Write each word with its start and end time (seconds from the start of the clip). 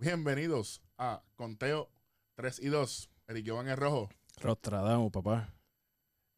Bienvenidos 0.00 0.80
a 0.96 1.22
Conteo 1.36 1.90
3 2.36 2.60
y 2.60 2.68
2. 2.68 3.10
Eric 3.28 3.46
Iván 3.48 3.68
es 3.68 3.78
rojo. 3.78 4.08
Rostradamo, 4.40 5.10
papá. 5.10 5.52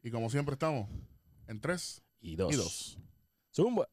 Y 0.01 0.11
como 0.11 0.29
siempre 0.29 0.51
estamos 0.55 0.89
en 1.47 1.61
3 1.61 2.03
Y 2.19 2.35
dos. 2.35 2.53
y 2.53 2.57
2. 2.57 2.99
Zumba. 3.55 3.87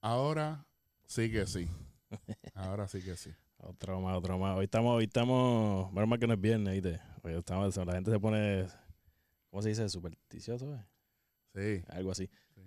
Ahora 0.00 0.64
sí 1.08 1.28
que 1.32 1.44
sí. 1.44 1.68
Ahora 2.54 2.88
sí 2.88 3.02
que 3.02 3.16
sí. 3.16 3.30
Otro 3.58 4.00
más, 4.00 4.16
otro 4.16 4.38
más. 4.38 4.56
Hoy 4.56 4.64
estamos, 4.64 4.96
hoy 4.96 5.04
estamos, 5.04 5.92
menos 5.92 6.08
mal 6.08 6.18
que 6.18 6.26
no 6.26 6.34
es 6.34 6.40
viernes, 6.40 6.74
¿viste? 6.74 7.00
Hoy 7.22 7.34
estamos, 7.34 7.76
la 7.76 7.92
gente 7.92 8.10
se 8.10 8.20
pone, 8.20 8.66
¿cómo 9.50 9.62
se 9.62 9.70
dice? 9.70 9.88
Supersticioso, 9.88 10.74
¿eh? 10.74 10.84
Sí, 11.54 11.84
Algo 11.88 12.12
así. 12.12 12.30
Sí. 12.54 12.60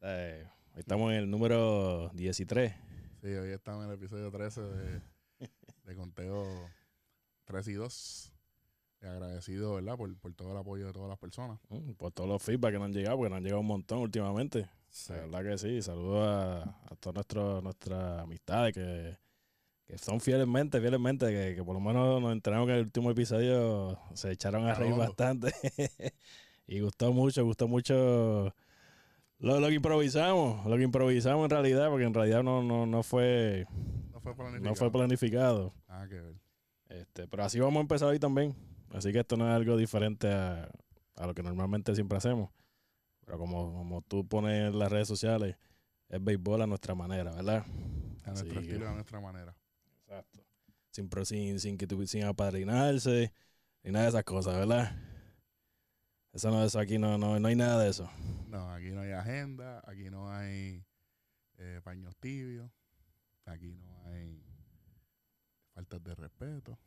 Eh, 0.00 0.48
hoy 0.74 0.80
estamos 0.80 1.12
en 1.12 1.18
el 1.18 1.30
número 1.30 2.10
13. 2.14 2.74
sí, 3.22 3.26
hoy 3.28 3.50
estamos 3.50 3.84
en 3.84 3.90
el 3.90 3.96
episodio 3.96 4.30
13 4.30 4.60
de, 4.62 5.00
de 5.84 5.96
Conteo 5.96 6.44
3 7.44 7.68
y 7.68 7.72
2. 7.74 8.32
Y 9.02 9.06
agradecido, 9.06 9.74
¿verdad? 9.74 9.96
Por, 9.96 10.16
por 10.18 10.32
todo 10.34 10.52
el 10.52 10.56
apoyo 10.58 10.86
de 10.86 10.92
todas 10.92 11.08
las 11.08 11.18
personas. 11.18 11.60
Mm, 11.68 11.92
Por 11.92 12.10
todos 12.12 12.28
los 12.28 12.42
feedback 12.42 12.72
que 12.72 12.78
nos 12.78 12.86
han 12.86 12.94
llegado, 12.94 13.16
porque 13.18 13.30
nos 13.30 13.36
han 13.36 13.42
llegado 13.44 13.60
un 13.60 13.66
montón 13.66 13.98
últimamente. 13.98 14.68
Sí. 14.96 15.12
La 15.12 15.26
verdad 15.26 15.50
que 15.50 15.58
sí. 15.58 15.82
Saludos 15.82 16.26
a, 16.26 16.62
a 16.62 16.96
todas 16.98 17.26
nuestras 17.62 18.22
amistades 18.22 18.72
que, 18.72 19.18
que 19.86 19.98
son 19.98 20.20
fielmente, 20.20 20.80
fielmente, 20.80 21.26
que, 21.26 21.54
que 21.54 21.62
por 21.62 21.74
lo 21.74 21.80
menos 21.80 22.20
nos 22.20 22.32
enteramos 22.32 22.66
que 22.66 22.72
en 22.72 22.78
el 22.78 22.84
último 22.86 23.10
episodio 23.10 23.98
se 24.14 24.32
echaron 24.32 24.66
a 24.66 24.74
reír 24.74 24.94
bastante. 24.94 25.52
y 26.66 26.80
gustó 26.80 27.12
mucho, 27.12 27.44
gustó 27.44 27.68
mucho 27.68 28.54
lo, 29.38 29.60
lo 29.60 29.68
que 29.68 29.74
improvisamos, 29.74 30.64
lo 30.64 30.76
que 30.78 30.84
improvisamos 30.84 31.44
en 31.44 31.50
realidad, 31.50 31.90
porque 31.90 32.06
en 32.06 32.14
realidad 32.14 32.42
no, 32.42 32.62
no, 32.62 32.86
no 32.86 33.02
fue 33.02 33.66
No 34.14 34.20
fue 34.20 34.34
planificado. 34.34 34.70
no 34.70 34.74
fue 34.76 34.90
planificado. 34.90 35.74
Ah, 35.88 36.06
que 36.08 36.22
ver. 36.22 36.34
Este, 36.88 37.28
pero 37.28 37.44
así 37.44 37.60
vamos 37.60 37.76
a 37.76 37.80
empezar 37.82 38.08
hoy 38.08 38.18
también. 38.18 38.56
Así 38.94 39.12
que 39.12 39.18
esto 39.18 39.36
no 39.36 39.46
es 39.46 39.54
algo 39.54 39.76
diferente 39.76 40.32
a, 40.32 40.70
a 41.16 41.26
lo 41.26 41.34
que 41.34 41.42
normalmente 41.42 41.94
siempre 41.94 42.16
hacemos. 42.16 42.48
Pero 43.26 43.38
como, 43.38 43.72
como 43.74 44.02
tú 44.02 44.26
pones 44.26 44.68
en 44.72 44.78
las 44.78 44.90
redes 44.90 45.08
sociales, 45.08 45.56
es 46.08 46.22
béisbol 46.22 46.62
a 46.62 46.66
nuestra 46.66 46.94
manera, 46.94 47.32
¿verdad? 47.34 47.66
A 48.24 48.30
Así 48.30 48.44
nuestro 48.44 48.60
que- 48.62 48.66
estilo, 48.68 48.88
a 48.88 48.92
nuestra 48.94 49.20
manera. 49.20 49.54
Exacto. 50.06 50.40
Sin, 50.90 51.10
sin, 51.26 51.60
sin 51.60 51.76
que 51.76 51.86
tu- 51.86 52.06
sin 52.06 52.24
apadrinarse, 52.24 53.32
ni 53.82 53.90
nada 53.90 54.04
de 54.04 54.08
esas 54.10 54.24
cosas, 54.24 54.54
¿verdad? 54.56 54.96
Eso 56.32 56.50
no, 56.50 56.62
eso 56.64 56.78
aquí 56.78 56.98
no, 56.98 57.18
no, 57.18 57.38
no 57.40 57.48
hay 57.48 57.56
nada 57.56 57.82
de 57.82 57.90
eso. 57.90 58.08
No, 58.48 58.70
aquí 58.72 58.90
no 58.90 59.00
hay 59.00 59.10
agenda, 59.12 59.82
aquí 59.86 60.08
no 60.08 60.30
hay 60.32 60.84
eh, 61.58 61.80
paños 61.82 62.14
tibios, 62.18 62.70
aquí 63.44 63.74
no 63.74 64.04
hay 64.04 64.40
faltas 65.74 66.02
de 66.04 66.14
respeto, 66.14 66.78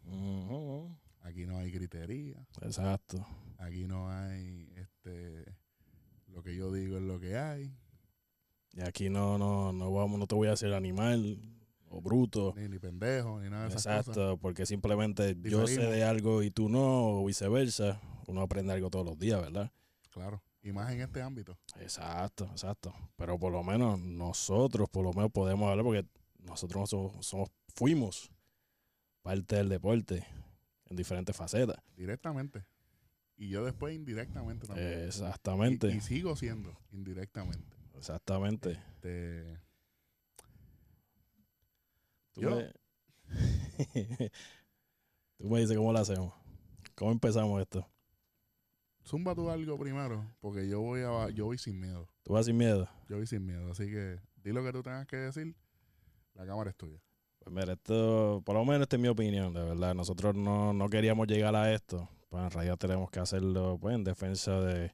aquí 1.21 1.45
no 1.45 1.57
hay 1.57 1.69
gritería, 1.71 2.47
Exacto. 2.61 3.25
aquí 3.57 3.87
no 3.87 4.09
hay 4.09 4.71
este 4.77 5.45
lo 6.33 6.43
que 6.43 6.55
yo 6.55 6.71
digo 6.71 6.97
es 6.97 7.03
lo 7.03 7.19
que 7.19 7.37
hay, 7.37 7.73
Y 8.73 8.81
aquí 8.81 9.09
no, 9.09 9.37
no, 9.37 9.73
no 9.73 9.91
vamos, 9.91 10.19
no 10.19 10.27
te 10.27 10.35
voy 10.35 10.47
a 10.47 10.53
hacer 10.53 10.73
animal 10.73 11.39
o 11.89 12.01
bruto. 12.01 12.53
ni, 12.55 12.67
ni 12.69 12.77
pendejo, 12.79 13.39
ni 13.41 13.49
nada 13.49 13.63
de 13.63 13.69
esas 13.69 13.85
Exacto, 13.85 14.11
cosas. 14.13 14.39
porque 14.41 14.65
simplemente 14.65 15.35
yo 15.41 15.65
sé 15.67 15.81
de 15.81 16.03
algo 16.03 16.43
y 16.43 16.51
tú 16.51 16.69
no, 16.69 17.21
o 17.21 17.25
viceversa. 17.25 17.99
Uno 18.27 18.41
aprende 18.41 18.73
algo 18.73 18.89
todos 18.91 19.05
los 19.05 19.17
días, 19.17 19.41
¿verdad? 19.41 19.71
Claro, 20.11 20.43
y 20.61 20.71
más 20.71 20.91
en 20.91 21.01
este 21.01 21.21
ámbito. 21.21 21.57
Exacto, 21.79 22.45
exacto. 22.51 22.93
Pero 23.15 23.39
por 23.39 23.51
lo 23.51 23.63
menos 23.63 23.99
nosotros, 23.99 24.87
por 24.89 25.03
lo 25.03 25.13
menos 25.13 25.31
podemos 25.31 25.67
hablar 25.69 25.83
porque 25.83 26.05
nosotros 26.43 26.89
somos, 26.91 27.25
somos- 27.25 27.49
fuimos 27.75 28.31
parte 29.23 29.55
del 29.55 29.69
deporte 29.69 30.25
en 30.85 30.95
diferentes 30.95 31.35
facetas. 31.35 31.77
Directamente. 31.95 32.63
Y 33.39 33.47
yo 33.49 33.63
después 33.63 33.95
indirectamente 33.95 34.67
también. 34.67 34.99
Exactamente, 35.03 35.87
Y, 35.87 35.95
y 35.97 36.01
sigo 36.01 36.35
siendo 36.35 36.77
indirectamente. 36.91 37.75
exactamente. 37.97 38.71
Este, 38.95 39.57
Tú, 42.33 42.41
Yo- 42.41 42.55
me... 42.57 42.71
tú 45.37 45.49
me 45.49 45.59
dices 45.61 45.77
cómo 45.77 45.93
lo 45.93 45.99
hacemos. 45.99 46.33
¿Cómo 46.95 47.11
empezamos 47.11 47.61
esto? 47.61 47.89
zumba 49.05 49.33
tú 49.33 49.49
algo 49.49 49.79
primero, 49.79 50.23
porque 50.39 50.67
yo 50.69 50.81
voy 50.81 51.01
a 51.01 51.29
yo 51.31 51.45
voy 51.45 51.57
sin 51.57 51.79
miedo. 51.79 52.07
¿Tú 52.21 52.33
vas 52.33 52.45
sin 52.45 52.57
miedo? 52.57 52.87
Yo 53.07 53.15
voy 53.17 53.25
sin 53.25 53.43
miedo, 53.43 53.71
así 53.71 53.85
que 53.87 54.19
di 54.35 54.51
lo 54.51 54.63
que 54.63 54.71
tú 54.71 54.83
tengas 54.83 55.07
que 55.07 55.15
decir. 55.15 55.55
La 56.35 56.45
cámara 56.45 56.69
es 56.69 56.75
tuya. 56.75 57.01
Pues 57.39 57.51
mira, 57.55 57.73
esto, 57.73 58.43
por 58.45 58.55
lo 58.55 58.63
menos 58.65 58.81
esta 58.83 58.97
es 58.97 59.01
mi 59.01 59.07
opinión, 59.07 59.51
de 59.53 59.63
verdad. 59.63 59.95
Nosotros 59.95 60.35
no, 60.35 60.73
no 60.73 60.89
queríamos 60.89 61.25
llegar 61.27 61.55
a 61.55 61.73
esto. 61.73 62.07
Pues 62.29 62.43
en 62.43 62.51
realidad 62.51 62.77
tenemos 62.77 63.09
que 63.09 63.19
hacerlo 63.19 63.77
pues, 63.81 63.95
en 63.95 64.03
defensa 64.03 64.59
de, 64.61 64.93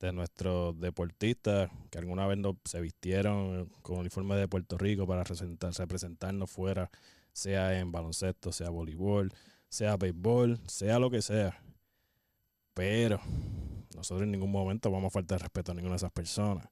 de 0.00 0.12
nuestros 0.12 0.78
deportistas 0.80 1.70
que 1.90 1.98
alguna 1.98 2.26
vez 2.26 2.38
no, 2.38 2.58
se 2.64 2.80
vistieron 2.80 3.66
con 3.82 3.98
uniforme 3.98 4.34
de 4.36 4.48
Puerto 4.48 4.78
Rico 4.78 5.06
para 5.06 5.22
representar, 5.24 5.72
representarnos 5.74 6.50
fuera, 6.50 6.90
sea 7.32 7.78
en 7.78 7.92
baloncesto, 7.92 8.50
sea 8.52 8.70
voleibol, 8.70 9.30
sea 9.68 9.96
béisbol, 9.96 10.58
sea 10.66 10.98
lo 10.98 11.10
que 11.10 11.20
sea. 11.22 11.62
Pero 12.72 13.20
nosotros 13.94 14.22
en 14.22 14.32
ningún 14.32 14.50
momento 14.50 14.90
vamos 14.90 15.08
a 15.08 15.10
faltar 15.14 15.40
respeto 15.40 15.72
a 15.72 15.74
ninguna 15.74 15.92
de 15.92 15.96
esas 15.98 16.12
personas. 16.12 16.66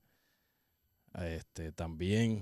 Este, 1.15 1.73
también, 1.73 2.41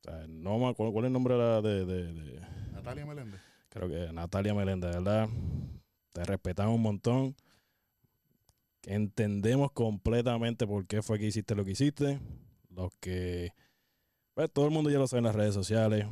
o 0.00 0.02
sea, 0.02 0.26
no 0.26 0.58
me 0.58 0.68
acuerdo 0.68 0.92
cuál 0.92 1.04
es 1.04 1.08
el 1.08 1.12
nombre 1.12 1.34
de, 1.36 1.60
de- 1.62 1.84
de- 1.84 2.12
de- 2.14 2.40
Natalia 2.72 3.04
Meléndez. 3.04 3.40
creo 3.68 3.88
que 3.88 4.10
Natalia 4.12 4.54
Meléndez, 4.54 4.94
¿verdad? 4.94 5.28
Te 6.12 6.24
respetamos 6.24 6.74
un 6.74 6.82
montón. 6.82 7.36
Entendemos 8.84 9.72
completamente 9.72 10.66
por 10.66 10.86
qué 10.86 11.02
fue 11.02 11.18
que 11.18 11.26
hiciste 11.26 11.54
lo 11.54 11.64
que 11.64 11.72
hiciste. 11.72 12.20
Los 12.70 12.92
que, 13.00 13.52
pues 14.34 14.50
todo 14.52 14.66
el 14.66 14.70
mundo 14.72 14.90
ya 14.90 14.98
lo 14.98 15.06
sabe 15.06 15.18
en 15.18 15.24
las 15.24 15.34
redes 15.34 15.54
sociales. 15.54 16.06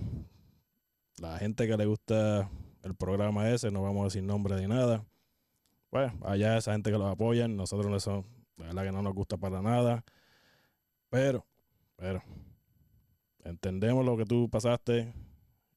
La 1.19 1.39
gente 1.39 1.67
que 1.67 1.77
le 1.77 1.87
gusta 1.87 2.51
el 2.83 2.95
programa 2.95 3.51
ese, 3.51 3.71
no 3.71 3.83
vamos 3.83 4.03
a 4.03 4.05
decir 4.05 4.23
nombre 4.23 4.57
ni 4.61 4.67
nada. 4.67 5.05
Pues 5.91 6.13
allá 6.23 6.57
esa 6.57 6.73
gente 6.73 6.91
que 6.91 6.99
los 6.99 7.11
apoyan, 7.11 7.57
nosotros 7.57 7.91
no 7.91 7.97
eso, 7.97 8.25
la 8.57 8.67
verdad 8.67 8.85
que 8.85 8.93
no 8.93 9.03
nos 9.03 9.15
gusta 9.15 9.37
para 9.37 9.61
nada. 9.61 10.05
Pero, 11.09 11.45
pero, 11.97 12.23
entendemos 13.45 14.05
lo 14.05 14.17
que 14.17 14.25
tú 14.25 14.49
pasaste 14.49 15.13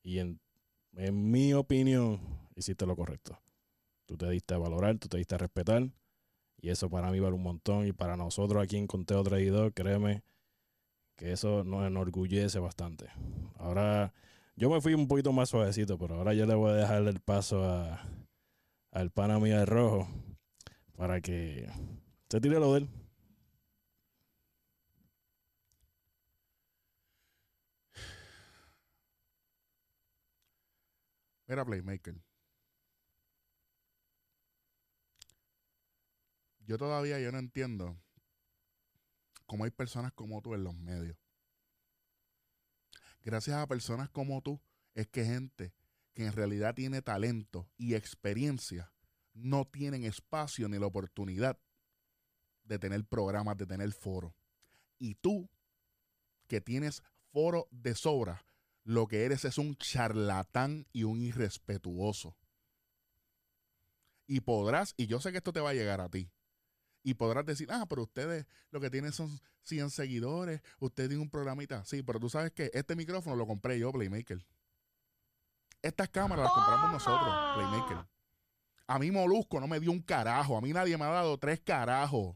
y 0.04 0.20
en 0.20 0.40
en 0.96 1.32
mi 1.32 1.54
opinión, 1.54 2.20
hiciste 2.56 2.86
lo 2.86 2.96
correcto. 2.96 3.38
Tú 4.14 4.18
te 4.18 4.30
diste 4.30 4.54
a 4.54 4.60
valorar, 4.60 5.00
tú 5.00 5.08
te 5.08 5.18
diste 5.18 5.34
a 5.34 5.40
respetar. 5.40 5.90
Y 6.62 6.70
eso 6.70 6.88
para 6.88 7.10
mí 7.10 7.20
vale 7.20 7.34
un 7.34 7.42
montón. 7.42 7.88
Y 7.88 7.94
para 7.94 8.16
nosotros 8.16 8.62
aquí 8.62 8.78
en 8.78 8.86
Conteo 8.86 9.24
Traidor, 9.24 9.74
créeme 9.74 10.22
que 11.16 11.32
eso 11.32 11.64
nos 11.64 11.84
enorgullece 11.88 12.60
bastante. 12.60 13.08
Ahora, 13.58 14.14
yo 14.56 14.70
me 14.70 14.82
fui 14.82 14.94
un 14.94 15.08
poquito 15.08 15.34
más 15.34 15.50
suavecito, 15.50 15.98
pero 15.98 16.14
ahora 16.14 16.36
yo 16.36 16.46
le 16.46 16.54
voy 16.54 16.74
a 16.74 16.76
dejar 16.76 17.08
el 17.08 17.22
paso 17.22 17.64
a, 17.64 18.08
al 18.92 19.10
pana 19.10 19.40
mío 19.40 19.58
de 19.58 19.66
rojo 19.66 20.08
para 20.96 21.20
que 21.20 21.68
se 22.30 22.40
tire 22.40 22.60
lo 22.60 22.72
de 22.74 22.82
él. 22.82 22.90
Mira, 31.48 31.66
Playmaker. 31.66 32.33
Yo 36.66 36.78
todavía 36.78 37.20
yo 37.20 37.32
no 37.32 37.40
entiendo 37.40 37.98
cómo 39.46 39.66
hay 39.66 39.72
personas 39.72 40.14
como 40.14 40.42
tú 40.42 40.54
en 40.54 40.64
los 40.64 40.76
medios. 40.76 41.18
Gracias 43.22 43.58
a 43.58 43.68
personas 43.68 44.10
como 44.10 44.42
tú 44.42 44.62
es 44.94 45.08
que 45.08 45.26
gente 45.26 45.74
que 46.14 46.26
en 46.26 46.34
realidad 46.34 46.76
tiene 46.76 47.02
talento 47.02 47.70
y 47.78 47.96
experiencia 47.96 48.94
no 49.34 49.66
tienen 49.66 50.04
espacio 50.04 50.70
ni 50.70 50.78
la 50.78 50.86
oportunidad 50.86 51.60
de 52.64 52.80
tener 52.80 53.04
programas, 53.06 53.58
de 53.58 53.66
tener 53.66 53.92
foros. 53.92 54.34
Y 55.00 55.16
tú, 55.16 55.50
que 56.48 56.62
tienes 56.62 57.04
foro 57.32 57.68
de 57.72 57.96
sobra, 57.96 58.46
lo 58.84 59.08
que 59.08 59.26
eres 59.26 59.44
es 59.46 59.58
un 59.58 59.76
charlatán 59.76 60.88
y 60.94 61.04
un 61.04 61.22
irrespetuoso. 61.22 62.38
Y 64.28 64.42
podrás, 64.42 64.94
y 64.98 65.08
yo 65.08 65.20
sé 65.20 65.32
que 65.32 65.40
esto 65.40 65.52
te 65.52 65.60
va 65.60 65.72
a 65.72 65.74
llegar 65.74 66.00
a 66.00 66.10
ti, 66.10 66.32
y 67.04 67.14
podrás 67.16 67.46
decir, 67.46 67.68
ah, 67.72 67.86
pero 67.88 68.04
ustedes 68.04 68.46
lo 68.72 68.80
que 68.80 68.90
tienen 68.90 69.12
son 69.12 69.40
100 69.64 69.90
seguidores, 69.92 70.62
usted 70.80 71.08
tiene 71.08 71.22
un 71.22 71.30
programita. 71.30 71.84
Sí, 71.86 72.02
pero 72.02 72.20
tú 72.20 72.30
sabes 72.30 72.52
que 72.52 72.72
este 72.74 72.96
micrófono 72.96 73.36
lo 73.36 73.46
compré 73.46 73.78
yo, 73.78 73.92
Playmaker. 73.92 74.46
Estas 75.82 76.10
cámaras 76.10 76.46
las 76.46 76.54
compramos 76.54 76.92
nosotros, 76.94 77.36
Playmaker. 77.56 78.14
A 78.88 79.00
mí 79.00 79.12
Molusco 79.12 79.60
no 79.60 79.68
me 79.68 79.80
dio 79.80 79.92
un 79.92 80.02
carajo. 80.02 80.58
A 80.58 80.62
mí 80.62 80.72
nadie 80.72 80.98
me 80.98 81.06
ha 81.06 81.10
dado 81.10 81.38
tres 81.38 81.60
carajos. 81.60 82.36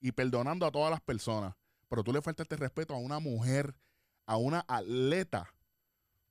Y 0.00 0.12
perdonando 0.12 0.66
a 0.66 0.72
todas 0.72 0.90
las 0.90 1.00
personas. 1.00 1.54
Pero 1.88 2.02
tú 2.02 2.12
le 2.12 2.22
faltaste 2.22 2.56
respeto 2.56 2.94
a 2.94 2.98
una 2.98 3.18
mujer, 3.18 3.74
a 4.26 4.36
una 4.36 4.64
atleta 4.66 5.54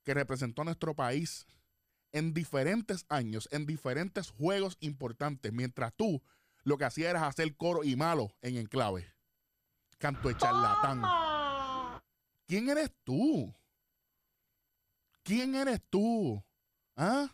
que 0.04 0.13
representó 0.13 0.63
a 0.63 0.66
nuestro 0.66 0.96
país 0.96 1.46
en 2.12 2.34
diferentes 2.34 3.06
años, 3.08 3.48
en 3.52 3.66
diferentes 3.66 4.30
juegos 4.30 4.78
importantes, 4.81 5.54
mientras 5.54 5.94
tú 5.94 6.22
lo 6.63 6.78
que 6.78 6.86
hacías 6.86 7.12
era 7.12 7.28
hacer 7.28 7.56
coro 7.56 7.84
y 7.84 7.96
malo 7.96 8.36
en 8.42 8.58
enclave. 8.58 9.13
Canto 9.98 10.28
de 10.28 10.38
charlatán. 10.38 11.02
¿Quién 12.48 12.69
eres 12.69 12.92
tú? 13.04 13.54
¿Quién 15.24 15.56
eres 15.56 15.81
tú? 15.90 16.44
¿Ah? 16.96 17.30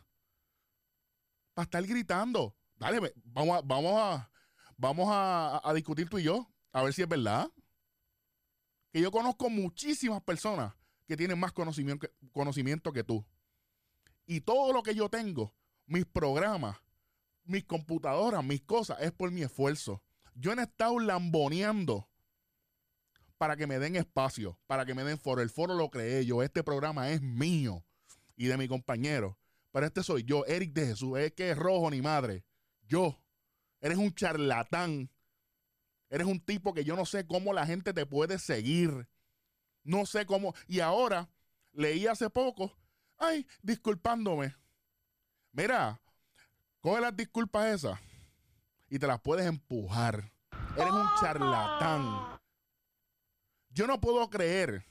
Para 1.54 1.64
estar 1.64 1.84
gritando. 1.86 2.56
Dale, 2.76 3.14
vamos 3.24 3.58
a, 3.58 3.62
vamos 3.62 3.94
a, 4.00 4.32
vamos 4.78 5.08
a, 5.10 5.74
discutir 5.74 6.08
tú 6.10 6.20
y 6.20 6.24
yo, 6.24 6.48
a 6.72 6.84
ver 6.84 6.94
si 6.94 7.02
es 7.02 7.08
verdad. 7.08 7.50
Que 8.92 9.02
yo 9.02 9.12
conozco 9.12 9.50
muchísimas 9.50 10.22
personas 10.22 10.74
que 11.08 11.18
tienen 11.18 11.40
más 11.40 11.52
conocimiento 11.52 12.94
que 12.94 13.04
tú. 13.04 13.26
Y 14.26 14.42
todo 14.42 14.74
lo 14.74 14.84
que 14.84 14.94
yo 14.94 15.10
tengo, 15.10 15.56
mis 15.86 16.06
programas, 16.06 16.78
mis 17.48 17.66
computadoras, 17.66 18.44
mis 18.44 18.62
cosas, 18.62 18.98
es 19.02 19.12
por 19.12 19.32
mi 19.32 19.42
esfuerzo. 19.42 20.04
Yo 20.36 20.54
he 20.54 20.62
estado 20.62 21.00
lamboneando 21.00 22.10
para 23.38 23.56
que 23.56 23.68
me 23.68 23.80
den 23.80 23.96
espacio, 23.96 24.60
para 24.68 24.86
que 24.86 24.94
me 24.94 25.04
den 25.04 25.18
foro. 25.18 25.42
El 25.42 25.50
foro 25.50 25.74
lo 25.76 25.90
creé 25.90 26.26
yo. 26.26 26.44
Este 26.44 26.64
programa 26.64 27.10
es 27.12 27.22
mío 27.22 27.86
y 28.36 28.48
de 28.48 28.58
mi 28.58 28.68
compañero. 28.68 29.38
Pero 29.72 29.86
este 29.86 30.04
soy 30.04 30.24
yo, 30.24 30.46
Eric 30.46 30.74
de 30.74 30.88
Jesús. 30.88 31.18
Es 31.20 31.34
que 31.34 31.52
es 31.52 31.58
rojo 31.58 31.90
ni 31.92 32.02
madre. 32.02 32.44
Yo. 32.88 33.22
Eres 33.80 33.98
un 33.98 34.14
charlatán. 34.14 35.10
Eres 36.10 36.28
un 36.28 36.40
tipo 36.40 36.74
que 36.74 36.84
yo 36.84 36.96
no 36.96 37.06
sé 37.06 37.28
cómo 37.28 37.54
la 37.54 37.66
gente 37.66 37.94
te 37.94 38.06
puede 38.06 38.40
seguir. 38.40 39.08
No 39.84 40.06
sé 40.06 40.26
cómo. 40.26 40.54
Y 40.68 40.80
ahora 40.80 41.30
leí 41.74 42.08
hace 42.08 42.30
poco 42.30 42.76
ay, 43.18 43.46
disculpándome. 43.62 44.56
Mira, 45.52 46.00
coge 46.88 47.02
las 47.02 47.18
disculpas 47.18 47.66
esas 47.76 48.00
y 48.90 48.98
te 48.98 49.08
las 49.08 49.20
puedes 49.20 49.46
empujar. 49.46 50.32
Eres 50.78 50.94
un 50.94 51.10
charlatán. 51.20 52.40
Yo 53.72 53.88
no 53.88 54.00
puedo 54.00 54.30
creer. 54.30 54.86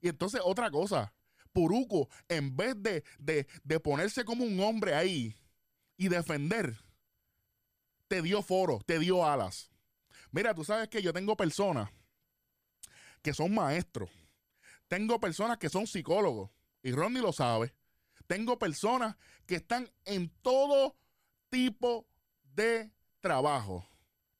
Y 0.00 0.08
entonces 0.08 0.40
otra 0.42 0.68
cosa, 0.68 1.14
Puruco, 1.52 2.08
en 2.26 2.56
vez 2.56 2.74
de, 2.82 3.04
de, 3.20 3.46
de 3.62 3.78
ponerse 3.78 4.24
como 4.24 4.44
un 4.44 4.58
hombre 4.58 4.96
ahí 4.96 5.36
y 5.96 6.08
defender, 6.08 6.76
te 8.08 8.20
dio 8.20 8.42
foro, 8.42 8.80
te 8.84 8.98
dio 8.98 9.24
alas. 9.24 9.70
Mira, 10.32 10.54
tú 10.54 10.64
sabes 10.64 10.88
que 10.88 11.02
yo 11.02 11.12
tengo 11.12 11.36
personas 11.36 11.88
que 13.22 13.32
son 13.32 13.54
maestros. 13.54 14.10
Tengo 14.88 15.20
personas 15.20 15.58
que 15.58 15.68
son 15.68 15.86
psicólogos 15.86 16.50
y 16.82 16.90
Ronnie 16.90 17.22
lo 17.22 17.32
sabe, 17.32 17.72
tengo 18.26 18.58
personas 18.58 19.16
que 19.46 19.56
están 19.56 19.90
en 20.04 20.30
todo 20.42 20.96
tipo 21.50 22.06
de 22.54 22.90
trabajo. 23.20 23.88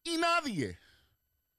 Y 0.05 0.17
nadie 0.19 0.79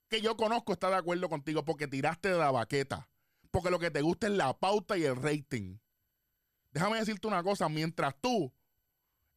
que 0.09 0.21
yo 0.21 0.37
conozco 0.37 0.73
está 0.73 0.89
de 0.89 0.95
acuerdo 0.95 1.29
contigo 1.29 1.65
porque 1.65 1.87
tiraste 1.87 2.29
de 2.29 2.37
la 2.37 2.51
baqueta. 2.51 3.09
Porque 3.51 3.69
lo 3.69 3.79
que 3.79 3.91
te 3.91 4.01
gusta 4.01 4.27
es 4.27 4.33
la 4.33 4.57
pauta 4.57 4.97
y 4.97 5.03
el 5.03 5.15
rating. 5.15 5.77
Déjame 6.71 6.99
decirte 6.99 7.27
una 7.27 7.43
cosa, 7.43 7.69
mientras 7.69 8.15
tú 8.21 8.53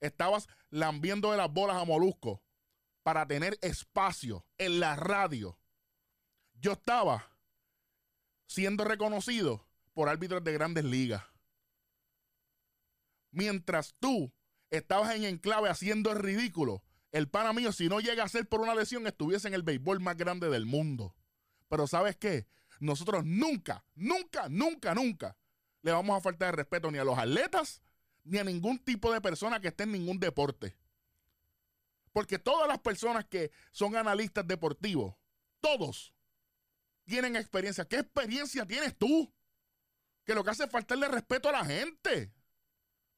estabas 0.01 0.49
lambiendo 0.71 1.31
de 1.31 1.37
las 1.37 1.53
bolas 1.53 1.77
a 1.77 1.85
Molusco 1.85 2.43
para 3.03 3.27
tener 3.27 3.59
espacio 3.63 4.45
en 4.59 4.81
la 4.81 4.97
radio, 4.97 5.59
yo 6.55 6.73
estaba 6.73 7.27
siendo 8.47 8.85
reconocido 8.85 9.67
por 9.95 10.09
árbitros 10.09 10.45
de 10.45 10.53
grandes 10.53 10.85
ligas 10.85 11.30
mientras 13.31 13.95
tú 13.99 14.33
estabas 14.71 15.15
en 15.15 15.25
enclave 15.25 15.69
haciendo 15.69 16.13
el 16.13 16.19
ridículo, 16.19 16.83
el 17.13 17.29
pana 17.29 17.53
mío, 17.53 17.73
si 17.73 17.89
no 17.89 18.01
llega 18.01 18.25
a 18.25 18.29
ser 18.29 18.49
por 18.49 18.61
una 18.61 18.75
lesión, 18.75 19.07
estuviese 19.07 19.49
en 19.49 19.55
el 19.55 19.63
béisbol 19.63 20.01
más 20.01 20.17
grande 20.17 20.49
del 20.49 20.67
mundo. 20.67 21.17
Pero 21.69 21.87
¿sabes 21.87 22.17
qué? 22.17 22.47
Nosotros 22.79 23.25
nunca, 23.25 23.85
nunca, 23.95 24.49
nunca, 24.49 24.95
nunca 24.95 25.37
le 25.83 25.93
vamos 25.93 26.17
a 26.17 26.21
faltar 26.21 26.51
de 26.51 26.57
respeto 26.57 26.91
ni 26.91 26.99
a 26.99 27.05
los 27.05 27.19
atletas 27.19 27.83
ni 28.25 28.39
a 28.39 28.45
ningún 28.45 28.79
tipo 28.79 29.13
de 29.13 29.21
persona 29.21 29.61
que 29.61 29.69
esté 29.69 29.85
en 29.85 29.93
ningún 29.93 30.19
deporte. 30.19 30.77
Porque 32.13 32.39
todas 32.39 32.69
las 32.69 32.79
personas 32.79 33.25
que 33.25 33.51
son 33.71 33.97
analistas 33.97 34.47
deportivos, 34.47 35.15
todos 35.61 36.13
tienen 37.05 37.37
experiencia. 37.37 37.87
¿Qué 37.87 37.97
experiencia 37.97 38.67
tienes 38.67 38.97
tú? 38.97 39.33
Que 40.25 40.35
lo 40.35 40.45
que 40.45 40.51
hace 40.51 40.65
es 40.65 40.71
faltarle 40.71 41.09
respeto 41.09 41.49
a 41.49 41.53
la 41.53 41.65
gente. 41.65 42.33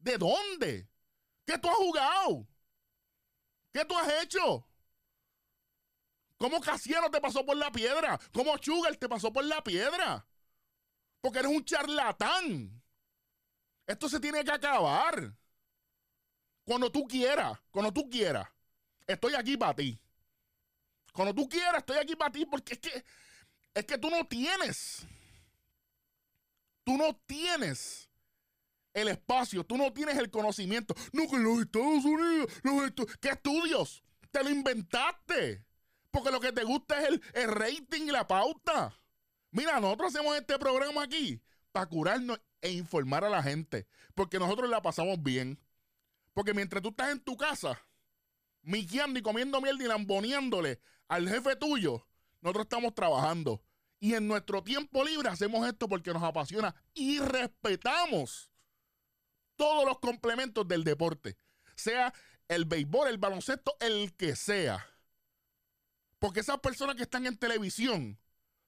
¿De 0.03 0.19
dónde? 0.19 0.89
¿Qué 1.47 1.57
tú 1.59 1.69
has 1.69 1.77
jugado? 1.77 2.49
¿Qué 3.73 3.85
tú 3.85 3.97
has 3.97 4.23
hecho? 4.23 4.67
¿Cómo 6.37 6.61
Casiano 6.61 7.09
te 7.09 7.21
pasó 7.21 7.47
por 7.47 7.57
la 7.57 7.71
piedra? 7.71 8.19
¿Cómo 8.33 8.59
Sugar 8.59 8.97
te 8.97 9.09
pasó 9.09 9.33
por 9.33 9.45
la 9.45 9.63
piedra? 9.63 10.27
Porque 11.21 11.39
eres 11.39 11.53
un 11.53 11.65
charlatán. 11.65 12.83
Esto 13.87 14.09
se 14.09 14.19
tiene 14.19 14.45
que 14.45 14.51
acabar. 14.51 15.37
Cuando 16.65 16.91
tú 16.91 17.07
quieras, 17.07 17.61
cuando 17.71 17.93
tú 17.93 18.11
quieras, 18.11 18.49
estoy 19.07 19.35
aquí 19.35 19.57
para 19.57 19.75
ti. 19.75 20.01
Cuando 21.13 21.33
tú 21.33 21.49
quieras, 21.49 21.79
estoy 21.79 21.99
aquí 21.99 22.17
para 22.17 22.33
ti 22.33 22.45
porque 22.45 22.73
es 22.75 22.81
que 22.81 23.05
es 23.75 23.87
que 23.87 23.99
tú 23.99 24.11
no 24.11 24.27
tienes. 24.27 25.07
Tú 26.83 26.97
no 26.97 27.15
tienes 27.25 28.11
el 28.94 29.09
espacio, 29.09 29.65
tú 29.65 29.77
no 29.77 29.93
tienes 29.93 30.17
el 30.19 30.31
conocimiento. 30.31 30.94
No, 31.12 31.29
que 31.29 31.39
los 31.39 31.61
Estados 31.61 32.05
Unidos, 32.05 32.53
los 32.62 32.93
¿qué 33.21 33.31
estudios? 33.31 34.03
Te 34.31 34.43
lo 34.43 34.50
inventaste. 34.50 35.65
Porque 36.11 36.31
lo 36.31 36.41
que 36.41 36.53
te 36.53 36.65
gusta 36.65 37.00
es 37.00 37.21
el, 37.33 37.49
rating 37.49 38.03
y 38.03 38.11
la 38.11 38.29
pauta. 38.29 38.94
Mira, 39.50 39.81
nosotros 39.81 40.15
hacemos 40.15 40.37
este 40.37 40.59
programa 40.59 41.03
aquí 41.03 41.41
para 41.73 41.87
curarnos 41.87 42.39
e 42.61 42.70
informar 42.70 43.25
a 43.25 43.31
la 43.31 43.43
gente. 43.43 43.87
Porque 44.15 44.39
nosotros 44.39 44.69
la 44.69 44.82
pasamos 44.82 45.22
bien. 45.22 45.58
Porque 46.34 46.53
mientras 46.53 46.82
tú 46.82 46.91
estás 46.91 47.13
en 47.13 47.20
tu 47.20 47.37
casa, 47.37 47.82
miquiando 48.63 49.19
y 49.19 49.22
comiendo 49.22 49.61
mierda 49.61 49.84
y 49.84 49.87
lamboneándole 49.89 50.81
al 51.08 51.29
jefe 51.29 51.56
tuyo, 51.56 52.06
nosotros 52.43 52.65
estamos 52.65 52.94
trabajando. 52.94 53.63
Y 53.99 54.15
en 54.15 54.29
nuestro 54.29 54.63
tiempo 54.63 55.05
libre 55.05 55.31
hacemos 55.31 55.67
esto 55.67 55.89
porque 55.89 56.13
nos 56.13 56.22
apasiona 56.22 56.75
y 56.93 57.20
respetamos 57.20 58.52
todos 59.63 59.85
los 59.85 60.01
complementos 60.01 60.67
del 60.67 60.83
deporte, 60.83 61.37
sea 61.77 62.13
el 62.49 62.65
béisbol, 62.65 63.07
el 63.07 63.19
baloncesto, 63.19 63.77
el 63.79 64.13
que 64.17 64.35
sea. 64.35 64.85
Porque 66.19 66.41
esas 66.41 66.59
personas 66.59 66.97
que 66.97 67.05
están 67.05 67.27
en 67.27 67.37
televisión 67.37 68.19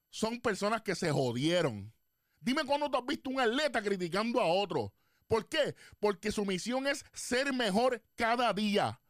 son 0.09 0.39
personas 0.39 0.83
que 0.83 0.95
se 0.95 1.11
jodieron. 1.11 1.93
Dime 2.39 2.63
cuándo 2.63 2.89
tú 2.89 2.97
has 2.97 3.05
visto 3.05 3.29
un 3.29 3.41
atleta 3.41 3.81
criticando 3.81 4.39
a 4.39 4.45
otro. 4.45 4.93
¿Por 5.27 5.49
qué? 5.49 5.75
Porque 5.99 6.31
su 6.31 6.45
misión 6.45 6.87
es 6.87 7.03
ser 7.11 7.51
mejor 7.51 8.01
cada 8.15 8.53
día. 8.53 9.01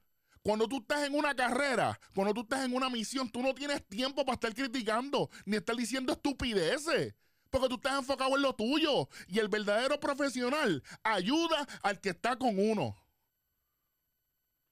Cuando 0.42 0.68
tú 0.68 0.77
estás 0.77 1.04
en 1.04 1.13
una 1.13 1.36
carrera, 1.36 2.00
cuando 2.15 2.34
tú 2.34 2.42
estás 2.42 2.65
en 2.65 2.74
una 2.74 2.89
misión, 2.89 3.30
tú 3.30 3.44
no 3.44 3.54
tienes 3.54 3.86
tiempo 3.88 4.25
para 4.25 4.34
estar 4.34 4.56
criticando 4.56 5.30
ni 5.46 5.58
estar 5.58 5.75
diciendo 5.75 6.13
estupideces 6.13 7.13
porque 7.55 7.69
tú 7.69 7.75
estás 7.75 8.00
enfocado 8.00 8.35
en 8.35 8.41
lo 8.41 8.53
tuyo. 8.53 9.07
Y 9.27 9.39
el 9.39 9.47
verdadero 9.47 10.00
profesional 10.00 10.83
ayuda 11.03 11.65
al 11.81 12.01
que 12.01 12.09
está 12.09 12.35
con 12.35 12.59
uno. 12.59 12.95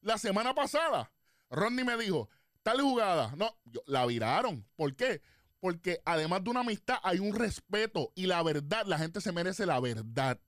La 0.02 0.18
semana 0.18 0.54
pasada, 0.54 1.12
Rodney 1.50 1.86
me 1.86 1.96
dijo, 1.98 2.30
tal 2.62 2.82
jugada. 2.82 3.34
No, 3.38 3.58
la 3.86 4.06
viraron. 4.06 4.68
¿Por 4.76 4.96
qué? 4.96 5.22
Porque 5.62 6.02
además 6.04 6.44
de 6.44 6.50
una 6.50 6.60
amistad 6.60 6.98
hay 7.04 7.20
un 7.20 7.34
respeto 7.34 8.12
y 8.16 8.26
la 8.26 8.44
verdad, 8.44 8.86
la 8.86 8.98
gente 8.98 9.22
se 9.22 9.32
merece 9.32 9.66
la 9.66 9.80
verdad. 9.80 10.40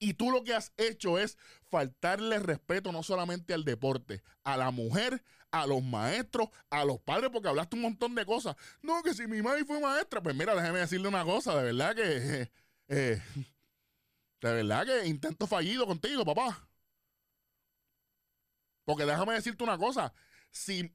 Y 0.00 0.14
tú 0.14 0.30
lo 0.30 0.42
que 0.42 0.54
has 0.54 0.72
hecho 0.78 1.18
es 1.18 1.36
faltarle 1.68 2.38
respeto 2.38 2.90
no 2.90 3.02
solamente 3.02 3.52
al 3.52 3.64
deporte, 3.64 4.22
a 4.42 4.56
la 4.56 4.70
mujer, 4.70 5.22
a 5.50 5.66
los 5.66 5.82
maestros, 5.82 6.48
a 6.70 6.86
los 6.86 6.98
padres, 7.00 7.30
porque 7.30 7.48
hablaste 7.48 7.76
un 7.76 7.82
montón 7.82 8.14
de 8.14 8.24
cosas. 8.24 8.56
No, 8.80 9.02
que 9.02 9.12
si 9.12 9.26
mi 9.26 9.42
madre 9.42 9.64
fue 9.66 9.78
maestra, 9.78 10.22
pues 10.22 10.34
mira, 10.34 10.54
déjeme 10.54 10.78
decirle 10.80 11.06
una 11.06 11.24
cosa, 11.24 11.54
de 11.56 11.64
verdad 11.64 11.94
que... 11.94 12.50
Eh, 12.92 13.22
de 14.40 14.52
verdad 14.52 14.84
que 14.84 15.06
intento 15.06 15.46
fallido 15.46 15.86
contigo, 15.86 16.24
papá. 16.24 16.68
Porque 18.84 19.04
déjame 19.04 19.34
decirte 19.34 19.62
una 19.62 19.78
cosa, 19.78 20.12
si 20.50 20.92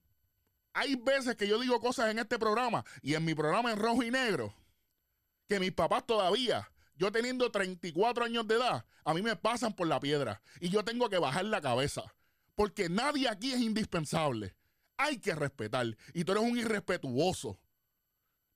hay 0.74 0.96
veces 0.96 1.38
que 1.38 1.48
yo 1.48 1.58
digo 1.58 1.80
cosas 1.80 2.12
en 2.12 2.20
este 2.20 2.38
programa 2.38 2.84
y 3.02 3.14
en 3.14 3.24
mi 3.24 3.34
programa 3.34 3.72
en 3.72 3.80
rojo 3.80 4.04
y 4.04 4.12
negro, 4.12 4.54
que 5.48 5.58
mis 5.62 5.72
papás 5.72 6.06
todavía 6.06 6.70
Yo 6.96 7.12
teniendo 7.12 7.52
34 7.52 8.25
años 8.25 8.48
de 8.48 8.56
edad, 8.56 8.86
a 9.04 9.14
mí 9.14 9.22
me 9.22 9.36
pasan 9.36 9.74
por 9.74 9.88
la 9.88 10.00
piedra 10.00 10.42
y 10.60 10.70
yo 10.70 10.84
tengo 10.84 11.10
que 11.10 11.18
bajar 11.18 11.46
la 11.46 11.62
cabeza. 11.62 12.04
Porque 12.56 12.88
nadie 12.88 13.28
aquí 13.28 13.52
es 13.52 13.60
indispensable. 13.60 14.56
Hay 14.98 15.20
que 15.20 15.36
respetar. 15.36 15.86
Y 16.14 16.24
tú 16.24 16.32
eres 16.32 16.44
un 16.44 16.58
irrespetuoso. 16.58 17.60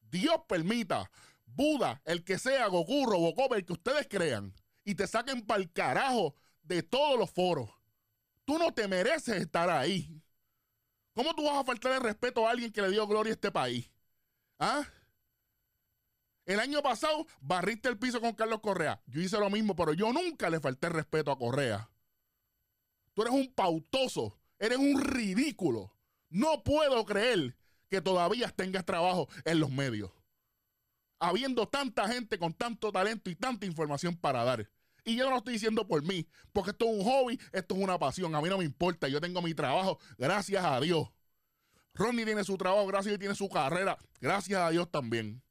Dios 0.10 0.41
permita, 0.48 1.12
Buda, 1.46 2.01
el 2.05 2.24
que 2.24 2.39
sea, 2.39 2.67
Goku, 2.67 3.05
Robocop, 3.05 3.53
el 3.53 3.65
que 3.65 3.74
ustedes 3.74 4.08
crean, 4.10 4.53
y 4.86 4.96
te 4.96 5.05
saquen 5.05 5.46
para 5.46 5.62
el 5.62 5.72
carajo 5.72 6.36
de 6.63 6.81
todos 6.81 7.19
los 7.19 7.29
foros. 7.29 7.69
Tú 8.46 8.58
no 8.58 8.74
te 8.74 8.88
mereces 8.88 9.36
estar 9.41 9.69
ahí. 9.69 10.22
¿Cómo 11.13 11.36
tú 11.36 11.43
vas 11.43 11.58
a 11.58 11.63
faltar 11.63 11.91
el 11.91 12.01
respeto 12.01 12.48
a 12.48 12.51
alguien 12.51 12.72
que 12.72 12.81
le 12.81 12.89
dio 12.89 13.05
gloria 13.05 13.31
a 13.31 13.36
este 13.36 13.51
país? 13.51 13.91
¿Ah? 14.58 14.88
El 16.50 16.60
año 16.60 16.82
pasado 16.82 17.27
barriste 17.41 17.89
el 17.89 18.00
piso 18.00 18.20
con 18.20 18.34
Carlos 18.34 18.62
Correa. 18.62 19.00
Yo 19.06 19.22
hice 19.22 19.38
lo 19.38 19.51
mismo, 19.51 19.75
pero 19.75 19.94
yo 19.94 20.12
nunca 20.12 20.50
le 20.50 20.60
falté 20.60 20.89
respeto 20.89 21.32
a 21.32 21.38
Correa. 21.38 21.91
Tú 23.13 23.22
eres 23.22 23.36
un 23.36 23.53
pautoso, 23.53 24.36
eres 24.58 24.79
un 24.79 25.00
ridículo. 25.00 25.94
No 26.27 26.63
puedo 26.63 27.06
creer 27.06 27.56
que 27.88 28.01
todavía 28.01 28.50
tengas 28.50 28.84
trabajo 28.84 29.29
en 29.46 29.60
los 29.60 29.70
medios. 29.70 30.10
Habiendo 31.20 31.68
tanta 31.68 32.08
gente 32.08 32.39
con 32.39 32.56
tanto 32.56 32.91
talento 32.91 33.29
y 33.29 33.36
tanta 33.36 33.68
información 33.68 34.18
para 34.18 34.44
dar. 34.44 34.68
Y 35.06 35.18
yo 35.18 35.25
no 35.25 35.29
lo 35.29 35.38
estoy 35.38 35.53
diciendo 35.53 35.88
por 35.88 36.01
mí, 36.01 36.27
porque 36.51 36.72
esto 36.72 36.86
es 36.86 36.91
un 36.98 37.03
hobby, 37.03 37.39
esto 37.51 37.75
es 37.75 37.84
una 37.84 38.00
pasión. 38.00 38.34
A 38.34 38.41
mí 38.41 38.50
no 38.50 38.58
me 38.58 38.65
importa, 38.65 39.08
yo 39.08 39.22
tengo 39.22 39.44
mi 39.44 39.53
trabajo, 39.53 40.00
gracias 40.18 40.65
a 40.65 40.82
Dios. 40.82 41.10
Ronnie 41.94 42.25
tiene 42.25 42.44
su 42.44 42.58
trabajo, 42.58 42.88
gracias 42.88 43.06
a 43.06 43.10
Dios 43.12 43.20
tiene 43.20 43.36
su 43.36 43.50
carrera, 43.50 44.00
gracias 44.20 44.60
a 44.60 44.72
Dios 44.72 44.89
también. 44.89 45.44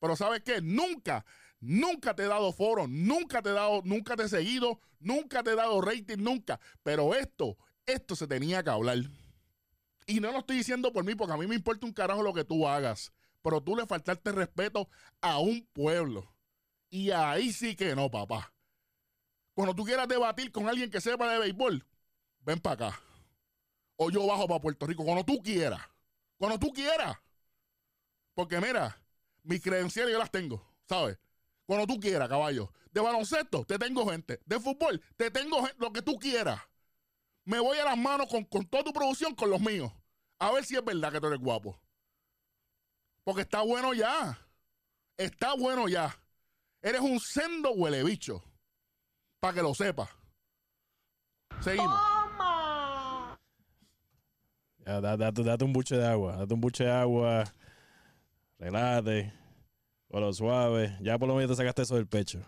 Pero 0.00 0.16
¿sabes 0.16 0.42
qué? 0.42 0.60
Nunca, 0.60 1.24
nunca 1.60 2.14
te 2.14 2.24
he 2.24 2.28
dado 2.28 2.52
foro, 2.52 2.86
nunca 2.86 3.42
te 3.42 3.50
he 3.50 3.52
dado, 3.52 3.82
nunca 3.84 4.16
te 4.16 4.24
he 4.24 4.28
seguido, 4.28 4.80
nunca 5.00 5.42
te 5.42 5.52
he 5.52 5.54
dado 5.54 5.80
rating, 5.80 6.18
nunca. 6.18 6.60
Pero 6.82 7.14
esto, 7.14 7.56
esto 7.86 8.16
se 8.16 8.26
tenía 8.26 8.62
que 8.62 8.70
hablar. 8.70 8.98
Y 10.06 10.20
no 10.20 10.32
lo 10.32 10.38
estoy 10.38 10.58
diciendo 10.58 10.92
por 10.92 11.04
mí, 11.04 11.14
porque 11.14 11.32
a 11.32 11.36
mí 11.36 11.46
me 11.46 11.54
importa 11.54 11.86
un 11.86 11.92
carajo 11.92 12.22
lo 12.22 12.34
que 12.34 12.44
tú 12.44 12.68
hagas. 12.68 13.12
Pero 13.42 13.62
tú 13.62 13.76
le 13.76 13.86
faltaste 13.86 14.32
respeto 14.32 14.88
a 15.20 15.38
un 15.38 15.66
pueblo. 15.72 16.34
Y 16.90 17.10
ahí 17.10 17.52
sí 17.52 17.74
que 17.74 17.94
no, 17.94 18.10
papá. 18.10 18.52
Cuando 19.54 19.74
tú 19.74 19.84
quieras 19.84 20.08
debatir 20.08 20.50
con 20.50 20.68
alguien 20.68 20.90
que 20.90 21.00
sepa 21.00 21.32
de 21.32 21.38
béisbol, 21.38 21.86
ven 22.40 22.60
para 22.60 22.88
acá. 22.88 23.00
O 23.96 24.10
yo 24.10 24.26
bajo 24.26 24.48
para 24.48 24.60
Puerto 24.60 24.86
Rico, 24.86 25.04
cuando 25.04 25.24
tú 25.24 25.40
quieras. 25.42 25.80
Cuando 26.36 26.58
tú 26.58 26.72
quieras. 26.72 27.16
Porque 28.34 28.60
mira, 28.60 29.00
mis 29.44 29.62
credenciales 29.62 30.12
yo 30.12 30.18
las 30.18 30.30
tengo, 30.30 30.66
¿sabes? 30.88 31.18
Cuando 31.66 31.86
tú 31.86 31.98
quieras, 32.00 32.28
caballo. 32.28 32.72
De 32.90 33.00
baloncesto, 33.00 33.64
te 33.64 33.78
tengo 33.78 34.08
gente. 34.08 34.40
De 34.44 34.60
fútbol, 34.60 35.00
te 35.16 35.30
tengo 35.30 35.58
gente, 35.64 35.76
lo 35.78 35.92
que 35.92 36.02
tú 36.02 36.18
quieras. 36.18 36.60
Me 37.44 37.58
voy 37.58 37.78
a 37.78 37.84
las 37.84 37.96
manos 37.98 38.26
con, 38.28 38.44
con 38.44 38.64
toda 38.66 38.84
tu 38.84 38.92
producción, 38.92 39.34
con 39.34 39.50
los 39.50 39.60
míos. 39.60 39.92
A 40.38 40.50
ver 40.52 40.64
si 40.64 40.76
es 40.76 40.84
verdad 40.84 41.12
que 41.12 41.20
tú 41.20 41.26
eres 41.26 41.40
guapo. 41.40 41.78
Porque 43.24 43.42
está 43.42 43.62
bueno 43.62 43.94
ya. 43.94 44.38
Está 45.16 45.54
bueno 45.54 45.88
ya. 45.88 46.14
Eres 46.82 47.00
un 47.00 47.18
sendo 47.20 47.72
huele 47.72 48.02
bicho. 48.04 48.42
Para 49.40 49.54
que 49.54 49.62
lo 49.62 49.74
sepas. 49.74 50.08
Seguimos. 51.60 51.98
Ya, 54.86 55.00
da- 55.00 55.16
date, 55.16 55.42
date 55.42 55.64
un 55.64 55.72
buche 55.72 55.96
de 55.96 56.06
agua. 56.06 56.36
Date 56.36 56.54
un 56.54 56.60
buche 56.60 56.84
de 56.84 56.90
agua. 56.92 57.44
Relájate. 58.58 59.32
Con 60.08 60.20
lo 60.20 60.32
suave. 60.32 60.96
Ya 61.00 61.18
por 61.18 61.28
lo 61.28 61.34
menos 61.34 61.50
te 61.50 61.56
sacaste 61.56 61.82
eso 61.82 61.96
del 61.96 62.06
pecho. 62.06 62.40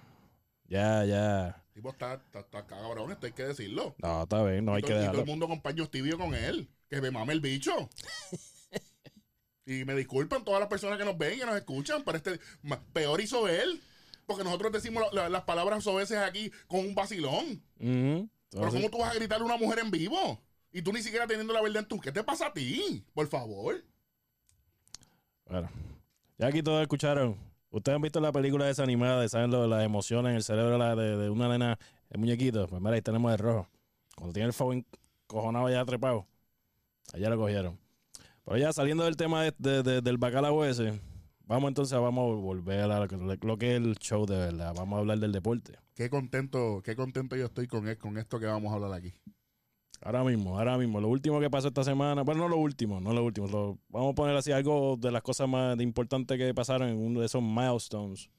Ya, 0.64 1.04
ya. 1.04 1.64
El 1.68 1.74
tipo 1.74 1.90
está, 1.90 2.14
está, 2.14 2.40
está 2.40 2.66
cabrón, 2.66 3.10
esto 3.12 3.26
hay 3.26 3.32
que 3.32 3.44
decirlo. 3.44 3.94
No, 3.98 4.22
está 4.22 4.42
bien, 4.44 4.64
no 4.64 4.74
hay 4.74 4.82
que 4.82 4.88
todo, 4.88 4.96
y 4.98 5.00
todo 5.00 5.00
dejarlo. 5.12 5.20
el 5.22 5.26
mundo 5.26 5.48
con 5.48 5.60
paños 5.60 5.90
tibios 5.90 6.18
con 6.18 6.34
él. 6.34 6.68
Que 6.88 7.00
me 7.00 7.10
mame 7.10 7.32
el 7.32 7.40
bicho. 7.40 7.72
y 9.66 9.84
me 9.84 9.94
disculpan 9.94 10.44
todas 10.44 10.60
las 10.60 10.68
personas 10.68 10.98
que 10.98 11.04
nos 11.04 11.18
ven 11.18 11.38
y 11.38 11.44
nos 11.44 11.56
escuchan, 11.56 12.02
pero 12.04 12.16
este 12.18 12.40
peor 12.92 13.20
hizo 13.20 13.48
él. 13.48 13.82
Porque 14.26 14.42
nosotros 14.44 14.72
decimos 14.72 15.04
la- 15.12 15.22
la- 15.22 15.28
las 15.28 15.42
palabras 15.42 15.84
veces 15.84 16.18
aquí 16.18 16.50
con 16.66 16.80
un 16.80 16.94
vacilón. 16.94 17.62
Pero 17.78 18.70
¿cómo 18.70 18.90
tú 18.90 18.98
vas 18.98 19.10
a 19.12 19.14
gritarle 19.14 19.42
a 19.42 19.46
una 19.46 19.56
mujer 19.56 19.80
en 19.80 19.90
vivo? 19.90 20.40
Y 20.72 20.82
tú 20.82 20.92
ni 20.92 21.02
siquiera 21.02 21.26
teniendo 21.26 21.52
la 21.52 21.62
verdad 21.62 21.82
en 21.82 21.88
tu. 21.88 22.00
¿Qué 22.00 22.10
te 22.12 22.24
pasa 22.24 22.46
a 22.48 22.52
ti? 22.52 23.04
Por 23.14 23.26
favor. 23.28 23.84
Bueno, 25.46 25.68
ya 26.38 26.46
aquí 26.48 26.62
todos 26.62 26.82
escucharon. 26.82 27.36
Ustedes 27.70 27.96
han 27.96 28.02
visto 28.02 28.20
la 28.20 28.32
película 28.32 28.68
esa 28.70 28.82
animada 28.84 29.20
de 29.20 29.28
saben 29.28 29.50
lo 29.50 29.62
de 29.62 29.68
las 29.68 29.84
emociones 29.84 30.30
en 30.30 30.36
el 30.36 30.42
cerebro 30.42 30.78
de, 30.78 31.02
de, 31.02 31.16
de 31.16 31.30
una 31.30 31.48
nena, 31.48 31.78
el 32.10 32.18
muñequito. 32.20 32.66
Pues 32.68 32.80
mira, 32.80 32.94
ahí 32.94 33.02
tenemos 33.02 33.32
el 33.32 33.38
rojo. 33.38 33.68
Cuando 34.16 34.32
tiene 34.32 34.46
el 34.48 34.52
fuego 34.52 34.82
cojonado 35.26 35.68
ya 35.68 35.84
trepado. 35.84 36.26
Allá 37.12 37.28
lo 37.30 37.36
cogieron. 37.36 37.78
Pero 38.44 38.56
ya 38.58 38.72
saliendo 38.72 39.04
del 39.04 39.16
tema 39.16 39.42
de- 39.42 39.54
de- 39.58 39.82
de- 39.82 40.00
del 40.00 40.16
bacalao 40.18 40.64
ese, 40.64 41.00
vamos 41.44 41.68
entonces, 41.68 41.98
vamos 41.98 42.22
a 42.32 42.40
volver 42.40 42.80
a 42.90 43.00
lo 43.00 43.08
que, 43.08 43.16
lo 43.46 43.58
que 43.58 43.72
es 43.72 43.76
el 43.82 43.96
show 43.96 44.24
de 44.26 44.36
verdad. 44.38 44.72
Vamos 44.74 44.96
a 44.96 45.00
hablar 45.00 45.18
del 45.18 45.32
deporte. 45.32 45.78
Qué 45.94 46.08
contento, 46.08 46.80
qué 46.84 46.94
contento 46.94 47.36
yo 47.36 47.46
estoy 47.46 47.66
con, 47.66 47.92
con 47.96 48.18
esto 48.18 48.38
que 48.38 48.46
vamos 48.46 48.70
a 48.72 48.76
hablar 48.76 48.92
aquí. 48.92 49.12
Ahora 50.02 50.22
mismo, 50.24 50.58
ahora 50.58 50.76
mismo, 50.78 51.00
lo 51.00 51.08
último 51.08 51.40
que 51.40 51.50
pasó 51.50 51.68
esta 51.68 51.82
semana, 51.82 52.22
bueno, 52.22 52.42
no 52.42 52.48
lo 52.48 52.56
último, 52.58 53.00
no 53.00 53.12
lo 53.12 53.24
último, 53.24 53.48
lo- 53.48 53.78
vamos 53.88 54.12
a 54.12 54.14
poner 54.14 54.36
así 54.36 54.52
algo 54.52 54.96
de 54.96 55.10
las 55.10 55.22
cosas 55.22 55.48
más 55.48 55.78
importantes 55.80 56.38
que 56.38 56.54
pasaron 56.54 56.88
en 56.88 56.98
uno 56.98 57.20
de 57.20 57.26
esos 57.26 57.42
milestones. 57.42 58.30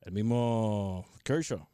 El 0.00 0.12
mismo 0.12 1.04
Kershaw 1.24 1.66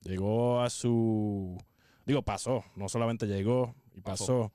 llegó 0.00 0.60
a 0.60 0.70
su, 0.70 1.58
digo, 2.04 2.22
pasó, 2.22 2.62
no 2.76 2.88
solamente 2.88 3.26
llegó 3.26 3.74
y 3.94 4.00
pasó, 4.00 4.50
Pasó. 4.50 4.52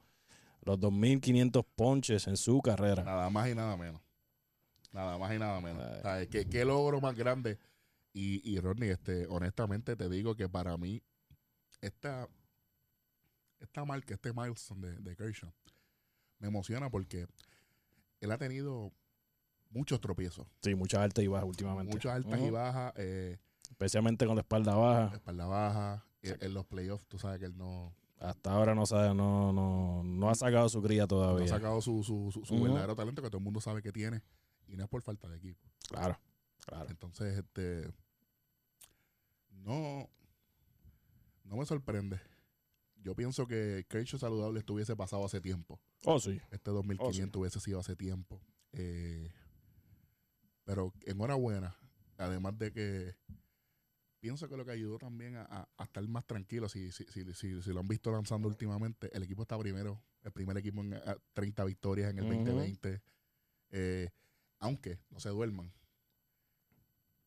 los 0.61 0.79
2.500 0.79 1.65
ponches 1.75 2.27
en 2.27 2.37
su 2.37 2.61
carrera. 2.61 3.03
Nada 3.03 3.29
más 3.29 3.49
y 3.49 3.55
nada 3.55 3.75
menos. 3.75 4.01
Nada 4.93 5.17
más 5.17 5.33
y 5.33 5.39
nada 5.39 5.59
menos. 5.59 5.83
¿Qué, 6.29 6.47
qué 6.47 6.65
logro 6.65 7.01
más 7.01 7.15
grande. 7.15 7.57
Y, 8.13 8.41
y 8.49 8.59
Rodney, 8.59 8.89
este, 8.89 9.25
honestamente 9.27 9.95
te 9.95 10.09
digo 10.09 10.35
que 10.35 10.49
para 10.49 10.77
mí, 10.77 11.01
esta, 11.79 12.27
esta 13.61 13.85
marca, 13.85 14.13
este 14.13 14.33
milestone 14.33 14.87
de, 14.87 14.97
de 14.97 15.15
Kershaw, 15.15 15.51
me 16.39 16.47
emociona 16.47 16.89
porque 16.89 17.27
él 18.19 18.31
ha 18.31 18.37
tenido 18.37 18.91
muchos 19.69 20.01
tropiezos. 20.01 20.47
Sí, 20.61 20.75
muchas 20.75 21.01
altas 21.01 21.23
y 21.23 21.27
bajas 21.27 21.47
últimamente. 21.47 21.93
Muchas 21.93 22.13
altas 22.15 22.39
y 22.41 22.49
bajas, 22.49 22.93
eh, 22.97 23.37
Especialmente 23.69 24.25
con 24.25 24.35
la 24.35 24.41
espalda 24.41 24.75
baja. 24.75 25.15
espalda 25.15 25.45
baja. 25.45 26.05
En, 26.23 26.37
en 26.41 26.53
los 26.53 26.65
playoffs, 26.65 27.07
tú 27.07 27.17
sabes 27.17 27.39
que 27.39 27.45
él 27.45 27.57
no, 27.57 27.95
Hasta 28.19 28.51
ahora 28.51 28.75
no 28.75 28.85
sabe, 28.85 29.15
no, 29.15 29.51
no, 29.53 30.03
no 30.03 30.29
ha 30.29 30.35
sacado 30.35 30.69
su 30.69 30.81
cría 30.81 31.03
no 31.03 31.07
todavía. 31.07 31.45
ha 31.45 31.47
sacado 31.47 31.81
su, 31.81 32.03
su, 32.03 32.29
su, 32.31 32.45
su 32.45 32.53
Ujú. 32.55 32.65
verdadero 32.65 32.95
talento 32.95 33.21
que 33.23 33.29
todo 33.29 33.37
el 33.39 33.43
mundo 33.43 33.59
sabe 33.61 33.81
que 33.81 33.91
tiene. 33.91 34.21
Y 34.67 34.75
no 34.75 34.83
es 34.83 34.89
por 34.89 35.01
falta 35.01 35.27
de 35.27 35.37
equipo. 35.37 35.67
Claro, 35.89 36.19
claro. 36.65 36.89
Entonces, 36.89 37.37
este. 37.37 37.91
No. 39.49 40.07
No 41.43 41.57
me 41.57 41.65
sorprende. 41.65 42.19
Yo 43.03 43.15
pienso 43.15 43.47
que 43.47 43.85
Kershaw 43.89 44.19
saludable 44.19 44.59
estuviese 44.59 44.95
pasado 44.95 45.25
hace 45.25 45.41
tiempo. 45.41 45.79
Oh, 46.05 46.19
sí. 46.19 46.39
Este 46.51 46.71
2500 46.71 47.39
hubiese 47.39 47.59
sido 47.59 47.79
hace 47.79 47.95
tiempo. 47.95 48.41
Eh, 48.73 49.31
pero 50.63 50.93
enhorabuena. 51.05 51.75
Además 52.17 52.57
de 52.59 52.71
que 52.71 53.15
pienso 54.19 54.47
que 54.47 54.55
lo 54.55 54.63
que 54.65 54.71
ayudó 54.71 54.99
también 54.99 55.35
a, 55.35 55.41
a- 55.43 55.69
a 55.77 55.83
estar 55.83 56.07
más 56.07 56.25
tranquilo, 56.25 56.69
si, 56.69 56.91
si, 56.91 57.05
si, 57.05 57.25
si- 57.33 57.61
si 57.61 57.73
lo 57.73 57.79
han 57.79 57.87
visto 57.87 58.11
lanzando 58.11 58.47
últimamente, 58.47 59.09
el 59.15 59.23
equipo 59.23 59.41
está 59.41 59.57
primero, 59.57 60.03
el 60.21 60.31
primer 60.31 60.55
equipo 60.57 60.81
en 60.81 60.93
eh, 60.93 61.01
30 61.33 61.65
victorias 61.65 62.11
en 62.11 62.19
el 62.19 62.25
Ujú. 62.25 62.33
2020. 62.35 63.01
Eh, 63.71 64.09
aunque 64.59 64.99
no 65.09 65.19
se 65.19 65.29
duerman, 65.29 65.73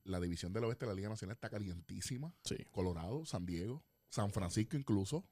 la 0.05 0.21
división 0.21 0.53
del 0.53 0.65
oeste 0.65 0.85
de 0.85 0.93
la 0.93 0.95
Liga 0.97 1.09
Nacional 1.09 1.35
está 1.35 1.51
calientísima. 1.51 2.33
Sí. 2.45 2.57
Colorado, 2.71 3.25
San 3.27 3.45
Diego, 3.45 3.83
San 4.11 4.31
Francisco 4.31 4.77
incluso. 4.77 5.25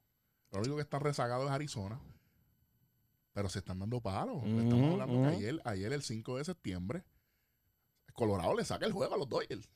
Lo 0.52 0.60
único 0.60 0.76
que 0.76 0.82
está 0.82 0.98
rezagado 0.98 1.44
es 1.46 1.50
Arizona. 1.50 2.00
Pero 3.32 3.48
se 3.48 3.60
están 3.60 3.78
dando 3.78 4.00
palos. 4.00 4.44
Estamos 4.44 4.84
Ujú, 4.84 4.92
hablando 4.92 5.14
ujú. 5.14 5.22
que 5.22 5.28
ayer, 5.36 5.60
ayer, 5.64 5.92
el 5.92 6.02
5 6.02 6.36
de 6.36 6.44
septiembre, 6.44 7.02
Colorado 8.12 8.54
le 8.54 8.64
saca 8.64 8.84
el 8.84 8.92
juego 8.92 9.14
a 9.14 9.16
los 9.16 9.28
Dodgers. 9.28 9.68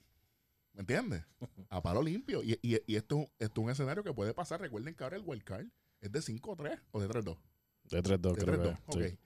¿Me 0.74 0.80
entiendes? 0.80 1.24
A 1.70 1.82
palo 1.82 2.02
limpio. 2.02 2.42
Y, 2.42 2.58
y- 2.62 2.82
y 2.86 2.96
esto, 2.96 3.30
esto 3.38 3.60
es 3.60 3.64
un 3.64 3.70
escenario 3.70 4.04
que 4.04 4.12
puede 4.12 4.34
pasar. 4.34 4.60
Recuerden 4.60 4.94
que 4.94 5.04
ahora 5.04 5.16
el 5.16 5.22
wild 5.24 5.42
card 5.42 5.66
es 6.02 6.12
de 6.12 6.20
5-3 6.20 6.82
o 6.90 7.00
de 7.00 7.08
3-2. 7.08 7.38
De 7.84 8.02
3-2, 8.02 8.34
De 8.34 8.44
creo 8.44 8.62
3-2. 8.62 8.62
que. 8.62 8.82
Ok. 9.06 9.10
sí. 9.10 9.18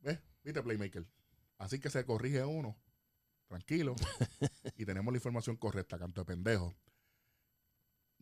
¿Ves? 0.00 0.20
¿Viste, 0.44 0.62
Playmaker? 0.62 1.04
Así 1.58 1.80
que 1.80 1.90
se 1.90 2.04
corrige 2.04 2.44
uno. 2.44 2.76
Tranquilo. 3.48 3.96
y 4.76 4.84
tenemos 4.84 5.12
la 5.12 5.18
información 5.18 5.56
correcta, 5.56 5.98
canto 5.98 6.20
de 6.20 6.24
pendejo. 6.26 6.76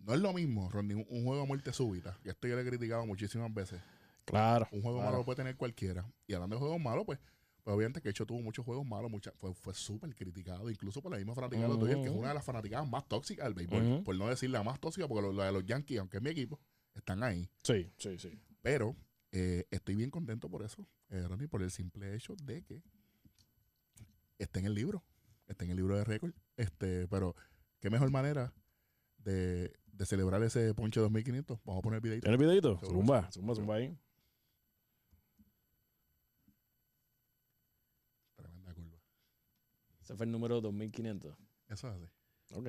No 0.07 0.15
es 0.15 0.21
lo 0.21 0.33
mismo, 0.33 0.69
Ronnie, 0.71 0.95
un, 0.95 1.07
un 1.09 1.25
juego 1.25 1.43
a 1.43 1.47
muerte 1.47 1.73
súbita. 1.73 2.19
Que 2.23 2.31
esto 2.31 2.47
yo 2.47 2.57
le 2.57 2.63
he 2.63 2.67
criticado 2.67 3.07
muchísimas 3.07 3.53
veces. 3.53 3.81
Claro. 4.25 4.69
Un 4.71 4.83
juego 4.83 4.99
claro. 4.99 5.11
malo 5.11 5.19
lo 5.19 5.25
puede 5.25 5.37
tener 5.37 5.57
cualquiera. 5.57 6.07
Y 6.27 6.35
hablando 6.35 6.57
de 6.57 6.61
juegos 6.61 6.81
malos, 6.81 7.05
pues 7.05 7.19
Pues 7.65 7.75
obviamente 7.75 8.03
que 8.03 8.11
hecho 8.11 8.27
tuvo 8.27 8.43
muchos 8.43 8.63
juegos 8.65 8.87
malos, 8.87 9.11
mucha, 9.11 9.33
fue, 9.33 9.55
fue 9.55 9.73
súper 9.73 10.15
criticado, 10.15 10.69
incluso 10.71 11.01
por 11.01 11.11
la 11.11 11.17
misma 11.17 11.35
fanaticada 11.35 11.67
de 11.67 11.69
los 11.73 11.81
Dodgers, 11.81 12.01
que 12.03 12.09
es 12.09 12.15
una 12.15 12.29
de 12.29 12.35
las 12.35 12.45
fanaticadas 12.45 12.87
más 12.87 13.09
tóxicas 13.09 13.47
del 13.47 13.55
béisbol. 13.55 14.05
Por 14.05 14.17
no 14.17 14.29
decir 14.29 14.51
la 14.51 14.63
más 14.63 14.79
tóxica, 14.79 15.09
porque 15.09 15.23
lo, 15.23 15.33
la 15.33 15.47
de 15.47 15.53
los 15.53 15.65
Yankees, 15.65 15.99
aunque 15.99 16.19
es 16.19 16.23
mi 16.23 16.29
equipo, 16.29 16.61
están 16.95 17.23
ahí. 17.23 17.49
Sí, 17.63 17.91
sí, 17.97 18.19
sí. 18.19 18.39
Pero 18.61 18.95
eh, 19.33 19.67
estoy 19.71 19.97
bien 19.97 20.11
contento 20.11 20.51
por 20.51 20.63
eso, 20.63 20.87
eh, 21.09 21.27
Ronnie, 21.27 21.49
por 21.49 21.63
el 21.63 21.71
simple 21.71 22.15
hecho 22.15 22.37
de 22.37 22.63
que 22.63 22.83
está 24.39 24.61
en 24.61 24.67
el 24.67 24.75
libro, 24.75 25.03
está 25.47 25.65
en 25.65 25.71
el 25.71 25.77
libro 25.79 25.97
de 25.97 26.05
récord. 26.05 26.35
Este, 26.59 27.09
pero 27.09 27.35
qué 27.81 27.89
mejor 27.89 28.11
manera 28.11 28.53
de, 29.25 29.73
de 29.87 30.07
celebrar 30.07 30.43
ese 30.43 30.75
ponche 30.75 31.01
2500. 31.01 31.59
Vamos 31.65 31.81
a 31.81 31.83
poner 31.83 31.97
el 31.97 32.01
videito. 32.03 32.25
¿Tiene 32.25 32.35
el 32.35 32.41
videito? 32.41 32.79
Seguro, 32.81 32.99
Zumba, 32.99 33.31
zumba, 33.33 33.55
zumba 33.55 33.75
ahí. 33.77 33.97
Tremenda 38.37 38.75
curva. 38.75 38.99
Ese 40.01 40.17
fue 40.17 40.27
el 40.27 40.33
número 40.33 40.61
2500. 40.61 41.37
Eso 41.69 41.89
es 41.89 41.95
así. 41.95 42.09
Ok. 42.53 42.69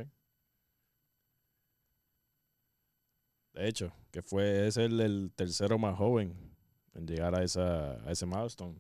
De 3.53 3.67
hecho, 3.69 3.93
que 4.11 4.21
fue 4.21 4.67
es 4.67 4.77
el, 4.77 4.99
el 4.99 5.31
tercero 5.33 5.77
más 5.77 5.97
joven 5.97 6.35
en 6.93 7.07
llegar 7.07 7.35
a 7.35 7.43
esa 7.43 7.93
a 8.05 8.11
ese 8.11 8.25
milestone. 8.25 8.79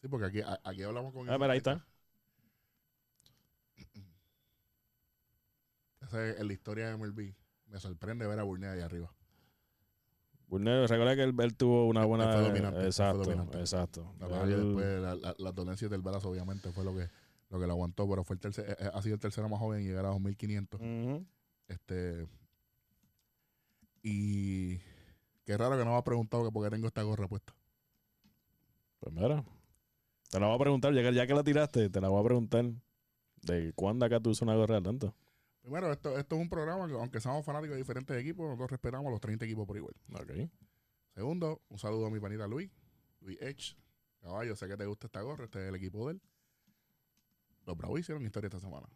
Sí, 0.00 0.08
porque 0.08 0.26
aquí, 0.26 0.40
aquí 0.64 0.82
hablamos 0.82 1.12
con. 1.12 1.30
Ah, 1.30 1.38
mira, 1.38 1.52
ahí 1.52 1.58
está. 1.58 1.86
En 6.12 6.46
la 6.46 6.52
historia 6.52 6.88
de 6.88 6.96
MLB. 6.96 7.34
Me 7.68 7.80
sorprende 7.80 8.26
ver 8.26 8.38
a 8.38 8.42
Burnett 8.42 8.70
ahí 8.72 8.80
arriba. 8.80 9.12
Burnett, 10.48 10.88
recuerda 10.90 11.16
que 11.16 11.22
él, 11.22 11.34
él 11.38 11.56
tuvo 11.56 11.86
una 11.86 12.02
Él 12.02 12.06
buena. 12.08 12.32
fue 12.32 12.42
dominante, 12.42 12.78
fue 12.80 12.86
exacto, 12.86 13.22
dominante. 13.24 13.58
exacto. 13.58 14.14
La 14.20 14.42
Él- 14.42 14.50
después 14.64 15.00
la- 15.00 15.14
la- 15.14 15.34
las 15.38 15.54
dolencias 15.54 15.90
del 15.90 16.02
brazo, 16.02 16.28
obviamente, 16.28 16.70
fue 16.72 16.84
lo 16.84 16.94
que, 16.94 17.08
lo 17.48 17.58
que 17.58 17.66
lo 17.66 17.72
aguantó, 17.72 18.06
pero 18.08 18.22
fue 18.24 18.34
el 18.34 18.40
tercer, 18.40 18.68
eh, 18.70 18.76
eh, 18.78 18.90
ha 18.92 19.00
sido 19.00 19.14
el 19.14 19.20
tercero 19.20 19.48
más 19.48 19.58
joven 19.60 19.80
en 19.80 19.86
llegar 19.86 20.04
a 20.04 20.08
2500. 20.10 20.78
Ujú. 20.80 21.24
Este. 21.68 22.28
Y. 24.02 24.78
Qué 25.44 25.56
raro 25.56 25.76
que 25.78 25.84
no 25.84 25.92
me 25.92 25.96
ha 25.96 26.04
preguntado 26.04 26.44
que 26.44 26.52
por 26.52 26.64
qué 26.64 26.70
tengo 26.70 26.86
esta 26.86 27.02
gorra 27.02 27.26
puesta. 27.28 27.54
Pues 29.00 29.12
mira, 29.14 29.42
te 30.30 30.38
la 30.38 30.46
voy 30.46 30.56
a 30.56 30.58
preguntar, 30.58 30.92
ya 30.94 31.02
que, 31.02 31.14
ya 31.14 31.26
que 31.26 31.34
la 31.34 31.42
tiraste, 31.42 31.90
te 31.90 32.00
la 32.00 32.08
voy 32.08 32.20
a 32.20 32.24
preguntar. 32.24 32.64
¿De 33.42 33.72
cuándo 33.74 34.04
acá 34.06 34.20
tú 34.20 34.30
usas 34.30 34.42
una 34.42 34.54
gorra 34.54 34.74
de 34.74 34.78
Atlanta? 34.78 35.14
Primero, 35.62 35.92
esto, 35.92 36.18
esto 36.18 36.36
es 36.36 36.42
un 36.42 36.48
programa 36.48 36.88
que, 36.88 36.94
aunque 36.94 37.20
seamos 37.20 37.44
fanáticos 37.44 37.74
de 37.74 37.78
diferentes 37.78 38.16
equipos, 38.16 38.44
nosotros 38.44 38.72
respetamos 38.72 39.06
a 39.06 39.10
los 39.10 39.20
30 39.20 39.44
equipos 39.44 39.66
por 39.66 39.76
igual. 39.76 39.94
Ok. 40.14 40.50
Segundo, 41.14 41.62
un 41.68 41.78
saludo 41.78 42.06
a 42.06 42.10
mi 42.10 42.18
panita 42.18 42.46
Luis, 42.48 42.70
Luis 43.20 43.40
Edge. 43.40 43.76
Caballo, 44.20 44.56
sé 44.56 44.68
que 44.68 44.76
te 44.76 44.86
gusta 44.86 45.06
esta 45.06 45.20
gorra, 45.22 45.44
este 45.44 45.62
es 45.62 45.68
el 45.68 45.74
equipo 45.74 46.06
de 46.06 46.14
él. 46.14 46.22
Los 47.64 47.76
Bravos 47.76 48.00
hicieron 48.00 48.24
historia 48.24 48.48
esta 48.48 48.60
semana. 48.60 48.88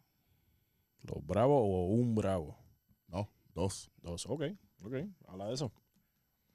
¿Los 1.03 1.25
bravos 1.25 1.61
o 1.61 1.85
un 1.85 2.15
bravo? 2.15 2.57
No, 3.07 3.29
dos. 3.53 3.89
Dos, 4.01 4.25
ok, 4.25 4.43
ok. 4.83 4.95
Habla 5.27 5.45
de 5.45 5.53
eso. 5.53 5.71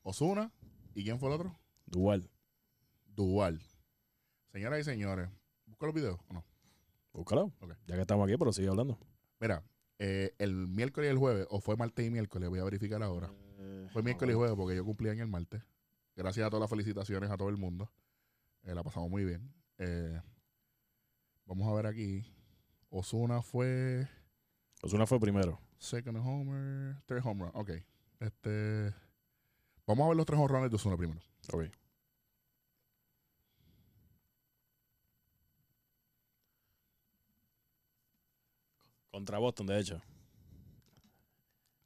Osuna, 0.03 0.53
¿y 0.95 1.05
quién 1.05 1.19
fue 1.19 1.29
el 1.29 1.37
otro? 1.37 1.59
Dual. 1.87 2.29
Dual. 3.07 3.63
Señoras 4.51 4.81
y 4.81 4.85
señores, 4.85 5.31
¿busca 5.67 5.87
los 5.87 5.95
videos 5.95 6.21
o 6.29 6.35
no? 6.35 6.45
Búscalo. 7.13 7.53
Ok. 7.61 7.75
Ya 7.87 7.95
que 7.95 8.03
estamos 8.03 8.27
aquí, 8.27 8.37
pero 8.37 8.53
sigue 8.53 8.69
hablando. 8.69 8.99
Mira, 9.41 9.63
eh, 10.05 10.35
el 10.39 10.67
miércoles 10.67 11.09
y 11.09 11.13
el 11.13 11.19
jueves, 11.19 11.47
o 11.49 11.61
fue 11.61 11.77
martes 11.77 12.05
y 12.05 12.11
miércoles, 12.11 12.49
voy 12.49 12.59
a 12.59 12.65
verificar 12.65 13.01
ahora. 13.05 13.33
Eh, 13.59 13.87
Fue 13.93 14.03
miércoles 14.03 14.35
y 14.35 14.37
jueves 14.37 14.57
porque 14.57 14.75
yo 14.75 14.85
cumplí 14.85 15.09
en 15.11 15.21
el 15.21 15.29
martes. 15.29 15.63
Gracias 16.17 16.45
a 16.45 16.51
todas 16.51 16.63
las 16.63 16.71
felicitaciones 16.71 17.31
a 17.31 17.37
todo 17.37 17.49
el 17.49 17.57
mundo. 17.57 17.89
Eh, 18.65 18.75
la 18.75 18.83
pasamos 18.83 19.09
muy 19.09 19.25
bien. 19.25 19.55
Eh, 19.79 20.21
vamos 21.47 21.69
a 21.71 21.75
ver 21.75 21.87
aquí. 21.87 22.25
Osuna 22.91 23.43
fue 23.43 24.09
Osuna 24.83 25.07
fue 25.07 25.21
primero. 25.21 25.61
second 25.79 26.19
homer, 26.19 26.97
third 27.07 27.25
home 27.25 27.45
run. 27.45 27.53
Ok. 27.55 27.71
Este, 28.19 28.93
vamos 29.87 30.05
a 30.05 30.09
ver 30.09 30.17
los 30.17 30.27
tres 30.27 30.39
home 30.41 30.49
runs 30.49 30.69
de 30.71 30.77
Osuna 30.77 30.97
primero. 30.97 31.21
Ok. 31.53 31.67
Contra 39.13 39.39
Boston, 39.39 39.67
de 39.67 39.79
hecho. 39.79 40.03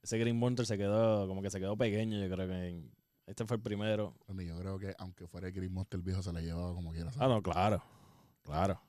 Ese 0.01 0.17
Green 0.19 0.39
Monster 0.39 0.65
se 0.65 0.79
quedó, 0.79 1.27
como 1.27 1.43
que 1.43 1.51
se 1.51 1.59
quedó 1.59 1.77
pequeño, 1.77 2.19
yo 2.25 2.33
creo 2.33 2.47
que 2.47 2.69
en- 2.69 2.93
este 3.27 3.45
fue 3.45 3.57
el 3.57 3.63
primero. 3.63 4.15
Yo 4.29 4.59
creo 4.61 4.79
que 4.79 4.95
aunque 4.99 5.27
fuera 5.27 5.49
el 5.49 5.53
Green 5.53 5.73
Monster 5.73 5.99
el 5.99 6.05
viejo 6.05 6.23
se 6.23 6.33
la 6.33 6.41
llevaba 6.41 6.73
como 6.73 6.93
quiera. 6.93 7.11
Ah, 7.19 7.27
no, 7.27 7.43
claro. 7.43 7.83
Claro. 8.45 8.81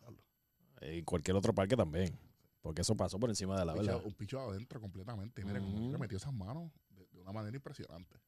Y 0.84 1.02
cualquier 1.02 1.36
otro 1.36 1.54
parque 1.56 1.76
también. 1.76 2.16
Porque 2.62 2.82
eso 2.82 2.96
pasó 2.96 3.20
por 3.20 3.30
encima 3.32 3.58
de 3.58 3.66
la 3.66 3.74
verdad. 3.74 4.02
un 4.06 4.14
picho 4.14 4.40
adentro 4.40 4.80
completamente. 4.80 5.42
Y 5.42 5.46
mira 5.46 5.60
cómo 5.60 5.76
Ujú. 5.80 5.92
le 5.94 5.98
metió 5.98 6.18
esas 6.18 6.34
manos 6.34 6.72
de, 6.90 7.08
de 7.08 7.20
una 7.20 7.32
manera 7.32 7.56
impresionante. 7.58 8.20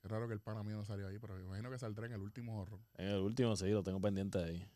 Qué 0.00 0.08
raro 0.08 0.26
que 0.26 0.32
el 0.32 0.40
pana 0.40 0.62
mío 0.62 0.76
no 0.76 0.86
salió 0.86 1.06
ahí, 1.08 1.18
pero 1.18 1.34
me 1.34 1.42
imagino 1.42 1.70
que 1.70 1.78
saldrá 1.78 2.06
en 2.06 2.12
el 2.12 2.22
último 2.22 2.58
horror. 2.62 2.80
En 2.96 3.08
el 3.08 3.18
último 3.20 3.54
sí, 3.56 3.68
lo 3.68 3.82
tengo 3.82 4.00
pendiente 4.00 4.38
ahí. 4.42 4.66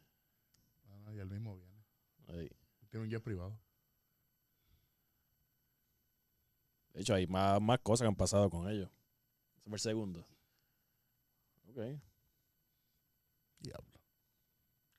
Ah, 1.06 1.12
y 1.14 1.18
el 1.18 1.30
mismo 1.30 1.56
viene. 1.56 1.82
Ahí. 2.28 2.50
Tiene 2.94 3.06
un 3.06 3.10
jet 3.10 3.24
privado. 3.24 3.58
De 6.92 7.00
hecho, 7.00 7.12
hay 7.14 7.26
más, 7.26 7.60
más 7.60 7.80
cosas 7.80 8.04
que 8.04 8.08
han 8.08 8.14
pasado 8.14 8.48
con 8.48 8.70
ellos. 8.70 8.88
Ese 9.56 9.68
fue 9.68 9.74
el 9.74 9.80
segundo. 9.80 10.20
Ok. 11.70 11.78
Diablo. 13.58 14.00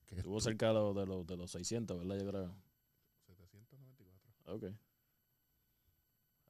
¿Qué 0.08 0.16
Estuvo 0.16 0.40
estu- 0.40 0.44
cerca 0.44 0.68
de 0.68 0.74
los, 0.74 0.94
de, 0.94 1.06
los, 1.06 1.26
de 1.26 1.38
los 1.38 1.50
600, 1.52 1.98
¿verdad? 2.06 2.18
Yo 2.22 2.30
creo. 2.30 2.56
794. 3.28 4.56
Ok. 4.56 4.64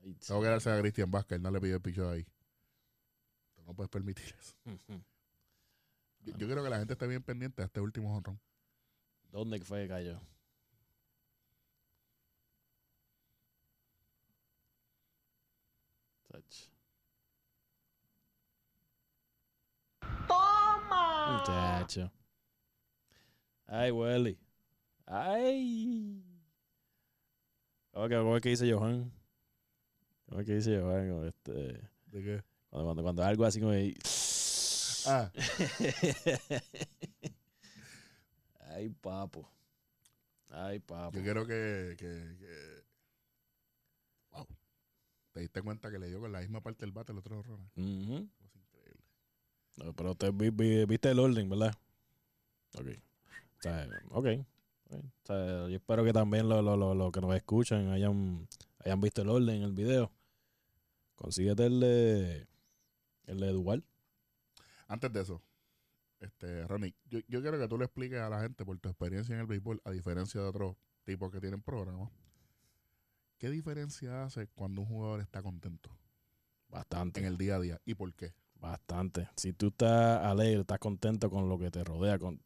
Ahí. 0.01 0.15
Tengo 0.15 0.41
que 0.41 0.47
darse 0.47 0.71
a 0.71 0.79
Cristian 0.79 1.11
Vázquez, 1.11 1.39
no 1.39 1.51
le 1.51 1.61
pidió 1.61 1.75
el 1.75 1.81
picho 1.83 2.09
ahí. 2.09 2.23
Tú 3.53 3.61
no 3.65 3.75
puedes 3.75 3.91
permitir 3.91 4.33
eso. 4.39 4.55
Yo, 6.21 6.35
yo 6.37 6.47
creo 6.49 6.63
que 6.63 6.71
la 6.71 6.79
gente 6.79 6.93
está 6.93 7.05
bien 7.05 7.21
pendiente 7.21 7.61
a 7.61 7.65
este 7.65 7.81
último 7.81 8.17
honrón. 8.17 8.39
¿Dónde 9.29 9.59
fue 9.59 9.83
que 9.83 9.89
cayó? 9.89 10.19
Sach. 16.35 16.69
¡Toma! 20.27 21.37
Muchacho. 21.39 22.11
Ay, 23.67 23.91
Welly. 23.91 24.37
Ay. 25.05 26.23
¿Cómo 27.91 28.07
que, 28.09 28.15
cómo 28.15 28.35
es 28.35 28.41
que 28.41 28.49
dice 28.49 28.71
Johan? 28.71 29.11
¿Cómo 30.27 30.41
es 30.41 30.45
que 30.47 30.55
dice 30.55 30.79
Johan? 30.79 31.25
Este, 31.27 31.51
¿De 32.07 32.23
qué? 32.23 32.43
cuando, 32.69 32.85
cuando, 32.87 33.03
cuando 33.03 33.23
algo 33.23 33.45
así 33.45 33.59
como... 33.59 33.71
ahí- 33.71 33.95
Ah, 35.07 35.31
Ay, 38.71 38.89
papo. 38.89 39.47
Ay, 40.49 40.79
papo. 40.79 41.15
yo 41.15 41.23
quiero 41.23 41.45
que, 41.45 41.95
que, 41.97 42.35
que-. 42.39 42.83
¿Te 45.35 45.41
diste 45.41 45.61
cuenta 45.61 45.91
que 45.91 45.99
le 45.99 46.07
dio 46.07 46.21
con 46.21 46.31
la 46.31 46.39
misma 46.39 46.61
parte 46.61 46.85
del 46.85 46.93
bate 46.93 47.11
los 47.11 47.19
otros 47.19 47.39
honrones? 47.39 47.67
Ujú. 47.75 48.29
Cosa 48.39 48.57
increíble. 48.57 49.03
No, 49.83 49.91
pero 49.93 50.11
usted 50.11 50.31
vi- 50.33 50.49
vi- 50.49 50.85
viste 50.85 51.11
el 51.11 51.19
orden, 51.19 51.49
¿verdad? 51.49 51.75
Ok. 52.79 52.87
O 52.87 53.61
sea, 53.61 53.85
ok. 54.11 54.25
O 54.91 55.01
sea, 55.25 55.67
yo 55.67 55.75
espero 55.75 56.05
que 56.05 56.13
también 56.13 56.47
los 56.47 56.63
lo, 56.63 56.77
lo, 56.77 56.95
lo 56.95 57.11
que 57.11 57.19
nos 57.19 57.35
escuchan 57.35 57.89
hayan, 57.89 58.47
hayan 58.79 59.01
visto 59.01 59.23
el 59.23 59.29
orden 59.29 59.57
en 59.57 59.63
el 59.63 59.73
video. 59.73 60.09
Consíguete 61.15 61.65
el 61.65 61.81
de, 61.81 62.47
el 63.25 63.37
de 63.41 63.51
Dual. 63.51 63.83
Antes 64.87 65.11
de 65.11 65.19
eso, 65.21 65.41
este, 66.21 66.65
Ronnie, 66.65 66.95
yo, 67.09 67.19
yo 67.27 67.41
quiero 67.41 67.59
que 67.59 67.67
tú 67.67 67.77
le 67.77 67.83
expliques 67.83 68.19
a 68.19 68.29
la 68.29 68.39
gente 68.39 68.63
por 68.63 68.79
tu 68.79 68.87
experiencia 68.87 69.35
en 69.35 69.41
el 69.41 69.47
béisbol, 69.47 69.81
a 69.83 69.91
diferencia 69.91 70.39
de 70.39 70.47
otros 70.47 70.77
tipos 71.03 71.29
que 71.29 71.41
tienen 71.41 71.61
programas, 71.61 72.09
¿qué 73.37 73.49
diferencia 73.49 74.23
hace 74.23 74.47
cuando 74.47 74.81
un 74.81 74.87
jugador 74.87 75.21
está 75.21 75.41
contento 75.41 75.89
Bastante. 76.69 77.19
en 77.19 77.25
el 77.25 77.37
día 77.37 77.55
a 77.55 77.59
día 77.59 77.81
y 77.85 77.95
por 77.95 78.13
qué? 78.13 78.33
Bastante. 78.55 79.29
Si 79.35 79.53
tú 79.53 79.67
estás 79.67 80.23
alegre, 80.25 80.61
estás 80.61 80.79
contento 80.79 81.29
con 81.29 81.47
lo 81.49 81.57
que 81.57 81.71
te 81.71 81.83
rodea, 81.83 82.17
con 82.17 82.41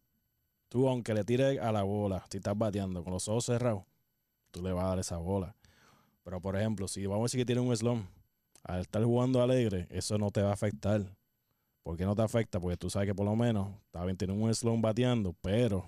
tú 0.67 0.87
aunque 0.87 1.13
le 1.13 1.23
tires 1.23 1.59
a 1.59 1.71
la 1.71 1.83
bola, 1.83 2.25
si 2.29 2.37
estás 2.37 2.57
bateando 2.57 3.03
con 3.03 3.13
los 3.13 3.27
ojos 3.27 3.45
cerrados, 3.45 3.83
tú 4.51 4.61
le 4.61 4.71
vas 4.71 4.85
a 4.85 4.89
dar 4.89 4.99
esa 4.99 5.17
bola. 5.17 5.55
Pero 6.23 6.41
por 6.41 6.55
ejemplo, 6.55 6.87
si 6.87 7.05
vamos 7.05 7.23
a 7.23 7.25
decir 7.25 7.41
que 7.41 7.45
tiene 7.45 7.61
un 7.61 7.75
slump, 7.75 8.07
al 8.63 8.81
estar 8.81 9.03
jugando 9.03 9.41
alegre, 9.41 9.87
eso 9.89 10.17
no 10.17 10.31
te 10.31 10.41
va 10.41 10.49
a 10.49 10.53
afectar. 10.53 11.01
¿Por 11.83 11.97
qué 11.97 12.05
no 12.05 12.15
te 12.15 12.21
afecta? 12.21 12.59
Porque 12.59 12.77
tú 12.77 12.89
sabes 12.89 13.07
que 13.07 13.15
por 13.15 13.25
lo 13.25 13.35
menos, 13.35 13.73
está 13.85 14.03
bien, 14.03 14.17
tiene 14.17 14.33
un 14.33 14.53
slump 14.53 14.83
bateando, 14.83 15.33
pero 15.41 15.87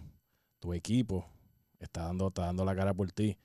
tu 0.59 0.73
equipo 0.73 1.25
está 1.79 2.03
dando, 2.03 2.29
está 2.29 2.45
dando 2.45 2.65
la 2.65 2.75
cara 2.75 2.93
por 2.93 3.11
ti. 3.11 3.37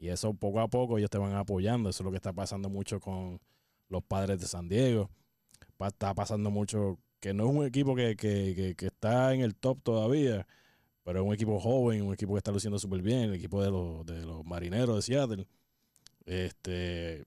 Y 0.00 0.08
eso 0.08 0.32
poco 0.32 0.60
a 0.60 0.68
poco 0.68 0.96
ellos 0.96 1.10
te 1.10 1.18
van 1.18 1.34
apoyando. 1.34 1.90
Eso 1.90 2.02
es 2.02 2.04
lo 2.06 2.10
que 2.10 2.16
está 2.16 2.32
pasando 2.32 2.70
mucho 2.70 3.00
con 3.00 3.38
los 3.90 4.02
padres 4.02 4.40
de 4.40 4.46
San 4.46 4.66
Diego. 4.66 5.10
Está 5.78 6.14
pasando 6.14 6.50
mucho 6.50 6.98
que 7.20 7.34
no 7.34 7.50
es 7.50 7.54
un 7.54 7.66
equipo 7.66 7.94
que, 7.94 8.16
que, 8.16 8.54
que, 8.56 8.74
que 8.74 8.86
está 8.86 9.34
en 9.34 9.42
el 9.42 9.54
top 9.54 9.82
todavía, 9.82 10.46
pero 11.04 11.20
es 11.20 11.26
un 11.26 11.34
equipo 11.34 11.60
joven, 11.60 12.02
un 12.02 12.14
equipo 12.14 12.32
que 12.32 12.38
está 12.38 12.50
luciendo 12.50 12.78
súper 12.78 13.02
bien, 13.02 13.24
el 13.24 13.34
equipo 13.34 13.62
de 13.62 13.70
los, 13.70 14.06
de 14.06 14.24
los 14.24 14.42
marineros 14.44 14.96
de 14.96 15.02
Seattle. 15.02 15.46
Este, 16.24 17.26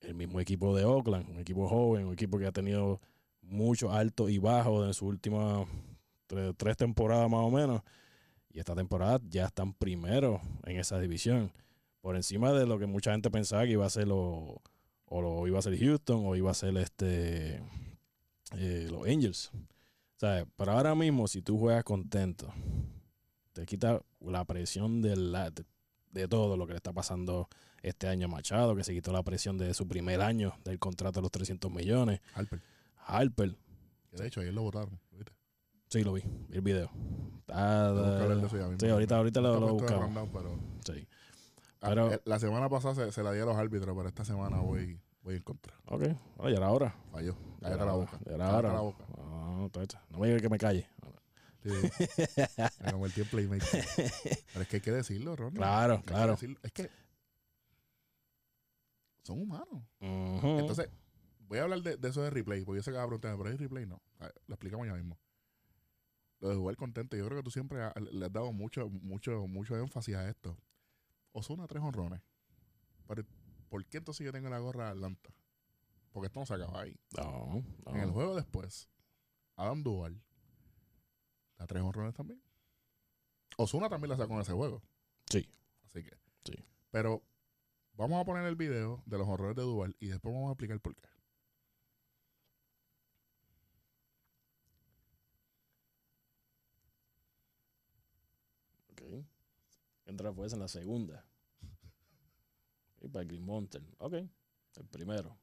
el 0.00 0.14
mismo 0.14 0.40
equipo 0.40 0.74
de 0.74 0.86
Oakland, 0.86 1.28
un 1.28 1.38
equipo 1.38 1.68
joven, 1.68 2.06
un 2.06 2.14
equipo 2.14 2.38
que 2.38 2.46
ha 2.46 2.52
tenido 2.52 2.98
muchos 3.42 3.92
altos 3.92 4.30
y 4.30 4.38
bajos 4.38 4.86
en 4.86 4.94
sus 4.94 5.08
últimas 5.08 5.66
tres, 6.26 6.54
tres 6.56 6.78
temporadas 6.78 7.30
más 7.30 7.40
o 7.40 7.50
menos. 7.50 7.82
Y 8.50 8.58
esta 8.58 8.74
temporada 8.74 9.20
ya 9.28 9.44
están 9.44 9.74
primero 9.74 10.40
en 10.64 10.78
esa 10.78 10.98
división. 10.98 11.52
Por 12.06 12.14
encima 12.14 12.52
de 12.52 12.68
lo 12.68 12.78
que 12.78 12.86
mucha 12.86 13.10
gente 13.10 13.32
pensaba 13.32 13.64
que 13.64 13.72
iba 13.72 13.84
a 13.84 13.90
ser 13.90 14.06
lo, 14.06 14.62
o 15.06 15.20
lo 15.20 15.44
iba 15.48 15.58
a 15.58 15.62
ser 15.62 15.76
Houston 15.76 16.22
o 16.24 16.36
iba 16.36 16.48
a 16.52 16.54
ser 16.54 16.76
este 16.76 17.60
eh, 18.52 18.86
los 18.88 19.08
Angels. 19.08 19.50
O 19.52 20.18
sea, 20.20 20.46
pero 20.54 20.70
ahora 20.70 20.94
mismo, 20.94 21.26
si 21.26 21.42
tú 21.42 21.58
juegas 21.58 21.82
contento, 21.82 22.54
te 23.54 23.66
quita 23.66 24.00
la 24.20 24.44
presión 24.44 25.02
de, 25.02 25.16
la, 25.16 25.50
de, 25.50 25.64
de 26.12 26.28
todo 26.28 26.56
lo 26.56 26.68
que 26.68 26.74
le 26.74 26.76
está 26.76 26.92
pasando 26.92 27.48
este 27.82 28.06
año 28.06 28.26
a 28.26 28.28
Machado, 28.28 28.76
que 28.76 28.84
se 28.84 28.94
quitó 28.94 29.12
la 29.12 29.24
presión 29.24 29.58
de 29.58 29.74
su 29.74 29.88
primer 29.88 30.20
año 30.20 30.54
del 30.62 30.78
contrato 30.78 31.18
de 31.18 31.22
los 31.22 31.32
300 31.32 31.72
millones. 31.72 32.20
Harper. 32.34 32.62
Harper, 32.98 33.56
de 34.12 34.26
hecho 34.28 34.42
ayer 34.42 34.54
lo 34.54 34.62
votaron. 34.62 34.96
¿viste? 35.10 35.32
sí 35.88 36.04
lo 36.04 36.12
vi, 36.12 36.22
vi 36.48 36.56
el 36.56 36.62
video. 36.62 36.88
Mismo. 38.68 38.78
sí, 38.78 38.86
ahorita, 38.86 39.16
ahorita 39.16 39.40
lo, 39.40 39.58
lo 39.58 39.74
buscamos. 39.74 40.28
pero, 40.32 40.56
Sí. 40.84 41.04
Ah, 41.80 41.88
Pero- 41.90 42.12
eh, 42.12 42.20
la 42.24 42.38
semana 42.38 42.68
pasada 42.68 42.94
se, 42.94 43.12
se 43.12 43.22
la 43.22 43.32
di 43.32 43.40
a 43.40 43.44
los 43.44 43.56
árbitros, 43.56 43.94
pero 43.96 44.08
esta 44.08 44.24
semana 44.24 44.58
voy, 44.60 44.98
voy 45.22 45.36
en 45.36 45.42
contra. 45.42 45.74
Ok, 45.86 46.02
bueno, 46.36 46.50
ya 46.50 46.56
era 46.56 46.70
hora. 46.70 46.96
Falló. 47.12 47.32
Ya 47.34 47.60
Cállate 47.68 47.74
era 47.82 47.84
la 47.86 47.92
boca. 47.92 48.18
ya 48.26 48.34
era 48.34 48.56
hora. 48.56 48.72
la 48.72 48.80
boca. 48.80 49.04
No, 49.16 49.64
entonces, 49.64 50.00
no 50.10 50.18
me 50.18 50.26
digas 50.28 50.42
que 50.42 50.48
me 50.48 50.58
calle. 50.58 50.88
Sí. 51.62 51.70
Me 52.84 52.92
convertí 52.92 53.20
en 53.22 53.26
playmaker. 53.28 53.84
Pero 54.52 54.62
es 54.62 54.68
que 54.68 54.76
hay 54.76 54.80
que 54.82 54.92
decirlo, 54.92 55.34
Ron. 55.36 55.52
Claro, 55.52 55.98
que 56.00 56.06
claro. 56.06 56.32
decirlo. 56.32 56.58
Es 56.62 56.72
que 56.72 56.90
son 59.22 59.40
humanos. 59.40 59.82
Entonces, 60.00 60.88
voy 61.48 61.58
a 61.58 61.64
hablar 61.64 61.82
de, 61.82 61.96
de 61.96 62.08
eso 62.08 62.22
de 62.22 62.30
replay, 62.30 62.64
porque 62.64 62.78
yo 62.78 62.82
sé 62.82 62.90
que 62.92 62.96
va 62.96 63.02
a 63.02 63.06
preguntar, 63.06 63.36
pero 63.36 63.50
hay 63.50 63.56
replay, 63.56 63.84
no. 63.86 64.00
Ver, 64.20 64.32
Lo 64.46 64.54
explicamos 64.54 64.86
ya 64.86 64.94
mismo. 64.94 65.18
Lo 66.40 66.48
de 66.50 66.54
jugar 66.54 66.76
contento, 66.76 67.16
yo 67.16 67.24
creo 67.26 67.38
que 67.38 67.42
tú 67.44 67.50
siempre 67.50 67.82
ha- 67.82 67.94
le 68.12 68.26
has 68.26 68.32
dado 68.32 68.52
mucho, 68.52 68.88
mucho, 68.88 69.46
mucho 69.48 69.76
énfasis 69.76 70.14
a 70.14 70.28
esto. 70.28 70.56
Osuna 71.36 71.66
tres 71.66 71.82
honrones. 71.82 72.22
Pero, 73.06 73.22
¿por 73.68 73.84
qué 73.84 73.98
entonces 73.98 74.24
yo 74.24 74.32
tengo 74.32 74.48
la 74.48 74.58
gorra 74.58 74.86
de 74.86 74.90
Atlanta? 74.92 75.34
Porque 76.10 76.28
esto 76.28 76.40
no 76.40 76.46
se 76.46 76.54
acaba 76.54 76.80
ahí. 76.80 76.98
no, 77.10 77.62
no. 77.84 77.92
En 77.92 78.00
el 78.00 78.10
juego 78.10 78.34
después, 78.34 78.88
Adam 79.54 79.82
Duval 79.82 80.22
da 81.58 81.66
tres 81.66 81.82
honrones 81.82 82.14
también. 82.14 82.42
Osuna 83.58 83.90
también 83.90 84.10
la 84.10 84.16
sacó 84.16 84.32
en 84.32 84.40
ese 84.40 84.54
juego. 84.54 84.82
Sí. 85.26 85.46
Así 85.84 86.02
que. 86.02 86.16
Sí. 86.44 86.54
Pero 86.90 87.22
vamos 87.92 88.18
a 88.18 88.24
poner 88.24 88.46
el 88.46 88.56
video 88.56 89.02
de 89.04 89.18
los 89.18 89.28
honrones 89.28 89.56
de 89.56 89.62
Duval 89.62 89.94
y 90.00 90.06
después 90.08 90.34
vamos 90.34 90.48
a 90.48 90.52
explicar 90.52 90.80
por 90.80 90.96
qué. 90.96 91.06
Ok. 98.92 99.02
Entra 100.06 100.32
pues 100.32 100.54
en 100.54 100.60
la 100.60 100.68
segunda. 100.68 101.25
Y 103.06 103.08
para 103.08 103.24
Green 103.24 103.44
Mountain. 103.44 103.86
Ok. 103.98 104.14
El 104.14 104.86
primero. 104.90 105.38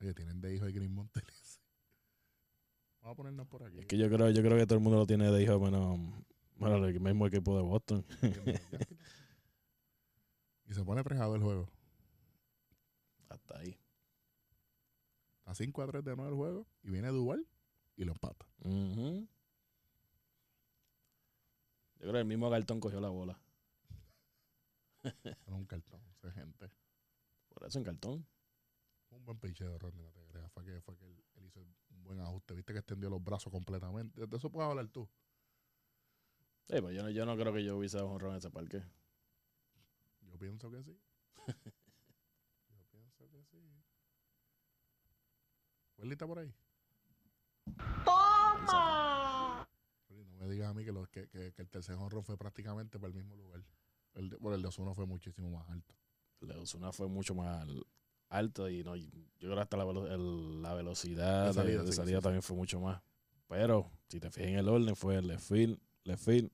Oye, 0.00 0.12
tienen 0.12 0.42
de 0.42 0.54
hijo 0.54 0.66
de 0.66 0.72
Green 0.72 0.92
Monteles. 0.92 1.62
Vamos 3.00 3.14
a 3.14 3.16
ponernos 3.16 3.48
por 3.48 3.62
aquí. 3.62 3.78
Es 3.78 3.86
que 3.86 3.96
yo 3.96 4.10
creo, 4.10 4.28
yo 4.28 4.42
creo 4.42 4.58
que 4.58 4.66
todo 4.66 4.76
el 4.76 4.84
mundo 4.84 4.98
lo 4.98 5.06
tiene 5.06 5.30
de 5.30 5.42
hijo 5.42 5.58
menos, 5.58 5.98
menos 6.56 6.88
el 6.88 7.00
mismo 7.00 7.26
equipo 7.26 7.56
de 7.56 7.62
Boston. 7.62 8.04
y 10.66 10.74
se 10.74 10.84
pone 10.84 11.02
3 11.02 11.20
a 11.20 11.24
2 11.24 11.36
el 11.36 11.42
juego. 11.42 11.70
Hasta 13.30 13.58
ahí. 13.58 13.78
A 15.46 15.54
5 15.54 15.82
a 15.82 15.86
3 15.86 16.04
de 16.04 16.16
nuevo 16.16 16.30
el 16.30 16.36
juego. 16.36 16.66
Y 16.82 16.90
viene 16.90 17.08
Duval 17.08 17.48
y 17.96 18.04
lo 18.04 18.12
empata. 18.12 18.46
Ujú. 18.62 19.26
Yo 21.94 22.00
creo 22.00 22.12
que 22.12 22.18
el 22.18 22.26
mismo 22.26 22.50
Galtón 22.50 22.78
cogió 22.78 23.00
la 23.00 23.08
bola. 23.08 23.40
Es 25.24 25.48
un 25.48 25.64
cartón, 25.64 26.02
esa 26.28 26.40
gente. 26.40 26.70
Por 27.48 27.64
eso 27.66 27.78
en 27.78 27.84
Galtón. 27.84 28.26
Un 29.10 29.24
buen 29.24 29.38
picheo, 29.38 29.78
Ronnie, 29.78 30.02
no 30.02 30.10
te 30.12 30.26
creas. 30.26 30.50
Fue 30.52 30.64
que, 30.64 30.80
fue 30.82 30.96
que 30.96 31.04
él, 31.06 31.24
él 31.36 31.46
hizo 31.46 31.60
un 31.60 32.02
buen 32.04 32.20
ajuste. 32.20 32.54
Viste 32.54 32.72
que 32.72 32.80
extendió 32.80 33.08
los 33.08 33.22
brazos 33.22 33.52
completamente. 33.52 34.26
De 34.26 34.36
eso 34.36 34.50
puedes 34.50 34.68
hablar 34.68 34.88
tú. 34.88 35.08
Sí, 36.68 36.80
pues 36.80 36.94
yo 36.96 37.02
no, 37.04 37.10
yo 37.10 37.24
no 37.24 37.36
creo 37.36 37.52
que 37.52 37.62
yo 37.64 37.76
hubiese 37.76 37.96
dado 37.96 38.08
un 38.08 38.14
honrón 38.14 38.32
en 38.32 38.38
ese 38.38 38.50
parque. 38.50 38.82
Yo 40.22 40.36
pienso 40.38 40.70
que 40.70 40.82
sí. 40.82 40.98
Yo 42.68 42.84
pienso 42.90 43.28
que 43.30 43.44
sí. 43.44 43.58
¿Welly 45.98 46.12
está 46.12 46.26
por 46.26 46.38
ahí? 46.40 46.52
Welly, 50.08 50.24
No 50.26 50.36
me 50.36 50.48
digas 50.48 50.68
a 50.70 50.74
mí 50.74 50.84
que, 50.84 50.92
lo- 50.92 51.06
que, 51.06 51.28
que- 51.28 51.52
que 51.52 51.62
el 51.62 51.68
tercer 51.70 51.94
honrón 51.96 52.24
fue 52.24 52.36
prácticamente 52.36 52.98
para 52.98 53.08
el 53.08 53.14
mismo 53.14 53.36
lugar. 53.36 53.64
El 54.14 54.30
de, 54.30 54.36
bueno, 54.38 54.56
el 54.56 54.62
de 54.62 54.68
Osuna 54.68 54.94
fue 54.94 55.06
muchísimo 55.06 55.50
más 55.50 55.68
alto. 55.70 55.94
La 56.40 56.54
de 56.54 56.60
Osuna 56.60 56.92
fue 56.92 57.08
mucho 57.08 57.34
más 57.34 57.66
alto 58.28 58.68
y 58.68 58.82
no, 58.84 58.96
yo 58.96 59.08
creo 59.38 59.54
que 59.54 59.60
hasta 59.60 59.76
la, 59.76 59.84
el- 60.14 60.62
la 60.62 60.74
velocidad 60.74 61.46
De 61.46 61.52
salida, 61.54 61.82
de 61.82 61.92
sí, 61.92 61.96
salida 61.96 62.16
sí, 62.18 62.20
sí. 62.20 62.22
también 62.22 62.42
fue 62.42 62.56
mucho 62.56 62.80
más. 62.80 63.00
Pero 63.48 63.90
si 64.08 64.18
te 64.20 64.30
fijas 64.30 64.48
en 64.50 64.56
el 64.58 64.68
orden, 64.68 64.96
fue 64.96 65.22
left 65.22 65.48
field, 65.48 65.78
left 66.04 66.24
field, 66.24 66.50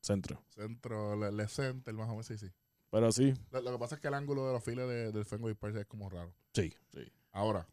centro. 0.00 0.42
Centro, 0.48 1.14
le, 1.16 1.30
le 1.32 1.46
center, 1.48 1.94
más 1.94 2.06
o 2.08 2.12
menos, 2.12 2.26
sí, 2.26 2.38
sí. 2.38 2.50
Pero 2.90 3.10
sí, 3.12 3.32
Lo, 3.50 3.60
lo 3.62 3.72
que 3.72 3.78
pasa 3.78 3.94
es 3.94 4.00
que 4.00 4.08
el 4.08 4.14
ángulo 4.14 4.46
de 4.46 4.52
los 4.52 4.64
files 4.64 4.88
de- 4.88 5.12
del 5.12 5.24
Fenway 5.24 5.54
Park 5.54 5.76
es 5.76 5.86
como 5.86 6.08
raro. 6.10 6.34
sí, 6.54 6.72
sí. 6.92 7.00
Ahora, 7.32 7.66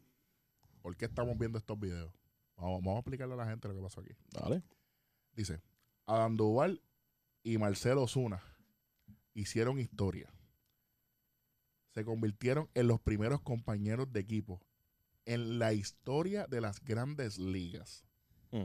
¿por 0.82 0.96
qué 0.96 1.04
estamos 1.06 1.36
viendo 1.38 1.58
estos 1.58 1.78
videos? 1.78 2.12
Vamos, 2.56 2.80
vamos 2.80 2.96
a 2.96 3.00
explicarle 3.00 3.34
a 3.34 3.38
la 3.38 3.46
gente 3.46 3.68
lo 3.68 3.74
que 3.74 3.80
pasó 3.82 4.00
aquí. 4.00 4.14
Dale. 4.30 4.62
Dice, 5.34 5.60
Adam 6.06 6.36
Duval 6.36 6.82
y 7.42 7.56
Marcelo 7.58 8.02
Osuna 8.02 8.42
hicieron 9.34 9.78
historia. 9.78 10.30
Se 11.90 12.04
convirtieron 12.04 12.68
en 12.74 12.86
los 12.88 13.00
primeros 13.00 13.40
compañeros 13.40 14.12
de 14.12 14.20
equipo 14.20 14.60
en 15.26 15.58
la 15.58 15.72
historia 15.72 16.46
de 16.46 16.60
las 16.60 16.80
grandes 16.84 17.38
ligas 17.38 18.04
Mm. 18.52 18.64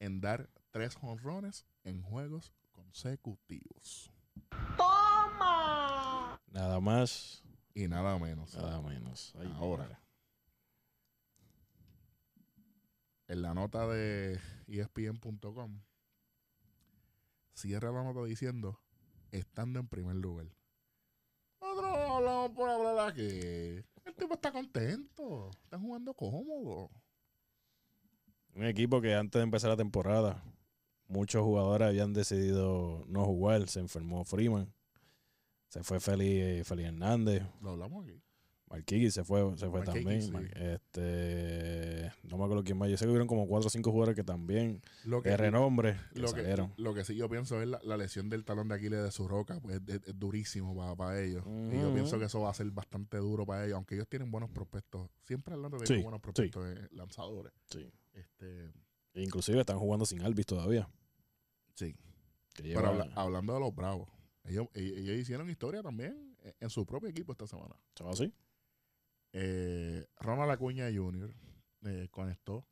en 0.00 0.20
dar 0.20 0.48
tres 0.70 0.94
jonrones 0.94 1.66
en 1.84 2.02
juegos 2.02 2.52
consecutivos. 2.72 4.12
Nada 6.50 6.80
más, 6.80 7.42
Y 7.74 7.88
nada 7.88 8.18
menos. 8.18 8.54
nada 8.54 8.80
menos. 8.82 9.34
Ay, 9.38 9.52
Ahora. 9.56 10.00
En 13.28 13.42
la 13.42 13.52
nota 13.54 13.86
de 13.86 14.40
ESPN.com 14.68 15.80
cierra 17.54 17.90
la 17.92 18.02
nota 18.02 18.24
diciendo 18.24 18.80
estando 19.32 19.78
en 19.80 19.88
primer 19.88 20.16
lugar. 20.16 20.46
Hablamos 22.18 22.50
por 22.50 22.68
hablar 22.68 23.10
aquí. 23.10 23.22
El 23.22 24.14
tipo 24.18 24.34
está 24.34 24.50
contento. 24.50 25.50
Está 25.62 25.78
jugando 25.78 26.12
cómodo. 26.14 26.90
Un 28.56 28.64
equipo 28.64 29.00
que 29.00 29.14
antes 29.14 29.38
de 29.38 29.44
empezar 29.44 29.70
la 29.70 29.76
temporada, 29.76 30.42
muchos 31.06 31.44
jugadores 31.44 31.86
habían 31.86 32.12
decidido 32.12 33.04
no 33.06 33.24
jugar. 33.24 33.68
Se 33.68 33.78
enfermó 33.78 34.24
Freeman. 34.24 34.74
Se 35.68 35.84
fue 35.84 36.00
Feli, 36.00 36.64
Feli 36.64 36.86
Hernández. 36.86 37.44
Lo 37.62 37.70
hablamos 37.70 38.04
aquí. 38.04 38.20
Marquigi 38.70 39.10
se 39.10 39.24
fue, 39.24 39.56
se 39.56 39.68
fue 39.68 39.82
también. 39.82 40.20
sí. 40.22 40.30
Mar- 40.30 40.44
Este, 40.56 42.12
no 42.24 42.36
me 42.36 42.44
acuerdo 42.44 42.62
quién 42.64 42.76
más. 42.78 42.88
Yo 42.90 42.96
sé 42.96 43.04
que 43.04 43.10
hubieron 43.10 43.26
como 43.26 43.46
cuatro 43.48 43.68
o 43.68 43.70
cinco 43.70 43.90
jugadores 43.90 44.14
que 44.14 44.24
también, 44.24 44.82
Lo 45.04 45.22
que, 45.22 45.30
de 45.30 45.36
renombre, 45.38 45.96
que 46.12 46.20
lo, 46.20 46.32
que, 46.32 46.40
salieron. 46.42 46.74
lo 46.76 46.92
que 46.94 47.04
sí 47.04 47.14
yo 47.16 47.28
pienso 47.28 47.60
es 47.62 47.68
la, 47.68 47.80
la 47.82 47.96
lesión 47.96 48.28
del 48.28 48.44
talón 48.44 48.68
de 48.68 48.74
Aquiles 48.74 49.02
de 49.02 49.10
su 49.10 49.26
roca. 49.26 49.58
Pues 49.60 49.80
es, 49.86 50.00
es 50.06 50.18
durísimo 50.18 50.74
para, 50.96 51.20
ellos. 51.20 51.44
Y 51.46 51.80
yo 51.80 51.92
pienso 51.94 52.18
que 52.18 52.26
eso 52.26 52.40
va 52.40 52.50
a 52.50 52.54
ser 52.54 52.70
bastante 52.70 53.16
duro 53.18 53.46
para 53.46 53.64
ellos. 53.64 53.76
Aunque 53.76 53.94
ellos 53.94 54.08
tienen 54.08 54.30
buenos 54.30 54.50
prospectos. 54.50 55.08
Siempre 55.24 55.54
Atlanta 55.54 55.78
tiene 55.78 55.96
Sí, 55.96 56.02
buenos 56.02 56.20
prospectos 56.20 56.66
eh, 56.68 56.88
lanzadores. 56.92 57.52
Sí. 57.66 57.90
Este, 58.12 58.70
Inclusive 59.14 59.60
están 59.60 59.78
jugando 59.78 60.04
sin 60.06 60.22
Alvis 60.22 60.46
todavía. 60.46 60.88
sí. 61.74 61.94
que 62.54 62.62
Pero 62.74 62.86
habla- 62.88 63.08
hablando 63.14 63.54
de 63.54 63.60
los 63.60 63.74
Bravos, 63.74 64.08
ellos, 64.44 64.66
ellos, 64.74 64.98
ellos 64.98 65.16
hicieron 65.16 65.48
historia 65.48 65.82
también 65.82 66.36
en, 66.60 66.70
su 66.70 66.84
propio 66.86 67.08
equipo 67.08 67.32
esta 67.32 67.46
semana. 67.46 67.74
¿Estaba 67.88 68.10
así? 68.12 68.32
Eh, 69.32 70.06
Ronald 70.20 70.50
Acuña 70.50 70.86
Jr. 70.92 71.34
eh, 71.82 72.08
conectó 72.10 72.66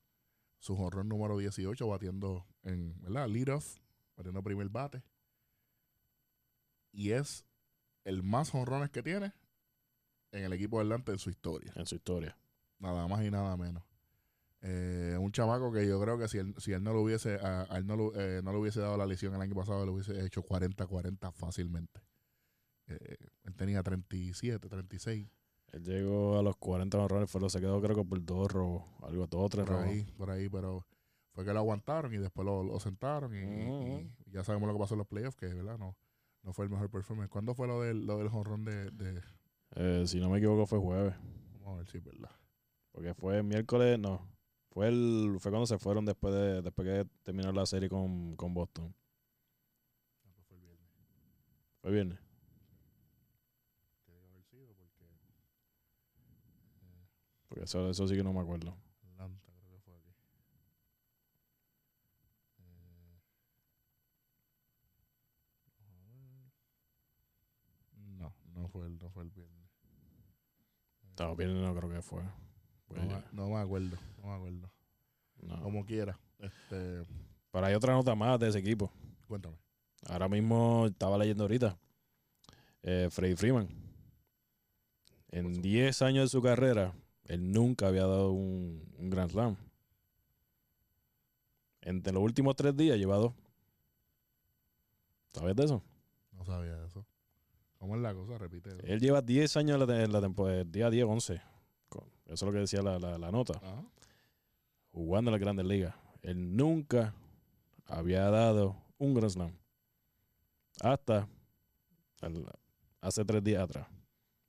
su 0.59 0.77
jonrón 0.77 1.09
número 1.09 1.37
18 1.39 1.87
batiendo 1.87 2.47
en, 2.63 3.01
¿verdad? 3.03 3.29
Lead 3.29 3.55
off, 3.55 3.79
batiendo 4.17 4.43
primer 4.43 4.69
bate. 4.69 5.03
Y 6.93 7.13
es 7.13 7.45
el 8.05 8.23
más 8.23 8.51
jonrones 8.51 8.91
que 8.91 9.03
tiene 9.03 9.33
en 10.33 10.45
el 10.45 10.53
equipo 10.53 10.79
de 10.79 10.85
Atlanta 10.85 11.13
en 11.13 11.19
su 11.19 11.31
historia. 11.31 11.73
En 11.77 11.87
su 11.87 11.97
historia. 11.97 12.39
Nada 12.79 13.07
más 13.07 13.25
y 13.25 13.31
nada 13.31 13.57
menos. 13.57 13.85
Eh, 14.63 15.17
un 15.21 15.31
chamaco 15.33 15.73
que 15.73 15.87
yo 15.87 16.01
creo 16.01 16.19
que 16.19 16.29
si 16.29 16.39
él, 16.39 16.55
si 16.59 16.73
él 16.73 16.83
no 16.83 16.93
lo 16.93 17.03
hubiese, 17.03 17.37
a, 17.37 17.67
a 17.73 17.79
él 17.79 17.87
no, 17.87 17.97
lo, 17.97 18.15
eh, 18.19 18.41
no 18.43 18.53
le 18.53 18.59
hubiese 18.59 18.81
dado 18.81 18.97
la 18.97 19.07
lesión 19.07 19.35
el 19.35 19.41
año 19.41 19.55
pasado, 19.55 19.85
le 19.85 19.93
hubiese 19.93 20.25
hecho 20.25 20.43
40-40 20.43 21.33
fácilmente. 21.33 22.01
Eh, 22.89 23.17
él 23.45 23.55
tenía 23.55 23.83
37, 23.83 24.69
36, 24.69 25.29
Él 25.73 25.83
llegó 25.85 26.39
a 26.39 26.43
los 26.43 26.57
40 26.57 26.99
honrones, 26.99 27.31
pero 27.33 27.49
se 27.49 27.61
quedó 27.61 27.81
creo 27.83 27.97
que 27.97 28.05
por 28.05 28.25
dos 28.25 28.51
robos, 28.51 28.85
algo, 29.03 29.27
dos 29.27 29.43
o 29.45 29.49
tres 29.49 29.67
por 29.67 29.75
robos. 29.75 29.87
ahí, 29.91 30.05
por 30.17 30.31
ahí, 30.31 30.49
pero 30.49 30.87
fue 31.33 31.45
que 31.45 31.53
lo 31.53 31.59
aguantaron 31.59 32.15
y 32.15 32.19
después 32.19 32.47
lo, 32.47 32.63
lo 32.65 32.81
sentaron 32.81 33.35
y, 33.35 34.09
ya 34.33 34.43
sabemos 34.45 34.69
lo 34.69 34.75
que 34.75 34.81
pasó 34.81 34.95
en 34.95 34.99
los 34.99 35.07
playoffs, 35.07 35.37
que 35.37 35.47
verdad 35.53 35.77
no, 35.79 35.97
no 36.43 36.53
fue 36.53 36.65
el 36.65 36.71
mejor 36.71 36.89
performance. 36.91 37.29
¿Cuándo 37.31 37.55
fue 37.55 37.67
lo 37.67 37.83
del, 37.83 38.07
lo 38.07 38.19
del 38.19 38.29
jonrón 38.29 38.65
de, 38.65 38.91
de- 38.91 39.23
Eh, 39.75 40.05
si 40.07 40.19
no 40.21 40.31
me 40.31 40.39
equivoco 40.39 40.67
fue 40.67 40.79
jueves, 40.79 41.15
Vamos 41.61 41.75
a 41.75 41.77
ver 41.79 41.87
si 41.89 41.99
es 41.99 42.05
verdad. 42.05 42.31
porque 42.93 43.13
fue 43.13 43.43
miércoles, 43.43 43.99
no, 43.99 44.27
fue 44.71 44.89
el 44.89 45.37
fue 45.41 45.51
cuando 45.51 45.67
se 45.67 45.79
fueron 45.79 46.07
después 46.07 46.33
de 46.33 46.63
después 46.63 46.87
que 46.87 47.11
terminó 47.23 47.53
la 47.53 47.67
serie 47.67 47.89
con, 47.91 48.35
con 48.37 48.55
Boston. 48.55 48.95
¿Cuándo 50.23 50.43
fue 50.45 50.57
el 50.57 50.63
viernes? 50.63 50.89
Fue 51.83 51.91
viernes. 51.91 52.19
Tiene 54.07 54.21
que 54.21 54.27
haber 54.29 54.45
sido 54.45 54.75
porque 54.75 55.05
eh, 56.83 57.07
Porque 57.57 57.65
eso, 57.65 57.89
eso 57.89 58.07
sí 58.07 58.15
que 58.15 58.23
no 58.23 58.35
me 58.35 58.41
acuerdo. 58.41 58.77
Atlanta 59.03 59.41
creo 59.51 59.71
que 59.71 59.79
fue 59.79 59.95
aquí. 59.95 60.11
Eh, 62.59 63.21
no, 68.19 68.33
no 68.55 68.69
fue 68.69 68.87
el, 68.87 68.99
no 68.99 69.11
fue 69.11 69.25
el 69.25 69.31
viernes. 69.31 69.71
No, 71.19 71.35
viernes 71.35 71.63
no 71.63 71.75
creo 71.75 71.91
que 71.91 72.03
fue. 72.03 72.23
Pues, 72.87 73.03
No, 73.03 73.09
me- 73.09 73.25
no 73.33 73.49
me 73.49 73.57
acuerdo, 73.59 73.97
no 74.19 74.27
me 74.29 74.35
acuerdo. 74.35 74.71
no. 75.41 75.63
Como 75.63 75.85
quiera. 75.87 76.19
Este, 76.39 77.05
Pero 77.51 77.67
hay 77.67 77.75
otra 77.75 77.95
nota 77.95 78.15
más 78.15 78.39
de 78.39 78.49
ese 78.49 78.59
equipo. 78.59 78.93
cuéntame. 79.27 79.57
Ahora 80.09 80.29
mismo 80.29 80.87
estaba 80.87 81.17
leyendo 81.17 81.45
ahorita. 81.45 81.79
Eh, 82.83 83.09
Freddy 83.11 83.35
Freeman. 83.35 83.67
En 85.31 85.47
Pasó. 85.49 85.61
10 85.63 86.03
años 86.03 86.25
de 86.27 86.29
su 86.29 86.43
carrera, 86.43 86.93
él 87.27 87.53
nunca 87.53 87.89
había 87.89 88.03
dado 88.07 88.33
un, 88.33 88.83
un 88.99 89.11
Grand 89.11 89.31
Slam. 89.31 89.57
Entre 91.83 92.13
los 92.13 92.23
últimos 92.23 92.57
tres 92.57 92.77
días 92.77 92.99
lleva 92.99 93.17
dos. 93.17 93.33
¿Sabes 95.33 95.55
de 95.55 95.65
eso? 95.65 95.83
No 96.33 96.45
sabía 96.45 96.85
eso. 96.85 97.07
¿Cómo 97.79 97.95
es 97.97 98.03
la 98.03 98.15
cosa? 98.15 98.39
Repite. 98.39 98.71
eso. 98.71 98.79
Él 98.85 99.01
lleva 99.01 99.21
10 99.23 99.57
años 99.59 99.81
en 99.81 99.87
la, 99.87 100.03
en 100.05 100.13
la 100.13 100.21
temporada, 100.21 100.65
día 100.65 100.91
10, 100.91 101.05
11. 101.05 101.41
Con- 101.89 102.05
Eso 102.25 102.33
es 102.35 102.43
lo 102.43 102.53
que 102.53 102.59
decía 102.59 102.83
la, 102.83 102.99
la- 102.99 103.19
la 103.19 103.31
nota. 103.31 103.55
Ajá. 103.59 103.85
Jugando 104.93 105.29
en 105.31 105.33
las 105.33 105.41
grandes 105.41 105.67
ligas. 105.67 105.95
Él 106.23 106.57
nunca 106.57 107.15
había 107.85 108.29
dado 108.31 108.77
un 108.99 109.15
Grand 109.15 109.31
Slam. 109.31 109.53
Hasta 110.81 111.29
el- 112.23 112.47
hace 113.01 113.25
tres 113.25 113.45
días 113.45 113.63
atrás. 113.63 113.87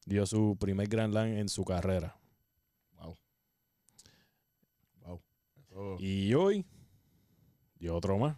Dio 0.06 0.26
su 0.26 0.56
primer 0.58 0.88
Grand 0.88 1.12
Slam 1.14 1.28
en 1.28 1.50
su 1.50 1.66
carrera. 1.66 2.18
Wow. 2.98 3.16
Wow. 5.06 5.22
Eso, 5.78 5.98
Y 6.00 6.34
hoy 6.34 6.66
dio 7.78 7.96
otro 7.96 8.18
más. 8.18 8.36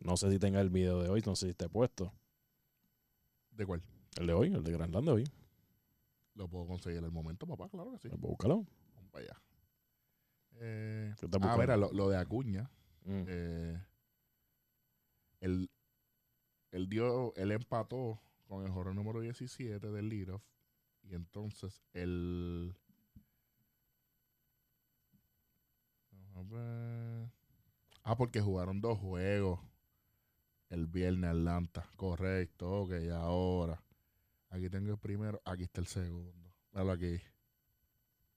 No 0.00 0.16
sé 0.16 0.28
si 0.30 0.38
tenga 0.38 0.60
el 0.60 0.70
video 0.70 1.00
de 1.00 1.08
hoy, 1.08 1.22
no 1.24 1.36
sé 1.36 1.46
si 1.46 1.50
esté 1.50 1.68
puesto. 1.68 2.12
¿De 3.52 3.64
cuál? 3.64 3.82
El 4.18 4.26
de 4.26 4.32
hoy, 4.32 4.52
el 4.52 4.64
de 4.64 4.72
Grand 4.72 4.90
Slam 4.90 5.04
de 5.04 5.12
hoy. 5.12 5.24
Lo 6.34 6.48
puedo 6.48 6.66
conseguir 6.66 6.98
en 6.98 7.04
el 7.04 7.12
momento, 7.12 7.46
papá, 7.46 7.68
claro 7.68 7.92
que 7.92 7.98
sí. 7.98 8.08
Pues 8.08 8.20
búscalo. 8.20 8.66
Vamos 8.96 9.10
para 9.12 9.24
allá. 9.24 9.42
Eh, 10.56 11.14
¿Qué 11.18 11.26
estás 11.26 11.40
ah, 11.42 11.56
mira, 11.56 11.76
lo, 11.76 11.92
lo 11.92 12.08
de 12.08 12.16
Acuña. 12.16 12.68
Mm. 13.04 13.24
eh, 13.28 13.84
él, 15.40 15.70
él 16.72 16.88
dio, 16.88 17.34
él 17.36 17.52
empató 17.52 18.20
con 18.46 18.64
el 18.64 18.72
jornal 18.72 18.96
número 18.96 19.20
17 19.20 19.90
del 19.90 20.08
leadoff. 20.08 20.42
Y 21.04 21.14
entonces 21.14 21.82
él. 21.92 22.74
A 26.34 26.42
ver. 26.42 27.30
Ah, 28.02 28.16
porque 28.16 28.40
jugaron 28.40 28.80
dos 28.80 28.98
juegos 28.98 29.60
el 30.68 30.86
viernes 30.86 31.30
Atlanta. 31.30 31.88
Correcto, 31.96 32.82
ok, 32.82 32.92
ahora. 33.12 33.82
Aquí 34.50 34.68
tengo 34.68 34.92
el 34.92 34.98
primero, 34.98 35.40
aquí 35.44 35.64
está 35.64 35.80
el 35.80 35.86
segundo. 35.86 36.52
Míralo 36.72 36.92
aquí. 36.92 37.20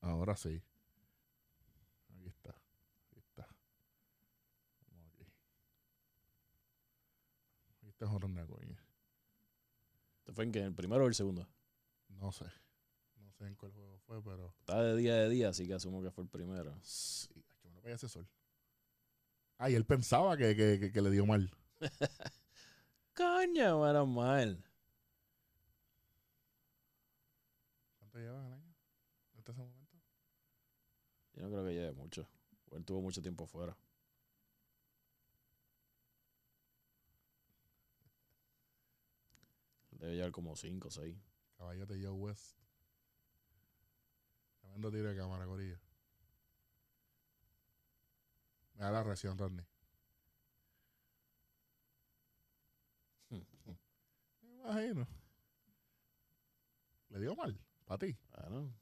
Ahora 0.02 0.36
sí. 0.36 0.62
Aquí 2.10 2.28
está. 2.28 2.52
Aquí 2.52 3.20
está. 3.20 3.48
Vamos 4.90 5.12
aquí. 5.14 5.26
Aquí 7.78 7.88
está 7.90 8.08
Jordan 8.08 8.36
de 8.36 8.42
Acuña. 8.42 8.80
¿Este 10.20 10.34
fue 10.34 10.44
en 10.44 10.52
qué? 10.52 10.60
¿El 10.62 10.76
primero 10.76 11.04
o 11.04 11.08
el 11.08 11.16
segundo? 11.16 11.48
No 12.10 12.32
sé. 12.32 12.46
No 13.18 13.32
sé 13.32 13.48
en 13.48 13.56
cuál 13.56 13.72
juego 13.72 13.98
fue, 14.00 14.24
pero. 14.24 14.54
Está 14.60 14.82
de 14.84 14.96
día 14.96 15.16
de 15.16 15.30
día, 15.30 15.50
así 15.50 15.68
que 15.68 15.74
asumo 15.74 16.02
que 16.02 16.12
fue 16.12 16.24
el 16.24 16.30
primero. 16.30 16.78
Sí, 16.82 17.37
ese 17.94 18.10
sol. 18.10 18.28
Ah, 19.60 19.70
y 19.70 19.76
él 19.76 19.86
pensaba 19.86 20.38
que, 20.38 20.56
que, 20.56 20.80
que- 20.80 20.92
que 20.92 21.02
le 21.02 21.10
dio 21.12 21.26
mal. 21.26 21.52
Coño, 23.16 23.82
menos 23.84 24.08
mal. 24.08 24.64
¿Cuánto 28.00 28.18
llevas 28.18 28.46
el 28.48 28.54
año? 28.54 28.76
¿Hasta 29.38 29.52
ese 29.52 29.62
momento? 29.62 29.98
Yo 31.36 31.44
no 31.44 31.50
creo 31.50 31.64
que 31.66 31.74
lleve 31.74 31.94
mucho. 31.94 32.28
Él 32.72 32.84
tuvo 32.84 33.02
mucho 33.02 33.22
tiempo 33.22 33.46
fuera. 33.46 33.78
Debe 39.92 40.16
llevar 40.16 40.32
como 40.32 40.56
5 40.56 40.88
o 40.88 40.92
6. 40.92 41.18
Caballote 41.58 41.96
Joe 42.02 42.12
West. 42.12 42.56
Tremendo 44.62 44.92
tiro 44.92 45.10
de 45.10 45.16
cámara, 45.18 45.46
Corillo. 45.48 45.80
Me 48.78 48.86
da 48.86 48.92
la 48.92 49.04
reacción, 49.04 49.38
Rodney. 49.38 49.66
Me 54.42 54.54
imagino. 54.54 55.08
Le 57.10 57.20
dio 57.20 57.36
mal, 57.36 57.58
para 57.86 57.98
ti. 58.00 58.18
Bueno, 58.32 58.74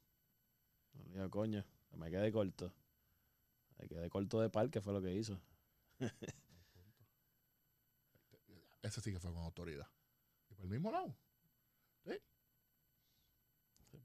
no 0.94 1.04
le 1.04 1.10
digo 1.12 1.30
coño. 1.30 1.64
Me 1.96 2.10
quedé 2.10 2.32
corto. 2.32 2.72
Me 3.78 3.88
quedé 3.88 4.08
corto 4.10 4.40
de 4.40 4.50
par, 4.50 4.70
que 4.70 4.80
fue 4.80 4.92
lo 4.92 5.02
que 5.02 5.14
hizo. 5.14 5.40
Ese 8.82 9.00
sí 9.00 9.12
que 9.12 9.18
fue 9.20 9.32
con 9.32 9.42
autoridad. 9.42 9.86
Y 10.50 10.54
por 10.54 10.64
el 10.64 10.70
mismo 10.70 10.90
lado. 10.90 11.14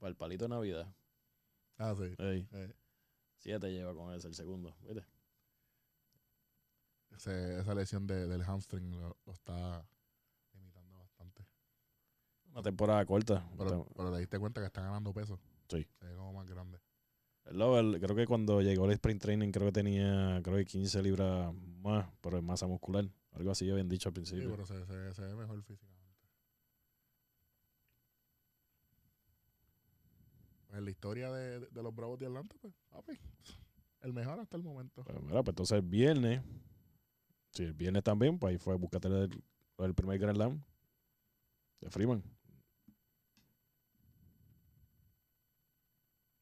Para 0.00 0.10
el 0.10 0.16
palito 0.16 0.46
de 0.46 0.48
Navidad. 0.48 0.92
Ah, 1.78 1.94
sí. 1.96 2.12
Ey, 2.18 2.48
Eh, 2.52 2.74
siete 3.38 3.70
lleva 3.70 3.94
con 3.94 4.12
ese, 4.14 4.26
el 4.26 4.34
segundo. 4.34 4.74
¿Viste? 4.82 5.04
Ese- 7.16 7.60
esa 7.60 7.74
lesión 7.74 8.06
de- 8.06 8.26
del 8.26 8.42
hamstring 8.42 8.90
lo, 8.90 9.16
lo 9.26 9.32
está 9.32 9.86
limitando 10.54 10.98
bastante. 10.98 11.46
Una 12.50 12.62
temporada 12.62 13.04
corta. 13.06 13.48
Pero, 13.56 13.86
pero 13.96 14.12
te 14.12 14.18
diste 14.18 14.38
cuenta 14.38 14.60
que 14.60 14.66
está 14.66 14.82
ganando 14.82 15.12
peso. 15.12 15.38
Sí. 15.68 15.86
Se 16.00 16.06
ve 16.06 16.16
como 16.16 16.32
más 16.34 16.48
grande. 16.50 16.78
El 17.44 17.58
Lover, 17.58 18.00
creo 18.00 18.14
que 18.14 18.26
cuando 18.26 18.60
llegó 18.62 18.84
el 18.84 18.92
sprint 18.92 19.20
training, 19.22 19.50
creo 19.50 19.66
que 19.66 19.72
tenía 19.72 20.40
creo 20.44 20.56
que 20.58 20.64
15 20.64 21.02
libras 21.02 21.52
más, 21.82 22.06
pero 22.20 22.38
en 22.38 22.44
masa 22.44 22.66
muscular. 22.66 23.04
Algo 23.32 23.50
así 23.50 23.68
habían 23.70 23.88
dicho 23.88 24.08
al 24.10 24.14
Sí, 24.14 24.20
principio. 24.20 24.50
pero 24.50 24.66
se, 24.66 24.84
se- 24.86 25.14
se 25.14 25.22
ve 25.22 25.34
mejor 25.34 25.62
físicamente. 25.62 26.02
Pues 30.68 30.78
en 30.78 30.84
la 30.84 30.90
historia 30.90 31.30
de, 31.32 31.60
de 31.60 31.82
los 31.82 31.94
Bravos 31.94 32.18
de 32.18 32.26
Atlanta, 32.26 32.56
pues, 32.60 32.72
papi, 32.90 33.18
el 34.02 34.12
mejor 34.12 34.38
hasta 34.40 34.56
el 34.56 34.62
momento. 34.62 35.04
Pues, 35.04 35.20
mira, 35.22 35.42
pues 35.42 35.48
entonces 35.52 35.76
el 35.78 35.82
viernes, 35.82 36.42
si 37.52 37.64
el 37.64 37.74
viernes 37.74 38.02
también, 38.04 38.38
pues 38.38 38.52
ahí 38.52 38.58
fue 38.58 38.76
búscate 38.76 39.08
el, 39.08 39.42
el 39.78 39.94
primer 39.94 40.18
Grand 40.18 40.36
Slam 40.36 40.62
de 41.80 41.90
Freeman. 41.90 42.22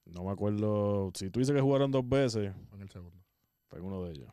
No 0.05 0.25
me 0.25 0.31
acuerdo. 0.33 1.11
Si 1.15 1.31
tú 1.31 1.41
dices 1.41 1.55
que 1.55 1.61
jugaron 1.61 1.91
dos 1.91 2.07
veces, 2.09 2.53
Fue 2.69 2.77
en 2.77 2.83
el 2.83 2.91
segundo. 2.91 3.23
fue 3.69 3.79
en 3.79 3.85
uno 3.87 4.05
de 4.05 4.13
ellos. 4.13 4.33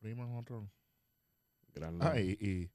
Freeman 0.00 0.34
otro. 0.36 0.70
Slam. 1.74 1.98
Ah, 2.00 2.18
y, 2.18 2.32
y 2.40 2.70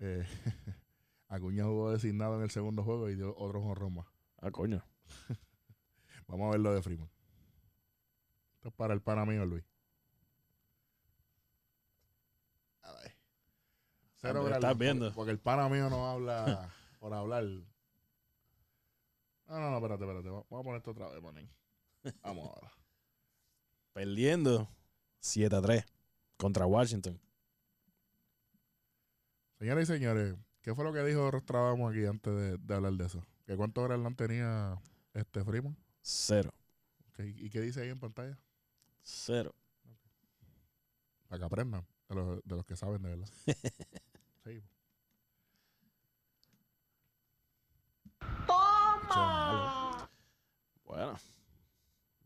eh, 0.00 0.24
Acuña 1.28 1.64
jugó 1.64 1.92
designado 1.92 2.36
en 2.36 2.42
el 2.42 2.50
segundo 2.50 2.82
juego 2.82 3.10
y 3.10 3.16
dio 3.16 3.34
otro 3.36 3.60
jonrón 3.62 3.94
más. 3.96 4.06
Ah, 4.38 4.50
coño. 4.50 4.84
Vamos 6.26 6.48
a 6.48 6.50
ver 6.52 6.60
lo 6.60 6.72
de 6.74 6.82
Freeman. 6.82 7.10
Esto 8.56 8.68
es 8.68 8.74
para 8.74 8.94
el 8.94 9.02
pana 9.02 9.24
mío, 9.26 9.44
Luis. 9.44 9.64
A 12.82 12.92
ver. 12.92 13.14
Cero 14.16 14.42
Grand 14.44 14.56
estás 14.56 14.72
porque- 14.72 14.84
viendo. 14.84 15.12
Porque, 15.12 15.30
el 15.32 15.38
pana 15.38 15.68
mío 15.68 15.90
no 15.90 16.08
habla. 16.08 16.72
por 16.98 17.12
hablar. 17.12 17.44
No, 17.44 17.60
no, 19.60 19.70
no, 19.70 19.76
espérate, 19.76 20.04
espérate. 20.04 20.28
Vamos 20.30 20.46
a 20.50 20.62
poner 20.62 20.76
esto 20.76 20.90
otra 20.92 21.08
vez, 21.10 21.22
manín. 21.22 21.50
Vamos 22.22 22.48
ahora. 22.48 22.72
Perdiendo 23.92 24.68
7 25.20 25.54
a 25.54 25.60
3 25.62 25.84
contra 26.38 26.66
Washington. 26.66 27.20
Señoras 29.58 29.84
y 29.84 29.86
señores, 29.92 30.34
¿qué 30.62 30.74
fue 30.74 30.84
lo 30.84 30.92
que 30.92 31.04
dijo 31.04 31.30
Rostradamo 31.30 31.88
aquí 31.88 32.04
antes 32.04 32.34
de, 32.34 32.58
de 32.58 32.74
hablar 32.74 32.94
de 32.94 33.06
eso? 33.06 33.22
¿Que 33.46 33.56
cuánto 33.56 33.84
Grandland 33.84 34.16
tenía 34.16 34.80
este 35.12 35.44
Freeman? 35.44 35.76
Cero. 36.06 36.52
¿Y 37.16 37.48
qué 37.48 37.62
dice 37.62 37.80
ahí 37.80 37.88
en 37.88 37.98
pantalla? 37.98 38.38
Cero. 39.02 39.54
Para 41.26 41.38
que 41.38 41.44
aprendan 41.46 41.86
de 42.10 42.14
los, 42.14 42.44
de 42.44 42.56
los 42.56 42.66
que 42.66 42.76
saben 42.76 43.00
de 43.00 43.08
verdad. 43.08 43.28
sí. 44.44 44.62
Bueno. 50.84 51.16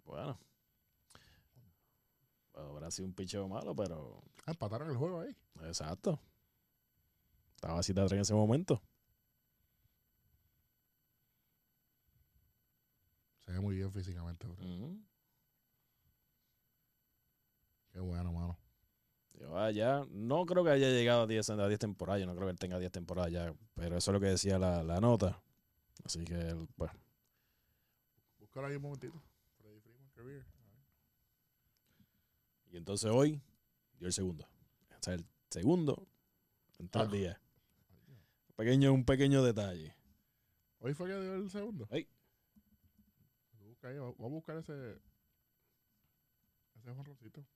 Bueno. 0.05 0.39
Habrá 2.55 2.91
sido 2.91 3.07
un 3.07 3.15
picheo 3.15 3.47
malo, 3.47 3.77
pero. 3.77 4.25
Ah, 4.45 4.51
empataron 4.51 4.91
el 4.91 4.97
juego 4.97 5.21
ahí. 5.21 5.37
Exacto. 5.63 6.19
Estaba 7.55 7.79
así 7.79 7.93
de 7.93 8.01
atrás 8.01 8.13
en 8.15 8.23
ese 8.23 8.35
momento. 8.35 8.83
Se 13.49 13.53
ve 13.55 13.61
muy 13.61 13.77
bien 13.77 13.91
físicamente, 13.91 14.47
bro. 14.47 14.57
Qué 17.91 17.99
bueno, 17.99 18.31
mano. 18.31 18.59
Yo, 19.41 19.71
ya, 19.71 20.05
no 20.11 20.45
creo 20.45 20.63
que 20.65 20.71
haya 20.71 20.91
llegado 20.91 21.23
a 21.23 21.27
10, 21.27 21.49
a 21.49 21.67
10 21.67 21.79
temporadas. 21.81 22.21
Yo 22.21 22.27
no 22.27 22.35
creo 22.35 22.47
que 22.47 22.51
él 22.53 22.59
tenga 22.59 22.79
10 22.79 22.93
temporadas 22.93 23.33
ya. 23.33 23.55
Pero 23.73 23.97
eso 23.97 24.11
es 24.11 24.13
lo 24.13 24.21
que 24.21 24.27
decía 24.27 24.59
la, 24.59 24.83
la 24.83 25.01
nota. 25.01 25.41
Así 26.05 26.27
que, 26.27 26.35
él, 26.35 26.69
pues. 26.77 26.91
Búscalo 28.39 28.67
ahí 28.67 28.77
un 28.77 28.83
momentito. 28.83 29.19
Freddy 29.57 29.81
Freeman 29.81 30.11
Career. 30.15 30.47
Y 32.71 32.77
entonces 32.77 33.11
hoy 33.11 33.41
dio 33.99 34.09
el 34.09 34.13
segundo. 34.13 34.45
O 34.91 35.03
sea, 35.03 35.15
el 35.15 35.25
segundo 35.49 36.07
en 36.79 36.91
tres 36.91 37.07
Ah. 37.09 37.11
días. 37.11 37.41
Pequeño, 38.57 38.93
un 38.93 39.07
pequeño 39.07 39.43
detalle. 39.43 39.97
Hoy 40.81 40.93
fue 40.93 41.09
que 41.09 41.19
dio 41.19 41.35
el 41.37 41.49
segundo. 41.49 41.89
Ey. 41.91 42.07
Busca 43.79 43.91
ahí, 43.91 43.99
vamos 43.99 44.19
a 44.19 44.27
buscar 44.27 44.57
ese. 44.57 44.99
Ese 46.75 46.93
jonroncito. 46.93 47.47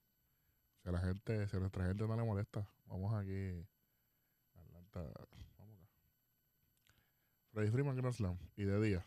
Si 0.81 0.89
a 0.89 0.93
la 0.93 1.01
gente, 1.01 1.49
si 1.49 1.57
a 1.57 1.59
nuestra 1.59 1.85
gente 1.85 2.07
no 2.07 2.17
le 2.17 2.23
molesta, 2.23 2.65
vamos 2.85 3.13
aquí. 3.13 3.67
Atlanta. 4.55 5.01
Vamos 5.59 5.81
acá. 5.81 5.91
Freddy 7.51 7.71
Freeman 7.73 7.97
Grand 7.97 8.15
Slam. 8.15 8.39
Y 8.55 8.63
de 8.63 8.81
día. 8.81 9.05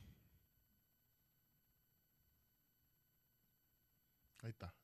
Ahí 4.44 4.50
está. 4.50 4.76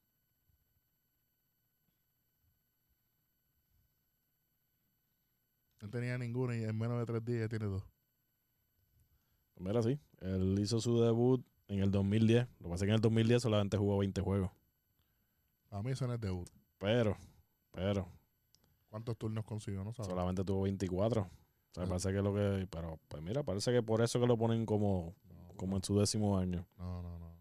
No 5.81 5.89
tenía 5.89 6.17
ninguno 6.17 6.55
y 6.55 6.63
en 6.63 6.77
menos 6.77 6.97
de 6.97 7.05
tres 7.05 7.25
días 7.25 7.49
tiene 7.49 7.65
dos. 7.65 7.83
Pues 9.53 9.67
mira, 9.67 9.83
sí. 9.83 9.99
Él 10.21 10.57
hizo 10.59 10.79
su 10.79 11.01
debut 11.01 11.45
en 11.73 11.79
el 11.83 11.91
2010. 11.91 12.47
Lo 12.59 12.65
que 12.65 12.69
pasa 12.71 12.75
es 12.75 12.87
que 12.87 12.91
en 12.91 12.95
el 12.95 13.01
2010 13.01 13.41
solamente 13.41 13.77
jugó 13.77 13.97
20 13.99 14.21
juegos. 14.21 14.51
Para 15.69 15.83
mí 15.83 15.91
eso 15.91 16.05
no 16.07 16.13
es 16.13 16.19
debut. 16.21 16.49
Pero, 16.77 17.15
pero, 17.71 18.07
¿Cuántos 18.89 19.17
turnos 19.17 19.45
consiguió? 19.45 19.83
No 19.85 19.93
sabes. 19.93 20.09
solamente 20.09 20.43
tuvo 20.43 20.63
24. 20.63 21.21
O 21.21 21.27
sea, 21.73 21.83
Ah. 21.83 21.87
parece 21.87 22.11
que 22.11 22.21
lo 22.21 22.33
que. 22.33 22.67
Pero, 22.69 22.99
pues 23.07 23.23
mira, 23.23 23.41
parece 23.43 23.71
que 23.71 23.81
por 23.81 24.01
eso 24.01 24.19
que 24.19 24.27
lo 24.27 24.37
ponen 24.37 24.65
como, 24.65 25.13
No, 25.29 25.53
como 25.55 25.77
en 25.77 25.83
su 25.83 25.97
décimo 25.97 26.37
año. 26.37 26.65
no, 26.77 27.01
no. 27.01 27.19
no. 27.19 27.31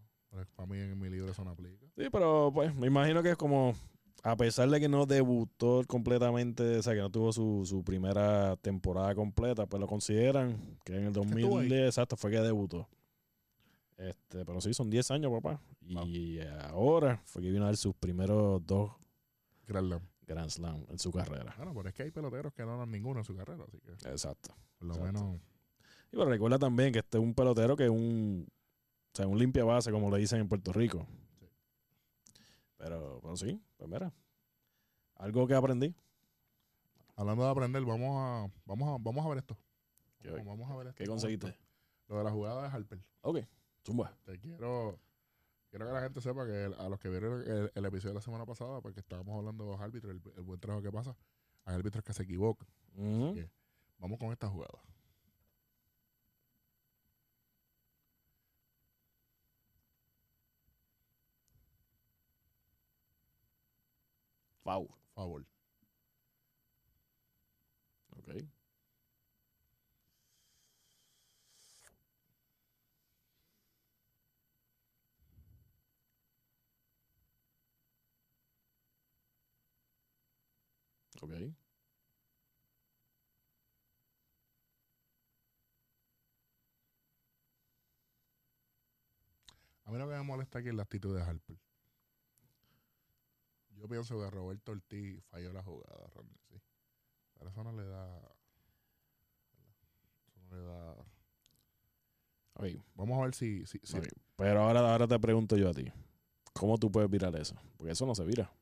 Para 0.54 0.66
mí 0.68 0.78
en 0.78 0.96
mi 0.98 1.10
libro 1.10 1.32
eso 1.32 1.42
no 1.44 1.50
aplica. 1.50 1.84
Sí, 1.96 2.04
pero 2.12 2.52
pues 2.54 2.72
me 2.76 2.86
imagino 2.86 3.20
que 3.22 3.30
es 3.30 3.36
como. 3.36 3.74
A 4.22 4.36
pesar 4.36 4.68
de 4.68 4.78
que 4.78 4.88
no 4.88 5.06
debutó 5.06 5.82
completamente, 5.88 6.76
o 6.76 6.82
sea, 6.82 6.92
que 6.94 7.00
no 7.00 7.10
tuvo 7.10 7.32
su, 7.32 7.62
su 7.64 7.82
primera 7.82 8.54
temporada 8.58 9.14
completa, 9.14 9.66
pues 9.66 9.80
lo 9.80 9.86
consideran 9.88 10.78
que 10.84 10.94
en 10.94 11.02
el 11.04 11.08
estuvo 11.08 11.24
ahí. 11.24 11.40
2010, 11.68 11.86
exacto, 11.86 12.16
fue 12.18 12.30
que 12.30 12.38
debutó. 12.40 12.86
Este, 14.00 14.46
pero 14.46 14.60
sí, 14.62 14.72
son 14.72 14.88
10 14.88 15.10
años, 15.10 15.30
papá. 15.30 15.60
Y 16.06 16.40
ahora 16.70 17.20
fue 17.26 17.42
que 17.42 17.50
vino 17.50 17.64
a 17.64 17.66
dar 17.66 17.76
sus 17.76 17.94
primeros 17.94 18.64
dos 18.66 18.92
Grand 19.66 19.86
Slam. 19.88 20.00
Grand 20.26 20.50
Slam 20.50 20.86
en 20.88 20.98
su 20.98 21.12
carrera. 21.12 21.52
Bueno, 21.58 21.74
pero 21.74 21.88
es 21.90 21.94
que 21.94 22.04
hay 22.04 22.10
peloteros 22.10 22.54
que 22.54 22.64
no 22.64 22.78
dan 22.78 22.90
ninguno 22.90 23.20
en 23.20 23.24
su 23.24 23.36
carrera, 23.36 23.62
así 23.64 23.78
que 23.80 23.92
Exacto. 24.08 24.54
por 24.78 24.88
lo 24.88 24.94
Exacto. 24.94 25.20
menos. 25.20 25.40
Y 26.12 26.16
pero 26.16 26.24
recuerda 26.30 26.58
también 26.58 26.92
que 26.92 27.00
este 27.00 27.18
es 27.18 27.22
un 27.22 27.34
pelotero 27.34 27.76
que 27.76 27.84
es 27.84 27.90
un, 27.90 28.46
o 28.48 29.16
sea, 29.16 29.26
un 29.26 29.38
limpia 29.38 29.64
base, 29.64 29.92
como 29.92 30.10
le 30.10 30.18
dicen 30.18 30.40
en 30.40 30.48
Puerto 30.48 30.72
Rico. 30.72 31.06
Sí. 31.38 31.46
Pero, 32.78 33.18
pero 33.20 33.36
sí, 33.36 33.60
pues 33.76 33.90
mira. 33.90 34.12
Algo 35.16 35.46
que 35.46 35.54
aprendí. 35.54 35.94
Hablando 37.16 37.44
de 37.44 37.50
aprender, 37.50 37.84
vamos 37.84 38.16
a, 38.16 38.50
vamos 38.64 38.88
a, 38.88 39.02
vamos 39.02 39.26
a 39.26 39.28
ver 39.28 39.38
esto. 39.38 39.58
¿Qué, 40.18 40.30
Vamos, 40.30 40.46
vamos 40.58 40.70
a 40.70 40.76
ver 40.76 40.86
esto. 40.88 40.96
qué 40.98 41.06
conseguiste? 41.06 41.54
Lo 42.08 42.18
de 42.18 42.24
la 42.24 42.30
jugada 42.30 42.62
de 42.62 42.68
Harper. 42.68 42.98
Ok, 43.20 43.38
zumba. 43.90 44.16
Te 44.24 44.38
quiero, 44.38 44.98
quiero 45.70 45.86
que 45.86 45.92
la 45.92 46.00
gente 46.02 46.20
sepa 46.20 46.46
que 46.46 46.64
el- 46.66 46.74
a 46.74 46.88
los 46.88 46.98
que 47.00 47.08
vieron 47.08 47.42
el, 47.42 47.72
el 47.74 47.84
episodio 47.84 48.10
de 48.10 48.14
la 48.14 48.20
semana 48.22 48.46
pasada, 48.46 48.80
porque 48.80 49.00
estábamos 49.00 49.36
hablando 49.38 49.64
de 49.64 49.70
los 49.72 49.80
árbitros, 49.80 50.12
el, 50.14 50.22
el 50.36 50.42
buen 50.42 50.60
trabajo 50.60 50.82
que 50.82 50.92
pasa, 50.92 51.16
hay 51.64 51.74
árbitros 51.74 52.04
que 52.04 52.12
se 52.12 52.22
equivocan. 52.22 52.68
Ujú. 52.94 53.34
que- 53.34 53.50
Vamos 53.98 54.18
con 54.18 54.32
esta 54.32 54.48
jugada. 54.48 54.80
Foul. 64.64 64.88
Favor. 65.14 65.44
Ok. 68.16 68.28
Ok. 81.20 81.32
A 89.84 89.90
mí 89.92 89.98
lo 89.98 90.08
que 90.08 90.14
me 90.14 90.22
molesta 90.22 90.60
aquí 90.60 90.68
es 90.68 90.74
la 90.74 90.82
actitud 90.82 91.16
de 91.16 91.22
Harper. 91.22 91.58
Yo 93.76 93.88
pienso 93.88 94.20
que 94.20 94.30
Roberto 94.30 94.72
Ortiz 94.72 95.22
falló 95.30 95.52
la 95.52 95.62
jugada, 95.62 96.06
Randy, 96.14 96.36
sí. 96.48 96.60
Pero 97.38 97.50
eso 97.50 97.64
no 97.64 97.72
le 97.72 97.84
da. 97.84 98.18
Eso 100.26 100.40
no 100.42 100.56
le 100.56 100.62
da. 100.62 100.92
Ok. 102.54 102.84
Vamos 102.94 103.18
a 103.18 103.22
ver 103.22 103.34
si. 103.34 103.66
si, 103.66 103.80
si-. 103.82 103.96
Pero 104.36 104.62
ahora, 104.62 104.80
ahora 104.92 105.08
te 105.08 105.18
pregunto 105.18 105.56
yo 105.56 105.70
a 105.70 105.74
ti. 105.74 105.90
¿Cómo 106.52 106.78
tú 106.78 106.92
puedes 106.92 107.10
virar 107.10 107.34
eso? 107.36 107.56
Porque 107.76 107.92
eso 107.92 108.04
no 108.06 108.14
se 108.14 108.24
vira. 108.24 108.52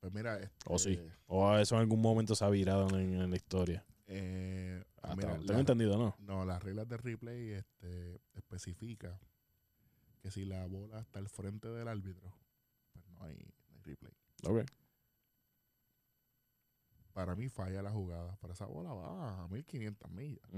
Pues 0.00 0.12
mira. 0.12 0.38
Este, 0.38 0.50
O 0.66 0.78
sí. 0.78 0.98
O 1.26 1.56
eso 1.56 1.74
en 1.74 1.80
algún 1.82 2.00
momento 2.00 2.34
se 2.34 2.44
ha 2.44 2.48
virado 2.50 2.88
en, 2.96 3.14
en 3.20 3.30
la 3.30 3.36
historia. 3.36 3.84
eh, 4.06 4.82
Hasta 5.02 5.16
mira, 5.16 5.32
tengo 5.38 5.52
la- 5.52 5.58
entendido, 5.60 5.98
¿no? 5.98 6.14
No, 6.20 6.44
las 6.44 6.62
reglas 6.62 6.88
de 6.88 6.96
replay 6.96 7.50
este, 7.52 8.20
especifica 8.34 9.18
que 10.22 10.30
si 10.30 10.44
la 10.44 10.66
bola 10.66 11.00
está 11.00 11.18
al 11.18 11.28
frente 11.28 11.68
del 11.68 11.88
árbitro, 11.88 12.32
pues 12.92 13.06
no 13.08 13.22
hay, 13.22 13.36
no 13.68 13.74
hay 13.76 13.82
replay. 13.82 14.12
Ok. 14.44 14.64
Para 17.12 17.34
mí 17.34 17.48
falla 17.48 17.82
la 17.82 17.90
jugada, 17.90 18.36
pero 18.40 18.52
esa 18.52 18.66
bola 18.66 18.92
va 18.92 19.42
a 19.44 19.48
1500 19.48 20.08
millas. 20.10 20.48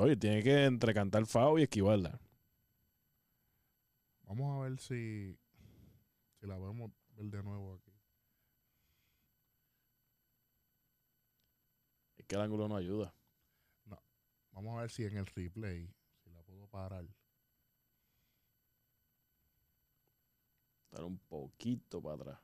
Oye, 0.00 0.16
tiene 0.16 0.42
que 0.42 0.64
entrecantar 0.64 1.26
FAO 1.26 1.58
y 1.58 1.62
esquivarla. 1.64 2.18
Vamos 4.22 4.56
a 4.56 4.62
ver 4.68 4.78
si, 4.80 5.38
si 6.40 6.46
la 6.46 6.56
podemos 6.56 6.90
ver 7.16 7.26
de 7.26 7.42
nuevo 7.42 7.74
aquí. 7.74 7.92
Que 12.34 12.38
el 12.38 12.42
ángulo 12.44 12.66
no 12.66 12.74
ayuda. 12.76 13.14
Vamos 14.50 14.76
a 14.76 14.80
ver 14.82 14.90
si 14.90 15.04
en 15.04 15.16
el 15.16 15.26
replay, 15.26 15.88
si 16.22 16.30
la 16.30 16.42
puedo 16.42 16.66
parar. 16.68 17.04
Dar 20.90 21.04
un 21.04 21.18
poquito 21.18 22.00
para 22.02 22.14
atrás. 22.16 22.38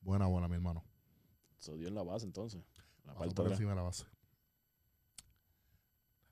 Buena 0.00 0.26
bola, 0.26 0.48
mi 0.48 0.54
hermano. 0.54 0.84
Se 1.58 1.76
dio 1.76 1.88
en 1.88 1.94
la 1.94 2.02
base 2.02 2.26
entonces. 2.26 2.60
La 3.04 3.14
parte 3.14 3.34
por 3.34 3.50
encima 3.50 3.70
de 3.70 3.76
la 3.76 3.82
base. 3.82 4.04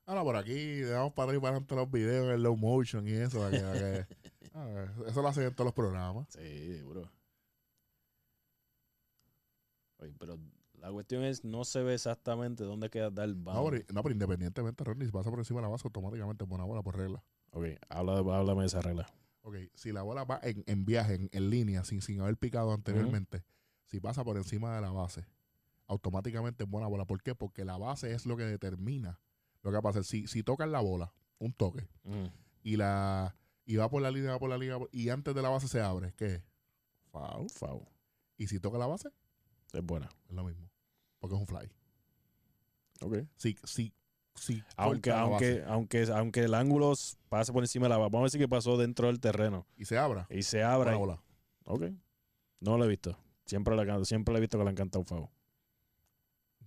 Ahora 0.07 0.23
por 0.25 0.37
aquí, 0.37 0.53
dejamos 0.81 1.13
para 1.13 1.33
ir 1.33 1.41
para 1.41 1.51
adelante 1.53 1.75
los 1.77 1.91
videos 1.91 2.35
en 2.35 2.43
low 2.43 2.57
motion 2.57 3.07
y 3.07 3.13
eso. 3.13 3.39
para 3.39 3.51
que- 3.53 3.61
para 3.61 3.79
que- 4.07 4.17
Ah, 4.63 4.87
eso 5.07 5.23
lo 5.23 5.29
hacen 5.29 5.45
en 5.45 5.55
todos 5.55 5.67
los 5.67 5.75
programas. 5.75 6.27
Sí, 6.31 6.77
seguro. 6.77 7.11
Oye, 9.99 10.15
pero 10.19 10.39
la 10.75 10.91
cuestión 10.91 11.25
es, 11.25 11.45
no 11.45 11.65
se 11.65 11.83
ve 11.83 11.95
exactamente 11.95 12.65
dónde 12.65 12.91
queda 12.91 13.11
dar 13.11 13.29
el 13.29 13.43
No, 13.43 13.65
pero, 13.71 13.85
no, 13.93 14.03
pero 14.03 14.13
independientemente, 14.13 14.85
Ronnie, 14.85 15.07
si 15.07 15.13
pasa 15.13 15.31
por 15.31 15.39
encima 15.39 15.61
de 15.61 15.63
la 15.67 15.69
base, 15.69 15.87
automáticamente 15.87 16.45
es 16.45 16.49
buena 16.49 16.65
bola 16.65 16.83
por 16.83 16.97
regla. 16.97 17.23
Ok, 17.53 17.65
habla, 17.89 18.19
háblame 18.19 18.61
de 18.63 18.67
esa 18.67 18.81
regla. 18.81 19.07
Ok, 19.43 19.57
si 19.75 19.93
la 19.93 20.03
bola 20.03 20.25
va 20.25 20.39
en, 20.43 20.63
en 20.67 20.85
viaje, 20.85 21.15
en, 21.15 21.29
en 21.33 21.51
línea, 21.51 21.85
sin, 21.85 22.01
sin 22.03 22.21
haber 22.21 22.37
picado 22.37 22.73
anteriormente, 22.73 23.43
si 23.87 24.01
pasa 24.01 24.23
por 24.25 24.37
encima 24.37 24.75
de 24.75 24.83
la 24.83 24.91
base, 24.91 25.25
automáticamente 25.87 26.65
es 26.65 26.71
buena 26.71 26.87
bola. 26.87 27.05
¿Por 27.07 27.23
qué? 27.23 27.35
Porque 27.35 27.65
la 27.65 27.77
base 27.77 28.13
es 28.13 28.27
lo 28.27 28.37
que 28.37 28.45
determina 28.45 29.19
lo 29.63 29.71
que 29.71 29.75
va 29.75 29.79
a 29.81 29.83
pasar. 29.83 30.05
Si, 30.05 30.27
si 30.27 30.43
tocas 30.43 30.69
la 30.69 30.81
bola, 30.81 31.13
un 31.39 31.53
toque, 31.53 31.89
Mm. 32.05 32.27
y 32.63 32.77
la 32.77 33.35
y 33.65 33.77
va 33.77 33.89
por 33.89 34.03
la 34.03 34.11
línea, 34.11 34.33
va 34.33 34.39
por 34.39 34.51
la 34.51 34.59
línea, 34.59 34.79
y 34.93 35.09
antes 35.11 35.35
de 35.35 35.43
la 35.43 35.49
base 35.49 35.69
se 35.69 35.81
abre, 35.81 36.13
¿qué? 36.17 36.35
es? 36.37 36.43
Foul. 37.11 37.49
Foul. 37.51 37.85
Y 38.37 38.47
si 38.49 38.59
toca 38.61 38.79
la 38.79 38.87
base, 38.87 39.11
Es 39.73 39.83
buena. 39.85 40.09
es 40.29 40.35
lo 40.35 40.45
mismo. 40.45 40.69
Porque 41.19 41.35
es 41.37 41.41
un 41.41 41.47
fly. 41.47 41.71
Ok. 43.03 43.17
Si, 43.37 43.57
si, 43.65 43.93
si 44.35 44.63
Aunque, 44.77 45.11
aunque, 45.11 45.63
aunque, 45.67 46.03
aunque 46.13 46.41
el 46.45 46.55
ángulo 46.55 46.93
pase 47.29 47.53
por 47.53 47.63
encima 47.63 47.87
de 47.87 47.91
la 47.91 47.99
base, 47.99 48.11
vamos 48.13 48.25
a 48.25 48.29
decir 48.29 48.41
que 48.41 48.49
pasó 48.49 48.77
dentro 48.77 49.07
del 49.09 49.21
terreno 49.21 49.67
y 49.77 49.85
se 49.85 49.99
abra, 49.99 50.27
y 50.31 50.43
se 50.43 50.63
abra. 50.63 50.97
bola. 50.97 51.23
Ok. 51.65 51.85
No 52.61 52.77
lo 52.79 52.85
he 52.85 52.89
visto. 52.89 53.19
Siempre 53.47 53.75
le, 53.77 54.05
siempre 54.05 54.33
le 54.33 54.39
he 54.39 54.41
visto 54.41 54.59
que 54.59 54.65
le 54.65 54.71
han 54.71 54.77
cantado 54.77 55.05
foul. 55.05 55.29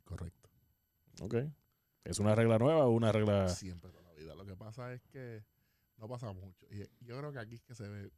Correcto. 0.03 0.49
Ok. 1.21 1.35
¿Es 2.03 2.19
una 2.19 2.35
regla 2.35 2.57
nueva 2.59 2.85
o 2.85 2.89
una 2.91 3.11
regla...? 3.11 3.47
Siempre 3.49 3.89
toda 3.91 4.03
la 4.03 4.13
vida. 4.13 4.35
Lo 4.35 4.45
que 4.45 4.55
pasa 4.55 4.91
es 4.93 5.01
que 5.07 5.43
no 6.03 6.09
pasa 6.09 6.33
mucho. 6.33 6.67
Y 6.69 6.79
yo 7.05 7.17
creo 7.17 7.31
que 7.31 7.39
aquí 7.39 7.55
es 7.55 7.63
que 7.63 7.73
se 7.73 7.87
ve. 7.87 8.11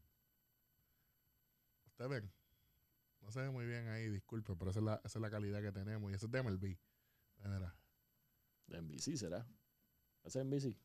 Ustedes 1.86 2.10
ven. 2.10 2.34
No 3.22 3.32
se 3.32 3.42
ve 3.42 3.52
muy 3.52 3.68
bien 3.68 3.88
ahí, 3.90 4.10
disculpen, 4.10 4.58
pero 4.58 4.72
esa 4.72 4.80
es 4.80 4.86
la, 4.86 5.02
esa 5.06 5.20
es 5.20 5.22
la 5.22 5.30
calidad 5.30 5.62
que 5.62 5.72
tenemos. 5.72 6.12
Y 6.12 6.16
eso 6.16 6.26
es 6.26 6.32
de 6.32 6.42
MLB. 6.42 6.78
Mira, 7.44 7.76
De 8.66 8.82
NBC 8.82 9.18
será. 9.18 9.48
¿Es 10.24 10.36
NBC? 10.36 10.76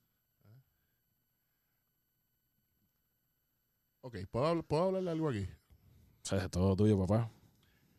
Ok, 4.02 4.16
¿puedo, 4.30 4.62
¿puedo 4.62 4.84
hablarle 4.84 5.10
algo 5.10 5.30
aquí? 5.30 5.48
O 6.22 6.26
sea, 6.26 6.44
es 6.44 6.50
todo 6.50 6.76
tuyo, 6.76 6.98
papá. 6.98 7.32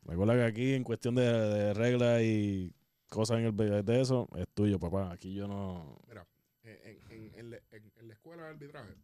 Recuerda 0.03 0.35
que 0.35 0.43
aquí 0.43 0.73
en 0.75 0.83
cuestión 0.83 1.15
de, 1.15 1.23
de 1.23 1.73
reglas 1.73 2.21
y 2.21 2.75
cosas 3.09 3.39
en 3.39 3.45
el 3.45 3.83
de 3.83 4.01
eso, 4.01 4.29
es 4.35 4.47
tuyo, 4.49 4.79
papá. 4.79 5.11
Aquí 5.11 5.33
yo 5.33 5.47
no... 5.47 5.97
Mira, 6.07 6.27
en, 6.63 7.01
en- 7.09 7.53
en 7.53 7.63
en- 7.71 8.07
la 8.07 8.13
escuela 8.13 8.43
de 8.43 8.49
arbitraje, 8.49 8.95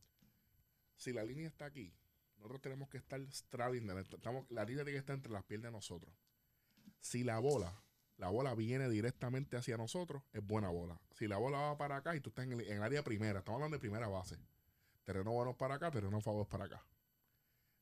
si 0.95 1.13
la 1.13 1.23
línea 1.23 1.47
está 1.47 1.65
aquí, 1.65 1.93
nosotros 2.37 2.61
tenemos 2.61 2.89
que 2.89 2.97
estar 2.97 3.19
straddling, 3.31 3.89
estamos, 3.89 4.45
la 4.49 4.63
línea 4.65 4.83
tiene 4.83 4.95
que 4.97 4.99
estar 4.99 5.15
entre 5.15 5.31
las 5.31 5.43
piernas 5.43 5.71
de 5.71 5.77
nosotros. 5.77 6.13
Si 6.99 7.23
la 7.23 7.39
bola, 7.39 7.81
la 8.17 8.29
bola 8.29 8.53
viene 8.55 8.89
directamente 8.89 9.57
hacia 9.57 9.77
nosotros, 9.77 10.23
es 10.33 10.45
buena 10.45 10.69
bola. 10.69 10.99
Si 11.11 11.27
la 11.27 11.37
bola 11.37 11.57
va 11.59 11.77
para 11.77 11.97
acá 11.97 12.15
y 12.15 12.19
tú 12.21 12.29
estás 12.29 12.45
en 12.45 12.53
el, 12.53 12.61
el 12.61 12.81
área 12.83 13.03
primera, 13.03 13.39
estamos 13.39 13.57
hablando 13.59 13.75
de 13.77 13.81
primera 13.81 14.07
base. 14.07 14.37
Terreno 15.03 15.31
bueno 15.31 15.55
para 15.57 15.75
acá, 15.75 15.89
terreno 15.91 16.19
favor 16.21 16.47
para 16.47 16.65
acá. 16.65 16.83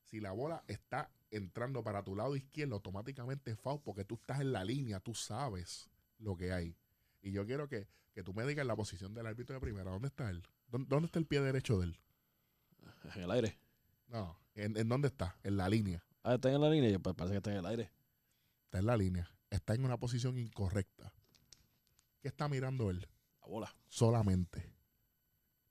Si 0.04 0.20
la 0.20 0.32
bola 0.32 0.62
está 0.68 1.10
entrando 1.30 1.82
para 1.82 2.02
tu 2.04 2.14
lado 2.14 2.36
izquierdo, 2.36 2.76
automáticamente 2.76 3.50
es 3.50 3.58
foul 3.58 3.80
porque 3.82 4.04
tú 4.04 4.14
estás 4.14 4.40
en 4.40 4.52
la 4.52 4.64
línea, 4.64 5.00
tú 5.00 5.14
sabes 5.14 5.90
lo 6.18 6.36
que 6.36 6.52
hay. 6.52 6.76
Y 7.26 7.32
yo 7.32 7.44
quiero 7.44 7.68
que, 7.68 7.88
que 8.12 8.22
tú 8.22 8.32
me 8.32 8.46
digas 8.46 8.64
la 8.64 8.76
posición 8.76 9.12
del 9.12 9.26
árbitro 9.26 9.56
de 9.56 9.60
primera. 9.60 9.90
¿Dónde 9.90 10.06
está 10.06 10.30
él? 10.30 10.44
¿Dónde, 10.68 10.86
dónde 10.88 11.06
está 11.06 11.18
el 11.18 11.26
pie 11.26 11.40
derecho 11.40 11.76
de 11.80 11.86
él? 11.86 12.00
En 13.16 13.22
el 13.22 13.30
aire. 13.32 13.58
No, 14.06 14.38
¿en, 14.54 14.76
en 14.76 14.88
dónde 14.88 15.08
está? 15.08 15.36
En 15.42 15.56
la 15.56 15.68
línea. 15.68 16.06
Ah, 16.22 16.34
está 16.34 16.52
en 16.52 16.60
la 16.60 16.70
línea. 16.70 16.88
Yo, 16.88 17.00
pues, 17.00 17.16
parece 17.16 17.32
que 17.32 17.38
está 17.38 17.50
en 17.50 17.56
el 17.56 17.66
aire. 17.66 17.90
Está 18.66 18.78
en 18.78 18.86
la 18.86 18.96
línea. 18.96 19.28
Está 19.50 19.74
en 19.74 19.84
una 19.84 19.98
posición 19.98 20.38
incorrecta. 20.38 21.12
¿Qué 22.20 22.28
está 22.28 22.48
mirando 22.48 22.90
él? 22.90 23.08
La 23.40 23.48
bola. 23.48 23.76
Solamente. 23.88 24.72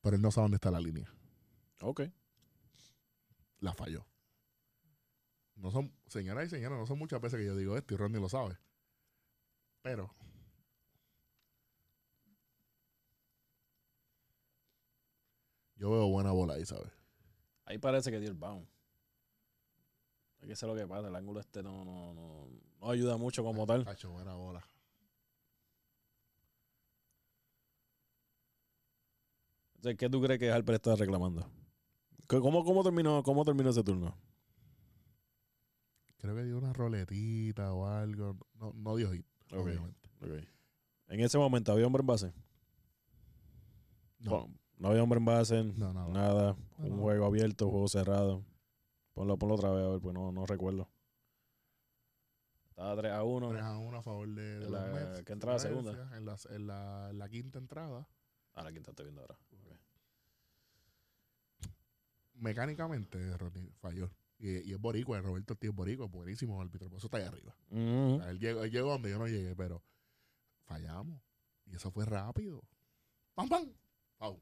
Pero 0.02 0.18
él 0.18 0.22
no 0.22 0.32
sabe 0.32 0.46
dónde 0.46 0.56
está 0.56 0.72
la 0.72 0.82
línea. 0.82 1.10
Ok. 1.80 2.02
La 3.60 3.74
falló. 3.74 4.06
No 5.56 5.72
son, 5.72 5.96
señoras 6.08 6.48
y 6.48 6.50
señores, 6.50 6.78
no 6.78 6.86
son 6.86 7.00
muchas 7.00 7.22
veces 7.22 7.40
que 7.40 7.46
yo 7.46 7.56
digo 7.56 7.78
esto 7.78 7.94
y 7.94 7.98
Ronnie 7.98 8.20
lo 8.20 8.28
sabe. 8.28 8.60
Pero 9.82 10.14
yo 15.76 15.92
veo 15.92 16.08
buena 16.08 16.32
bola 16.32 16.56
ahí, 16.56 16.66
¿sabes? 16.66 16.92
Ahí 17.66 17.78
parece 17.78 18.12
que 18.12 18.20
dio 18.20 18.30
el 18.30 18.36
bound. 18.36 18.68
Hay 20.42 20.48
que 20.48 20.56
sé 20.56 20.68
lo 20.68 20.76
que 20.76 20.88
pasa. 20.88 21.08
El 21.08 21.16
ángulo 21.16 21.40
este 21.40 21.64
no, 21.64 21.84
no, 21.84 22.14
no, 22.14 22.48
no 22.80 22.92
ayuda 22.92 23.18
mucho 23.18 23.44
como 23.44 23.66
tal. 23.66 23.84
Tacho, 23.84 24.12
buena 24.12 24.36
bola. 24.36 24.64
Entonces, 29.76 29.98
¿Qué 29.98 30.10
tú 30.10 30.22
crees 30.22 30.40
que 30.40 30.52
Harper 30.52 30.76
está 30.76 30.96
reclamando? 30.96 31.50
¿Cómo, 32.28 32.64
cómo, 32.64 32.84
terminó, 32.84 33.22
¿Cómo 33.24 33.46
terminó 33.46 33.70
ese 33.70 33.84
turno? 33.84 34.18
Creo 36.18 36.36
que 36.36 36.44
dio 36.44 36.58
una 36.58 36.74
roletita 36.74 37.72
o 37.74 37.88
algo. 37.88 38.38
No, 38.56 38.74
no 38.74 38.96
dio 38.96 39.12
hit, 39.12 39.26
obviamente. 39.52 40.10
En 41.08 41.20
ese 41.20 41.38
momento, 41.38 41.72
¿había 41.72 41.86
hombre 41.86 42.02
en 42.02 42.08
base? 42.08 42.34
No, 44.20 44.50
No 44.78 44.90
había 44.90 45.04
hombre 45.04 45.20
en 45.20 45.26
base, 45.26 45.64
no, 45.64 45.94
nada. 45.94 46.08
nada. 46.10 46.58
No, 46.78 46.86
un 46.88 47.00
juego 47.02 47.26
abierto, 47.26 47.70
juego 47.70 47.88
cerrado. 47.88 48.44
Ponlo, 49.14 49.38
ponlo 49.38 49.56
otra 49.56 49.72
vez, 49.72 49.86
a 49.86 49.90
ver, 49.90 50.02
pues 50.02 50.14
no, 50.14 50.32
no 50.32 50.46
recuerdo. 50.46 50.90
Estaba 52.70 52.96
3 52.98 53.12
a 53.14 53.24
1. 53.24 53.50
3 53.52 53.62
a 53.64 53.78
1 53.78 53.98
a 53.98 54.02
favor 54.02 54.28
de, 54.28 54.42
de 54.42 54.56
En 54.66 54.72
los 54.72 54.72
la- 54.72 54.88
Mets. 54.88 55.24
¿qué 55.24 55.32
entrada 55.34 55.60
segunda? 55.60 55.92
En 56.18 56.26
la, 56.26 56.36
en 56.50 56.68
la, 56.68 57.08
en 57.10 57.18
la 57.20 57.30
quinta 57.30 57.58
entrada. 57.58 58.06
Ah, 58.54 58.64
la 58.64 58.72
quinta 58.74 58.92
estoy 58.92 59.06
viendo 59.06 59.22
ahora. 59.22 59.38
Mecánicamente, 62.34 63.38
Ronnie 63.38 63.72
falló. 63.80 64.12
Y, 64.38 64.70
y 64.70 64.74
es 64.74 64.80
boricua, 64.80 65.22
Roberto 65.22 65.54
Ortiz 65.54 65.70
es 65.70 65.76
boricua, 65.76 66.08
buenísimo 66.08 66.62
árbitro, 66.62 66.90
por 66.90 66.98
eso 66.98 67.08
está 67.08 67.18
ahí 67.18 67.24
arriba. 67.24 67.56
Ujú. 67.72 68.16
O 68.16 68.20
sea, 68.20 68.30
él, 68.32 68.40
llegó, 68.40 68.64
él 68.66 68.72
llegó 68.72 68.90
donde 68.90 69.10
yo 69.10 69.18
no 69.18 69.28
llegué, 69.28 69.56
pero 69.56 69.82
fallamos. 70.66 71.22
Y 71.66 71.76
eso 71.76 71.90
fue 71.92 72.04
rápido. 72.06 72.62
¡Pam, 73.34 73.48
pam! 73.48 73.70
Foul. 74.18 74.42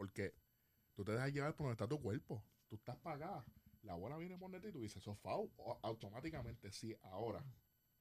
Porque 0.00 0.32
tú 0.94 1.04
te 1.04 1.12
dejas 1.12 1.30
llevar 1.30 1.54
por 1.54 1.66
donde 1.66 1.72
está 1.74 1.86
tu 1.86 2.00
cuerpo. 2.00 2.42
Tú 2.70 2.76
estás 2.76 2.96
acá. 3.04 3.44
La 3.82 3.92
bola 3.96 4.16
viene 4.16 4.38
por 4.38 4.50
ti 4.58 4.68
y 4.68 4.72
tú 4.72 4.80
dices. 4.80 5.06
O- 5.06 5.78
automáticamente, 5.82 6.72
sí, 6.72 6.96
ahora. 7.02 7.44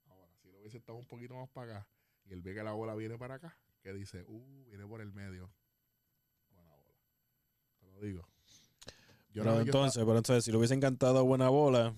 Ahora, 0.06 0.32
si 0.41 0.50
lo 0.50 0.60
hubiese 0.60 0.78
estado 0.78 0.97
un 0.97 1.06
poquito 1.06 1.36
más 1.36 1.50
acá 1.58 1.86
y 2.24 2.32
él 2.32 2.41
ve 2.41 2.54
que 2.54 2.64
la 2.64 2.72
bola 2.72 2.95
viene 2.95 3.18
para 3.18 3.36
acá, 3.36 3.54
que 3.82 3.91
dice, 3.91 4.24
uh, 4.30 4.64
viene 4.70 4.88
por 4.88 5.02
el 5.02 5.12
medio. 5.12 5.52
Buena 6.54 6.72
bola. 6.72 6.95
Te 7.82 7.88
lo 7.88 8.00
digo. 8.00 8.22
Yo 9.34 9.43
pero 9.43 9.56
no- 9.56 9.58
yo 9.58 9.64
entonces, 9.66 10.02
pero 10.06 10.18
entonces, 10.18 10.45
si 10.45 10.52
le 10.52 10.58
hubiesen 10.58 10.80
cantado 10.80 11.26
buena 11.26 11.50
bola, 11.50 11.93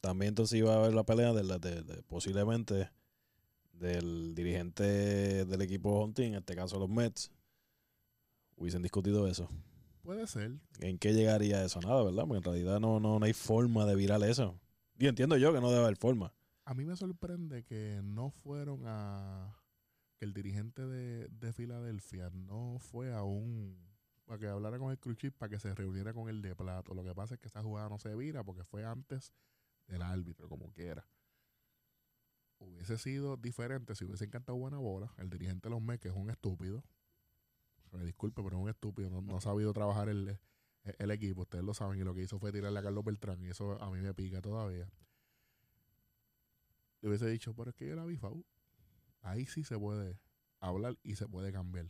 también 0.00 0.30
entonces 0.30 0.58
iba 0.58 0.72
a 0.72 0.78
haber 0.78 0.94
la 0.94 1.04
pelea 1.04 1.34
de, 1.34 1.44
la- 1.44 1.58
de- 1.58 1.82
de- 1.82 2.02
posiblemente 2.04 2.90
del 3.72 4.34
dirigente 4.34 5.44
del 5.44 5.60
equipo 5.60 6.10
team, 6.14 6.28
en 6.32 6.38
este 6.38 6.56
caso 6.56 6.78
los 6.78 6.88
Mets, 6.88 7.30
hubiesen 8.58 8.82
discutido 8.82 9.26
eso. 9.26 9.48
puede 10.02 10.26
ser. 10.26 10.58
¿En 10.80 10.98
qué 10.98 11.12
llegaría 11.14 11.64
eso? 11.64 11.80
Nada, 11.80 12.02
¿verdad? 12.02 12.24
Porque 12.26 12.38
en 12.38 12.44
realidad 12.44 12.80
no, 12.80 13.00
no, 13.00 13.18
no 13.18 13.24
hay 13.24 13.32
forma 13.32 13.86
de 13.86 13.94
virar 13.94 14.22
eso. 14.22 14.58
Y 14.98 15.06
entiendo 15.06 15.36
yo 15.36 15.52
que 15.52 15.60
no 15.60 15.70
debe 15.70 15.84
haber 15.84 15.96
forma. 15.96 16.32
A 16.64 16.74
mí 16.74 16.84
me 16.84 16.96
sorprende 16.96 17.64
que 17.64 18.00
no 18.02 18.30
fueron 18.30 18.82
a. 18.86 19.56
que 20.16 20.24
el 20.24 20.34
dirigente 20.34 20.86
de, 20.86 21.28
de 21.28 21.52
Filadelfia 21.52 22.30
no 22.30 22.78
fue 22.78 23.14
a 23.14 23.22
un. 23.22 23.78
para 24.24 24.38
que 24.38 24.48
hablara 24.48 24.78
con 24.78 24.90
el 24.90 24.98
Cruchip 24.98 25.34
para 25.36 25.50
que 25.50 25.60
se 25.60 25.74
reuniera 25.74 26.12
con 26.12 26.28
el 26.28 26.42
de 26.42 26.54
Plato. 26.54 26.94
Lo 26.94 27.04
que 27.04 27.14
pasa 27.14 27.34
es 27.34 27.40
que 27.40 27.48
esa 27.48 27.62
jugada 27.62 27.88
no 27.88 27.98
se 27.98 28.14
vira 28.14 28.44
porque 28.44 28.64
fue 28.64 28.84
antes 28.84 29.32
del 29.86 30.02
árbitro, 30.02 30.48
como 30.48 30.72
quiera. 30.72 31.06
Hubiese 32.58 32.98
sido 32.98 33.36
diferente 33.36 33.94
si 33.94 34.04
hubiese 34.04 34.24
encantado 34.24 34.58
buena 34.58 34.78
bola. 34.78 35.14
El 35.16 35.30
dirigente 35.30 35.68
de 35.68 35.74
los 35.74 35.80
Mets, 35.80 36.00
que 36.00 36.08
es 36.08 36.14
un 36.14 36.28
estúpido. 36.28 36.82
Me 37.92 38.04
disculpe, 38.04 38.42
pero 38.42 38.56
es 38.56 38.62
un 38.62 38.68
estúpido. 38.68 39.10
No, 39.10 39.20
no 39.22 39.36
ha 39.36 39.40
sabido 39.40 39.72
trabajar 39.72 40.08
el, 40.08 40.38
el 40.84 41.10
equipo. 41.10 41.42
Ustedes 41.42 41.64
lo 41.64 41.74
saben. 41.74 41.98
Y 41.98 42.04
lo 42.04 42.14
que 42.14 42.22
hizo 42.22 42.38
fue 42.38 42.52
tirarle 42.52 42.78
a 42.78 42.82
Carlos 42.82 43.04
Beltrán. 43.04 43.42
Y 43.42 43.48
eso 43.48 43.80
a 43.82 43.90
mí 43.90 44.00
me 44.00 44.14
pica 44.14 44.40
todavía 44.42 44.88
le 47.00 47.08
hubiese 47.08 47.28
dicho, 47.28 47.54
pero 47.54 47.70
es 47.70 47.76
que 47.76 47.86
yo 47.86 47.94
la 47.94 48.04
vi 48.04 48.16
FAU. 48.16 48.44
Ahí 49.22 49.46
sí 49.46 49.62
se 49.64 49.78
puede 49.78 50.18
hablar 50.60 50.96
y 51.02 51.14
se 51.14 51.28
puede 51.28 51.52
cambiar. 51.52 51.86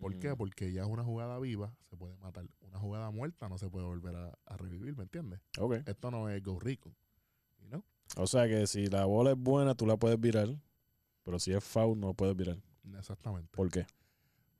¿Por 0.00 0.14
Mm. 0.14 0.18
qué? 0.20 0.36
Porque 0.36 0.72
ya 0.72 0.82
es 0.82 0.88
una 0.88 1.04
jugada 1.04 1.38
viva, 1.38 1.74
se 1.90 1.96
puede 1.96 2.16
matar. 2.16 2.48
Una 2.60 2.78
jugada 2.78 3.10
muerta 3.10 3.48
no 3.48 3.58
se 3.58 3.68
puede 3.68 3.84
volver 3.86 4.14
a, 4.16 4.38
a 4.46 4.56
revivir, 4.56 4.96
¿me 4.96 5.02
entiendes? 5.02 5.40
Ok. 5.58 5.74
Esto 5.86 6.10
no 6.10 6.28
es 6.30 6.42
Go 6.42 6.58
Rico. 6.58 6.94
you 7.60 7.68
know? 7.68 7.84
O 8.16 8.26
sea 8.26 8.46
que 8.46 8.66
si 8.66 8.86
la 8.86 9.04
bola 9.04 9.32
es 9.32 9.36
buena, 9.38 9.74
tú 9.74 9.86
la 9.86 9.96
puedes 9.98 10.18
virar. 10.18 10.48
Pero 11.24 11.38
si 11.38 11.52
es 11.52 11.62
foul, 11.62 11.98
no 12.00 12.14
puedes 12.14 12.34
virar. 12.36 12.56
Exactamente. 12.96 13.50
¿Por 13.54 13.70
qué? 13.70 13.86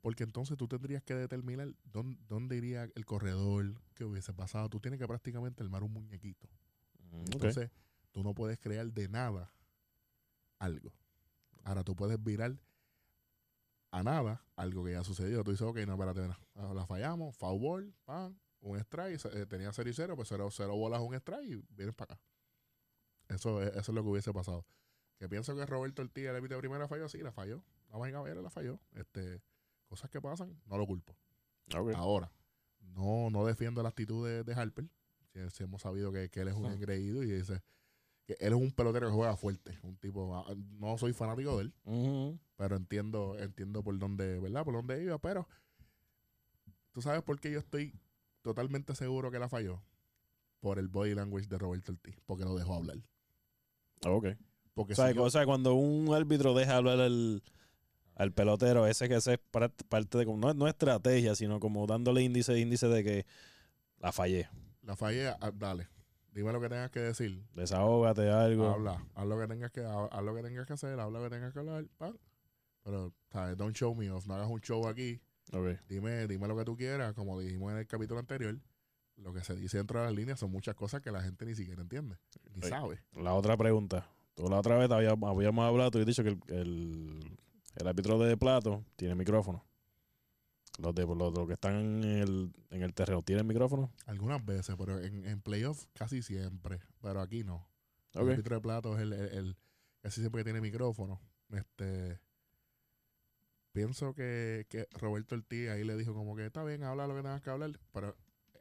Porque 0.01 0.23
entonces 0.23 0.57
tú 0.57 0.67
tendrías 0.67 1.03
que 1.03 1.13
determinar 1.13 1.73
dónde, 1.83 2.17
dónde 2.27 2.55
iría 2.55 2.89
el 2.95 3.05
corredor 3.05 3.81
que 3.95 4.05
hubiese 4.05 4.33
pasado. 4.33 4.69
Tú 4.69 4.79
tienes 4.79 4.99
que 4.99 5.07
prácticamente 5.07 5.61
armar 5.63 5.83
un 5.83 5.91
muñequito. 5.91 6.47
Mm. 7.11 7.15
Entonces, 7.33 7.69
tú 7.69 7.79
tú 8.11 8.23
no 8.23 8.33
puedes 8.33 8.57
crear 8.59 8.91
de 8.91 9.07
nada 9.09 9.51
algo. 10.57 10.91
Ahora 11.63 11.83
tú 11.83 11.95
puedes 11.95 12.21
virar 12.23 12.57
a 13.91 14.03
nada 14.03 14.43
algo 14.55 14.83
que 14.83 14.91
ya 14.91 15.03
sucedió. 15.03 15.43
Tú 15.43 15.51
dices, 15.51 15.65
ok, 15.67 15.77
no, 15.85 15.93
espérate, 15.93 16.27
no, 16.27 16.37
ah, 16.55 16.73
la 16.73 16.85
fallamos, 16.85 17.35
foul 17.35 17.59
ball, 17.59 17.93
pan, 18.05 18.39
un 18.61 18.77
strike, 18.79 19.19
eh, 19.33 19.45
tenía 19.45 19.71
0 19.73 19.89
y 19.89 19.93
0, 19.93 20.15
pues 20.15 20.27
0, 20.29 20.49
cero 20.51 20.75
bolas, 20.75 21.01
un 21.01 21.13
strike 21.15 21.49
y 21.49 21.63
vienes 21.75 21.95
para 21.95 22.13
acá. 22.15 22.21
Eso, 23.29 23.61
es- 23.61 23.69
eso 23.75 23.79
es 23.91 23.95
lo 23.95 24.03
que 24.03 24.09
hubiese 24.09 24.33
pasado. 24.33 24.65
Que 25.17 25.27
pienso 25.29 25.55
que 25.55 25.65
Roberto 25.65 26.01
Ortiz, 26.01 26.25
el 26.25 26.47
de 26.47 26.57
primera, 26.57 26.87
falló, 26.87 27.09
sí, 27.09 27.19
la 27.19 27.31
falló. 27.31 27.63
Vamos 27.89 28.11
a 28.13 28.21
ver, 28.21 28.37
la 28.37 28.49
falló. 28.49 28.79
Este, 28.93 29.41
cosas 29.89 30.09
que 30.09 30.21
pasan, 30.21 30.55
no 30.67 30.77
lo 30.77 30.85
culpo. 30.87 31.15
Ahora, 31.95 32.31
no, 32.95 33.29
no 33.29 33.45
defiendo 33.45 33.83
la 33.83 33.89
actitud 33.89 34.25
de, 34.27 34.43
de 34.43 34.53
Harper. 34.53 34.87
Si, 35.33 35.39
si 35.51 35.63
hemos 35.63 35.81
sabido 35.81 36.11
que, 36.11 36.29
que 36.29 36.41
él 36.41 36.47
es 36.47 36.53
un 36.55 36.65
Ujú. 36.65 36.73
engreído 36.73 37.23
y 37.23 37.31
dice 37.31 37.61
que 38.25 38.33
él 38.39 38.53
es 38.53 38.59
un 38.59 38.71
pelotero 38.71 39.07
que 39.09 39.13
juega 39.15 39.35
fuerte. 39.35 39.77
Un 39.83 39.97
tipo, 39.97 40.35
ah, 40.35 40.45
no 40.79 40.97
soy 40.97 41.13
fanático 41.13 41.57
de 41.57 41.63
él, 41.65 42.39
pero 42.55 42.75
entiendo, 42.75 43.37
entiendo 43.39 43.83
por 43.83 43.97
dónde, 43.97 44.39
¿verdad? 44.39 44.63
Por 44.63 44.73
dónde 44.75 45.03
iba, 45.03 45.17
pero 45.19 45.47
tú 46.91 47.01
sabes 47.01 47.21
por 47.23 47.39
qué 47.39 47.51
yo 47.51 47.59
estoy 47.59 47.93
totalmente 48.41 48.95
seguro 48.95 49.31
que 49.31 49.39
la 49.39 49.49
falló. 49.49 49.81
Por 50.59 50.77
el 50.77 50.89
body 50.89 51.15
language 51.15 51.47
de 51.47 51.57
Roberto 51.57 51.93
Ortiz, 51.93 52.17
porque 52.25 52.43
lo 52.43 52.53
dejó 52.55 52.75
hablar. 52.75 52.97
Ok. 54.05 54.27
Porque 54.73 54.93
O 54.93 54.95
sea, 54.95 55.07
si 55.09 55.15
yo- 55.15 55.23
o 55.23 55.29
sea, 55.29 55.45
cuando 55.45 55.73
un 55.73 56.13
árbitro 56.13 56.53
deja 56.53 56.75
hablar 56.75 56.99
al, 56.99 57.41
al 58.19 58.31
pelotero, 58.33 58.85
ese 58.85 59.07
que 59.09 59.15
ese 59.15 59.33
es 59.33 59.39
par- 59.39 59.71
parte 59.89 60.17
de, 60.19 60.25
como- 60.25 60.37
no, 60.37 60.53
no 60.53 60.67
estrategia, 60.67 61.33
sino 61.35 61.59
como 61.59 61.87
dándole 61.87 62.21
índice, 62.21 62.59
índice 62.59 62.87
de 62.87 63.03
que 63.03 63.25
la 63.97 64.11
fallé. 64.11 64.47
la 64.83 64.95
fallé, 64.95 65.29
ah, 65.29 65.51
dale. 65.53 65.87
Dime 66.31 66.53
lo 66.53 66.61
que 66.61 66.69
tengas 66.69 66.91
que 66.91 66.99
decir. 66.99 67.43
Desahógate 67.55 68.29
algo. 68.29 68.67
Habla, 68.69 69.03
haz 69.15 69.25
lo 69.25 69.39
que 69.39 69.47
tengas 69.47 69.71
que, 69.71 69.81
haz 69.83 70.23
lo 70.23 70.35
que 70.35 70.43
tengas 70.43 70.67
que 70.67 70.73
hacer, 70.73 70.99
haz 70.99 71.11
lo 71.11 71.23
que 71.23 71.29
tengas 71.29 71.51
que 71.53 71.59
hablar, 71.59 71.85
pam. 71.97 72.15
Pero, 72.83 73.13
¿sabes? 73.31 73.57
Don't 73.57 73.75
show 73.75 73.93
me 73.95 74.09
off, 74.11 74.25
no 74.27 74.35
hagas 74.35 74.47
un 74.47 74.61
show 74.61 74.87
aquí. 74.87 75.19
Ok. 75.51 75.79
Dime, 75.89 76.27
dime 76.27 76.47
lo 76.47 76.55
que 76.55 76.63
tú 76.65 76.77
quieras, 76.77 77.13
como 77.13 77.39
dijimos 77.39 77.71
en 77.71 77.79
el 77.79 77.87
capítulo 77.87 78.19
anterior. 78.19 78.57
Lo 79.17 79.33
que 79.33 79.43
se 79.43 79.55
dice 79.55 79.77
dentro 79.77 79.99
de 79.99 80.05
las 80.05 80.13
líneas 80.15 80.39
son 80.39 80.51
muchas 80.51 80.75
cosas 80.75 81.01
que 81.01 81.11
la 81.11 81.21
gente 81.21 81.45
ni 81.45 81.55
siquiera 81.55 81.81
entiende, 81.81 82.15
ni 82.53 82.59
Oye. 82.61 82.69
sabe. 82.69 83.03
La 83.15 83.33
otra 83.33 83.57
pregunta. 83.57 84.07
Tú 84.35 84.47
la 84.47 84.59
otra 84.59 84.77
vez 84.77 84.89
había- 84.91 85.11
habíamos 85.11 85.65
hablado, 85.65 85.91
tú 85.91 85.97
habías 85.97 86.07
dicho 86.15 86.23
que 86.23 86.29
el, 86.29 86.39
el, 86.55 87.37
el 87.75 87.87
árbitro 87.87 88.17
de 88.19 88.35
plato 88.37 88.83
tiene 88.95 89.15
micrófono. 89.15 89.65
Los 90.77 90.95
de 90.95 91.05
los, 91.05 91.17
los 91.33 91.45
que 91.47 91.53
están 91.53 91.75
en 91.75 92.03
el, 92.03 92.53
en 92.69 92.83
el 92.83 92.93
terreno 92.93 93.21
tienen 93.21 93.45
micrófono. 93.45 93.91
Algunas 94.05 94.45
veces, 94.45 94.75
pero 94.77 94.99
en, 94.99 95.25
en 95.25 95.41
playoff 95.41 95.85
casi 95.93 96.21
siempre. 96.21 96.79
Pero 97.01 97.19
aquí 97.21 97.43
no. 97.43 97.67
El 98.13 98.21
árbitro 98.31 98.55
de 98.55 98.61
plato 98.61 98.95
es 98.95 99.01
el, 99.03 99.13
el, 99.13 99.27
el- 99.37 99.57
casi 100.01 100.21
siempre 100.21 100.39
que 100.39 100.45
tiene 100.45 100.61
micrófono. 100.61 101.19
Este 101.51 102.21
pienso 103.71 104.13
que, 104.13 104.65
que 104.69 104.87
Roberto 104.91 105.35
Ortiz 105.35 105.69
ahí 105.69 105.83
le 105.83 105.95
dijo 105.97 106.13
como 106.13 106.35
que 106.35 106.45
está 106.45 106.63
bien, 106.63 106.83
habla 106.83 107.07
lo 107.07 107.15
que 107.15 107.21
tengas 107.21 107.41
que 107.41 107.49
hablar, 107.49 107.71
pero 107.91 108.15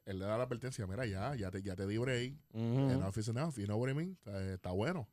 él 0.05 0.19
le 0.19 0.25
da 0.25 0.37
la 0.39 0.45
advertencia, 0.45 0.87
mira 0.87 1.07
ya, 1.07 1.35
ya 1.35 1.51
te, 1.51 1.63
ya 1.63 1.77
te 1.77 1.87
di 1.87 1.99
break, 1.99 2.35
Ujú. 2.53 2.91
enough 2.91 3.17
is 3.19 3.29
enough, 3.29 3.57
you 3.57 3.65
know 3.67 3.79
what 3.81 3.91
I 3.91 3.95
mean? 3.95 4.19
Está 4.53 4.71
bueno, 4.71 5.09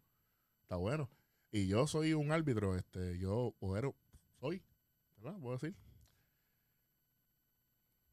está 0.63 0.75
bueno. 0.75 1.09
Y 1.55 1.67
yo 1.67 1.87
soy 1.87 2.13
un 2.13 2.33
árbitro, 2.33 2.75
este, 2.75 3.17
yo, 3.17 3.55
ojero, 3.61 3.95
soy, 4.41 4.61
¿verdad? 5.15 5.39
Puedo 5.39 5.55
decir. 5.57 5.73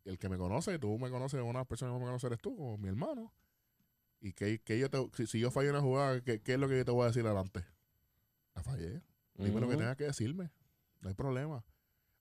El 0.04 0.16
que 0.16 0.28
me 0.28 0.38
conoce, 0.38 0.78
tú 0.78 0.96
me 0.96 1.10
conoces, 1.10 1.40
una 1.42 1.64
persona 1.64 1.92
que 1.92 1.98
me 1.98 2.04
conoce 2.04 2.28
eres 2.28 2.38
tú, 2.40 2.54
o 2.56 2.78
mi 2.78 2.86
hermano. 2.86 3.32
Y 4.20 4.32
que, 4.32 4.60
que 4.60 4.78
yo 4.78 4.88
te, 4.88 5.04
si, 5.14 5.26
si 5.26 5.40
yo 5.40 5.50
fallo 5.50 5.70
una 5.70 5.80
jugada, 5.80 6.20
¿qué, 6.22 6.40
qué 6.40 6.52
es 6.54 6.60
lo 6.60 6.68
que 6.68 6.76
yo 6.76 6.84
te 6.84 6.92
voy 6.92 7.02
a 7.02 7.06
decir 7.08 7.26
adelante? 7.26 7.64
La 8.54 8.62
fallé. 8.62 9.02
Dime 9.34 9.60
lo 9.60 9.68
que 9.68 9.76
tengas 9.76 9.96
que 9.96 10.04
decirme. 10.04 10.52
No 11.00 11.08
hay 11.08 11.16
problema. 11.16 11.64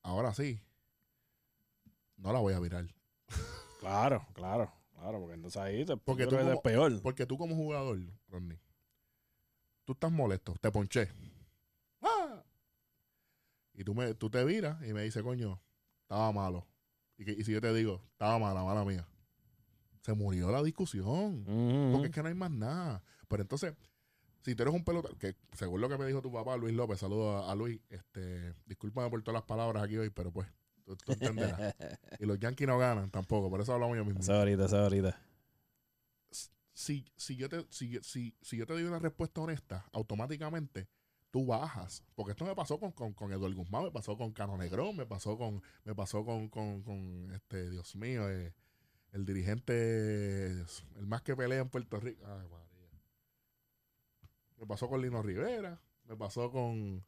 Ahora 0.01 0.33
sí. 0.33 0.59
No 2.17 2.33
la 2.33 2.39
voy 2.39 2.55
a 2.55 2.59
virar. 2.59 2.87
Claro, 3.79 4.25
claro, 4.33 4.73
claro, 4.95 5.19
porque 5.19 5.35
entonces 5.35 5.61
ahí 5.61 5.85
te, 5.85 5.97
Porque 5.97 6.25
tú 6.25 6.35
es 6.37 6.45
como- 6.45 6.61
peor. 6.63 6.99
Porque 7.03 7.27
tú 7.27 7.37
como 7.37 7.55
jugador, 7.55 7.99
Rodney, 8.27 8.59
tú 9.91 9.93
estás 9.93 10.11
molesto, 10.11 10.55
te 10.61 10.71
ponché. 10.71 11.09
¡Ah! 12.01 12.41
Y 13.73 13.83
tú, 13.83 13.93
me, 13.93 14.13
tú 14.13 14.29
te 14.29 14.43
viras 14.45 14.81
y 14.87 14.93
me 14.93 15.03
dices, 15.03 15.21
coño, 15.21 15.61
estaba 16.03 16.31
malo. 16.31 16.65
Y, 17.17 17.25
que- 17.25 17.31
y 17.33 17.43
si 17.43 17.51
yo 17.51 17.59
te 17.61 17.73
digo, 17.73 18.01
estaba 18.13 18.39
mala, 18.39 18.63
mala 18.63 18.85
mía. 18.85 19.05
Se 20.01 20.13
murió 20.13 20.49
la 20.51 20.63
discusión. 20.63 21.43
Porque 21.91 22.07
es 22.07 22.13
que 22.13 22.21
no 22.23 22.29
hay 22.29 22.33
más 22.35 22.51
nada. 22.51 23.03
Pero 23.27 23.43
entonces, 23.43 23.73
si 24.43 24.55
tú 24.55 24.63
eres 24.63 24.73
un 24.73 24.83
pelotero, 24.83 25.17
que 25.17 25.35
según 25.53 25.81
lo 25.81 25.89
que 25.89 25.97
me 25.97 26.05
dijo 26.05 26.21
tu 26.21 26.31
papá, 26.31 26.55
Luis 26.57 26.73
López, 26.73 26.99
saludo 26.99 27.37
a, 27.45 27.51
a 27.51 27.55
Luis, 27.55 27.79
este, 27.89 28.53
discúlpame 28.65 29.09
por 29.09 29.21
todas 29.21 29.33
las 29.41 29.43
palabras 29.43 29.83
aquí 29.83 29.97
hoy, 29.97 30.09
pero 30.09 30.31
pues, 30.31 30.47
tú, 30.85 30.95
tú 30.95 31.11
entenderás. 31.13 31.75
y 32.19 32.25
los 32.25 32.39
Yankees 32.39 32.67
no 32.67 32.77
ganan 32.79 33.11
tampoco, 33.11 33.49
por 33.49 33.61
eso 33.61 33.73
hablamos 33.73 33.97
yo 33.97 34.05
mismo. 34.05 34.21
Esa 34.21 34.39
ahorita, 34.39 34.65
esa 34.65 34.81
ahorita. 34.83 35.21
Si, 36.73 37.05
si, 37.15 37.35
yo 37.35 37.49
te, 37.49 37.65
si, 37.69 37.99
si, 38.01 38.35
si 38.41 38.57
yo 38.57 38.65
te 38.65 38.73
doy 38.73 38.83
una 38.83 38.99
respuesta 38.99 39.41
honesta, 39.41 39.85
automáticamente 39.91 40.87
tú 41.31 41.45
bajas. 41.45 42.03
Porque 42.13 42.31
esto 42.31 42.45
me 42.45 42.55
pasó 42.55 42.79
con, 42.79 42.91
con, 42.91 43.13
con 43.13 43.31
Eduardo 43.31 43.55
Guzmán, 43.55 43.85
me 43.85 43.91
pasó 43.91 44.17
con 44.17 44.31
Cano 44.33 44.57
Negrón, 44.57 44.95
me 44.95 45.05
pasó 45.05 45.37
con, 45.37 45.63
me 45.85 45.95
pasó 45.95 46.23
con, 46.23 46.49
con, 46.49 46.83
con 46.83 47.31
este, 47.33 47.69
Dios 47.69 47.95
mío, 47.95 48.29
eh, 48.29 48.53
el 49.13 49.25
dirigente, 49.25 50.51
el 50.51 51.07
más 51.07 51.21
que 51.21 51.35
pelea 51.35 51.61
en 51.61 51.69
Puerto 51.69 51.99
Rico. 51.99 52.23
Ay, 52.25 52.47
María. 52.49 53.01
Me 54.57 54.67
pasó 54.67 54.87
con 54.87 55.01
Lino 55.01 55.23
Rivera, 55.23 55.81
me 56.03 56.15
pasó 56.15 56.51
con, 56.51 57.03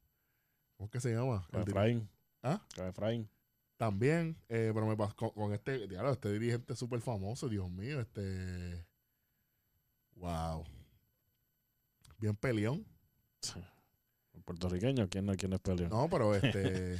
¿cómo 0.75 0.85
es 0.85 0.89
que 0.89 0.99
se 0.99 1.13
llama? 1.13 1.47
Con 1.51 1.61
Efraín. 1.61 2.09
¿Ah? 2.41 2.65
Con 2.75 2.87
Efraín. 2.87 3.29
También, 3.77 4.37
eh, 4.49 4.71
pero 4.73 4.87
me 4.87 4.95
pasó 4.95 5.15
con, 5.15 5.29
con 5.31 5.53
este, 5.53 5.87
diablo, 5.87 6.11
este 6.11 6.31
dirigente 6.31 6.75
súper 6.75 7.01
famoso, 7.01 7.49
Dios 7.49 7.69
mío, 7.69 7.99
este. 7.99 8.85
Wow. 10.15 10.63
Bien 12.19 12.35
peleón. 12.35 12.85
El 14.33 14.41
puertorriqueño, 14.43 15.09
¿quién 15.09 15.25
no, 15.25 15.35
quién 15.35 15.49
no 15.51 15.57
es 15.57 15.61
peleón? 15.61 15.89
No, 15.89 16.09
pero 16.09 16.33
este. 16.35 16.97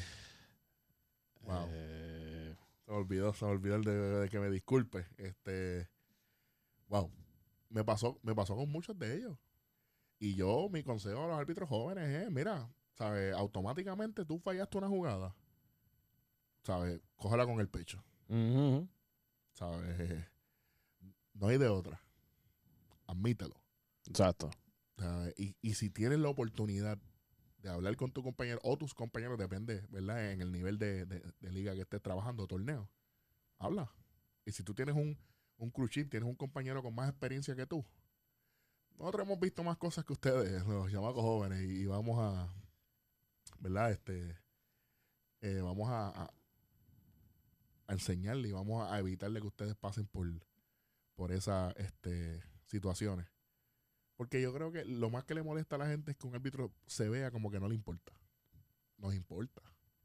wow. 1.42 1.68
Eh, 1.70 2.56
Se 2.86 2.92
me 2.92 2.98
olvidó, 2.98 3.34
se 3.34 3.46
me 3.46 3.52
olvidó 3.52 3.76
el 3.76 3.84
de, 3.84 3.92
de 3.94 4.30
que 4.30 4.40
me 4.40 4.50
disculpe. 4.50 5.08
Este. 5.18 5.90
Wow. 6.88 7.12
Me 7.70 7.84
pasó, 7.84 8.20
me 8.22 8.36
pasó 8.36 8.56
con 8.56 8.70
muchos 8.70 8.98
de 9.00 9.16
ellos. 9.18 9.38
Y 10.20 10.36
yo, 10.36 10.70
mi 10.70 10.84
consejo 10.84 11.24
a 11.24 11.28
los 11.28 11.38
árbitros 11.40 11.70
jóvenes 11.70 12.10
es: 12.10 12.32
mira, 12.32 12.70
¿sabes? 12.94 13.34
Automáticamente 13.36 14.26
tú 14.26 14.40
fallaste 14.40 14.78
una 14.78 14.88
jugada. 14.88 15.36
¿Sabes? 16.64 17.02
Cógela 17.16 17.46
con 17.46 17.60
el 17.60 17.68
pecho. 17.70 18.04
¿Sabes? 19.54 20.26
No 21.34 21.48
hay 21.48 21.58
de 21.58 21.68
otra. 21.68 22.03
Admítelo. 23.14 23.56
Exacto. 24.08 24.50
¿sabes? 24.98 25.34
Y, 25.38 25.56
y 25.62 25.74
si 25.76 25.90
tienes 25.90 26.20
la 26.20 26.30
oportunidad 26.30 26.98
de 27.60 27.70
hablar 27.70 27.96
con 27.96 28.12
tu 28.12 28.24
compañero 28.24 28.60
o 28.64 28.78
tus 28.78 28.94
compañeros, 28.94 29.38
depende, 29.38 29.86
¿verdad? 29.90 30.32
En 30.32 30.42
el 30.42 30.52
nivel 30.52 30.78
de, 30.80 31.06
de- 31.06 31.34
de 31.40 31.52
liga 31.52 31.74
que 31.74 31.82
estés 31.82 32.02
trabajando, 32.02 32.48
torneo, 32.48 32.90
habla. 33.60 33.92
Y 34.46 34.52
si 34.52 34.64
tú 34.64 34.74
tienes 34.76 34.96
un, 34.96 35.18
un 35.58 35.72
crew 35.72 35.88
chief, 35.90 36.10
tienes 36.10 36.30
un 36.30 36.36
compañero 36.36 36.84
con 36.84 36.96
más 36.96 37.10
experiencia 37.10 37.56
que 37.56 37.68
tú, 37.68 37.86
nosotros 38.98 39.26
hemos 39.28 39.40
visto 39.40 39.64
más 39.64 39.78
cosas 39.78 40.06
que 40.06 40.14
ustedes, 40.14 40.64
los 40.68 40.92
llamacos 40.92 41.22
jóvenes, 41.22 41.62
y, 41.64 41.86
vamos 41.86 42.18
a, 42.20 42.52
¿verdad? 43.60 43.92
Este, 43.92 44.38
eh, 45.42 45.62
vamos 45.62 45.90
a, 45.90 46.10
a, 46.10 46.34
a 47.88 47.94
enseñarle 47.94 48.50
y 48.50 48.52
vamos 48.52 48.90
a 48.90 49.00
evitarle 49.00 49.42
que 49.42 49.48
ustedes 49.48 49.76
pasen 49.76 50.06
por, 50.08 50.28
por 51.16 51.32
esas 51.32 51.76
este, 51.78 52.44
situaciones. 52.74 53.28
Porque 54.16 54.42
yo 54.42 54.54
creo 54.54 54.72
que 54.72 54.84
lo 54.86 55.10
más 55.10 55.24
que 55.26 55.36
le 55.36 55.44
molesta 55.44 55.76
a 55.76 55.80
la 55.80 55.88
gente 55.88 56.12
es 56.12 56.18
que 56.18 56.28
un 56.28 56.36
árbitro 56.36 56.72
se 56.88 57.08
vea 57.10 57.32
como 57.32 57.50
que 57.52 57.60
no 57.60 57.68
le 57.70 57.76
importa. 57.76 58.12
Nos 58.98 59.14
importa. 59.16 59.62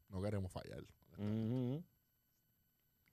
No 0.09 0.21
queremos 0.21 0.51
fallar. 0.51 0.83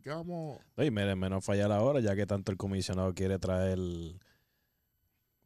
¿Qué 0.02 0.10
vamos? 0.10 0.60
Y 0.76 0.90
menos, 0.90 1.16
menos 1.16 1.44
fallar 1.44 1.72
ahora, 1.72 2.00
ya 2.00 2.14
que 2.14 2.26
tanto 2.26 2.52
el 2.52 2.58
comisionado 2.58 3.12
quiere 3.14 3.38
traer 3.38 3.78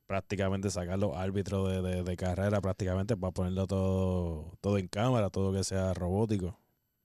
prácticamente 0.07 0.71
sacar 0.71 0.99
los 0.99 1.17
árbitros 1.17 1.69
de, 1.71 1.83
de- 1.83 2.03
de 2.03 2.17
carrera 2.17 2.61
prácticamente 2.61 3.17
para 3.17 3.33
ponerlo 3.33 3.67
todo, 3.67 4.57
todo 4.61 4.77
en 4.79 4.89
cámara, 4.89 5.31
todo 5.31 5.53
que 5.53 5.63
sea 5.65 5.95
robótico, 5.95 6.59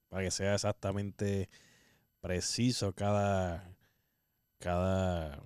para 0.10 0.24
que 0.24 0.32
sea 0.32 0.56
exactamente 0.56 1.50
preciso 2.20 2.94
cada 2.94 3.72
cada 4.60 5.44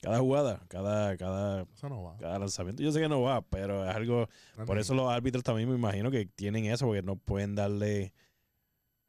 cada 0.00 0.18
jugada, 0.18 0.62
cada 0.68 1.16
cada 1.16 1.62
Eso 1.74 1.88
no 1.88 2.02
va. 2.02 2.16
cada 2.18 2.38
lanzamiento. 2.38 2.82
Yo 2.82 2.90
sé 2.92 3.00
que 3.00 3.08
no 3.08 3.22
va, 3.22 3.42
pero 3.42 3.88
es 3.88 3.94
algo 3.94 4.28
por 4.66 4.78
eso 4.78 4.94
los 4.94 5.10
árbitros 5.10 5.42
también 5.44 5.68
me 5.68 5.74
imagino 5.76 6.10
que 6.10 6.26
tienen 6.26 6.64
eso, 6.66 6.86
porque 6.86 7.02
no 7.02 7.16
pueden 7.16 7.54
darle 7.54 8.12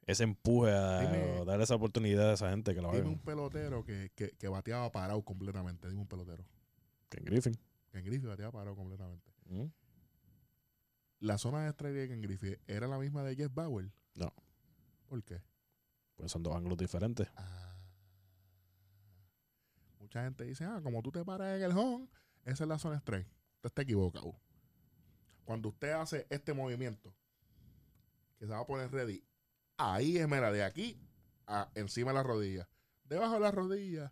ese 0.05 0.23
empuje 0.23 0.71
a, 0.71 1.01
Dime- 1.01 1.39
o 1.39 1.45
darle 1.45 1.63
esa 1.63 1.75
oportunidad 1.75 2.31
a 2.31 2.33
esa 2.33 2.49
gente 2.49 2.73
que 2.75 2.81
lo 2.81 2.91
Dime 2.91 3.07
un 3.07 3.19
pelotero 3.19 3.83
que, 3.85 4.11
que, 4.15 4.31
que 4.31 4.47
bateaba 4.47 4.91
parado 4.91 5.21
completamente. 5.23 5.87
Dime 5.87 6.01
un 6.01 6.07
pelotero. 6.07 6.43
Ken 7.09 7.23
Griffin. 7.23 7.53
Ken 7.91 8.03
Griffey 8.03 8.27
bateaba 8.27 8.51
parado 8.51 8.75
completamente. 8.75 9.31
¿Mm? 9.45 9.65
La 11.19 11.37
zona 11.37 11.63
de 11.65 11.69
strike 11.69 11.93
de 11.93 12.07
Ken 12.09 12.21
Griffey 12.21 12.57
era 12.67 12.87
la 12.87 12.97
misma 12.97 13.23
de 13.23 13.35
Jeff 13.35 13.53
Bauer. 13.53 13.91
No. 14.15 14.33
¿Por 15.07 15.23
qué? 15.23 15.41
Pues 16.15 16.31
son 16.31 16.41
dos 16.43 16.55
ángulos 16.55 16.77
diferentes. 16.77 17.27
Ah. 17.37 17.70
Mucha 20.11 20.25
gente 20.25 20.43
dice, 20.43 20.65
ah, 20.65 20.81
como 20.83 21.01
tú 21.01 21.09
te 21.09 21.23
paras 21.23 21.55
en 21.55 21.63
el 21.63 21.71
home, 21.71 22.05
esa 22.43 22.65
es 22.65 22.67
la 22.67 22.77
zona 22.77 22.97
strike. 22.97 23.29
Usted 23.55 23.67
está 23.69 23.83
equivocado. 23.83 24.35
Cuando 25.45 25.69
usted 25.69 25.91
hace 25.91 26.27
este 26.29 26.53
movimiento, 26.53 27.15
que 28.37 28.45
se 28.45 28.51
va 28.51 28.59
a 28.59 28.67
poner 28.67 28.91
ready, 28.91 29.23
ahí 29.77 30.17
es, 30.17 30.27
mira, 30.27 30.51
de 30.51 30.65
aquí 30.65 30.99
a 31.47 31.71
encima 31.75 32.11
de 32.11 32.15
la 32.15 32.23
rodilla. 32.23 32.67
Debajo 33.05 33.35
de 33.35 33.39
la 33.39 33.51
rodilla, 33.51 34.11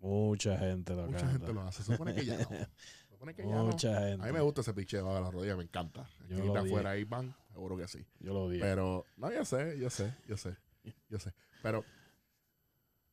Mucha 0.00 0.58
gente 0.58 0.92
lo 0.96 1.06
mucha 1.06 1.18
canta. 1.18 1.32
gente 1.34 1.52
lo 1.52 1.60
hace. 1.60 1.84
Se 1.84 1.92
supone 1.92 2.12
que 2.12 2.24
ya 2.24 2.38
no. 2.38 2.48
Se 2.48 3.08
supone 3.12 3.32
que 3.32 3.42
ya 3.46 3.54
no. 3.54 3.64
Mucha 3.66 4.00
gente. 4.00 4.24
A 4.24 4.26
mí 4.26 4.32
me 4.32 4.40
gusta 4.40 4.62
ese 4.62 4.72
debajo 4.72 5.14
de 5.14 5.20
la 5.20 5.30
rodilla, 5.30 5.56
me 5.56 5.62
encanta. 5.62 6.00
Aquí 6.24 6.34
Yo 6.34 6.52
odié. 6.52 6.58
afuera 6.58 6.90
ahí 6.90 7.04
van, 7.04 7.32
seguro 7.52 7.76
que 7.76 7.86
sí. 7.86 8.04
Yo 8.18 8.34
lo 8.34 8.48
digo. 8.48 8.64
Pero, 8.64 9.04
no, 9.16 9.32
yo 9.32 9.44
sé, 9.44 9.78
yo 9.78 9.88
sé, 9.88 10.12
yo 10.26 10.36
sé, 10.36 10.56
yo 11.08 11.20
sé. 11.20 11.32
Pero 11.62 11.84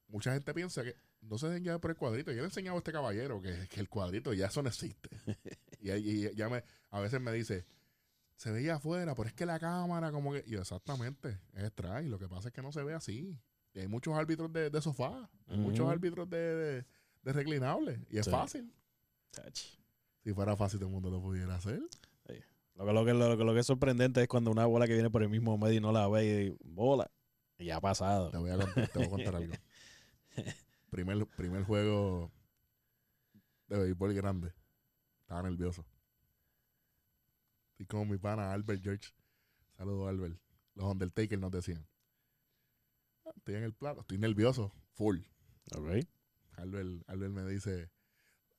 mucha 0.08 0.34
gente 0.34 0.56
piensa 0.56 0.84
que 0.84 0.96
no 1.24 1.38
se 1.38 1.48
dejen 1.48 1.64
llevar 1.64 1.80
por 1.80 1.92
el 1.92 1.98
cuadrito. 1.98 2.32
Yo 2.32 2.38
le 2.38 2.44
he 2.44 2.46
enseñado 2.46 2.76
a 2.76 2.80
este 2.80 2.92
caballero 2.92 3.42
que, 3.42 3.68
que 3.70 3.80
el 3.80 3.90
cuadrito 3.90 4.34
ya 4.34 4.48
eso 4.48 4.62
no 4.62 4.70
existe. 4.70 5.10
y, 5.80 5.92
y- 5.92 6.36
ya 6.36 6.50
me, 6.50 6.64
a 6.92 7.00
veces 7.00 7.20
me 7.22 7.32
dice, 7.32 7.66
se 8.36 8.52
veía 8.52 8.76
afuera, 8.76 9.16
pero 9.16 9.28
es 9.28 9.34
que 9.34 9.46
la 9.46 9.60
cámara 9.60 10.12
como 10.12 10.34
que... 10.34 10.44
Y 10.48 10.56
exactamente, 10.56 11.40
es 11.54 11.64
strike. 11.66 12.08
Lo 12.10 12.20
que 12.20 12.28
pasa 12.28 12.50
es 12.50 12.54
que 12.54 12.62
no 12.62 12.72
se 12.72 12.84
ve 12.84 12.94
así. 12.94 13.38
Y 13.74 13.80
hay 13.80 13.88
muchos 13.88 14.14
árbitros 14.16 14.52
de, 14.54 14.70
de 14.70 14.82
sofá, 14.82 15.30
hay 15.48 15.58
muchos 15.58 15.90
árbitros 15.90 16.30
de, 16.30 16.38
de, 16.38 16.86
de 17.24 17.34
reclinables. 17.34 18.00
Y 18.10 18.18
es 18.20 18.26
Sí. 18.26 18.32
fácil. 18.32 18.72
Si 20.24 20.34
fuera 20.34 20.56
fácil, 20.56 20.80
todo 20.80 20.88
el 20.90 20.94
mundo 20.94 21.10
lo 21.10 21.22
pudiera 21.22 21.56
hacer. 21.56 21.82
Lo 22.76 22.86
que, 22.88 22.94
lo, 22.94 23.06
que, 23.06 23.14
lo, 23.14 23.36
lo 23.36 23.54
que 23.54 23.60
es 23.60 23.66
sorprendente 23.68 24.22
es 24.22 24.28
cuando 24.28 24.50
una 24.52 24.66
bola 24.66 24.88
que 24.88 24.94
viene 24.94 25.10
por 25.12 25.22
el 25.22 25.30
mismo 25.30 25.58
medio 25.60 25.76
y 25.78 25.80
no 25.80 25.92
la 25.92 26.08
ve 26.08 26.46
y 26.46 26.58
bola. 26.64 27.10
Y 27.60 27.66
ya 27.66 27.78
ha 27.78 27.82
pasado. 27.82 28.32
Te 28.32 28.38
voy 28.38 28.50
a 28.50 28.58
contar, 28.58 28.88
te 28.88 28.98
voy 29.00 29.08
a 29.08 29.10
contar 29.12 29.36
algo. 29.36 29.54
Primer, 30.94 31.26
primer 31.26 31.64
juego 31.64 32.32
de 33.68 33.80
béisbol 33.80 34.14
grande. 34.14 34.54
Estaba 35.22 35.42
nervioso. 35.42 35.84
Estoy 37.72 37.88
con 37.88 38.08
mi 38.08 38.20
pana 38.20 38.54
Albert 38.54 38.84
George. 38.84 39.10
Saludos, 39.76 40.08
Albert. 40.08 40.40
Los 40.76 40.86
Undertaker 40.86 41.40
nos 41.40 41.50
decían. 41.52 41.88
"Ah, 43.26 43.32
Estoy 43.36 43.56
en 43.56 43.64
el 43.64 43.74
plato, 43.74 44.02
estoy 44.02 44.20
nervioso. 44.20 44.72
Full. 44.94 45.18
Ok. 45.76 46.06
Albert, 46.58 47.10
Albert 47.10 47.34
me 47.34 47.44
dice, 47.46 47.90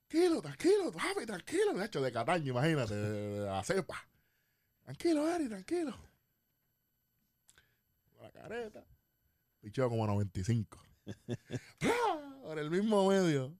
tranquilo, 0.09 0.43
tranquilo, 0.43 0.91
papi, 0.91 1.26
tranquilo. 1.26 1.74
De 1.74 1.85
hecho, 1.85 2.03
de 2.03 2.11
Cataño, 2.11 2.51
imagínate, 2.51 2.97
de, 2.97 3.11
de 3.39 3.47
la 3.47 3.62
cepa. 3.62 4.09
Tranquilo, 4.82 5.24
Ari, 5.24 5.49
tranquilo. 5.49 5.97
La 8.20 8.32
careta. 8.32 8.85
Picheo 9.61 9.89
como 9.89 10.05
95. 10.09 10.82
Por 12.43 12.59
el 12.59 12.71
mismo 12.71 13.09
medio. 13.09 13.57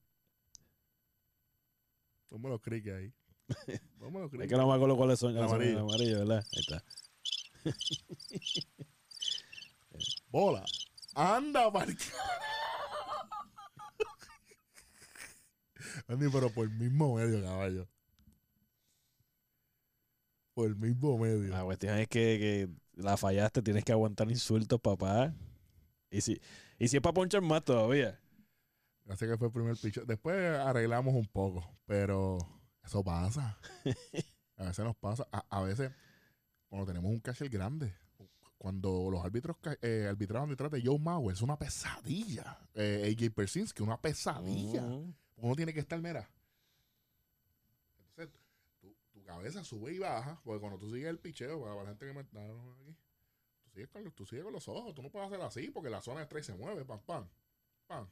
Ponme 2.29 2.49
los 2.49 2.61
criques 2.61 2.93
ahí. 2.93 3.13
Ponme 3.99 4.19
los 4.19 4.25
Es 4.25 4.31
criques. 4.31 4.49
que 4.49 4.57
no 4.57 4.67
me 4.67 4.73
acuerdo 4.73 4.97
cuáles 4.97 5.19
son. 5.19 5.35
El 5.37 5.43
amarillo. 5.43 5.71
el 5.71 5.77
amarillo, 5.79 6.19
¿verdad? 6.19 6.45
Ahí 6.53 6.59
está. 6.61 6.83
Bola. 10.29 10.65
Anda, 11.15 11.71
pa'l 11.71 11.95
Andy, 16.07 16.29
pero 16.29 16.49
por 16.51 16.65
el 16.65 16.71
mismo 16.71 17.15
medio, 17.15 17.41
caballo. 17.41 17.87
Por 20.53 20.67
el 20.67 20.75
mismo 20.75 21.17
medio. 21.17 21.49
La 21.51 21.63
cuestión 21.63 21.97
es 21.97 22.07
que, 22.07 22.19
que 22.37 23.01
la 23.01 23.17
fallaste, 23.17 23.61
tienes 23.61 23.83
que 23.83 23.91
aguantar 23.91 24.29
insultos, 24.29 24.79
papá. 24.79 25.33
Y 26.15 26.21
si, 26.21 26.41
y 26.79 26.87
si 26.87 26.95
es 26.95 27.03
para 27.03 27.13
ponchar 27.13 27.41
más 27.41 27.65
todavía. 27.65 28.17
Así 29.09 29.25
que 29.25 29.37
fue 29.37 29.47
el 29.47 29.53
primer 29.53 29.75
picho. 29.75 30.05
Después 30.05 30.37
arreglamos 30.59 31.13
un 31.13 31.27
poco, 31.27 31.77
pero 31.85 32.37
eso 32.83 33.03
pasa. 33.03 33.59
A 34.57 34.63
veces 34.63 34.85
nos 34.85 34.95
pasa. 34.95 35.27
A, 35.33 35.45
a 35.49 35.61
veces, 35.63 35.91
cuando 36.69 36.87
tenemos 36.87 37.11
un 37.11 37.19
catcher 37.19 37.49
grande, 37.49 37.93
cuando 38.57 39.09
los 39.11 39.25
árbitros 39.25 39.57
eh, 39.81 40.07
arbitraban 40.09 40.47
detrás 40.47 40.71
de 40.71 40.81
Joe 40.81 40.97
Mauer, 40.97 41.35
es 41.35 41.41
una 41.41 41.59
pesadilla. 41.59 42.57
Eh, 42.73 43.13
AJ 43.13 43.33
Persinski, 43.35 43.83
una 43.83 43.99
pesadilla. 43.99 44.81
Uno 45.35 45.55
tiene 45.57 45.73
que 45.73 45.81
estar, 45.81 46.01
mira. 46.01 46.29
Entonces, 47.97 48.33
tu, 48.79 48.95
tu 49.11 49.21
cabeza 49.25 49.65
sube 49.65 49.91
y 49.93 49.99
baja, 49.99 50.39
porque 50.45 50.61
cuando 50.61 50.79
tú 50.79 50.89
sigues 50.89 51.09
el 51.09 51.19
picheo, 51.19 51.61
para 51.61 51.75
la 51.75 51.89
gente 51.89 52.05
que 52.05 52.13
me 52.13 52.21
está 52.21 52.39
aquí, 52.39 52.95
sigues, 53.75 53.89
con 53.89 54.03
los, 54.03 54.13
tú 54.15 54.25
sigues 54.25 54.43
con 54.43 54.53
los 54.53 54.67
ojos, 54.67 54.93
tú 54.95 55.03
no 55.03 55.09
puedes 55.11 55.27
hacer 55.27 55.41
así, 55.41 55.69
porque 55.69 55.89
la 55.89 56.01
zona 56.01 56.21
de 56.21 56.25
strike 56.25 56.43
se 56.45 56.55
mueve, 56.55 56.83
pam, 56.85 56.99
pam, 57.01 57.29
pam. 57.87 58.09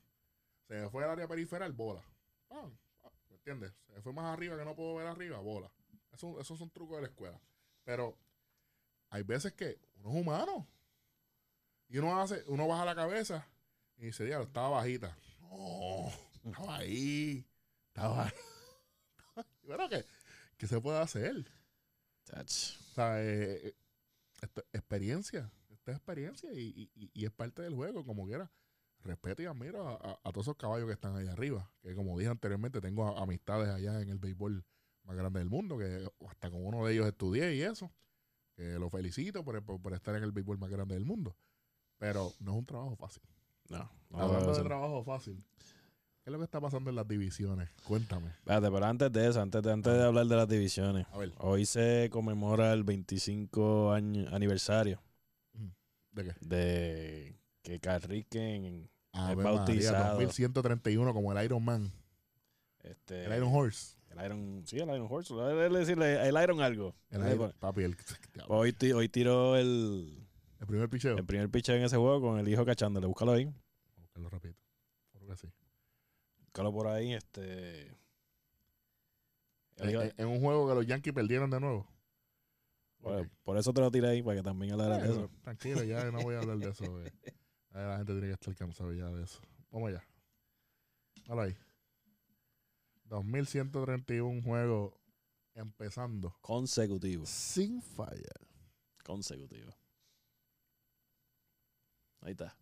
Se 0.67 0.89
fue 0.89 1.03
al 1.03 1.09
área 1.11 1.27
periferal, 1.27 1.73
bola. 1.73 2.03
Pam, 2.47 2.77
pam, 3.01 3.11
¿me 3.29 3.35
entiendes? 3.35 3.73
Se 3.93 4.01
fue 4.01 4.13
más 4.13 4.31
arriba 4.33 4.57
que 4.57 4.65
no 4.65 4.75
puedo 4.75 4.95
ver 4.95 5.07
arriba, 5.07 5.39
bola. 5.39 5.71
Eso- 6.11 6.39
esos 6.39 6.59
son 6.59 6.69
trucos 6.69 6.97
de 6.97 7.01
la 7.03 7.07
escuela. 7.07 7.41
Pero 7.83 8.17
hay 9.09 9.23
veces 9.23 9.53
que 9.53 9.79
uno 9.95 10.09
es 10.11 10.15
humano. 10.21 10.67
Y 11.89 11.97
uno 11.97 12.19
hace, 12.19 12.43
uno 12.47 12.67
baja 12.67 12.85
la 12.85 12.95
cabeza 12.95 13.47
y 13.97 14.05
dice, 14.05 14.25
diablo, 14.25 14.45
estaba 14.47 14.69
bajita. 14.69 15.17
No, 15.41 16.09
estaba 16.43 16.77
ahí. 16.77 17.45
Estaba 17.87 18.25
ahí. 18.25 18.33
Y 19.63 19.67
bueno, 19.67 19.87
¿qué, 19.89 20.05
¿qué 20.57 20.67
se 20.67 20.79
puede 20.81 20.99
hacer? 20.99 21.45
O 22.33 22.43
sea, 22.47 23.21
eh, 23.23 23.67
eh, 23.67 23.75
esto 24.43 24.61
es 24.71 24.79
experiencia. 24.79 25.51
Esto 25.69 25.91
es 25.91 25.97
experiencia 25.97 26.51
y, 26.53 26.89
y- 26.95 27.11
y 27.13 27.25
es 27.25 27.31
parte 27.31 27.61
del 27.61 27.73
juego, 27.75 28.05
como 28.05 28.25
quiera. 28.25 28.51
Respeto 28.99 29.41
y 29.41 29.45
admiro 29.45 29.87
a, 29.87 29.93
a- 29.95 30.19
a 30.23 30.31
todos 30.31 30.45
esos 30.47 30.55
caballos 30.55 30.87
que 30.87 30.93
están 30.93 31.15
allá 31.15 31.33
arriba. 31.33 31.69
Que 31.81 31.93
como 31.93 32.17
dije 32.17 32.31
anteriormente, 32.31 32.79
tengo 32.79 33.05
a- 33.07 33.21
amistades 33.21 33.69
allá 33.69 34.01
en 34.01 34.09
el 34.09 34.17
béisbol 34.19 34.63
más 35.03 35.17
grande 35.17 35.39
del 35.39 35.49
mundo, 35.49 35.77
que 35.77 36.07
hasta 36.29 36.49
con 36.49 36.65
uno 36.65 36.85
de 36.85 36.93
ellos 36.93 37.07
estudié 37.07 37.55
y 37.55 37.61
eso. 37.61 37.91
Que 38.55 38.79
lo 38.79 38.89
felicito 38.89 39.43
por, 39.43 39.61
por- 39.65 39.81
por 39.81 39.93
estar 39.93 40.15
en 40.15 40.23
el 40.23 40.31
béisbol 40.31 40.57
más 40.57 40.69
grande 40.69 40.93
del 40.95 41.05
mundo. 41.05 41.35
Pero 41.97 42.31
no 42.39 42.51
es 42.53 42.57
un 42.59 42.65
trabajo 42.65 42.95
fácil. 42.95 43.23
No, 43.69 43.89
no 44.09 44.17
Hablando 44.19 44.39
debe 44.39 44.47
de 44.51 44.55
ser. 44.55 44.63
trabajo 44.65 45.03
fácil, 45.03 45.43
¿qué 46.23 46.29
es 46.29 46.31
lo 46.31 46.37
que 46.39 46.45
está 46.45 46.61
pasando 46.61 46.89
en 46.89 46.95
las 46.95 47.07
divisiones? 47.07 47.69
Cuéntame. 47.83 48.29
Espérate, 48.29 48.71
pero 48.71 48.85
antes 48.85 49.11
de 49.11 49.27
eso, 49.27 49.41
antes 49.41 49.61
de, 49.61 49.71
antes 49.71 49.93
de 49.93 50.03
hablar 50.03 50.25
de 50.25 50.35
las 50.35 50.47
divisiones, 50.47 51.05
A 51.11 51.17
ver, 51.17 51.33
hoy 51.37 51.65
se 51.65 52.09
conmemora 52.11 52.71
el 52.73 52.83
25 52.83 53.91
año, 53.91 54.27
aniversario 54.33 55.01
¿de 56.11 56.23
qué? 56.23 56.35
de 56.41 57.35
que 57.61 57.79
Ave 59.13 59.41
Es 59.41 59.43
bautizado. 59.43 60.13
2131 60.15 61.13
como 61.13 61.31
el 61.37 61.45
Iron 61.45 61.63
Man, 61.63 61.91
este, 62.79 63.25
el 63.25 63.35
Iron 63.37 63.53
Horse. 63.53 63.95
el 64.09 64.25
Iron, 64.25 64.63
sí, 64.65 64.77
el 64.79 64.89
Iron 64.89 65.07
Horse, 65.09 65.33
es 65.33 65.71
decirle 65.73 66.27
el 66.27 66.35
Iron 66.41 66.61
algo. 66.61 66.95
El 67.09 67.21
Ahí 67.21 67.27
Iron, 67.33 67.39
pone. 67.49 67.53
papi, 67.59 67.83
el, 67.83 67.95
Hoy, 68.47 68.75
hoy 68.95 69.09
tiró 69.09 69.55
el, 69.55 70.25
el 70.59 70.67
primer 70.67 70.89
picheo. 70.89 71.17
el 71.17 71.25
primer 71.25 71.49
pitch 71.49 71.69
en 71.69 71.83
ese 71.83 71.97
juego 71.97 72.21
con 72.21 72.39
el 72.39 72.47
hijo 72.47 72.65
cachándole. 72.65 73.05
Búscalo 73.07 73.33
ahí. 73.33 73.53
Buscarlo 73.97 74.29
rapidito. 74.29 74.59
Creo 75.11 75.27
que 75.27 75.37
sí. 75.37 75.47
Búscalo 76.53 76.71
por 76.71 76.85
ahí. 76.85 77.13
Este. 77.13 77.87
En, 79.77 79.89
hijo- 79.89 80.01
en- 80.03 80.27
un 80.27 80.39
juego 80.39 80.69
que 80.69 80.75
los 80.75 80.85
Yankees 80.85 81.11
perdieron 81.11 81.49
de 81.49 81.59
nuevo. 81.59 81.87
por, 83.43 83.57
eso 83.57 83.73
te 83.73 83.81
lo 83.81 83.89
tiré 83.89 84.07
ahí, 84.09 84.21
para 84.21 84.37
que 84.37 84.43
también 84.43 84.73
hablaras 84.73 85.01
de 85.01 85.09
eso. 85.09 85.31
Tranquilo, 85.41 85.83
ya 85.83 86.11
no 86.11 86.21
voy 86.21 86.35
a 86.35 86.39
hablar 86.41 86.59
de 86.59 86.69
eso. 86.69 87.01
eh. 87.03 87.11
La 87.71 87.97
gente 87.97 88.11
tiene 88.13 88.27
que 88.27 88.33
estar 88.33 88.55
cansada 88.55 88.93
ya 88.93 89.07
de 89.09 89.23
eso. 89.23 89.41
Vamos 89.71 89.89
allá. 89.89 90.03
Dale 91.25 91.41
ahí. 91.41 91.57
2131 93.05 94.43
juegos 94.43 94.93
empezando 95.55 96.37
Consecutivo. 96.41 97.25
sin 97.25 97.81
fallar. 97.81 98.47
Consecutivo. 99.03 99.71
Ahí 102.21 102.33
está. 102.33 102.55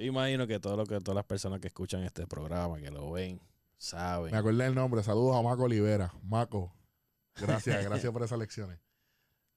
Yo 0.00 0.06
imagino 0.06 0.46
que 0.46 0.58
todo 0.58 0.78
lo 0.78 0.86
que 0.86 0.98
todas 1.00 1.14
las 1.14 1.26
personas 1.26 1.60
que 1.60 1.66
escuchan 1.66 2.02
este 2.04 2.26
programa, 2.26 2.80
que 2.80 2.90
lo 2.90 3.10
ven, 3.10 3.38
saben. 3.76 4.32
Me 4.32 4.38
acordé 4.38 4.64
el 4.64 4.74
nombre. 4.74 5.02
Saludos 5.02 5.36
a 5.36 5.42
Maco 5.42 5.64
Olivera. 5.64 6.10
Maco. 6.22 6.72
Gracias, 7.36 7.84
gracias 7.84 8.10
por 8.10 8.22
esas 8.22 8.38
lecciones. 8.38 8.78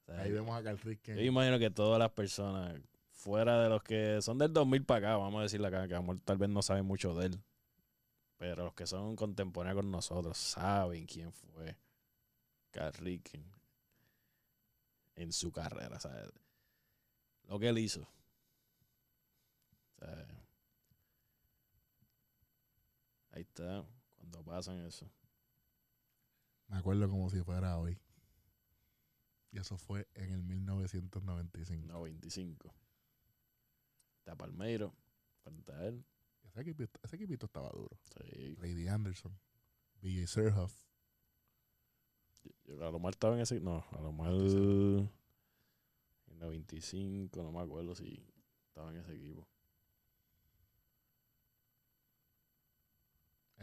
Ahí 0.05 0.33
vemos 0.33 0.53
a 0.53 0.61
Carl. 0.61 0.77
Yo 1.05 1.21
imagino 1.21 1.57
que 1.59 1.69
todas 1.69 1.97
las 1.97 2.11
personas, 2.11 2.75
fuera 3.09 3.63
de 3.63 3.69
los 3.69 3.83
que 3.83 4.21
son 4.21 4.37
del 4.37 4.51
2000 4.51 4.83
para 4.83 5.11
acá, 5.11 5.17
vamos 5.17 5.39
a 5.39 5.43
decirle 5.43 5.67
acá, 5.67 5.87
que 5.87 5.93
a 5.93 5.99
lo 5.99 6.03
mejor 6.03 6.19
tal 6.25 6.37
vez 6.37 6.49
no 6.49 6.61
saben 6.61 6.83
mucho 6.83 7.15
de 7.15 7.27
él, 7.27 7.41
pero 8.35 8.65
los 8.65 8.73
que 8.73 8.85
son 8.85 9.15
contemporáneos 9.15 9.81
con 9.81 9.91
nosotros 9.91 10.37
saben 10.37 11.05
quién 11.05 11.31
fue 11.31 11.77
Carl 12.71 13.21
en 15.15 15.31
su 15.31 15.53
carrera, 15.53 16.01
¿sabes? 16.01 16.33
Lo 17.47 17.59
que 17.59 17.69
él 17.69 17.77
hizo. 17.77 18.05
Sea, 20.03 20.27
Ahí 23.31 23.41
está, 23.41 23.83
cuando 24.17 24.43
pasan 24.43 24.85
eso. 24.85 25.09
Me 26.67 26.77
acuerdo 26.77 27.09
como 27.09 27.29
si 27.31 27.41
fuera 27.41 27.79
hoy. 27.79 27.99
Y 29.51 29.57
eso 29.57 29.77
fue 29.77 30.07
en 30.13 30.31
el 30.31 30.43
1995. 30.43 31.87
95. 31.87 32.75
Está 34.19 34.35
Palmeiro, 34.35 34.93
frente 35.43 35.71
a 35.71 35.87
él. 35.87 36.05
Ese, 36.43 36.61
equipito, 36.61 36.99
ese 37.03 37.15
equipito 37.15 37.47
estaba 37.47 37.69
duro. 37.69 37.99
Sí. 38.05 38.55
Lady 38.57 38.87
Anderson, 38.87 39.35
BJ 40.01 40.27
Serhoff. 40.27 40.85
Yo, 42.65 42.87
a 42.87 42.91
lo 42.91 42.99
mal 42.99 43.11
estaba 43.13 43.35
en 43.35 43.41
ese. 43.41 43.59
No, 43.59 43.83
a 43.91 44.01
lo 44.01 44.11
mal. 44.11 45.09
En 46.27 46.39
95, 46.39 47.41
no 47.41 47.51
me 47.51 47.61
acuerdo 47.61 47.95
si 47.95 48.23
estaba 48.67 48.91
en 48.91 48.97
ese 48.97 49.15
equipo. 49.15 49.47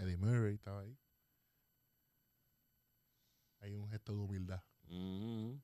Eddie 0.01 0.17
Murray 0.17 0.55
estaba 0.55 0.81
ahí. 0.81 0.97
Hay 3.61 3.75
un 3.75 3.87
gesto 3.91 4.15
de 4.15 4.19
humildad. 4.19 4.63
Mm. 4.89 5.57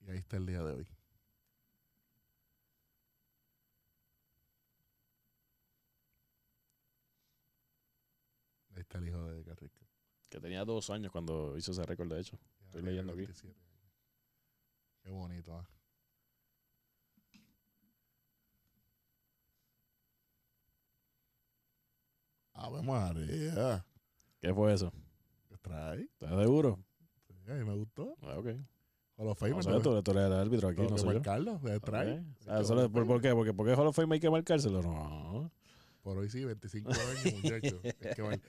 Y 0.00 0.10
ahí 0.10 0.18
está 0.18 0.36
el 0.36 0.46
día 0.46 0.58
de 0.64 0.74
hoy. 0.74 0.88
Ahí 8.74 8.80
está 8.80 8.98
el 8.98 9.08
hijo 9.08 9.24
de 9.26 9.44
Carrico. 9.44 9.78
Que 10.28 10.40
tenía 10.40 10.64
dos 10.64 10.90
años 10.90 11.12
cuando 11.12 11.56
hizo 11.56 11.70
ese 11.70 11.84
récord, 11.84 12.12
de 12.12 12.20
hecho. 12.20 12.36
Ya 12.58 12.66
Estoy 12.66 12.82
leyendo 12.82 13.12
aquí. 13.12 13.22
27 13.22 13.54
años. 13.60 13.92
Qué 15.00 15.10
bonito, 15.10 15.56
¿ah? 15.56 15.73
Ave 22.54 22.82
María. 22.82 23.84
¿Qué 24.40 24.54
fue 24.54 24.72
eso? 24.74 24.92
¿Qué 25.48 25.56
trae? 25.58 26.02
¿Estás 26.02 26.30
seguro? 26.40 26.78
Sí, 27.44 27.50
a 27.50 27.54
mí 27.54 27.64
me 27.64 27.74
gustó. 27.76 28.16
Ah, 28.22 28.38
ok. 28.38 28.46
Hall 29.16 29.28
of 29.28 29.38
Fame. 29.38 29.52
No 29.52 29.80
tú, 29.80 30.02
tú 30.02 30.10
eres 30.12 30.24
el 30.26 30.32
árbitro. 30.32 30.68
Ah, 32.46 32.64
solo- 32.64 32.90
¿por, 32.90 33.06
por 33.06 33.20
qué? 33.20 33.32
Porque, 33.32 33.52
porque 33.52 33.72
Hall 33.74 33.86
of 33.86 33.96
Fame 33.96 34.14
hay 34.14 34.20
que 34.20 34.30
marcárselo. 34.30 34.82
No. 34.82 35.50
Por 36.02 36.18
hoy 36.18 36.28
sí, 36.30 36.44
25 36.44 36.90
años, 36.90 37.34
muchachos. 37.42 37.80
es 37.84 38.14
que, 38.14 38.22
bueno, 38.22 38.42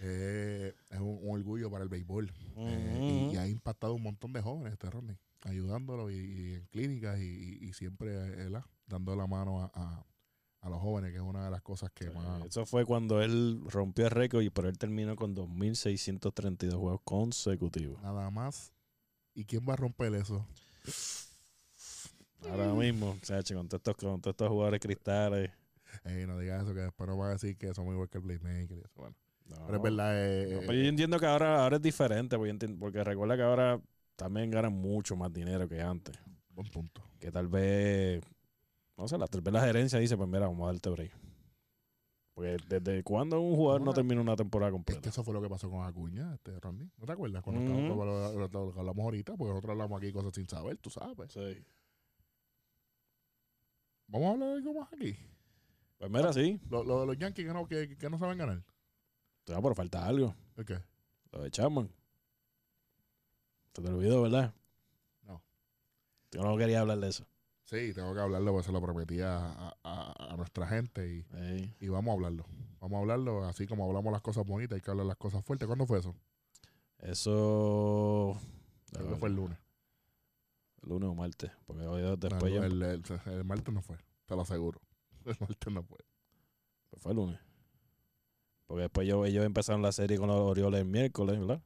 eh, 0.00 0.74
es 0.90 0.98
un, 1.00 1.18
un 1.22 1.36
orgullo 1.38 1.70
para 1.70 1.84
el 1.84 1.88
béisbol. 1.88 2.30
Eh, 2.56 3.28
y, 3.30 3.34
y 3.34 3.36
ha 3.38 3.46
impactado 3.48 3.94
un 3.94 4.02
montón 4.02 4.32
de 4.32 4.42
jóvenes 4.42 4.72
este 4.72 4.90
Rodney, 4.90 5.16
ayudándolo 5.42 6.10
y, 6.10 6.16
y 6.16 6.54
en 6.54 6.66
clínicas 6.66 7.18
y, 7.20 7.72
siempre 7.72 8.46
eh, 8.46 8.50
dando 8.86 9.16
la 9.16 9.26
mano 9.26 9.62
a, 9.62 9.70
a- 9.74 10.06
a 10.66 10.70
los 10.70 10.80
jóvenes, 10.80 11.10
que 11.12 11.16
es 11.18 11.22
una 11.22 11.44
de 11.44 11.50
las 11.50 11.62
cosas 11.62 11.90
que 11.92 12.10
más... 12.10 12.44
Eso 12.44 12.66
fue 12.66 12.84
cuando 12.84 13.22
él 13.22 13.60
rompió 13.68 14.04
el 14.06 14.10
récord 14.10 14.42
y 14.42 14.50
por 14.50 14.66
él 14.66 14.76
terminó 14.78 15.16
con 15.16 15.34
2.632 15.34 16.74
juegos 16.78 17.00
consecutivos. 17.04 18.00
Nada 18.02 18.30
más. 18.30 18.72
¿Y 19.34 19.44
quién 19.44 19.64
va 19.68 19.74
a 19.74 19.76
romper 19.76 20.14
eso? 20.14 20.46
Ahora 22.50 22.72
mismo, 22.74 23.10
o 23.20 23.24
sea, 23.24 23.42
che, 23.42 23.54
con 23.54 23.68
todos 23.68 23.80
estos, 23.80 23.96
con 23.96 24.20
todos 24.20 24.34
estos 24.34 24.48
jugadores 24.48 24.80
cristales. 24.80 25.50
Ey, 26.04 26.26
no 26.26 26.38
digas 26.38 26.62
eso, 26.64 26.74
que 26.74 26.80
después 26.80 27.08
nos 27.08 27.18
van 27.18 27.28
a 27.30 27.32
decir 27.32 27.56
que 27.56 27.74
somos 27.74 27.92
igual 27.92 28.08
que 28.08 28.18
el 28.18 28.24
Playmaker. 28.24 28.90
Bueno, 28.94 29.16
No. 29.46 29.56
pero 29.66 29.76
es 29.78 29.82
verdad, 29.82 30.12
eh, 30.16 30.46
No, 30.50 30.56
eh, 30.60 30.64
pero 30.66 30.72
yo 30.78 30.88
entiendo 30.88 31.18
que 31.18 31.26
ahora, 31.26 31.62
ahora 31.62 31.76
es 31.76 31.82
diferente, 31.82 32.36
porque, 32.36 32.48
yo 32.48 32.52
entiendo- 32.52 32.78
porque 32.78 33.02
recuerda 33.02 33.36
que 33.36 33.42
ahora 33.42 33.80
también 34.14 34.50
ganan 34.50 34.72
mucho 34.72 35.16
más 35.16 35.32
dinero 35.32 35.68
que 35.68 35.80
antes. 35.80 36.16
buen 36.50 36.68
punto. 36.70 37.02
Que 37.20 37.30
tal 37.30 37.48
vez, 37.48 38.22
no 38.96 39.08
sé, 39.08 39.18
la, 39.18 39.26
tal 39.26 39.40
vez 39.42 39.52
la 39.54 39.60
gerencia 39.62 39.98
dice, 39.98 40.16
pues 40.16 40.28
mira, 40.28 40.46
vamos 40.46 40.68
a 40.68 40.72
darte 40.72 40.90
break. 40.90 41.12
Porque 42.34 42.56
desde 42.68 43.02
cuando 43.02 43.40
un 43.40 43.56
jugador 43.56 43.80
no 43.80 43.86
Ahora, 43.86 43.94
termina 43.96 44.20
una 44.20 44.36
temporada 44.36 44.68
Es 44.68 44.74
completa. 44.74 45.00
que 45.00 45.08
eso 45.08 45.24
fue 45.24 45.32
lo 45.32 45.40
que 45.40 45.48
pasó 45.48 45.70
con 45.70 45.84
Acuña, 45.86 46.34
este 46.34 46.58
Rodney. 46.60 46.90
¿No 46.98 47.06
te 47.06 47.12
acuerdas? 47.12 47.42
Cuando 47.42 47.62
Ujú. 47.62 47.70
estábamos- 47.72 48.06
lo, 48.06 48.32
lo- 48.32 48.48
lo- 48.48 48.66
lo 48.66 48.72
que 48.74 48.78
hablamos 48.80 49.04
ahorita, 49.04 49.36
porque 49.36 49.48
nosotros 49.50 49.70
hablamos 49.72 49.98
aquí 50.02 50.12
cosas 50.12 50.34
sin 50.34 50.46
saber, 50.46 50.76
tú 50.76 50.90
sabes. 50.90 51.32
Sí. 51.32 51.64
Vamos 54.08 54.28
a 54.28 54.32
hablar 54.32 54.48
de 54.50 54.54
algo 54.56 54.74
más 54.74 54.92
aquí. 54.92 55.16
Pues 55.98 56.10
mira, 56.10 56.32
sí. 56.32 56.60
Lo, 56.68 56.82
de 57.00 57.06
los 57.06 57.16
Yankees 57.18 57.46
que 57.46 57.52
no, 57.54 57.66
que, 57.66 57.96
que 57.96 58.10
no 58.10 58.18
saben 58.18 58.36
ganar. 58.38 58.62
Te 59.44 59.54
va 59.54 59.62
por 59.62 59.74
falta 59.74 60.04
algo. 60.06 60.34
¿El 60.56 60.64
qué? 60.66 60.78
Lo 61.32 61.42
de 61.42 61.50
Chapman. 61.50 61.90
Se 63.72 63.82
te 63.82 63.88
olvidó, 63.88 64.22
¿verdad? 64.22 64.54
No. 65.22 65.42
Yo 66.32 66.42
no 66.42 66.56
quería 66.58 66.80
hablar 66.82 66.98
de 66.98 67.08
eso. 67.08 67.26
Sí, 67.66 67.92
tengo 67.94 68.14
que 68.14 68.20
hablarlo 68.20 68.52
porque 68.52 68.66
se 68.66 68.72
lo 68.72 68.80
prometí 68.80 69.20
a, 69.20 69.38
a- 69.38 69.76
a- 69.82 70.32
a 70.32 70.36
nuestra 70.36 70.66
gente 70.68 71.24
y, 71.80 71.88
vamos 71.88 72.10
a 72.10 72.14
hablarlo. 72.14 72.46
Vamos 72.80 72.96
a 72.96 73.00
hablarlo 73.00 73.44
así 73.44 73.66
como 73.66 73.84
hablamos 73.86 74.12
las 74.12 74.22
cosas 74.22 74.46
bonitas, 74.46 74.76
hay 74.76 74.80
que 74.82 74.90
hablar 74.90 75.06
las 75.06 75.16
cosas 75.16 75.44
fuertes. 75.44 75.66
¿Cuándo 75.66 75.84
fue 75.86 75.98
eso? 75.98 76.14
Eso. 76.98 78.40
Creo 78.92 79.08
que 79.08 79.16
fue 79.16 79.28
el 79.28 79.34
lunes. 79.34 79.58
El 80.82 80.90
lunes 80.90 81.08
o 81.10 81.14
martes. 81.14 81.50
Porque 81.66 81.86
hoy 81.86 82.02
No, 82.02 82.16
después 82.16 82.52
el, 82.54 82.82
el- 82.82 83.02
el 83.26 83.44
martes 83.44 83.74
no 83.74 83.82
fue, 83.82 83.98
te 84.26 84.34
lo 84.36 84.42
aseguro. 84.42 84.80
El 85.26 85.36
martes 85.40 85.72
no 85.74 85.82
fue. 85.82 85.98
Pues 86.90 87.02
fue 87.02 87.10
el 87.12 87.16
lunes. 87.16 87.40
Porque 88.68 88.82
después 88.82 89.08
yo- 89.08 89.24
ellos 89.24 89.44
empezaron 89.44 89.82
la 89.82 89.90
serie 89.90 90.18
con 90.18 90.28
los 90.28 90.36
Orioles 90.36 90.80
el 90.82 90.86
miércoles, 90.86 91.38
¿verdad? 91.40 91.60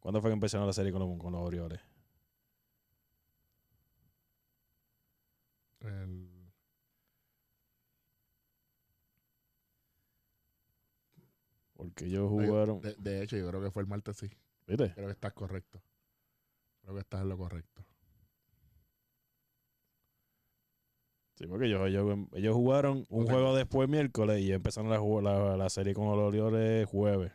¿Cuándo 0.00 0.20
fue 0.20 0.30
que 0.30 0.34
empezaron 0.34 0.66
la 0.66 0.72
serie 0.72 0.90
con 0.90 1.00
los, 1.00 1.16
con 1.18 1.32
los 1.32 1.40
Orioles? 1.42 1.80
El, 5.84 6.28
Porque 11.74 12.04
ellos 12.06 12.28
jugaron. 12.28 12.80
de, 12.80 12.94
de 12.96 13.22
hecho, 13.22 13.36
yo 13.36 13.48
creo 13.48 13.60
que 13.62 13.70
fue 13.70 13.82
el 13.82 13.88
martes, 13.88 14.16
sí. 14.16 14.30
¿Viste? 14.66 14.92
Creo 14.94 15.06
que 15.06 15.12
estás 15.12 15.32
correcto. 15.32 15.82
Creo 16.82 16.94
que 16.94 17.00
estás 17.00 17.22
en 17.22 17.28
lo 17.28 17.36
correcto. 17.36 17.84
Sí, 21.34 21.46
porque 21.46 21.66
ellos, 21.66 21.88
ellos, 21.88 22.18
ellos 22.34 22.54
jugaron 22.54 23.04
un 23.08 23.26
juego 23.26 23.56
después 23.56 23.88
miércoles 23.88 24.40
y 24.42 24.52
empezaron 24.52 24.90
la, 24.90 25.00
la, 25.22 25.56
la 25.56 25.70
serie 25.70 25.94
con 25.94 26.04
los 26.06 26.18
Orioles 26.18 26.86
jueves. 26.86 27.32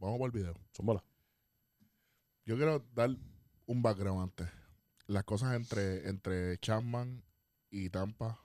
Vamos 0.00 0.18
por 0.18 0.26
el 0.26 0.32
video. 0.32 0.54
Son 0.72 0.86
bolas. 0.86 1.04
Yo 2.44 2.56
quiero 2.56 2.80
dar 2.94 3.10
un 3.66 3.82
background 3.82 4.22
antes. 4.22 4.48
Las 5.06 5.22
cosas 5.22 5.54
entre, 5.54 6.08
entre 6.08 6.58
Chapman 6.58 7.22
y 7.72 7.88
Tampa 7.90 8.38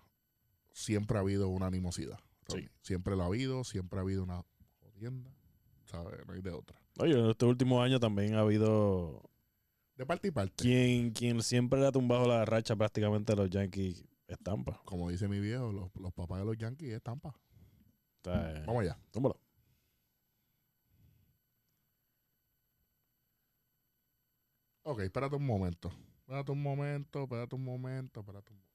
siempre 0.71 1.17
ha 1.17 1.21
habido 1.21 1.49
una 1.49 1.67
animosidad. 1.67 2.17
Sí. 2.47 2.67
Siempre 2.81 3.15
lo 3.15 3.23
ha 3.23 3.25
habido, 3.27 3.63
siempre 3.63 3.99
ha 3.99 4.01
habido 4.01 4.23
una 4.23 4.41
jodienda. 4.79 5.29
¿Sabes? 5.85 6.25
No 6.25 6.33
hay 6.33 6.41
de 6.41 6.51
otra. 6.51 6.81
Oye, 6.97 7.13
en 7.13 7.29
este 7.29 7.45
último 7.45 7.81
año 7.81 7.99
también 7.99 8.35
ha 8.35 8.39
habido 8.39 9.21
De 9.95 10.05
parte 10.05 10.29
y 10.29 10.31
parte. 10.31 10.53
quien, 10.55 11.11
quien 11.11 11.43
siempre 11.43 11.79
le 11.79 11.87
ha 11.87 11.91
tumbado 11.91 12.27
la 12.27 12.43
racha 12.45 12.75
prácticamente 12.75 13.33
a 13.33 13.35
los 13.35 13.49
Yankees 13.49 14.03
es 14.27 14.39
Tampa. 14.39 14.81
Como 14.85 15.09
dice 15.09 15.27
mi 15.27 15.39
viejo, 15.39 15.71
los, 15.71 15.93
los 15.95 16.13
papás 16.13 16.39
de 16.39 16.45
los 16.45 16.57
Yankees 16.57 16.93
es 16.93 17.01
Tampa. 17.03 17.35
Eh, 18.25 18.63
Vamos 18.65 18.81
allá. 18.81 18.97
túmbalo. 19.11 19.39
Ok, 24.83 25.01
espérate 25.01 25.35
un 25.35 25.45
momento. 25.45 25.91
Espérate 26.21 26.51
un 26.51 26.61
momento, 26.61 27.23
espérate 27.23 27.55
un 27.55 27.63
momento, 27.63 28.19
espérate 28.21 28.51
un 28.51 28.57
momento. 28.57 28.66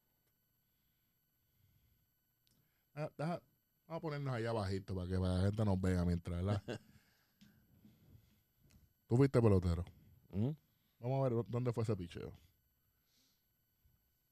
Ah, 2.94 3.10
deja- 3.16 3.42
vamos 3.86 3.98
a 3.98 4.00
ponernos 4.00 4.34
allá 4.34 4.50
abajito 4.50 4.94
para 4.94 5.08
que 5.08 5.14
la 5.18 5.40
gente 5.42 5.64
nos 5.64 5.80
vea 5.80 6.04
mientras, 6.04 6.42
¿verdad? 6.44 6.62
Tú 9.06 9.16
fuiste 9.16 9.40
pelotero. 9.42 9.84
¿Mm? 10.30 10.50
Vamos 11.00 11.20
a 11.20 11.22
ver 11.24 11.32
dó- 11.32 11.46
dónde 11.48 11.72
fue 11.72 11.82
ese 11.84 11.96
picheo. 11.96 12.32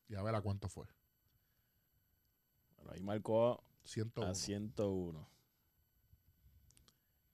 Y 0.08 0.14
a 0.14 0.22
ver 0.22 0.34
a 0.34 0.40
cuánto 0.40 0.68
fue. 0.68 0.86
Bueno, 2.76 2.92
ahí 2.92 3.00
marcó 3.02 3.62
101. 3.84 4.30
a 4.30 4.34
101. 4.34 5.28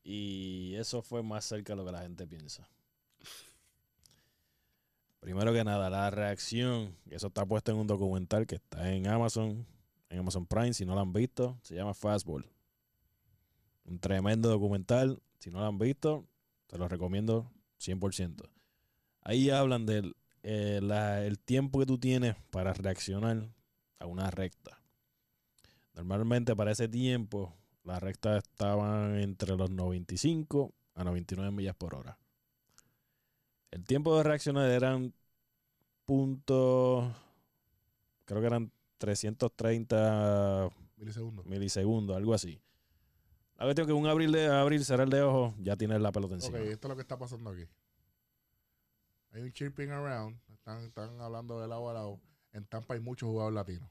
Y 0.03 0.75
eso 0.77 1.03
fue 1.03 1.23
más 1.23 1.45
cerca 1.45 1.73
de 1.73 1.77
lo 1.79 1.85
que 1.85 1.93
la 1.93 2.03
gente 2.03 2.27
piensa. 2.27 2.69
Primero 5.21 5.53
que 5.53 5.65
nada, 5.65 5.91
la 5.91 6.11
reacción, 6.11 6.97
eso 7.11 7.27
está 7.29 7.45
puesto 7.45 7.73
en 7.73 7.79
un 7.79 7.87
documental 7.87 8.47
que 8.47 8.57
está 8.57 8.93
en 8.93 9.09
Amazon, 9.09 9.67
en 10.09 10.19
Amazon 10.21 10.47
Prime, 10.47 10.73
si 10.75 10.85
no 10.87 10.95
lo 10.95 11.01
han 11.01 11.13
visto, 11.13 11.59
se 11.63 11.75
llama 11.75 11.95
Fastball. 11.95 12.47
Un 13.85 13.99
tremendo 14.01 14.49
documental, 14.49 15.23
si 15.39 15.51
no 15.51 15.61
lo 15.61 15.67
han 15.67 15.79
visto, 15.79 16.27
te 16.67 16.79
lo 16.79 16.89
recomiendo 16.89 17.51
100%. 17.79 18.49
Ahí 19.23 19.51
hablan 19.51 19.87
del 19.87 20.17
eh, 20.49 20.79
la- 20.81 21.25
el 21.25 21.41
tiempo 21.41 21.81
que 21.81 21.87
tú 21.87 21.99
tienes 21.99 22.37
para 22.51 22.73
reaccionar 22.73 23.49
a 23.99 24.07
una 24.07 24.31
recta. 24.31 24.81
Normalmente 25.95 26.55
para 26.55 26.71
ese 26.73 26.89
tiempo 26.89 27.53
las 27.83 28.01
rectas 28.03 28.45
estaban 28.45 29.17
entre 29.19 29.57
los 29.57 29.71
95 29.71 30.73
a 30.95 31.05
99 31.05 31.51
millas 31.51 31.75
por 31.77 31.95
hora. 31.97 32.19
El 33.71 33.85
tiempo 33.85 34.17
de 34.17 34.23
reaccionar 34.25 34.71
eran 34.71 35.13
puntos, 36.05 37.13
creo 38.25 38.41
que 38.41 38.47
eran 38.47 38.73
330 38.99 40.71
Milisegundos. 40.97 41.47
milisegundos, 41.47 42.17
algo 42.17 42.35
así. 42.35 42.61
La 43.59 43.65
cuestión 43.65 43.87
que 43.87 43.93
un 43.93 44.07
abrir 44.07 44.31
de 44.31 44.47
abrir, 44.49 44.85
cerrar 44.85 45.09
de 45.09 45.23
ojos, 45.23 45.55
ya 45.59 45.77
tienes 45.77 46.01
la 46.01 46.13
pelota 46.13 46.35
Ok, 46.35 46.41
encima. 46.43 46.59
esto 46.59 46.87
es 46.87 46.91
lo 46.91 46.95
que 46.97 47.03
está 47.03 47.19
pasando 47.19 47.51
aquí. 47.51 47.65
Hay 49.33 49.43
un 49.43 49.53
chirping 49.53 49.91
around. 49.91 50.39
Están, 50.53 50.85
están 50.85 51.21
hablando 51.21 51.61
de 51.61 51.69
lado 51.69 51.89
a 51.91 51.95
lado. 51.95 52.21
En 52.53 52.65
Tampa 52.67 52.95
hay 52.95 53.01
muchos 53.01 53.29
jugadores 53.29 53.55
latinos. 53.55 53.89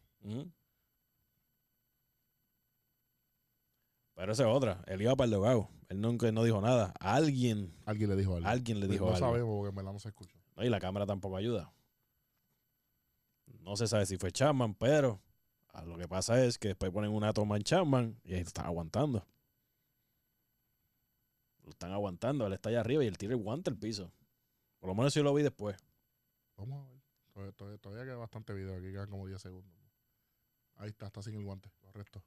Pero 4.16 4.32
esa 4.32 4.44
es 4.44 4.50
otra. 4.56 4.84
Él 4.88 5.02
iba 5.02 5.16
para 5.16 5.26
el 5.26 5.32
dogado. 5.32 5.70
Él 5.90 6.00
nunca 6.02 6.32
no 6.32 6.44
dijo 6.44 6.62
nada. 6.62 6.94
Alguien, 7.00 7.74
Alguien 7.86 8.10
le 8.10 8.16
dijo 8.16 8.36
algo. 8.38 8.48
alguien 8.48 8.80
le 8.80 8.88
dijo 8.88 9.06
no 9.06 9.16
algo. 9.16 9.28
sabemos 9.28 9.56
porque 9.58 9.70
en 9.70 9.76
verdad 9.76 9.94
no 9.94 10.00
se 10.00 10.08
escucha. 10.10 10.36
No, 10.56 10.64
y 10.64 10.70
la 10.70 10.80
cámara 10.80 11.06
tampoco 11.06 11.38
ayuda. 11.38 11.72
No 13.66 13.76
se 13.76 13.88
sabe 13.88 14.06
si 14.06 14.18
fue 14.18 14.32
Chapman, 14.32 14.76
pero 14.76 15.20
a 15.74 15.84
lo 15.84 15.98
que 15.98 16.08
pasa 16.08 16.44
es 16.46 16.60
que 16.60 16.70
después 16.70 16.92
ponen 16.92 17.12
una 17.12 17.34
toma 17.34 17.58
en 17.58 17.64
Chapman 17.64 18.20
y 18.24 18.36
ahí 18.36 18.42
están 18.42 18.68
aguantando. 18.68 19.26
Lo 21.64 21.72
están 21.72 21.92
aguantando, 21.92 22.46
él 22.46 22.54
está 22.54 22.70
allá 22.70 22.82
arriba 22.82 23.04
y 23.04 23.08
él 23.08 23.18
tira 23.18 23.34
el 23.34 23.42
guante 23.42 23.72
al 23.72 23.78
piso. 23.78 24.12
Por 24.80 24.90
lo 24.90 24.94
menos 24.96 25.14
yo 25.16 25.24
lo 25.24 25.34
vi 25.34 25.42
después. 25.42 25.76
Vamos 26.58 26.86
a 26.86 26.92
ver. 26.92 27.02
Todavía, 27.34 27.52
todavía- 27.54 27.78
todavía 27.80 28.04
queda 28.06 28.16
bastante 28.18 28.54
video. 28.54 28.76
Aquí 28.78 28.92
quedan 28.92 29.10
como 29.10 29.26
10 29.28 29.42
segundos. 29.42 29.74
Ahí 30.76 30.90
está, 30.90 31.08
está 31.08 31.24
sin 31.24 31.34
el 31.36 31.44
guante. 31.44 31.72
Correcto. 31.82 32.24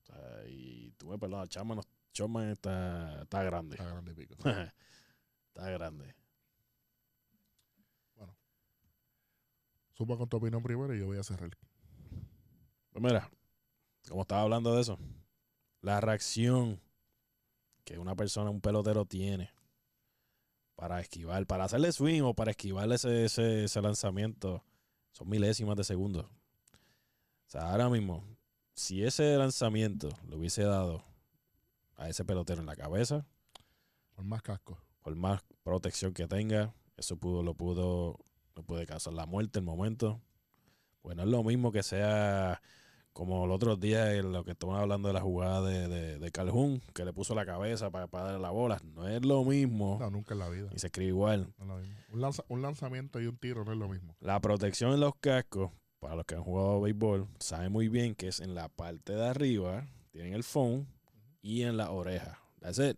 O 0.00 0.02
sea, 0.06 0.44
y 0.48 0.92
tú 0.96 1.08
me 1.08 1.18
perdonas, 1.18 1.48
Chapman, 1.50 1.76
no- 1.76 1.82
Chapman 2.12 2.48
está, 2.50 3.20
está 3.22 3.42
grande. 3.44 3.76
Está 3.76 3.86
grande 3.90 4.14
pico. 4.14 4.34
está 5.48 5.70
grande. 5.70 6.14
Suba 10.00 10.16
con 10.16 10.30
tu 10.30 10.38
opinión 10.38 10.62
primero 10.62 10.94
y 10.94 10.98
yo 10.98 11.04
voy 11.04 11.18
a 11.18 11.22
cerrar. 11.22 11.50
Pues 12.90 13.04
mira, 13.04 13.30
como 14.08 14.22
estaba 14.22 14.40
hablando 14.40 14.74
de 14.74 14.80
eso, 14.80 14.98
la 15.82 16.00
reacción 16.00 16.80
que 17.84 17.98
una 17.98 18.16
persona, 18.16 18.48
un 18.48 18.62
pelotero 18.62 19.04
tiene 19.04 19.50
para 20.74 21.02
esquivar, 21.02 21.46
para 21.46 21.64
hacerle 21.64 21.92
swing 21.92 22.22
o 22.22 22.32
para 22.32 22.52
esquivar 22.52 22.90
ese, 22.90 23.26
ese, 23.26 23.64
ese 23.64 23.82
lanzamiento, 23.82 24.64
son 25.12 25.28
milésimas 25.28 25.76
de 25.76 25.84
segundos. 25.84 26.24
O 26.24 27.50
sea, 27.50 27.70
ahora 27.70 27.90
mismo, 27.90 28.24
si 28.72 29.04
ese 29.04 29.36
lanzamiento 29.36 30.08
lo 30.26 30.38
hubiese 30.38 30.62
dado 30.62 31.04
a 31.96 32.08
ese 32.08 32.24
pelotero 32.24 32.60
en 32.62 32.66
la 32.66 32.74
cabeza, 32.74 33.26
Por 34.14 34.24
más 34.24 34.40
casco. 34.40 34.78
por 35.02 35.14
más 35.14 35.42
protección 35.62 36.14
que 36.14 36.26
tenga, 36.26 36.72
eso 36.96 37.18
pudo, 37.18 37.42
lo 37.42 37.52
pudo, 37.52 38.18
puede 38.62 38.86
causar 38.86 39.12
la 39.14 39.26
muerte 39.26 39.58
el 39.58 39.64
momento. 39.64 40.20
Pues 41.02 41.16
no 41.16 41.22
es 41.22 41.28
lo 41.28 41.42
mismo 41.42 41.72
que 41.72 41.82
sea 41.82 42.60
como 43.12 43.44
el 43.44 43.50
otro 43.50 43.76
día 43.76 44.14
en 44.14 44.32
lo 44.32 44.44
que 44.44 44.52
estaban 44.52 44.76
hablando 44.80 45.08
de 45.08 45.14
la 45.14 45.20
jugada 45.20 45.62
de, 45.68 45.88
de, 45.88 46.18
de 46.18 46.30
Calhoun, 46.30 46.80
que 46.94 47.04
le 47.04 47.12
puso 47.12 47.34
la 47.34 47.44
cabeza 47.44 47.90
para, 47.90 48.06
para 48.06 48.24
darle 48.26 48.40
la 48.40 48.50
bola. 48.50 48.80
No 48.94 49.08
es 49.08 49.24
lo 49.24 49.44
mismo. 49.44 49.96
No, 50.00 50.10
nunca 50.10 50.34
en 50.34 50.40
la 50.40 50.48
vida. 50.48 50.68
Y 50.74 50.78
se 50.78 50.86
escribe 50.86 51.08
igual. 51.08 51.52
No 51.58 51.64
es 51.64 51.68
lo 51.68 51.76
mismo. 51.78 51.96
Un, 52.12 52.20
lanza- 52.20 52.44
un 52.48 52.62
lanzamiento 52.62 53.20
y 53.20 53.26
un 53.26 53.36
tiro 53.36 53.64
no 53.64 53.72
es 53.72 53.78
lo 53.78 53.88
mismo. 53.88 54.14
La 54.20 54.40
protección 54.40 54.92
en 54.92 55.00
los 55.00 55.14
cascos, 55.16 55.70
para 55.98 56.14
los 56.16 56.24
que 56.24 56.34
han 56.36 56.42
jugado 56.44 56.80
béisbol, 56.82 57.26
saben 57.40 57.72
muy 57.72 57.88
bien 57.88 58.14
que 58.14 58.28
es 58.28 58.40
en 58.40 58.54
la 58.54 58.68
parte 58.68 59.14
de 59.14 59.26
arriba, 59.26 59.86
tienen 60.12 60.34
el 60.34 60.44
phone 60.44 60.86
y 61.42 61.62
en 61.62 61.76
la 61.76 61.90
oreja. 61.90 62.38
That's 62.60 62.78
it. 62.78 62.96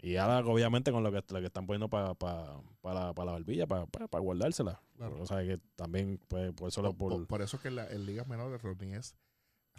Y 0.00 0.16
ahora, 0.16 0.46
obviamente, 0.46 0.92
con 0.92 1.02
lo 1.02 1.10
que, 1.10 1.22
lo 1.32 1.40
que 1.40 1.46
están 1.46 1.66
poniendo 1.66 1.88
para 1.88 2.14
la, 2.94 3.14
pa 3.14 3.24
la 3.24 3.32
barbilla, 3.32 3.66
para 3.66 3.84
guardársela. 4.20 4.80
Claro. 4.96 5.20
O 5.22 5.26
sea, 5.26 5.38
que 5.44 5.58
también, 5.76 6.20
pues, 6.28 6.52
por 6.52 6.68
eso 6.68 6.82
Por, 6.94 7.26
por, 7.26 7.42
eso 7.42 7.56
es 7.56 7.62
que 7.62 7.68
en, 7.68 7.76
la- 7.76 7.88
en 7.90 8.04
ligas 8.06 8.26
menores, 8.28 8.60
Rodney, 8.62 8.94
es 8.94 9.14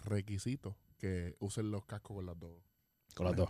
requisito 0.05 0.75
que 0.97 1.35
usen 1.39 1.71
los 1.71 1.85
cascos 1.85 2.15
con 2.17 2.25
las 2.25 2.39
dos. 2.39 2.51
con 3.15 3.25
las 3.25 3.35
dos. 3.35 3.49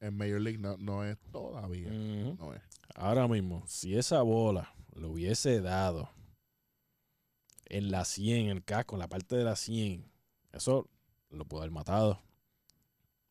En 0.00 0.16
Major 0.16 0.40
League 0.40 0.58
no, 0.58 0.76
no 0.78 1.04
es 1.04 1.18
todavía. 1.30 1.90
No 1.90 2.54
es. 2.54 2.62
Ahora 2.94 3.26
mismo, 3.28 3.62
si 3.66 3.96
esa 3.96 4.22
bola 4.22 4.74
lo 4.94 5.10
hubiese 5.10 5.60
dado 5.60 6.10
en 7.66 7.90
la 7.90 8.04
100, 8.04 8.46
en 8.46 8.56
el 8.56 8.64
casco, 8.64 8.94
en 8.94 9.00
la 9.00 9.08
parte 9.08 9.36
de 9.36 9.44
la 9.44 9.56
100, 9.56 10.10
eso 10.52 10.88
lo 11.30 11.44
pudo 11.44 11.60
haber 11.60 11.72
matado. 11.72 12.22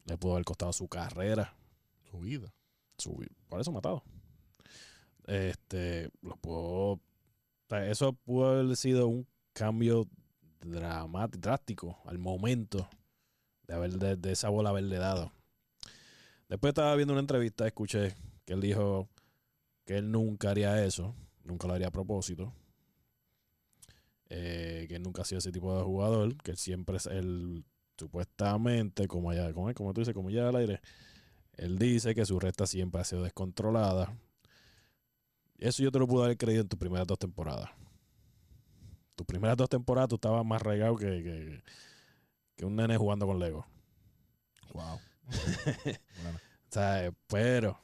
Le 0.05 0.17
pudo 0.17 0.33
haber 0.33 0.45
costado 0.45 0.73
su 0.73 0.87
carrera. 0.87 1.55
Su 2.11 2.19
vida. 2.19 2.53
su- 2.97 3.25
por 3.49 3.59
eso 3.59 3.71
matado. 3.71 4.03
Este, 5.27 6.09
lo 6.21 6.35
pudo. 6.37 6.91
o 6.93 7.01
sea, 7.69 7.89
eso 7.89 8.13
pudo 8.13 8.49
haber 8.49 8.75
sido 8.75 9.07
un 9.07 9.27
cambio 9.53 10.07
dramático, 10.61 11.39
drástico 11.41 11.97
al 12.05 12.19
momento 12.19 12.87
de 13.67 13.73
haber 13.73 13.93
de, 13.93 14.31
esa 14.31 14.49
bola 14.49 14.69
haberle 14.69 14.97
dado. 14.97 15.31
Después 16.49 16.71
estaba 16.71 16.95
viendo 16.95 17.13
una 17.13 17.21
entrevista, 17.21 17.65
escuché 17.65 18.15
que 18.45 18.53
él 18.53 18.61
dijo 18.61 19.09
que 19.85 19.97
él 19.97 20.11
nunca 20.11 20.51
haría 20.51 20.83
eso, 20.85 21.15
nunca 21.43 21.67
lo 21.67 21.73
haría 21.73 21.87
a 21.87 21.91
propósito. 21.91 22.53
eh, 24.29 24.85
que 24.87 24.95
él 24.95 25.03
nunca 25.03 25.21
ha 25.21 25.25
sido 25.25 25.39
ese 25.39 25.51
tipo 25.51 25.75
de 25.77 25.83
jugador, 25.83 26.35
que 26.41 26.51
él 26.51 26.57
siempre 26.57 26.97
es 26.97 27.05
el 27.07 27.63
supuestamente, 27.97 29.07
como 29.07 29.31
allá, 29.31 29.53
como, 29.53 29.73
como 29.73 29.93
tú 29.93 30.01
dices, 30.01 30.13
como 30.13 30.29
ya 30.29 30.49
al 30.49 30.55
aire, 30.57 30.81
él 31.53 31.77
dice 31.77 32.15
que 32.15 32.25
su 32.25 32.39
recta 32.39 32.67
siempre 32.67 33.01
ha 33.01 33.03
sido 33.03 33.23
descontrolada. 33.23 34.17
Eso 35.57 35.83
yo 35.83 35.91
te 35.91 35.99
lo 35.99 36.07
pude 36.07 36.25
haber 36.25 36.37
creído 36.37 36.61
en 36.61 36.67
tus 36.67 36.79
primeras 36.79 37.07
dos 37.07 37.19
temporadas. 37.19 37.69
Tus 39.15 39.25
primeras 39.25 39.55
dos 39.55 39.69
temporadas 39.69 40.09
tú 40.09 40.15
estabas 40.15 40.45
más 40.45 40.61
regado 40.61 40.97
que, 40.97 41.05
que, 41.05 41.63
que 42.55 42.65
un 42.65 42.75
nene 42.75 42.97
jugando 42.97 43.25
con 43.25 43.39
Lego. 43.39 43.65
Wow. 44.73 44.99
Bueno, 46.21 46.37
O 46.37 46.71
sea, 46.71 47.11
pero, 47.27 47.79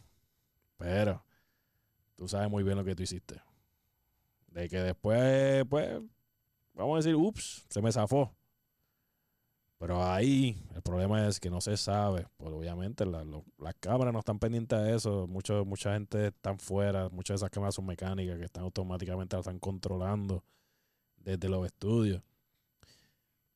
pero, 0.78 1.24
tú 2.16 2.28
sabes 2.28 2.50
muy 2.50 2.64
bien 2.64 2.78
lo 2.78 2.84
que 2.84 2.96
tú 2.96 3.04
hiciste. 3.04 3.42
De 4.48 4.68
que 4.68 4.78
después, 4.80 5.64
pues, 5.70 6.02
vamos 6.74 6.96
a 6.96 6.98
decir, 6.98 7.16
ups, 7.16 7.66
se 7.70 7.82
me 7.82 7.92
zafó. 7.92 8.36
Pero 9.82 10.06
ahí 10.06 10.64
el 10.76 10.84
problema 10.84 11.28
es 11.28 11.40
que 11.40 11.50
no 11.50 11.60
se 11.60 11.76
sabe. 11.76 12.28
Pues 12.38 12.54
obviamente 12.54 13.04
las 13.04 13.76
cámaras 13.80 14.14
no 14.14 14.20
están 14.20 14.38
pendientes 14.38 14.80
de 14.80 14.96
eso. 14.96 15.26
Mucho, 15.26 15.66
mucha 15.66 15.94
gente 15.94 16.28
están 16.28 16.60
fuera. 16.60 17.10
Muchas 17.10 17.34
de 17.34 17.46
esas 17.46 17.50
cámaras 17.50 17.74
son 17.74 17.88
mecánicas 17.88 18.38
que 18.38 18.46
están 18.46 18.64
automáticamente 18.64 19.36
las 19.36 19.48
están 19.48 19.58
controlando 19.58 20.44
desde 21.18 21.50
los 21.50 21.66
estudios. 21.66 22.22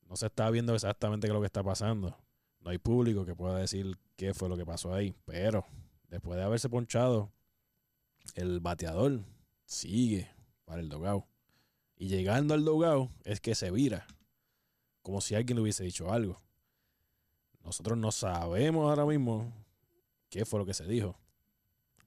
No 0.08 0.16
se 0.16 0.26
está 0.26 0.50
viendo 0.50 0.74
exactamente 0.74 1.28
qué 1.28 1.30
es 1.30 1.34
lo 1.34 1.40
que 1.40 1.46
está 1.46 1.62
pasando. 1.62 2.18
No 2.58 2.70
hay 2.70 2.78
público 2.78 3.24
que 3.24 3.36
pueda 3.36 3.56
decir 3.58 3.96
qué 4.16 4.34
fue 4.34 4.48
lo 4.48 4.56
que 4.56 4.66
pasó 4.66 4.92
ahí. 4.92 5.14
Pero 5.26 5.64
después 6.08 6.36
de 6.36 6.42
haberse 6.42 6.68
ponchado, 6.68 7.30
el 8.34 8.58
bateador 8.58 9.20
sigue 9.64 10.28
para 10.64 10.80
el 10.80 10.88
dogao. 10.88 11.28
Y 11.96 12.08
llegando 12.08 12.52
al 12.52 12.64
dogao 12.64 13.12
es 13.22 13.40
que 13.40 13.54
se 13.54 13.70
vira. 13.70 14.08
Como 15.06 15.20
si 15.20 15.36
alguien 15.36 15.54
le 15.54 15.62
hubiese 15.62 15.84
dicho 15.84 16.12
algo. 16.12 16.42
Nosotros 17.62 17.96
no 17.96 18.10
sabemos 18.10 18.90
ahora 18.90 19.06
mismo 19.06 19.52
qué 20.28 20.44
fue 20.44 20.58
lo 20.58 20.66
que 20.66 20.74
se 20.74 20.84
dijo. 20.84 21.16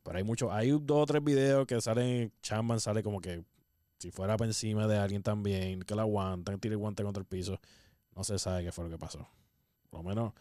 Pero 0.03 0.17
hay 0.17 0.25
muchos, 0.25 0.51
hay 0.51 0.71
dos 0.71 1.03
o 1.03 1.05
tres 1.05 1.23
videos 1.23 1.65
que 1.65 1.79
salen, 1.79 2.33
Chapman 2.41 2.81
sale 2.81 3.01
como 3.01 3.21
que 3.21 3.45
si 3.99 4.11
fuera 4.11 4.35
por 4.35 4.47
encima 4.47 4.85
de 4.85 4.97
alguien 4.97 5.23
también, 5.23 5.81
que 5.81 5.95
lo 5.95 6.01
aguantan, 6.01 6.59
tira 6.59 6.73
el 6.73 6.77
guante 6.77 7.01
contra 7.01 7.21
el 7.21 7.25
piso. 7.25 7.61
No 8.17 8.25
se 8.25 8.37
sabe 8.37 8.65
qué 8.65 8.73
fue 8.73 8.83
lo 8.83 8.89
que 8.89 8.97
pasó. 8.97 9.25
Por 9.89 10.03
lo 10.03 10.09
menos, 10.09 10.33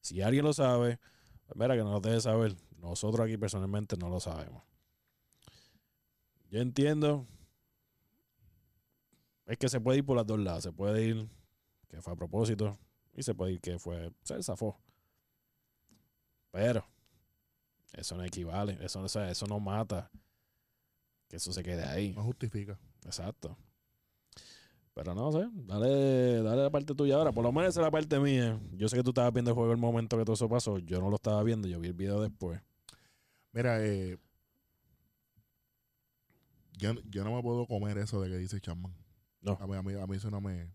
si 0.00 0.20
alguien 0.20 0.44
lo 0.44 0.52
sabe, 0.52 0.98
pues 1.46 1.56
mira 1.56 1.76
que 1.76 1.84
no 1.84 1.92
lo 1.92 2.00
debe 2.00 2.20
saber. 2.20 2.56
Nosotros 2.80 3.24
aquí 3.24 3.36
personalmente 3.36 3.96
no 3.96 4.08
lo 4.08 4.18
sabemos. 4.18 4.64
Yo 6.50 6.58
entiendo. 6.58 7.24
Es 9.46 9.56
que 9.58 9.68
se 9.68 9.80
puede 9.80 9.98
ir 9.98 10.04
por 10.04 10.16
las 10.16 10.26
dos 10.26 10.40
lados. 10.40 10.64
Se 10.64 10.72
puede 10.72 11.04
ir 11.04 11.39
que 11.90 12.00
fue 12.00 12.12
a 12.12 12.16
propósito. 12.16 12.78
Y 13.12 13.22
se 13.22 13.34
puede 13.34 13.52
ir 13.52 13.60
que 13.60 13.78
fue. 13.78 14.12
Se 14.22 14.42
zafó. 14.42 14.80
Pero. 16.50 16.84
Eso 17.92 18.16
no 18.16 18.24
equivale. 18.24 18.78
Eso, 18.80 19.00
o 19.00 19.08
sea, 19.08 19.30
eso 19.30 19.46
no 19.46 19.58
mata. 19.58 20.10
Que 21.28 21.36
eso 21.36 21.52
se 21.52 21.62
quede 21.62 21.84
ahí. 21.84 22.12
no 22.12 22.22
justifica. 22.22 22.78
Exacto. 23.04 23.56
Pero 24.94 25.14
no 25.14 25.30
sé, 25.32 25.48
dale, 25.52 26.42
dale 26.42 26.62
la 26.64 26.70
parte 26.70 26.94
tuya 26.94 27.14
ahora. 27.14 27.32
Por 27.32 27.44
lo 27.44 27.52
menos 27.52 27.70
esa 27.70 27.80
es 27.80 27.84
la 27.84 27.90
parte 27.90 28.18
mía. 28.18 28.60
Yo 28.72 28.88
sé 28.88 28.96
que 28.96 29.02
tú 29.02 29.10
estabas 29.10 29.32
viendo 29.32 29.50
el 29.50 29.54
juego 29.54 29.72
el 29.72 29.78
momento 29.78 30.18
que 30.18 30.24
todo 30.24 30.34
eso 30.34 30.48
pasó. 30.48 30.78
Yo 30.78 31.00
no 31.00 31.08
lo 31.08 31.16
estaba 31.16 31.42
viendo, 31.42 31.68
yo 31.68 31.78
vi 31.80 31.88
el 31.88 31.94
video 31.94 32.20
después. 32.20 32.60
Mira, 33.52 33.84
eh, 33.84 34.18
yo, 36.76 36.92
yo 37.08 37.24
no 37.24 37.34
me 37.34 37.42
puedo 37.42 37.66
comer 37.66 37.98
eso 37.98 38.20
de 38.20 38.30
que 38.30 38.36
dice 38.36 38.60
Chapman. 38.60 38.94
No. 39.40 39.56
A 39.60 39.66
mí, 39.66 39.76
a 39.76 39.82
mí, 39.82 39.94
a 39.94 40.06
mí 40.06 40.16
eso 40.16 40.30
no 40.30 40.40
me... 40.40 40.70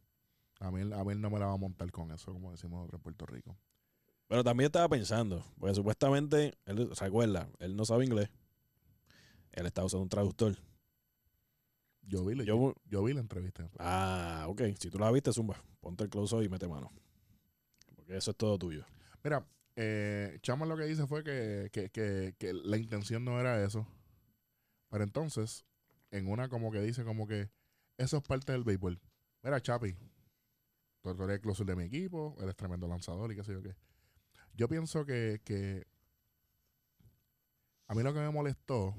A 0.59 0.71
mí, 0.71 0.81
a 0.93 1.03
mí 1.03 1.15
no 1.15 1.29
me 1.29 1.39
la 1.39 1.47
va 1.47 1.53
a 1.53 1.57
montar 1.57 1.91
con 1.91 2.11
eso, 2.11 2.31
como 2.31 2.51
decimos 2.51 2.77
nosotros 2.79 2.99
en 2.99 3.03
Puerto 3.03 3.25
Rico. 3.25 3.57
Pero 4.27 4.43
también 4.43 4.67
estaba 4.67 4.89
pensando, 4.89 5.45
porque 5.59 5.75
supuestamente, 5.75 6.53
él, 6.65 6.89
recuerda, 6.99 7.47
él 7.59 7.75
no 7.75 7.85
sabe 7.85 8.05
inglés. 8.05 8.29
Él 9.51 9.65
está 9.65 9.83
usando 9.83 10.03
un 10.03 10.09
traductor. 10.09 10.55
Yo 12.01 12.23
vi, 12.25 12.35
la- 12.35 12.43
Yo- 12.43 12.75
yo, 12.85 13.03
vi 13.03 13.13
la 13.13 13.19
entrevista. 13.21 13.69
Ah, 13.79 14.45
ok. 14.47 14.61
Si 14.79 14.89
tú 14.89 14.99
la 14.99 15.11
viste, 15.11 15.31
zumba. 15.33 15.61
Ponte 15.81 16.03
el 16.03 16.09
close 16.09 16.43
y 16.43 16.49
mete 16.49 16.67
mano. 16.67 16.91
Porque 17.95 18.17
eso 18.17 18.31
es 18.31 18.37
todo 18.37 18.57
tuyo. 18.57 18.85
Mira, 19.23 19.45
eh, 19.75 20.37
Chama 20.41 20.65
lo 20.65 20.77
que 20.77 20.83
dice 20.83 21.07
fue 21.07 21.23
que, 21.23 21.69
que, 21.71 21.89
que, 21.89 22.35
que 22.37 22.53
la 22.53 22.77
intención 22.77 23.23
no 23.25 23.39
era 23.39 23.63
eso. 23.63 23.87
Pero 24.89 25.03
entonces, 25.03 25.65
en 26.11 26.27
una 26.27 26.47
como 26.49 26.71
que 26.71 26.81
dice 26.81 27.03
como 27.03 27.27
que 27.27 27.49
eso 27.97 28.17
es 28.17 28.23
parte 28.23 28.51
del 28.51 28.63
béisbol. 28.63 28.99
Mira, 29.41 29.61
Chapi, 29.61 29.95
tú 31.13 31.23
eres 31.23 31.35
el 31.35 31.41
closer 31.41 31.65
de 31.65 31.75
mi 31.75 31.83
equipo, 31.83 32.35
eres 32.41 32.55
tremendo 32.55 32.87
lanzador 32.87 33.31
y 33.31 33.35
qué 33.35 33.43
sé 33.43 33.53
yo 33.53 33.61
qué. 33.61 33.75
Yo 34.53 34.67
pienso 34.67 35.05
que, 35.05 35.41
que 35.43 35.85
a 37.87 37.93
mí 37.93 38.01
lo 38.01 38.13
que 38.13 38.19
me 38.19 38.31
molestó 38.31 38.95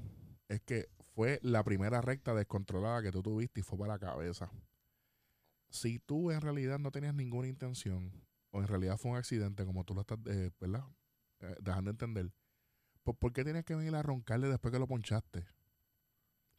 es 0.47 0.61
que 0.61 0.89
fue 1.13 1.39
la 1.41 1.63
primera 1.63 1.99
recta 1.99 2.33
descontrolada 2.33 3.01
que 3.01 3.11
tú 3.11 3.21
tuviste 3.21 3.59
y 3.59 3.63
fue 3.63 3.77
para 3.77 3.93
la 3.93 3.99
cabeza. 3.99 4.51
Si 5.69 5.99
tú 5.99 6.31
en 6.31 6.41
realidad 6.41 6.79
no 6.79 6.91
tenías 6.91 7.13
ninguna 7.13 7.47
intención, 7.47 8.11
o 8.51 8.61
en 8.61 8.67
realidad 8.67 8.97
fue 8.97 9.11
un 9.11 9.17
accidente, 9.17 9.65
como 9.65 9.83
tú 9.83 9.93
lo 9.93 10.01
estás, 10.01 10.19
eh, 10.27 10.51
¿verdad? 10.59 10.85
Eh, 11.39 11.55
dejando 11.59 11.91
entender, 11.91 12.31
pues 13.03 13.17
¿por 13.17 13.33
qué 13.33 13.43
tienes 13.43 13.65
que 13.65 13.75
venir 13.75 13.95
a 13.95 14.03
roncarle 14.03 14.47
después 14.47 14.71
que 14.71 14.79
lo 14.79 14.87
ponchaste? 14.87 15.45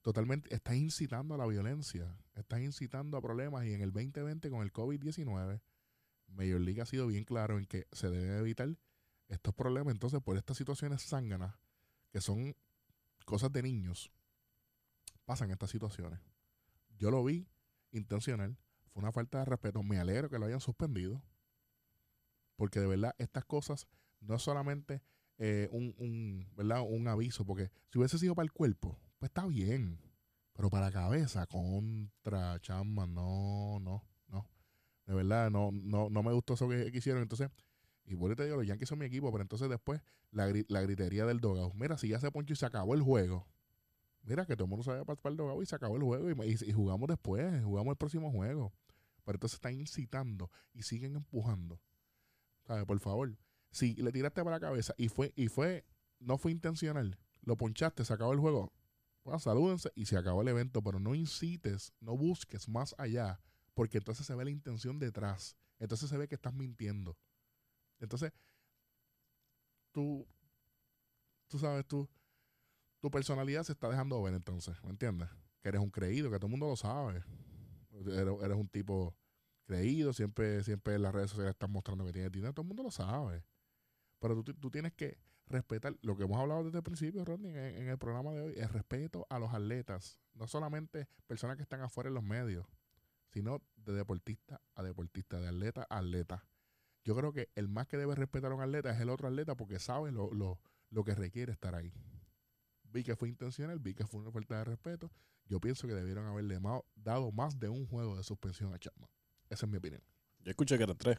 Totalmente, 0.09 0.55
estás 0.55 0.75
incitando 0.75 1.35
a 1.35 1.37
la 1.37 1.47
violencia, 1.47 2.17
estás 2.35 2.61
incitando 2.61 3.19
a 3.19 3.21
problemas 3.21 3.67
y 3.67 3.75
en 3.75 3.83
el 3.83 3.93
2020 3.93 4.49
con 4.49 4.63
el 4.63 4.73
COVID-19, 4.73 5.61
Major 6.29 6.61
League 6.63 6.81
ha 6.81 6.87
sido 6.87 7.07
bien 7.09 7.25
claro 7.25 7.59
en 7.59 7.67
que 7.67 7.87
se 7.93 8.09
deben 8.09 8.39
evitar 8.39 8.75
estos 9.29 9.55
problemas. 9.55 9.93
Entonces, 9.93 10.23
por 10.23 10.39
estas 10.39 10.57
situaciones 10.57 11.05
zánganas, 11.05 11.57
que 12.11 12.23
son 12.23 12.57
cosas 13.27 13.53
de 13.53 13.63
niños, 13.63 14.11
pasan 15.27 15.51
estas 15.51 15.69
situaciones. 15.69 16.21
Yo 16.97 17.11
lo 17.11 17.23
vi 17.23 17.47
intencional, 17.91 18.57
fue 18.95 19.03
una 19.03 19.13
falta 19.13 19.41
de 19.41 19.45
respeto. 19.45 19.83
Me 19.83 19.99
alegro 19.99 20.31
que 20.31 20.39
lo 20.39 20.47
hayan 20.47 20.63
suspendido, 20.63 21.23
porque 22.57 22.81
de 22.81 22.87
verdad 22.87 23.15
estas 23.19 23.45
cosas 23.45 23.87
no 24.21 24.37
es 24.37 24.43
solamente 24.43 25.03
eh, 25.37 25.69
un, 25.71 25.95
un, 25.99 26.51
¿verdad? 26.57 26.81
un 26.81 27.09
aviso, 27.09 27.45
porque 27.45 27.71
si 27.91 27.99
hubiese 27.99 28.19
sido 28.19 28.35
para 28.35 28.45
el 28.45 28.53
cuerpo, 28.53 28.99
pues 29.19 29.31
está 29.31 29.47
bien, 29.47 29.99
pero 30.53 30.71
para 30.71 30.91
cabeza, 30.91 31.47
contra 31.47 32.59
chamba, 32.61 33.07
no, 33.07 33.79
no, 33.81 34.05
no. 34.29 34.49
De 35.07 35.14
verdad, 35.14 35.51
no, 35.51 35.71
no, 35.73 36.11
no 36.11 36.23
me 36.23 36.33
gustó 36.33 36.55
eso 36.55 36.69
que, 36.69 36.91
que 36.93 36.99
hicieron. 36.99 37.23
Entonces, 37.23 37.51
y 38.07 38.16
por 38.16 38.35
te 38.37 38.45
digo, 38.45 38.57
los 38.57 38.66
Yankees 38.66 38.89
son 38.89 38.99
mi 39.01 39.07
equipo, 39.07 39.31
pero 39.33 39.43
entonces 39.43 39.69
después 39.71 40.03
la, 40.33 40.53
la 40.69 40.83
gritería 40.83 41.27
del 41.27 41.41
dogao. 41.41 41.73
Mira, 41.75 41.99
si 41.99 42.09
ya 42.09 42.21
se 42.21 42.31
ponchó 42.33 42.55
y 42.55 42.57
se 42.57 42.66
acabó 42.66 42.95
el 42.95 43.03
juego. 43.03 43.47
Mira, 44.23 44.47
que 44.47 44.55
todo 44.57 44.64
el 44.66 44.71
mundo 44.71 44.85
se 44.85 45.05
para, 45.05 45.19
el 45.31 45.37
dogao 45.37 45.62
y 45.62 45.66
se 45.66 45.77
acabó 45.77 45.97
el 45.97 46.03
juego 46.03 46.31
y, 46.45 46.51
y- 46.51 46.71
y 46.71 46.73
jugamos 46.73 47.09
después, 47.09 47.64
jugamos 47.64 47.93
el 47.93 47.97
próximo 47.97 48.31
juego. 48.33 48.73
Pero 49.25 49.37
entonces 49.37 49.57
están 49.57 49.75
incitando 49.75 50.51
y 50.75 50.83
siguen 50.83 51.16
empujando. 51.16 51.81
¿Sabes? 52.66 52.85
Por 52.87 52.99
favor. 53.01 53.37
Si 53.71 53.95
le 53.95 54.12
tiraste 54.12 54.43
para 54.45 54.57
la 54.57 54.61
cabeza 54.61 54.95
y 54.99 55.09
fue, 55.09 55.33
y 55.37 55.49
fue, 55.49 55.85
no 56.21 56.39
fue 56.39 56.53
intencional, 56.53 57.19
lo 57.43 57.57
ponchaste, 57.57 58.05
se 58.05 58.12
acabó 58.14 58.33
el 58.33 58.41
juego. 58.41 58.73
Salúdense 59.39 59.91
y 59.95 60.07
se 60.07 60.16
acabó 60.16 60.43
el 60.43 60.49
evento, 60.49 60.83
pero 60.83 60.99
no 61.01 61.14
incites, 61.14 61.93
no 62.01 62.16
busques 62.16 62.68
más 62.68 62.95
allá, 62.99 63.41
porque 63.74 63.99
entonces 63.99 64.26
se 64.26 64.35
ve 64.35 64.45
la 64.45 64.51
intención 64.51 64.99
detrás. 64.99 65.57
Entonces 65.79 66.09
se 66.09 66.16
ve 66.16 66.29
que 66.29 66.35
estás 66.35 66.55
mintiendo. 66.55 67.16
Entonces, 68.01 68.33
tú, 69.93 70.26
tú 71.49 71.59
sabes, 71.59 71.87
tú, 71.87 72.09
tu 73.01 73.11
personalidad 73.11 73.64
se 73.64 73.72
está 73.72 73.89
dejando 73.89 74.22
ver 74.22 74.35
entonces, 74.35 74.83
¿me 74.83 74.91
entiendes? 74.91 75.29
Que 75.62 75.68
eres 75.68 75.81
un 75.81 75.91
creído, 75.91 76.31
que 76.31 76.37
todo 76.37 76.47
el 76.47 76.53
mundo 76.53 76.68
lo 76.68 76.76
sabe. 76.76 77.24
Eres, 78.07 78.57
un 78.57 78.68
tipo 78.68 79.16
creído, 79.64 80.12
siempre, 80.12 80.62
siempre 80.62 80.95
en 80.95 81.03
las 81.03 81.12
redes 81.12 81.31
sociales 81.31 81.53
estás 81.53 81.68
mostrando 81.68 82.05
que 82.05 82.12
tienes 82.12 82.33
dinero, 82.33 82.53
todo 82.53 82.62
el 82.62 82.68
mundo 82.68 82.83
lo 82.83 82.91
sabe. 82.91 83.45
Pero 84.20 84.43
tú, 84.43 84.55
tú 84.55 84.70
tienes 84.70 84.93
que 84.95 85.18
respetar 85.49 85.97
lo 86.03 86.17
que 86.17 86.25
hemos 86.25 86.39
hablado 86.39 86.65
desde 86.65 86.79
el 86.79 86.85
principio, 86.85 87.25
Rodney, 87.25 87.51
en, 87.53 87.89
el 87.89 87.99
programa 87.99 88.33
de 88.33 88.41
hoy, 88.41 88.55
el 88.57 88.69
respeto 88.69 89.27
a 89.31 89.39
los 89.39 89.53
atletas, 89.53 90.21
no 90.35 90.47
solamente 90.47 91.09
personas 91.27 91.57
que 91.57 91.63
están 91.63 91.81
afuera 91.81 92.09
en 92.09 92.15
los 92.15 92.25
medios, 92.25 92.67
sino 93.31 93.63
de 93.77 93.93
deportista 93.93 94.61
a 94.75 94.83
deportista, 94.83 95.41
de 95.41 95.49
atleta 95.49 95.87
a 95.91 95.99
atleta. 95.99 96.47
Yo 97.05 97.15
creo 97.17 97.33
que 97.33 97.51
el 97.55 97.69
más 97.69 97.87
que 97.87 97.97
debe 97.97 98.15
respetar 98.15 98.53
a 98.53 98.55
un 98.55 98.61
atleta 98.61 98.91
es 98.91 99.01
el 99.01 99.11
otro 99.11 99.29
atleta 99.29 99.57
porque 99.57 99.79
sabe 99.79 100.13
lo, 100.13 100.33
lo, 100.33 100.61
lo 100.91 101.05
que 101.05 101.15
requiere 101.15 101.53
estar 101.53 101.75
ahí. 101.75 101.93
Vi 102.85 103.05
que 103.05 103.17
fue 103.17 103.29
intencional, 103.29 103.79
vi 103.79 103.95
que 103.95 104.07
fue 104.07 104.21
una 104.21 104.31
falta 104.31 104.59
de 104.59 104.65
respeto. 104.65 105.11
Yo 105.47 105.61
pienso 105.61 105.87
que 105.87 105.95
debieron 105.95 106.27
haberle 106.27 106.59
dado 106.95 107.33
más 107.33 107.59
de 107.59 107.69
un 107.69 107.87
juego 107.87 108.17
de 108.17 108.23
suspensión 108.23 108.75
a 108.75 108.79
Chapman. 108.79 109.09
Esa 109.49 109.67
es 109.67 109.73
mi 109.73 109.79
opinión. 109.79 110.03
Yo 110.41 110.51
escuché 110.51 110.77
que 110.77 110.85
eran 110.85 110.97
tres. 110.97 111.19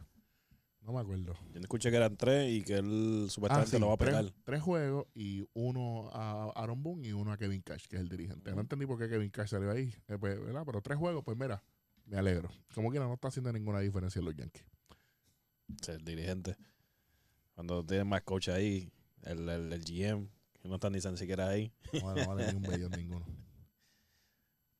No 0.82 0.92
me 0.92 1.00
acuerdo. 1.00 1.34
Yo 1.52 1.60
escuché 1.60 1.90
que 1.90 1.96
eran 1.96 2.16
tres 2.16 2.50
y 2.50 2.62
que 2.62 2.74
él 2.76 3.26
supuestamente 3.28 3.68
Ah, 3.76 3.78
sí, 3.78 3.80
lo 3.80 3.88
va 3.88 3.94
a 3.94 3.98
pegar. 3.98 4.24
tres 4.44 4.62
juegos 4.62 5.06
y 5.14 5.46
uno 5.52 6.10
a 6.12 6.50
Aaron 6.56 6.82
Boone 6.82 7.06
y 7.06 7.12
uno 7.12 7.32
a 7.32 7.36
Kevin 7.36 7.60
Cash, 7.62 7.86
que 7.86 7.96
es 7.96 8.02
el 8.02 8.08
dirigente. 8.08 8.52
No 8.54 8.62
entendí 8.62 8.86
por 8.86 8.98
qué 8.98 9.08
Kevin 9.08 9.30
Cash 9.30 9.50
salió 9.50 9.70
ahí, 9.70 9.94
eh, 10.08 10.16
pues, 10.18 10.40
¿verdad? 10.40 10.62
Pero 10.64 10.80
tres 10.80 10.98
juegos, 10.98 11.22
pues 11.24 11.36
mira, 11.36 11.62
me 12.06 12.16
alegro. 12.16 12.50
Como 12.74 12.90
quiera, 12.90 13.06
no 13.06 13.14
está 13.14 13.28
haciendo 13.28 13.52
ninguna 13.52 13.80
diferencia 13.80 14.18
en 14.20 14.24
los 14.24 14.34
Yankees. 14.34 14.64
Sí, 15.82 15.92
el 15.92 16.04
dirigente. 16.04 16.56
Cuando 17.54 17.84
tienen 17.84 18.08
más 18.08 18.22
coach 18.22 18.48
ahí, 18.48 18.90
el, 19.22 19.48
el, 19.48 19.72
el 19.72 19.84
GM, 19.84 20.28
que 20.60 20.68
no 20.68 20.76
están 20.76 20.92
ni 20.92 21.00
siquiera 21.00 21.48
ahí. 21.48 21.72
No, 22.02 22.14
no 22.14 22.26
vale 22.26 22.50
ni 22.52 22.56
un 22.56 22.62
bellón 22.62 22.90
ninguno. 22.92 23.26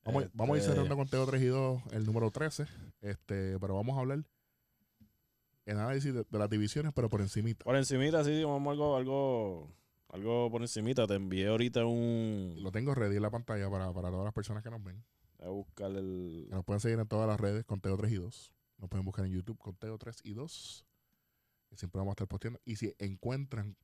Vamos, 0.03 0.23
Este, 0.23 0.35
vamos 0.37 0.55
a 0.55 0.57
ir 0.57 0.63
cerrando 0.65 0.95
con 0.97 1.07
Teo 1.07 1.27
3 1.27 1.41
y 1.43 1.45
2, 1.45 1.81
el 1.91 2.05
número 2.07 2.31
13. 2.31 2.65
Este, 3.01 3.59
pero 3.59 3.75
vamos 3.75 3.95
a 3.95 3.99
hablar 4.01 4.23
en 5.71 5.77
análisis 5.79 6.13
de, 6.13 6.23
de 6.29 6.39
las 6.39 6.49
divisiones, 6.49 6.91
pero 6.93 7.09
por 7.09 7.21
encimita. 7.21 7.63
Por 7.63 7.75
encimita, 7.75 8.23
sí, 8.23 8.43
vamos 8.43 8.71
algo, 8.71 8.95
algo, 8.95 9.71
algo 10.09 10.49
por 10.51 10.61
encimita. 10.61 11.07
Te 11.07 11.15
envié 11.15 11.47
ahorita 11.47 11.85
un... 11.85 12.55
Lo 12.59 12.71
tengo 12.71 12.93
ready 12.93 13.15
en 13.15 13.21
la 13.23 13.31
pantalla 13.31 13.69
para, 13.69 13.91
para 13.93 14.09
todas 14.09 14.25
las 14.25 14.33
personas 14.33 14.63
que 14.63 14.69
nos 14.69 14.83
ven. 14.83 15.03
A 15.39 15.49
buscar 15.49 15.91
el... 15.91 16.45
Que 16.49 16.55
nos 16.55 16.63
pueden 16.65 16.79
seguir 16.79 16.99
en 16.99 17.07
todas 17.07 17.27
las 17.27 17.39
redes 17.39 17.65
con 17.65 17.81
Teo 17.81 17.97
3 17.97 18.11
y 18.11 18.15
2. 18.15 18.51
Nos 18.77 18.89
pueden 18.89 19.05
buscar 19.05 19.25
en 19.25 19.31
YouTube 19.31 19.57
con 19.57 19.75
Teo 19.75 19.97
3 19.97 20.17
y 20.23 20.33
2. 20.33 20.85
Que 21.69 21.77
siempre 21.77 21.99
vamos 21.99 22.11
a 22.11 22.13
estar 22.13 22.27
posteando. 22.27 22.59
Y 22.65 22.75
si 22.75 22.93
encuentran 22.99 23.75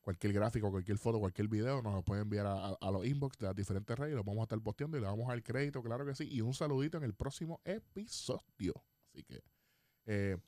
cualquier 0.00 0.32
gráfico, 0.32 0.70
cualquier 0.70 0.98
foto, 0.98 1.18
cualquier 1.18 1.48
video, 1.48 1.82
nos 1.82 1.92
lo 1.92 2.02
pueden 2.02 2.22
enviar 2.22 2.46
a, 2.46 2.52
a- 2.68 2.78
a 2.80 2.90
los 2.92 3.04
inbox 3.04 3.38
de 3.38 3.46
las 3.46 3.56
diferentes 3.56 3.98
redes 3.98 4.12
y 4.12 4.16
los 4.16 4.24
vamos 4.24 4.40
a 4.40 4.44
estar 4.44 4.60
posteando 4.60 4.96
y 4.96 5.00
le 5.00 5.06
vamos 5.08 5.26
a 5.26 5.30
dar 5.30 5.42
crédito, 5.42 5.82
claro 5.82 6.06
que 6.06 6.14
sí. 6.14 6.28
Y 6.30 6.40
un 6.40 6.54
saludito 6.54 6.96
en 6.96 7.02
el 7.04 7.12
próximo 7.12 7.60
episodio. 7.64 8.72
Así 9.12 9.24
que 9.24 9.42
eh, 10.06 10.38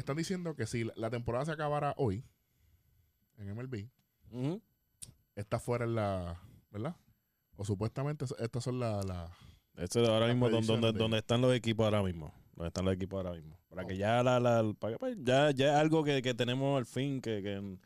están 0.00 0.16
diciendo 0.16 0.54
que 0.54 0.66
si 0.66 0.84
la- 0.96 1.10
temporada 1.10 1.44
se 1.46 1.52
acabara 1.52 1.94
hoy 1.96 2.24
en 3.36 3.48
MLB, 3.50 3.88
Ujú. 4.30 4.62
está 5.34 5.58
fuera 5.58 5.84
en 5.84 5.94
la. 5.94 6.40
¿Verdad? 6.70 6.96
O 7.56 7.64
supuestamente 7.64 8.24
estas 8.38 8.62
son 8.64 8.78
las. 8.80 9.04
La, 9.04 9.30
Esto 9.76 10.02
es 10.02 10.08
ahora 10.08 10.26
mismo 10.28 10.48
donde, 10.50 10.92
de- 10.92 10.98
donde 10.98 11.18
están 11.18 11.40
los 11.40 11.54
equipos 11.54 11.84
ahora 11.84 12.02
mismo. 12.02 12.32
Donde 12.54 12.68
están 12.68 12.84
los 12.84 12.94
equipos 12.94 13.16
ahora 13.24 13.36
mismo. 13.36 13.56
Para 13.68 13.84
que 13.86 13.96
ya 13.96 14.22
la, 14.22 14.40
la- 14.40 14.74
para 14.78 14.94
que, 14.94 14.98
pues, 14.98 15.16
ya, 15.22 15.50
ya 15.52 15.70
es 15.74 15.76
algo 15.76 16.02
que, 16.04 16.20
que 16.22 16.34
tenemos 16.34 16.76
al 16.76 16.86
fin, 16.86 17.20
que, 17.20 17.42
que, 17.42 17.78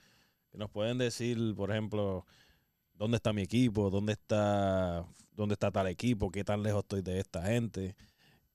que 0.50 0.58
nos 0.58 0.70
pueden 0.70 0.98
decir, 0.98 1.54
por 1.54 1.70
ejemplo, 1.70 2.26
dónde 2.94 3.16
está 3.16 3.32
mi 3.32 3.42
equipo, 3.42 3.90
dónde 3.90 4.12
está, 4.12 5.04
dónde 5.32 5.52
está 5.54 5.70
tal 5.70 5.86
equipo, 5.88 6.30
qué 6.30 6.42
tan 6.44 6.62
lejos 6.62 6.80
estoy 6.82 7.02
de 7.02 7.18
esta 7.20 7.42
gente. 7.46 7.94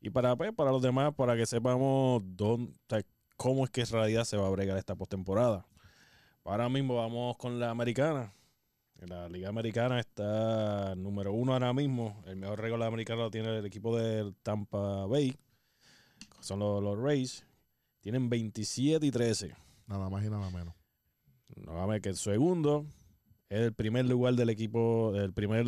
Y 0.01 0.09
para, 0.09 0.35
pues, 0.35 0.51
para 0.53 0.71
los 0.71 0.81
demás, 0.81 1.13
para 1.15 1.35
que 1.35 1.45
sepamos 1.45 2.21
dónde, 2.25 2.71
o 2.71 2.75
sea, 2.89 3.01
cómo 3.37 3.63
es 3.63 3.69
que 3.69 3.81
en 3.81 3.87
realidad 3.87 4.25
se 4.25 4.35
va 4.37 4.47
a 4.47 4.51
bregar 4.51 4.77
esta 4.77 4.95
postemporada. 4.95 5.65
Ahora 6.43 6.67
mismo 6.69 6.95
vamos 6.95 7.37
con 7.37 7.59
la 7.59 7.69
americana. 7.69 8.33
La 8.99 9.29
Liga 9.29 9.49
Americana 9.49 9.99
está 9.99 10.95
número 10.95 11.31
uno 11.31 11.53
ahora 11.53 11.71
mismo. 11.73 12.21
El 12.25 12.37
mejor 12.37 12.59
récord 12.59 12.81
americano 12.81 13.21
lo 13.23 13.31
tiene 13.31 13.55
el 13.57 13.65
equipo 13.65 13.95
del 13.95 14.35
Tampa 14.41 15.05
Bay. 15.05 15.37
Son 16.39 16.59
los, 16.59 16.81
los 16.81 16.97
Rays. 16.97 17.45
Tienen 18.01 18.29
27 18.29 19.05
y 19.05 19.11
13. 19.11 19.55
nada 19.87 20.09
más 20.09 20.25
y 20.25 20.29
nada 20.29 20.49
menos. 20.49 20.73
No, 21.55 21.79
a 21.81 21.85
ver 21.85 22.01
que 22.01 22.09
el 22.09 22.15
segundo 22.17 22.85
es 23.49 23.59
el 23.61 23.73
primer 23.73 24.05
lugar 24.05 24.33
del 24.35 24.49
equipo, 24.49 25.13
el 25.15 25.31
primer 25.33 25.65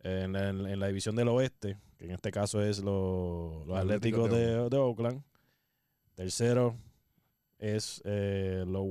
en, 0.00 0.32
la- 0.32 0.48
en 0.48 0.80
la 0.80 0.86
división 0.88 1.14
del 1.16 1.28
oeste, 1.28 1.78
que 1.96 2.06
en 2.06 2.10
este 2.12 2.30
caso 2.30 2.62
es 2.62 2.78
los, 2.80 3.66
los 3.66 3.78
Atléticos 3.78 4.26
Atléticos 4.26 4.30
de 4.30 4.46
de, 4.62 4.68
de 4.70 4.76
Oakland. 4.78 5.22
Tercero 6.22 6.76
es 7.58 8.00
eh, 8.04 8.62
los 8.64 8.84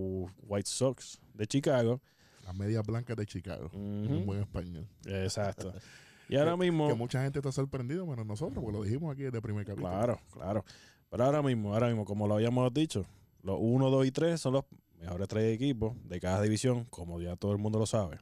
White 0.43 0.69
Sox 0.69 1.17
de 1.33 1.47
Chicago. 1.47 2.01
Las 2.43 2.53
medias 2.53 2.85
blancas 2.85 3.15
de 3.15 3.25
Chicago. 3.25 3.67
Ujú. 3.67 3.77
un 3.77 4.25
buen 4.25 4.41
español. 4.41 4.87
Exacto. 5.05 5.73
Y 6.27 6.37
ahora 6.37 6.55
mismo, 6.55 6.87
Que 6.87 6.93
mucha 6.93 7.21
gente 7.21 7.39
está 7.39 7.51
sorprendido, 7.51 8.05
menos 8.07 8.25
nosotros, 8.25 8.63
porque 8.63 8.77
lo 8.77 8.83
dijimos 8.85 9.11
aquí 9.11 9.23
desde 9.23 9.35
el 9.39 9.41
primer 9.41 9.65
capítulo. 9.65 9.89
claro, 9.89 10.21
claro. 10.31 10.63
Pero 11.09 11.25
ahora 11.25 11.41
mismo, 11.41 11.73
ahora 11.73 11.87
mismo, 11.87 12.05
como 12.05 12.25
lo 12.25 12.35
habíamos 12.35 12.73
dicho, 12.73 13.05
los 13.43 13.57
1, 13.59 13.89
2 13.89 14.05
y 14.05 14.11
3 14.11 14.39
son 14.39 14.53
los 14.53 14.63
mejores 14.97 15.27
tres 15.27 15.53
equipos 15.53 15.93
de 16.07 16.21
cada 16.21 16.41
división, 16.41 16.85
como 16.85 17.19
ya 17.19 17.35
todo 17.35 17.51
el 17.51 17.57
mundo 17.57 17.79
lo 17.79 17.85
sabe. 17.85 18.17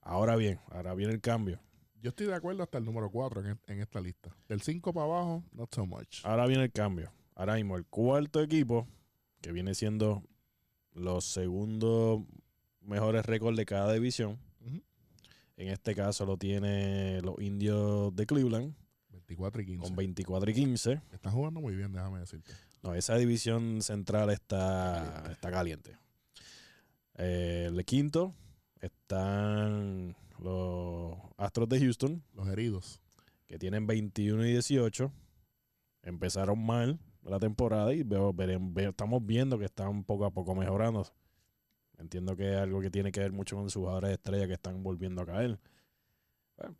Ahora 0.00 0.34
bien, 0.36 0.60
ahora 0.70 0.94
viene 0.94 1.12
el 1.12 1.20
cambio. 1.20 1.60
Yo 2.00 2.08
estoy 2.08 2.26
de 2.26 2.34
acuerdo 2.34 2.62
hasta 2.62 2.78
el 2.78 2.86
número 2.86 3.10
4 3.10 3.46
en, 3.46 3.60
en 3.66 3.80
esta 3.80 4.00
lista. 4.00 4.34
Del 4.48 4.62
5 4.62 4.94
para 4.94 5.04
abajo, 5.04 5.44
not 5.52 5.74
so 5.74 5.84
much. 5.84 6.24
Ahora 6.24 6.46
viene 6.46 6.64
el 6.64 6.72
cambio. 6.72 7.12
Ahora 7.36 7.54
mismo 7.54 7.76
el 7.76 7.84
cuarto 7.86 8.42
equipo, 8.42 8.88
que 9.40 9.52
viene 9.52 9.74
siendo 9.74 10.24
los 10.92 11.24
segundos 11.24 12.22
mejores 12.80 13.24
récords 13.26 13.56
de 13.56 13.66
cada 13.66 13.92
división. 13.92 14.38
En 15.58 15.68
este 15.68 15.94
caso 15.94 16.26
lo 16.26 16.36
tiene 16.36 17.20
los 17.22 17.40
indios 17.40 18.14
de 18.14 18.26
Cleveland 18.26 18.74
24 19.10 19.62
y 19.62 19.66
15. 19.66 19.86
con 19.86 19.96
24 19.96 20.50
y 20.50 20.54
15. 20.54 21.00
Están 21.12 21.32
jugando 21.32 21.60
muy 21.60 21.74
bien, 21.74 21.92
déjame 21.92 22.20
decirte. 22.20 22.52
No, 22.82 22.94
esa 22.94 23.16
división 23.16 23.80
central 23.82 24.30
está, 24.30 25.02
Caliente. 25.04 25.32
está 25.32 25.50
caliente. 25.50 25.98
Eh, 27.14 27.70
el 27.70 27.84
quinto 27.84 28.34
están 28.80 30.14
los 30.38 31.16
Astros 31.38 31.68
de 31.68 31.80
Houston, 31.80 32.22
Los 32.34 32.48
heridos. 32.48 33.00
que 33.46 33.58
tienen 33.58 33.86
21 33.86 34.44
y 34.46 34.52
18. 34.52 35.10
Empezaron 36.02 36.64
mal 36.64 36.98
la 37.28 37.38
temporada 37.38 37.92
y 37.92 38.02
veo, 38.02 38.34
estamos 38.76 39.24
viendo 39.24 39.58
que 39.58 39.64
están 39.64 40.04
poco 40.04 40.24
a 40.24 40.30
poco 40.30 40.54
mejorando. 40.54 41.06
Entiendo 41.98 42.36
que 42.36 42.52
es 42.52 42.56
algo 42.58 42.80
que 42.80 42.90
tiene 42.90 43.10
que 43.10 43.20
ver 43.20 43.32
mucho 43.32 43.56
con 43.56 43.64
sus 43.70 43.80
jugadores 43.80 44.08
de 44.08 44.14
estrella 44.14 44.46
que 44.46 44.52
están 44.52 44.82
volviendo 44.82 45.22
a 45.22 45.26
caer. 45.26 45.58
Bueno. 46.56 46.76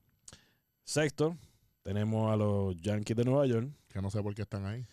Sexto, 0.84 1.36
tenemos 1.82 2.32
a 2.32 2.36
los 2.36 2.76
Yankees 2.76 3.16
de 3.16 3.24
Nueva 3.24 3.47
York. 3.47 3.70
Que 3.88 4.03
no 4.03 4.11
sé 4.11 4.22
por 4.22 4.34
qué 4.34 4.42
están 4.42 4.66
ahí. 4.66 4.86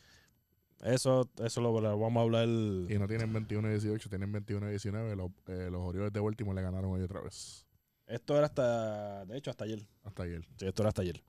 Eso, 0.81 1.29
eso 1.43 1.61
lo, 1.61 1.79
lo 1.79 1.99
vamos 1.99 2.21
a 2.21 2.23
hablar. 2.23 2.47
Y 2.47 2.97
no 2.97 3.07
tienen 3.07 3.31
21 3.33 3.67
y 3.67 3.71
18, 3.71 4.09
tienen 4.09 4.31
21 4.31 4.67
y 4.67 4.69
19. 4.71 5.15
Los, 5.15 5.31
eh, 5.47 5.69
los 5.69 5.81
Orioles 5.81 6.13
de 6.13 6.19
Baltimore 6.19 6.55
le 6.55 6.61
ganaron 6.61 6.91
hoy 6.91 7.01
otra 7.01 7.21
vez. 7.21 7.65
Esto 8.05 8.37
era 8.37 8.45
hasta, 8.45 9.25
de 9.25 9.37
hecho, 9.37 9.49
hasta 9.49 9.65
ayer. 9.65 9.85
Hasta 10.03 10.23
ayer. 10.23 10.45
Sí, 10.57 10.65
esto 10.65 10.83
era 10.83 10.89
hasta 10.89 11.01
ayer. 11.01 11.21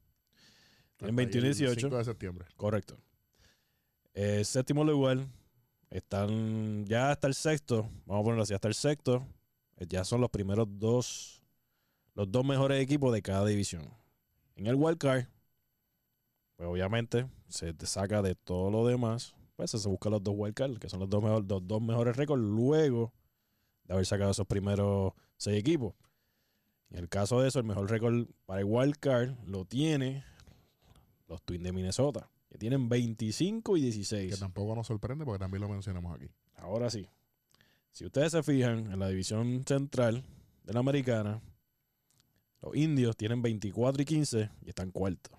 Hasta 0.93 1.09
En 1.09 1.17
21 1.17 1.47
y 1.47 1.51
ayer, 1.51 1.69
el 1.69 1.75
18. 1.75 1.81
5 1.89 1.99
de 1.99 2.05
septiembre. 2.05 2.47
Correcto. 2.57 2.97
Eh, 4.15 4.45
séptimo 4.45 4.85
lugar. 4.85 5.27
Están 5.91 6.85
ya 6.87 7.11
hasta 7.11 7.27
el 7.29 7.35
sexto. 7.35 7.89
Vamos 8.07 8.23
a 8.23 8.25
ponerlo 8.25 8.43
así, 8.43 8.55
hasta 8.55 8.69
el 8.69 8.75
sexto. 8.75 9.27
eh, 9.77 9.87
Ya 9.89 10.05
son 10.05 10.21
los 10.21 10.31
primeros 10.31 10.67
dos. 10.79 11.43
Los 12.15 12.31
dos 12.31 12.45
mejores 12.45 12.83
equipos 12.83 13.13
de 13.13 13.23
cada 13.23 13.45
división. 13.47 13.89
En 14.57 14.67
el 14.67 14.77
wild 14.77 14.99
card, 14.99 15.27
pues 16.57 16.69
obviamente 16.69 17.27
se 17.49 17.75
te 17.75 17.87
saca 17.87 18.23
de 18.23 18.35
todo 18.35 18.71
lo 18.71 18.87
demás. 18.87 19.35
Pues 19.57 19.71
se 19.71 19.89
busca 19.89 20.11
los 20.11 20.23
dos 20.23 20.35
wild 20.37 20.55
card, 20.55 20.79
que 20.79 20.89
son 20.89 21.01
los 21.01 21.09
dos, 21.09 21.23
mejor- 21.23 21.45
los 21.49 21.67
dos 21.67 21.81
mejores 21.83 22.17
récords 22.17 22.43
luego 22.43 23.13
de 23.85 23.95
haber 23.95 24.07
sacado 24.07 24.31
esos 24.33 24.47
primeros 24.47 25.13
seis 25.37 25.59
equipos. 25.59 25.95
En 26.91 26.99
el 26.99 27.09
caso 27.09 27.41
de 27.41 27.49
eso, 27.49 27.59
el 27.59 27.65
mejor 27.67 27.91
récord 27.91 28.27
para 28.47 28.61
el 28.61 28.67
wild 28.67 28.97
card 28.99 29.35
lo 29.47 29.65
tiene 29.65 30.25
los 31.29 31.43
Twins 31.43 31.65
de 31.65 31.73
Minnesota, 31.73 32.31
que 32.55 32.59
tienen 32.59 32.89
25 32.89 33.77
y 33.77 33.81
Que 33.81 33.87
16. 33.87 34.39
tampoco 34.39 34.77
nos 34.77 34.87
sorprende 34.87 35.25
porque 35.25 35.41
también 35.41 35.61
lo 35.61 35.69
mencionamos 35.69 36.15
aquí. 36.15 36.31
Ahora 36.55 36.89
sí. 36.89 37.09
Si 37.91 38.07
ustedes 38.07 38.31
se 38.31 38.45
fijan 38.45 38.93
en 38.93 39.01
la 39.01 39.09
división 39.09 39.65
central 39.67 40.23
de 40.63 40.73
la 40.73 40.79
americana, 40.79 41.43
los 42.63 42.77
indios 42.77 43.17
tienen 43.17 43.43
24 43.43 44.01
y 44.01 44.05
15 44.05 44.51
y 44.63 44.69
están 44.69 44.93
cuartos. 44.93 45.37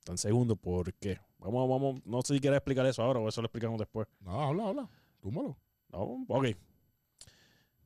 Están 0.00 0.18
segundos. 0.18 0.58
¿Por 0.58 0.92
qué? 0.92 1.18
Vamos, 1.38 1.66
vamos. 1.66 2.04
No 2.04 2.20
sé 2.20 2.34
si 2.34 2.40
quieres 2.40 2.58
explicar 2.58 2.84
eso 2.84 3.02
ahora 3.02 3.20
o 3.20 3.28
eso 3.30 3.40
lo 3.40 3.46
explicamos 3.46 3.78
después. 3.78 4.06
No, 4.20 4.38
habla, 4.38 4.68
habla. 4.68 4.90
Túmbalo. 5.22 5.56
No, 5.90 6.26
ok. 6.28 6.48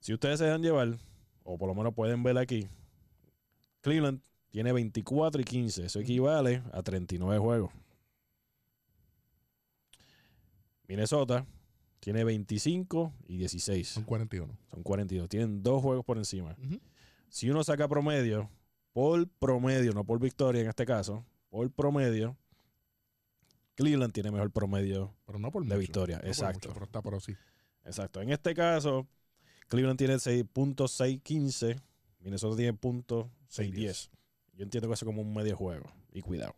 Si 0.01 0.12
ustedes 0.12 0.40
se 0.40 0.47
dejan 0.47 0.62
llevar, 0.62 0.99
o 1.45 1.57
por 1.59 1.68
lo 1.68 1.76
menos 1.76 1.95
pueden 1.95 2.24
ver 2.24 2.38
aquí, 2.38 2.66
Cleveland 3.82 4.20
tiene 4.51 4.72
24 4.72 5.40
y 5.40 5.45
15. 5.45 5.84
Eso 5.84 6.01
equivale 6.01 6.64
a 6.72 6.82
39 6.82 7.38
juegos. 7.38 7.72
Minnesota 10.93 11.47
tiene 12.01 12.22
25 12.22 13.14
y 13.26 13.38
16. 13.38 13.88
Son 13.88 14.05
41. 14.05 14.55
Son 14.70 14.82
42. 14.82 15.26
Tienen 15.26 15.62
dos 15.62 15.80
juegos 15.80 16.05
por 16.05 16.18
encima. 16.18 16.55
Si 17.30 17.49
uno 17.49 17.64
saca 17.64 17.88
promedio, 17.88 18.51
por 18.93 19.26
promedio, 19.26 19.93
no 19.93 20.05
por 20.05 20.20
victoria 20.20 20.61
en 20.61 20.68
este 20.68 20.84
caso, 20.84 21.24
por 21.49 21.70
promedio, 21.72 22.36
Cleveland 23.74 24.12
tiene 24.12 24.30
mejor 24.30 24.51
promedio 24.51 25.14
Pero 25.24 25.38
no 25.38 25.51
por 25.51 25.62
de 25.62 25.68
mucho. 25.68 25.78
victoria. 25.78 26.16
No 26.16 26.20
por 26.24 26.28
Exacto. 26.28 26.68
mucho, 26.68 26.74
pero 26.74 26.84
está 26.84 27.01
por 27.01 27.14
así. 27.14 27.34
Exacto. 27.86 28.20
En 28.20 28.28
este 28.30 28.53
caso, 28.55 29.07
Cleveland 29.68 29.97
tiene 29.97 30.16
6.615, 30.16 31.80
Minnesota 32.20 32.55
tiene 32.55 32.78
.610. 32.78 34.11
Yo 34.53 34.62
entiendo 34.64 34.88
que 34.88 34.95
eso 34.95 35.07
es 35.07 35.07
como 35.07 35.22
un 35.22 35.32
medio 35.32 35.57
juego. 35.57 35.90
Y 36.12 36.20
cuidado. 36.20 36.55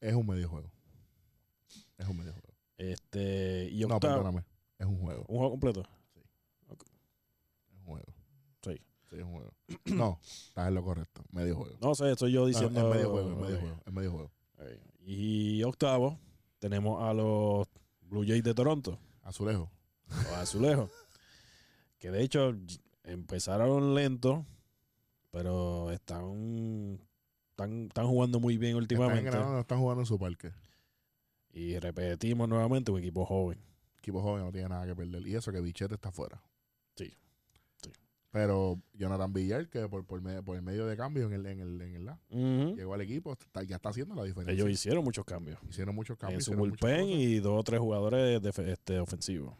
Es 0.00 0.14
un 0.14 0.26
medio 0.26 0.48
juego. 0.48 0.72
Es 1.98 2.08
un 2.08 2.16
medio 2.16 2.32
juego. 2.32 2.47
Este, 2.78 3.68
y 3.70 3.80
No, 3.84 3.96
octavo, 3.96 4.14
perdóname. 4.14 4.44
Es 4.78 4.86
un 4.86 4.98
juego. 4.98 5.24
un 5.28 5.36
juego 5.36 5.50
completo. 5.50 5.80
Es 5.80 7.76
un 7.80 7.84
juego. 7.84 8.14
Sí. 8.62 8.80
Sí, 9.10 9.16
es 9.16 9.22
un 9.22 9.32
juego. 9.32 9.52
no, 9.86 10.20
estás 10.22 10.68
en 10.68 10.74
lo 10.74 10.82
correcto. 10.84 11.22
Medio 11.32 11.56
juego. 11.56 11.76
No 11.80 11.94
sé, 11.94 12.10
estoy 12.12 12.32
yo 12.32 12.40
No, 12.40 12.46
diciendo. 12.46 12.80
es 12.90 12.96
medio 12.96 13.10
juego, 13.10 13.30
es 13.30 13.36
medio 13.36 13.54
Ok. 13.56 13.60
juego. 13.60 13.82
Es 13.86 13.92
medio 13.92 14.10
juego. 14.12 14.32
Ok. 14.58 14.64
Y 15.00 15.62
octavo, 15.64 16.18
tenemos 16.58 17.02
a 17.02 17.12
los 17.14 17.66
Blue 18.02 18.24
Jays 18.26 18.42
de 18.44 18.54
Toronto, 18.54 18.98
Azulejo. 19.22 19.70
los 20.08 20.26
azulejos. 20.34 20.90
que 21.98 22.10
de 22.10 22.22
hecho 22.22 22.54
empezaron 23.04 23.94
lento, 23.94 24.44
pero 25.30 25.90
están, 25.90 27.00
están, 27.50 27.86
están 27.86 28.06
jugando 28.06 28.38
muy 28.40 28.56
bien 28.58 28.70
Están 28.72 28.82
últimamente. 28.82 29.30
ganando, 29.30 29.60
están 29.60 29.78
jugando 29.80 30.02
en 30.02 30.06
su 30.06 30.18
parque. 30.18 30.52
Y 31.58 31.78
repetimos 31.78 32.48
nuevamente 32.48 32.92
un 32.92 32.98
equipo 33.00 33.24
joven. 33.26 33.58
Equipo 33.98 34.22
joven 34.22 34.44
no 34.44 34.52
tiene 34.52 34.68
nada 34.68 34.86
que 34.86 34.94
perder. 34.94 35.26
Y 35.26 35.34
eso 35.34 35.50
que 35.50 35.60
Bichete 35.60 35.94
está 35.94 36.12
fuera. 36.12 36.40
Sí, 36.94 37.12
sí. 37.82 37.90
Pero 38.30 38.80
Jonathan 38.94 39.32
Villar, 39.32 39.68
que 39.68 39.88
por, 39.88 40.04
por, 40.06 40.20
me- 40.22 40.40
por 40.42 40.54
el 40.56 40.62
medio 40.62 40.86
de 40.86 40.96
cambio 40.96 41.26
en 41.26 41.32
el, 41.32 41.46
en 41.46 41.60
el, 41.60 41.80
en 41.80 41.94
el 41.96 42.04
la, 42.04 42.20
llegó 42.30 42.94
al 42.94 43.00
equipo, 43.00 43.32
está- 43.32 43.64
ya 43.64 43.76
está 43.76 43.88
haciendo 43.88 44.14
la 44.14 44.22
diferencia. 44.22 44.52
Ellos 44.54 44.70
hicieron 44.70 45.02
muchos 45.02 45.24
cambios. 45.24 45.58
hicieron 45.68 45.94
muchos 45.96 46.16
cambios. 46.16 46.46
en 46.46 46.54
su 46.54 46.58
bullpen 46.58 47.08
y 47.08 47.38
dos 47.40 47.58
o 47.58 47.62
tres 47.64 47.80
jugadores 47.80 48.40
de, 48.40 48.72
este, 48.72 49.00
ofensivos. 49.00 49.54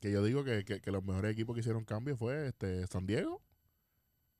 Que 0.00 0.12
yo 0.12 0.22
digo 0.22 0.44
que, 0.44 0.64
que, 0.66 0.82
que 0.82 0.90
los 0.90 1.02
mejores 1.02 1.32
equipos 1.32 1.54
que 1.54 1.60
hicieron 1.60 1.84
cambios 1.86 2.18
fue 2.18 2.48
este 2.48 2.86
San 2.88 3.06
Diego. 3.06 3.40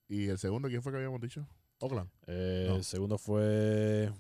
Y 0.07 0.27
el 0.27 0.37
segundo, 0.37 0.69
¿quién 0.69 0.83
fue 0.83 0.93
que 0.93 0.97
habíamos 0.99 1.23
dicho? 1.23 1.49
Oakland. 1.81 2.11
Eh, 2.27 2.67
No. 2.69 2.77
El 2.77 2.85
segundo 2.85 3.17
fue. 3.17 4.13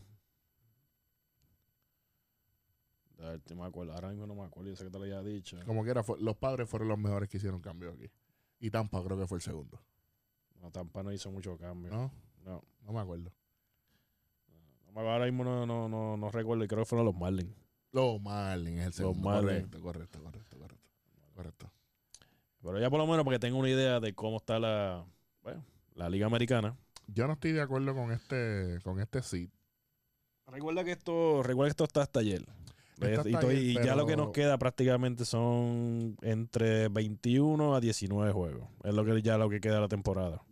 A 3.24 3.30
ver, 3.30 3.40
no 3.51 3.56
me 3.56 3.64
acuerdo. 3.66 3.92
Ahora 3.94 4.09
mismo 4.10 4.26
no 4.26 4.34
me 4.34 4.42
acuerdo. 4.42 4.70
Yo 4.70 4.76
sé 4.76 4.84
que 4.84 4.90
te 4.90 4.98
lo 4.98 5.05
había 5.05 5.22
dicho. 5.22 5.59
Como 5.66 5.82
quiera, 5.84 6.02
fue- 6.02 6.20
los 6.20 6.36
padres 6.36 6.68
fueron 6.68 6.88
los 6.88 6.98
mejores 6.98 7.28
que 7.28 7.38
hicieron 7.38 7.60
cambios 7.60 7.94
aquí. 7.94 8.10
Y 8.60 8.70
Tampa 8.70 9.02
creo 9.02 9.18
que 9.18 9.26
fue 9.26 9.38
el 9.38 9.42
segundo. 9.42 9.80
No, 10.60 10.70
Tampa 10.70 11.02
no 11.02 11.12
hizo 11.12 11.30
mucho 11.30 11.56
cambio. 11.59 11.90
¿No? 11.90 12.10
No. 12.44 12.62
No 12.82 12.92
me 12.92 13.01
acuerdo. 13.01 13.32
No 14.86 14.92
me- 14.92 15.01
Ahora 15.09 15.24
mismo 15.26 15.44
no, 15.44 15.66
no, 15.66 15.88
no, 15.88 16.16
no 16.16 16.30
recuerdo. 16.30 16.64
y 16.64 16.68
Creo 16.68 16.80
que 16.82 16.86
fueron 16.86 17.06
los 17.06 17.14
Marlins. 17.16 17.55
Los 17.92 18.20
Marlins 18.20 18.80
es 18.80 18.86
el 18.86 18.92
segundo. 18.92 19.20
Marlins. 19.28 19.66
Correcto, 19.68 19.80
correcto, 19.82 20.22
correcto, 20.22 20.59
correcto. 20.59 20.88
Correcto. 21.34 21.70
Pero 22.62 22.80
ya 22.80 22.88
por 22.90 22.98
lo 22.98 23.06
menos 23.06 23.24
porque 23.24 23.38
tengo 23.38 23.59
una 23.59 23.68
idea 23.68 24.01
de 24.01 24.14
cómo 24.14 24.38
está 24.38 24.59
la, 24.59 25.05
bueno, 25.42 25.62
la 25.94 26.09
Liga 26.09 26.26
Americana. 26.26 26.76
Yo 27.09 27.26
no 27.26 27.34
estoy 27.34 27.52
de 27.52 27.60
acuerdo 27.60 27.94
con 27.94 28.10
este, 28.12 28.78
con 28.82 29.01
este 29.01 29.22
seed. 29.22 29.51
Recuerda 30.46 30.84
que 30.84 30.92
esto, 30.92 31.42
recuerda 31.42 31.68
que 31.68 31.72
esto 31.72 31.84
está 31.84 32.02
hasta 32.02 32.20
ayer. 32.20 32.46
Y, 33.01 33.05
estoy- 33.07 33.75
ya 33.85 33.97
lo 33.97 34.07
que 34.07 34.16
nos 34.16 34.31
queda 34.31 34.59
prácticamente 34.59 35.25
son 35.25 36.16
entre 36.23 36.89
21 36.89 37.75
a 37.75 37.81
19 37.81 38.33
juegos. 38.33 38.69
Es 38.85 38.95
lo 38.95 39.05
que 39.05 39.21
ya 39.23 39.37
lo 39.37 39.49
que 39.49 39.61
queda 39.61 39.77
de 39.77 39.81
la 39.81 39.89
temporada. 39.89 40.43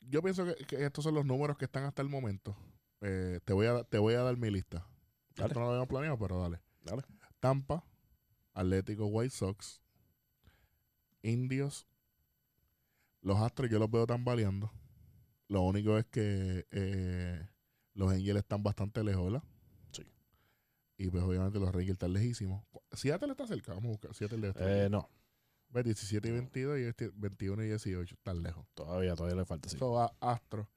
Yo 0.00 0.22
pienso 0.22 0.44
que, 0.44 0.54
que 0.64 0.84
estos 0.84 1.04
son 1.04 1.14
los 1.14 1.24
números 1.24 1.56
que 1.56 1.64
están 1.64 1.84
hasta 1.84 2.02
el 2.02 2.08
momento. 2.08 2.56
Eh, 3.00 3.40
te, 3.44 3.52
voy 3.52 3.66
a, 3.66 3.82
te 3.84 3.98
voy 3.98 4.14
a 4.14 4.22
dar 4.22 4.36
mi 4.36 4.50
lista. 4.50 4.86
Dale. 5.34 5.48
Esto 5.48 5.60
no 5.60 5.66
lo 5.66 5.70
habíamos 5.70 5.88
planeado, 5.88 6.18
pero 6.18 6.40
dale. 6.40 6.60
Dale. 6.84 7.02
Tampa, 7.40 7.84
Atlético 8.54 9.06
White 9.06 9.34
Sox, 9.34 9.80
Indios, 11.22 11.86
los 13.20 13.38
Astros 13.40 13.70
yo 13.70 13.78
los 13.78 13.90
veo 13.90 14.06
tambaleando. 14.06 14.70
Lo 15.48 15.62
único 15.62 15.98
es 15.98 16.06
que 16.06 16.66
eh, 16.70 17.46
los 17.94 18.10
Angels 18.12 18.38
están 18.38 18.62
bastante 18.62 19.02
lejos, 19.04 19.24
¿verdad? 19.24 19.42
Y 21.02 21.10
pues 21.10 21.24
obviamente 21.24 21.58
los 21.58 21.72
Rangers 21.72 21.94
están 21.94 22.12
lejísimos. 22.12 22.64
Seattle 22.92 23.32
está 23.32 23.46
cerca, 23.46 23.72
vamos 23.74 23.86
a 23.86 23.92
buscar. 23.92 24.14
Seattle 24.14 24.48
estar 24.48 24.68
Eh, 24.68 24.88
no, 24.88 25.08
Ve, 25.70 25.82
17 25.82 26.28
y 26.28 26.30
22 26.30 26.78
y 26.78 26.82
este 26.82 27.10
21 27.14 27.64
y 27.64 27.68
18 27.68 28.14
están 28.14 28.42
lejos. 28.42 28.66
todavía, 28.74 29.16
todavía 29.16 29.36
le 29.36 29.44
falta. 29.44 29.68
Sí. 29.68 29.78
So, 29.78 29.98
a 29.98 30.14
Astros. 30.20 30.68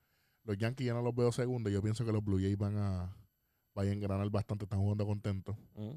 Los 0.44 0.58
Yankees 0.58 0.88
ya 0.88 0.94
no 0.94 1.02
los 1.04 1.14
veo 1.14 1.32
segundos. 1.32 1.72
Yo 1.72 1.82
pienso 1.82 2.06
que 2.06 2.12
los 2.12 2.24
Blue 2.24 2.40
Jays 2.40 2.58
van 2.58 2.78
a, 2.78 3.16
vayan 3.76 3.94
a 3.94 3.96
engranar 3.98 4.30
bastante. 4.32 4.66
Están 4.66 4.80
jugando 4.80 5.06
contentos. 5.06 5.56
Mm. 5.76 5.96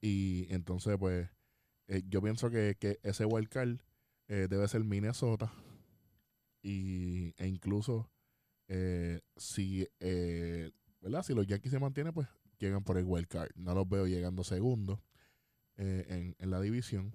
Y 0.00 0.46
entonces, 0.52 0.96
pues, 0.98 1.28
eh, 1.88 2.02
yo 2.08 2.20
pienso 2.20 2.50
que, 2.50 2.76
que 2.80 2.98
ese 3.02 3.26
wildcard 3.26 3.78
eh, 4.28 4.46
debe 4.50 4.66
ser 4.66 4.82
Minnesota. 4.82 5.52
Y, 6.62 7.34
e 7.36 7.46
incluso 7.46 8.10
Eh, 8.70 9.20
si, 9.36 9.88
eh, 10.00 10.70
¿verdad? 11.00 11.22
si 11.22 11.32
los 11.34 11.46
Yankees 11.46 11.72
se 11.72 11.78
mantienen, 11.78 12.12
pues 12.12 12.28
llegan 12.58 12.82
por 12.84 12.98
el 12.98 13.04
wild 13.04 13.28
card. 13.28 13.50
No 13.56 13.74
los 13.74 13.88
veo 13.88 14.06
llegando 14.06 14.44
segundo 14.44 15.02
eh, 15.76 16.06
en, 16.08 16.36
en 16.38 16.50
la 16.50 16.60
división. 16.60 17.12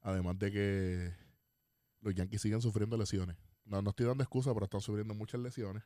Además 0.00 0.38
de 0.38 0.52
que 0.52 1.12
los 2.00 2.14
Yankees 2.14 2.42
siguen 2.42 2.60
sufriendo 2.60 2.96
lesiones. 2.96 3.36
No, 3.64 3.80
no 3.80 3.90
estoy 3.90 4.06
dando 4.06 4.22
excusa, 4.22 4.52
pero 4.52 4.64
están 4.64 4.80
sufriendo 4.82 5.14
muchas 5.14 5.40
lesiones. 5.40 5.82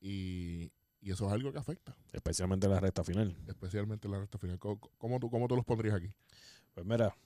Y, 0.00 0.72
y 1.00 1.12
eso 1.12 1.26
es 1.26 1.32
algo 1.32 1.52
que 1.52 1.58
afecta, 1.58 1.96
Especialmente 2.12 2.66
en 2.66 2.72
la 2.72 2.80
recta 2.80 3.04
final. 3.04 3.36
especialmente 3.46 4.08
en 4.08 4.12
la 4.12 4.20
recta 4.20 4.38
final. 4.38 4.58
¿Cómo, 4.58 4.80
cómo 4.98 5.20
tú, 5.20 5.30
cómo 5.30 5.46
tú 5.48 5.54
los 5.56 5.64
pondrías 5.64 5.94
aquí? 5.96 6.12
Pues 6.74 6.84
mira, 6.86 7.16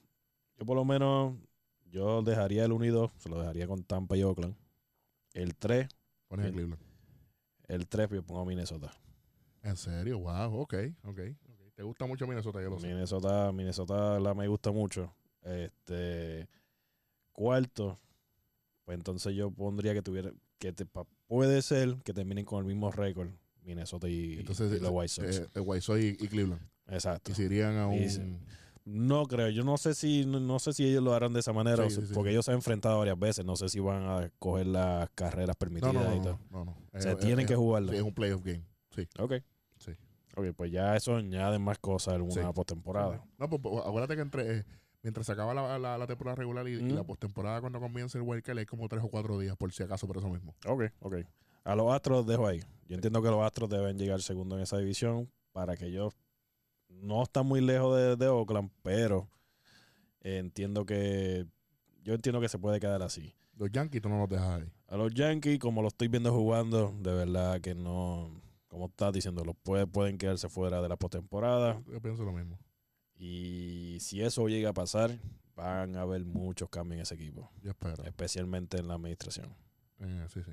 yo 0.57 0.65
por 0.65 0.75
lo 0.75 0.85
menos, 0.85 1.35
yo 1.85 2.21
dejaría 2.21 2.65
el 2.65 2.71
unido, 2.71 3.11
se 3.17 3.29
lo 3.29 3.39
dejaría 3.39 3.67
con 3.67 3.83
Tampa 3.83 4.15
y 4.17 4.23
Oakland. 4.23 4.55
El 5.33 5.55
3, 5.55 5.87
Pones 6.27 6.45
a 6.45 6.49
Bien. 6.49 6.53
Cleveland. 6.67 6.83
el 7.67 7.87
3 7.87 8.09
yo 8.11 8.23
pongo 8.23 8.41
a 8.41 8.45
Minnesota. 8.45 8.91
En 9.63 9.77
serio, 9.77 10.19
wow, 10.19 10.53
ok, 10.61 10.73
ok. 11.03 11.19
ok. 11.19 11.19
¿Te 11.75 11.83
gusta 11.83 12.05
mucho 12.05 12.27
Minnesota? 12.27 12.61
Yo 12.61 12.69
lo 12.69 12.79
sé. 12.79 12.87
Minnesota, 12.87 13.51
Minnesota 13.51 14.19
la 14.19 14.33
me 14.33 14.47
gusta 14.47 14.71
mucho. 14.71 15.13
Este 15.41 16.47
cuarto, 17.31 17.97
pues 18.85 18.97
entonces 18.97 19.35
yo 19.35 19.49
pondría 19.51 19.93
que 19.93 20.01
tuviera 20.01 20.31
que 20.59 20.71
te, 20.71 20.85
pa- 20.85 21.05
puede 21.27 21.61
ser 21.61 21.95
que 22.03 22.13
terminen 22.13 22.45
con 22.45 22.59
el 22.59 22.65
mismo 22.65 22.91
récord 22.91 23.29
Minnesota 23.63 24.07
y, 24.07 24.39
Entonces, 24.39 24.71
y 24.73 24.79
los 24.79 24.91
White 24.91 25.07
Sox. 25.09 25.37
Eh, 25.39 25.47
eh, 25.55 25.59
White 25.59 25.81
Sox 25.81 25.99
y, 26.01 26.07
y 26.19 26.27
Cleveland. 26.27 26.61
Exacto. 26.87 27.31
Y 27.31 27.35
se 27.35 27.43
irían 27.43 27.77
a 27.77 27.87
un... 27.87 27.95
Y 27.95 28.07
No 28.85 29.25
creo, 29.25 29.49
yo 29.49 29.63
no 29.63 29.77
sé 29.77 29.93
si 29.95 30.25
no, 30.25 30.39
no 30.41 30.59
sé 30.59 30.73
si 30.73 30.85
ellos 30.85 31.01
lo 31.03 31.13
harán 31.13 31.33
de 31.33 31.39
esa 31.39 31.53
manera, 31.53 31.77
Sí, 31.77 31.83
o 31.83 31.89
sí, 31.89 32.01
si- 32.01 32.07
sí. 32.07 32.13
porque 32.13 32.31
ellos 32.31 32.45
se 32.45 32.51
han 32.51 32.55
enfrentado 32.57 32.99
varias 32.99 33.17
veces, 33.17 33.45
no 33.45 33.55
sé 33.55 33.69
si 33.69 33.79
van 33.79 34.03
a 34.03 34.29
coger 34.39 34.67
las 34.67 35.09
carreras 35.15 35.55
permitidas 35.55 35.93
no, 35.95 36.15
y 36.15 36.19
tal. 36.21 36.37
no, 36.51 36.65
no, 36.65 36.65
no. 36.65 36.99
Se 37.01 37.11
Eh, 37.11 37.15
tienen 37.15 37.45
eh, 37.45 37.47
que 37.47 37.55
jugarlo. 37.55 37.91
sí, 37.91 37.97
es 37.97 38.03
un 38.03 38.13
playoff 38.13 38.43
game. 38.43 38.63
Sí. 38.93 39.07
Ok. 39.17 39.33
Ok, 40.35 40.45
pues 40.55 40.71
ya 40.71 40.95
eso 40.95 41.15
añade 41.15 41.59
más 41.59 41.77
cosas 41.79 42.15
en 42.15 42.21
una 42.23 42.33
Sí. 42.33 42.53
postemporada. 42.55 43.23
No, 43.37 43.49
pues, 43.49 43.61
pues, 43.61 43.85
acuérdate 43.85 44.15
que 44.15 44.21
entre, 44.21 44.57
eh, 44.59 44.65
mientras 45.03 45.25
se 45.27 45.31
acaba 45.33 45.53
la, 45.53 45.77
la- 45.77 45.97
la 45.97 46.07
temporada 46.07 46.35
regular 46.35 46.67
y, 46.67 46.71
y 46.73 46.89
la 46.89 47.03
postemporada 47.03 47.61
cuando 47.61 47.79
comienza 47.79 48.17
el 48.17 48.23
Wild 48.23 48.43
Card 48.43 48.57
hay 48.57 48.65
como 48.65 48.87
tres 48.89 49.03
o 49.03 49.09
cuatro 49.09 49.37
días, 49.37 49.55
por 49.57 49.71
si 49.71 49.83
acaso, 49.83 50.07
por 50.07 50.17
eso 50.17 50.29
mismo. 50.29 50.55
Ok, 50.65 50.83
ok. 51.01 51.15
A 51.65 51.75
los 51.75 51.93
Astros 51.93 52.17
los 52.19 52.27
dejo 52.27 52.47
ahí. 52.47 52.59
Yo 52.87 52.95
entiendo 52.95 53.21
que 53.21 53.29
los 53.29 53.41
Astros 53.43 53.69
deben 53.69 53.97
llegar 53.97 54.21
segundo 54.21 54.55
en 54.57 54.63
esa 54.63 54.77
división 54.77 55.29
para 55.51 55.77
que 55.77 55.85
ellos 55.85 56.13
no 56.89 57.23
están 57.23 57.45
muy 57.45 57.61
lejos 57.61 57.95
de, 57.95 58.15
de 58.15 58.27
Oakland, 58.27 58.69
pero 58.81 59.29
eh, 60.21 60.37
entiendo 60.37 60.85
que 60.85 61.45
yo 62.03 62.13
entiendo 62.13 62.41
que 62.41 62.49
se 62.49 62.57
puede 62.59 62.79
quedar 62.79 63.01
así. 63.03 63.33
Los 63.55 63.71
Yankees 63.71 64.01
tú 64.01 64.09
no 64.09 64.17
los 64.19 64.29
dejas 64.29 64.61
ahí. 64.61 64.71
A 64.87 64.97
los 64.97 65.13
Yankees, 65.13 65.59
como 65.59 65.81
lo 65.81 65.87
estoy 65.89 66.07
viendo 66.07 66.33
jugando, 66.33 66.91
de 66.99 67.13
verdad 67.13 67.61
que 67.61 67.75
no, 67.75 68.41
como 68.73 68.87
estás 68.87 69.13
diciendo, 69.13 69.45
los 69.45 69.55
puede, 69.55 69.85
pueden 69.87 70.17
quedarse 70.17 70.49
fuera 70.49 70.81
de 70.81 70.89
la 70.89 70.97
postemporada. 70.97 71.81
Yo 71.87 72.01
pienso 72.01 72.23
lo 72.23 72.33
mismo. 72.33 72.59
Y 73.15 73.97
si 74.01 74.21
eso 74.21 74.47
llega 74.47 74.69
a 74.69 74.73
pasar, 74.73 75.17
van 75.55 75.95
a 75.95 76.01
haber 76.01 76.25
muchos 76.25 76.69
cambios 76.69 76.97
en 76.97 77.01
ese 77.03 77.13
equipo, 77.15 77.51
Yo 77.61 77.69
espero. 77.71 78.03
especialmente 78.03 78.77
en 78.77 78.87
la 78.87 78.95
administración. 78.95 79.55
Eh, 79.99 80.25
sí, 80.33 80.41
sí. 80.43 80.51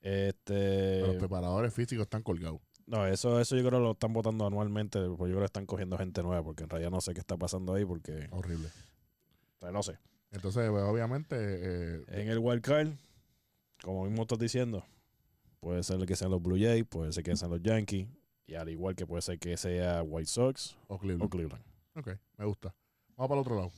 Este, 0.00 0.54
Pero 1.00 1.06
los 1.08 1.16
preparadores 1.16 1.74
físicos 1.74 2.04
están 2.04 2.22
colgados. 2.22 2.60
no, 2.86 3.06
eso, 3.06 3.40
eso 3.40 3.56
yo 3.56 3.62
creo 3.66 3.78
que 3.80 3.84
lo 3.84 3.92
están 3.92 4.12
votando 4.12 4.46
anualmente, 4.46 4.98
porque 5.00 5.24
yo 5.30 5.36
creo 5.36 5.40
que 5.40 5.44
están 5.46 5.66
cogiendo 5.66 5.98
gente 5.98 6.22
nueva, 6.22 6.42
porque 6.42 6.62
en 6.64 6.70
realidad 6.70 6.90
no 6.90 7.00
sé 7.00 7.12
qué 7.12 7.20
está 7.20 7.36
pasando 7.36 7.74
ahí, 7.74 7.84
porque 7.84 8.28
Horrible. 8.30 8.68
pues, 9.58 9.72
no 9.72 9.82
sé. 9.82 9.98
Entonces, 10.30 10.70
pues, 10.70 10.82
obviamente, 10.84 11.36
eh, 11.38 12.04
En 12.08 12.28
el 12.28 12.38
wild 12.38 12.62
card, 12.62 12.88
como 13.82 14.04
mismo 14.06 14.22
estás 14.22 14.38
diciendo, 14.38 14.84
puede 15.66 15.82
ser 15.82 16.06
que 16.06 16.14
sean 16.14 16.30
los 16.30 16.40
Blue 16.40 16.56
Jays, 16.56 16.84
puede 16.84 17.12
ser 17.12 17.24
que 17.24 17.34
sean 17.34 17.50
los 17.50 17.60
Yankees, 17.60 18.06
y 18.46 18.54
al 18.54 18.68
igual 18.68 18.94
que 18.94 19.04
puede 19.04 19.20
ser 19.20 19.36
que 19.40 19.56
sea 19.56 20.00
White 20.00 20.28
Sox 20.28 20.78
o 20.86 20.94
o 20.94 20.98
Cleveland. 21.00 21.28
Cleveland. 21.28 21.64
Ok, 21.96 22.10
me 22.36 22.44
gusta. 22.44 22.72
Vamos 23.16 23.28
para 23.28 23.34
el 23.34 23.40
otro 23.40 23.56
lado. 23.56 23.72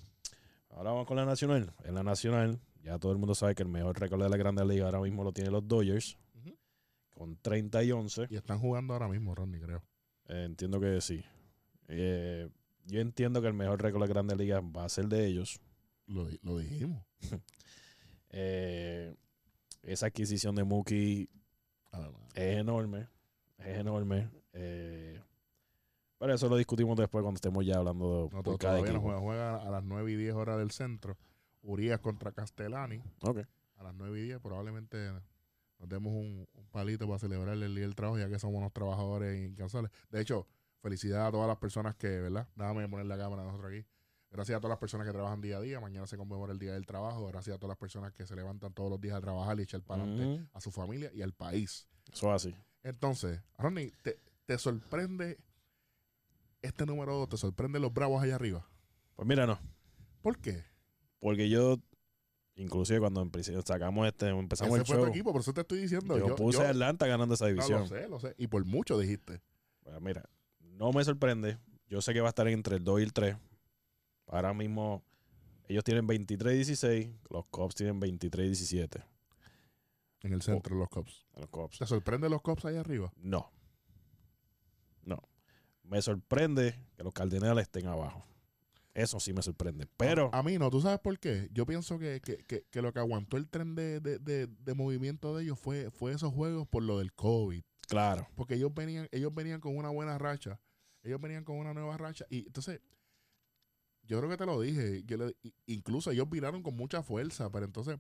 Ahora 0.68 0.90
vamos 0.90 1.06
con 1.06 1.16
la 1.16 1.24
nacional. 1.24 1.72
En 1.84 1.94
la 1.94 2.02
nacional, 2.02 2.60
ya 2.82 2.98
todo 2.98 3.12
el 3.12 3.16
mundo 3.16 3.34
sabe 3.34 3.54
que 3.54 3.62
el 3.62 3.70
mejor 3.70 3.98
récord 3.98 4.22
de 4.22 4.28
la 4.28 4.36
Grande 4.36 4.66
Liga 4.66 4.84
ahora 4.84 5.00
mismo 5.00 5.24
lo 5.24 5.32
tienen 5.32 5.50
los 5.50 5.66
Dodgers, 5.66 6.18
con 7.08 7.38
30 7.38 7.82
y 7.84 7.92
11. 7.92 8.26
Y 8.28 8.36
están 8.36 8.58
jugando 8.58 8.92
ahora 8.92 9.08
mismo, 9.08 9.34
Ronnie, 9.34 9.58
creo. 9.58 9.82
Eh, 10.26 10.44
entiendo 10.44 10.78
que 10.80 11.00
sí. 11.00 11.24
Eh, 11.88 12.50
yo 12.84 13.00
entiendo 13.00 13.40
que 13.40 13.48
el 13.48 13.54
mejor 13.54 13.80
récord 13.80 14.02
de 14.02 14.08
la 14.08 14.12
Grande 14.12 14.36
Liga 14.36 14.60
va 14.60 14.84
a 14.84 14.90
ser 14.90 15.06
de 15.08 15.24
ellos. 15.24 15.58
Lo, 16.06 16.28
lo 16.42 16.58
dijimos. 16.58 17.02
Eh, 18.30 19.14
esa 19.82 20.08
adquisición 20.08 20.54
de 20.54 20.62
Mookie 20.62 21.30
Ah, 21.92 22.08
es 22.34 22.58
enorme. 22.58 23.08
Es 23.58 23.78
enorme. 23.78 24.28
Eh, 24.52 25.20
pero 26.18 26.34
eso 26.34 26.48
lo 26.48 26.56
discutimos 26.56 26.96
después 26.96 27.22
cuando 27.22 27.36
estemos 27.36 27.64
ya 27.64 27.76
hablando 27.78 28.28
No, 28.32 28.42
por 28.42 28.58
cada 28.58 28.80
equipo. 28.80 29.00
juega. 29.00 29.18
Juega 29.20 29.56
a 29.62 29.70
las 29.70 29.84
9 29.84 30.12
y 30.12 30.16
10 30.16 30.34
horas 30.34 30.58
del 30.58 30.70
centro. 30.70 31.16
Urias 31.62 32.00
contra 32.00 32.32
Castellani. 32.32 33.02
A 33.76 33.82
las 33.84 33.94
9 33.94 34.18
y 34.20 34.22
10 34.24 34.40
probablemente 34.40 35.12
nos 35.78 35.88
demos 35.88 36.12
un, 36.12 36.46
un 36.54 36.66
palito 36.70 37.06
para 37.06 37.18
celebrar 37.20 37.54
el 37.56 37.74
día 37.74 37.84
del 37.84 37.94
trabajo, 37.94 38.18
ya 38.18 38.28
que 38.28 38.38
somos 38.38 38.58
unos 38.58 38.72
trabajadores 38.72 39.38
incansables. 39.48 39.92
De 40.10 40.20
hecho, 40.20 40.46
felicidades 40.80 41.28
a 41.28 41.30
todas 41.32 41.46
las 41.46 41.58
personas 41.58 41.94
que, 41.94 42.08
¿verdad? 42.08 42.48
Déjame 42.56 42.88
poner 42.88 43.06
la 43.06 43.16
cámara 43.16 43.44
nosotros 43.44 43.70
aquí. 43.72 43.84
Gracias 44.30 44.56
a 44.56 44.60
todas 44.60 44.70
las 44.70 44.78
personas 44.78 45.06
que 45.06 45.12
trabajan 45.12 45.40
día 45.40 45.56
a 45.56 45.60
día. 45.60 45.80
Mañana 45.80 46.06
se 46.06 46.16
conmemora 46.16 46.52
el 46.52 46.58
Día 46.58 46.74
del 46.74 46.86
Trabajo. 46.86 47.26
Gracias 47.26 47.56
a 47.56 47.58
todas 47.58 47.70
las 47.70 47.78
personas 47.78 48.12
que 48.12 48.26
se 48.26 48.36
levantan 48.36 48.72
todos 48.74 48.90
los 48.90 49.00
días 49.00 49.16
a 49.16 49.20
trabajar 49.20 49.58
y 49.58 49.62
echar 49.62 49.80
para 49.80 50.02
adelante 50.02 50.46
a 50.52 50.60
su 50.60 50.70
familia 50.70 51.10
y 51.14 51.22
al 51.22 51.32
país. 51.32 51.88
Eso 52.12 52.28
es 52.34 52.46
así. 52.46 52.56
Entonces, 52.82 53.40
Ronnie, 53.56 53.92
¿te, 54.02 54.18
te 54.44 54.58
sorprende 54.58 55.38
este 56.62 56.84
número 56.86 57.14
2? 57.14 57.28
¿Te 57.30 57.36
sorprende 57.38 57.80
los 57.80 57.92
bravos 57.92 58.22
allá 58.22 58.34
arriba? 58.34 58.68
Pues 59.16 59.26
mira, 59.26 59.46
no. 59.46 59.58
¿Por 60.22 60.38
qué? 60.38 60.64
Porque 61.20 61.48
yo, 61.48 61.78
inclusive 62.54 63.00
cuando 63.00 63.28
sacamos 63.64 64.06
este, 64.06 64.28
empezamos 64.28 64.74
Ese 64.74 64.80
el 64.80 64.86
fue 64.86 64.96
show, 64.96 65.04
tu 65.06 65.10
equipo, 65.10 65.32
por 65.32 65.40
eso 65.40 65.52
te 65.52 65.62
estoy 65.62 65.80
diciendo. 65.80 66.18
yo, 66.18 66.36
puse 66.36 66.64
a 66.64 66.68
Atlanta 66.70 67.06
ganando 67.06 67.34
esa 67.34 67.46
no, 67.46 67.50
división. 67.50 67.80
lo 67.80 67.86
sé, 67.88 68.08
lo 68.08 68.20
sé. 68.20 68.34
Y 68.38 68.46
por 68.46 68.64
mucho 68.64 68.98
dijiste. 68.98 69.40
Mira, 70.00 70.28
no 70.60 70.92
me 70.92 71.02
sorprende. 71.02 71.58
Yo 71.88 72.02
sé 72.02 72.12
que 72.12 72.20
va 72.20 72.28
a 72.28 72.30
estar 72.30 72.46
entre 72.48 72.76
el 72.76 72.84
2 72.84 73.00
y 73.00 73.02
el 73.02 73.12
3. 73.12 73.36
Ahora 74.28 74.52
mismo, 74.54 75.02
ellos 75.68 75.84
tienen 75.84 76.06
23-16, 76.06 77.12
los 77.30 77.46
Cubs 77.48 77.74
tienen 77.74 78.00
23-17. 78.00 79.04
En 80.22 80.32
el 80.32 80.42
centro 80.42 80.74
de 80.74 80.80
los 80.80 80.88
Cubs. 80.88 81.26
Los 81.36 81.48
Cubs. 81.48 81.78
¿Te 81.78 81.86
sorprende 81.86 82.28
los 82.28 82.42
Cubs 82.42 82.64
allá 82.64 82.80
arriba? 82.80 83.12
No. 83.16 83.50
No. 85.04 85.22
Me 85.84 86.02
sorprende 86.02 86.74
que 86.96 87.02
los 87.04 87.12
Cardenales 87.12 87.62
estén 87.62 87.86
abajo. 87.86 88.24
Eso 88.94 89.20
sí 89.20 89.32
me 89.32 89.42
sorprende. 89.42 89.86
Pero, 89.96 90.28
A, 90.32 90.40
a 90.40 90.42
mí 90.42 90.58
no, 90.58 90.70
¿tú 90.70 90.80
sabes 90.80 90.98
por 90.98 91.16
qué? 91.20 91.48
Yo 91.52 91.64
pienso 91.66 91.98
que, 92.00 92.20
que, 92.20 92.38
que, 92.38 92.64
que 92.68 92.82
lo 92.82 92.92
que 92.92 92.98
aguantó 92.98 93.36
el 93.36 93.48
tren 93.48 93.76
de, 93.76 94.00
de, 94.00 94.18
de, 94.18 94.48
de 94.48 94.74
movimiento 94.74 95.36
de 95.36 95.44
ellos 95.44 95.58
fue, 95.58 95.90
fue 95.92 96.12
esos 96.12 96.32
juegos 96.34 96.66
por 96.66 96.82
lo 96.82 96.98
del 96.98 97.12
COVID. 97.12 97.62
claro. 97.86 98.26
Porque 98.34 98.54
ellos 98.54 98.74
venían, 98.74 99.08
ellos 99.12 99.32
venían 99.32 99.60
con 99.60 99.76
una 99.76 99.90
buena 99.90 100.18
racha. 100.18 100.60
Ellos 101.04 101.20
venían 101.20 101.44
con 101.44 101.56
una 101.58 101.72
nueva 101.72 101.96
racha. 101.96 102.26
Y 102.28 102.46
entonces, 102.46 102.80
yo 104.08 104.18
creo 104.18 104.28
que 104.28 104.36
te 104.36 104.46
lo 104.46 104.60
dije. 104.60 105.02
yo 105.04 105.16
le- 105.18 105.36
i- 105.44 105.54
incluso 105.66 106.10
ellos 106.10 106.28
viraron 106.28 106.62
con 106.64 106.74
mucha 106.74 107.02
fuerza. 107.04 107.48
Pero 107.50 107.64
entonces, 107.66 107.96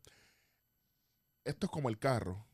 esto 1.44 1.66
es 1.66 1.70
como 1.72 1.88
el 1.88 1.98
carro. 1.98 2.44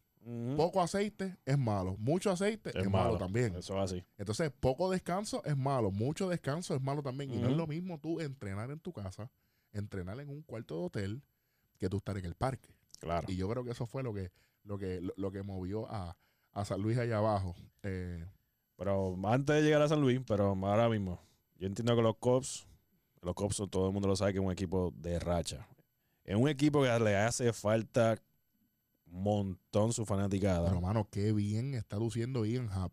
Poco 0.56 0.80
aceite 0.80 1.36
es 1.44 1.58
malo. 1.58 1.96
Mucho 1.98 2.30
aceite 2.30 2.70
es, 2.78 2.88
malo. 2.88 3.18
también. 3.18 3.54
Eso 3.56 3.76
es 3.76 3.92
así. 3.92 4.04
Entonces, 4.16 4.50
poco 4.58 4.90
descanso 4.90 5.44
es 5.44 5.54
malo. 5.54 5.90
Mucho 5.90 6.30
descanso 6.30 6.74
es 6.74 6.80
malo 6.80 7.02
también. 7.02 7.30
Y 7.30 7.36
no 7.36 7.48
es 7.50 7.56
lo 7.56 7.66
mismo 7.66 8.00
tú 8.00 8.20
entrenar 8.20 8.70
en 8.70 8.80
tu 8.80 8.90
casa, 8.94 9.30
entrenar 9.72 10.18
en 10.20 10.30
un 10.30 10.40
cuarto 10.42 10.78
de 10.78 10.84
hotel, 10.86 11.22
que 11.78 11.90
tú 11.90 11.98
estar 11.98 12.16
en 12.16 12.24
el 12.24 12.34
parque. 12.36 12.70
Claro. 13.00 13.26
Y 13.30 13.36
yo 13.36 13.50
creo 13.50 13.64
que 13.64 13.72
eso 13.72 13.84
fue 13.86 14.02
lo 14.02 14.14
que, 14.14 14.32
lo 14.62 14.78
que, 14.78 15.02
lo, 15.02 15.12
lo 15.18 15.30
que 15.30 15.42
movió 15.42 15.90
a, 15.92 16.16
a 16.52 16.64
San 16.64 16.80
Luis 16.80 16.96
allá 16.96 17.18
abajo. 17.18 17.54
Eh, 17.82 18.24
Pero 18.76 19.18
antes 19.24 19.56
de 19.56 19.62
llegar 19.62 19.82
a 19.82 19.88
San 19.88 20.00
Luis, 20.00 20.22
pero 20.26 20.56
ahora 20.62 20.88
mismo, 20.88 21.20
yo 21.56 21.66
entiendo 21.66 21.94
que 21.94 22.00
los 22.02 22.16
Cubs, 22.16 22.66
los 23.24 23.34
Cubs 23.34 23.62
todo 23.70 23.86
el 23.88 23.92
mundo 23.92 24.08
lo 24.08 24.16
sabe 24.16 24.32
que 24.32 24.38
es 24.38 24.44
un 24.44 24.52
equipo 24.52 24.92
de 24.96 25.18
racha. 25.18 25.66
Es 26.24 26.36
un 26.36 26.48
equipo 26.48 26.82
que 26.82 26.98
le 27.00 27.16
hace 27.16 27.52
falta 27.52 28.16
un 29.06 29.22
montón 29.22 29.92
su 29.92 30.04
fanaticada. 30.04 30.68
pero, 30.68 30.80
mano, 30.80 31.08
qué 31.10 31.32
bien 31.32 31.74
está 31.74 31.96
luciendo 31.96 32.44
Ian 32.44 32.70
Happ. 32.70 32.92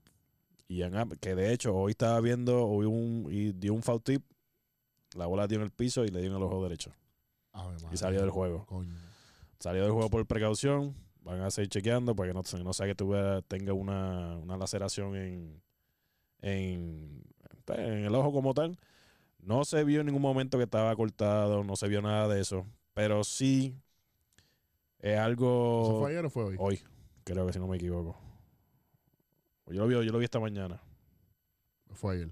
Y 0.67 0.83
en, 0.83 0.93
que 1.19 1.35
de 1.35 1.51
hecho 1.51 1.75
hoy 1.75 1.91
estaba 1.91 2.19
viendo, 2.21 2.65
hoy 2.65 2.85
un, 2.85 3.27
y 3.29 3.51
dio 3.51 3.73
un 3.73 3.83
foul 3.83 4.01
tip, 4.01 4.23
la 5.15 5.25
bola 5.25 5.47
dio 5.47 5.57
en 5.57 5.63
el 5.63 5.71
piso 5.71 6.05
y 6.05 6.09
le 6.09 6.21
dio 6.21 6.29
en 6.29 6.37
el 6.37 6.43
ojo 6.43 6.63
derecho. 6.63 6.93
Y 7.91 7.97
salió 7.97 8.21
del 8.21 8.29
juego. 8.29 8.65
coño. 8.65 8.95
Salió 9.59 9.83
del 9.83 9.91
juego 9.91 10.09
por 10.09 10.25
precaución. 10.25 10.95
Van 11.23 11.41
a 11.41 11.51
seguir 11.51 11.69
chequeando 11.69 12.15
para 12.15 12.29
que 12.29 12.33
no, 12.33 12.63
no 12.63 12.73
sea 12.73 12.87
que 12.87 12.95
tuviera, 12.95 13.41
tenga 13.41 13.73
una, 13.73 14.37
una 14.37 14.57
laceración 14.57 15.15
en, 15.15 15.61
en, 16.41 17.23
pues, 17.65 17.79
en 17.79 18.05
el 18.05 18.15
ojo 18.15 18.31
como 18.31 18.53
tal. 18.53 18.79
No 19.43 19.65
se 19.65 19.83
vio 19.83 20.01
en 20.01 20.05
ningún 20.07 20.21
momento 20.21 20.57
que 20.57 20.63
estaba 20.65 20.95
cortado, 20.95 21.63
no 21.63 21.75
se 21.75 21.87
vio 21.87 22.01
nada 22.01 22.27
de 22.27 22.41
eso. 22.41 22.65
Pero 22.93 23.23
sí 23.23 23.75
Es 24.99 25.13
¿Eso 25.13 25.21
algo 25.23 25.99
fue 25.99 26.11
ayer 26.11 26.25
o 26.25 26.29
fue 26.29 26.43
hoy? 26.43 26.55
hoy, 26.59 26.79
creo 27.23 27.47
que 27.47 27.53
si 27.53 27.59
no 27.59 27.67
me 27.67 27.77
equivoco. 27.77 28.17
Yo 29.67 29.81
lo 29.81 29.87
vi, 29.87 29.93
yo 30.05 30.11
lo 30.11 30.19
vi 30.19 30.25
esta 30.25 30.39
mañana. 30.39 30.81
Fue 31.93 32.15
ayer. 32.15 32.31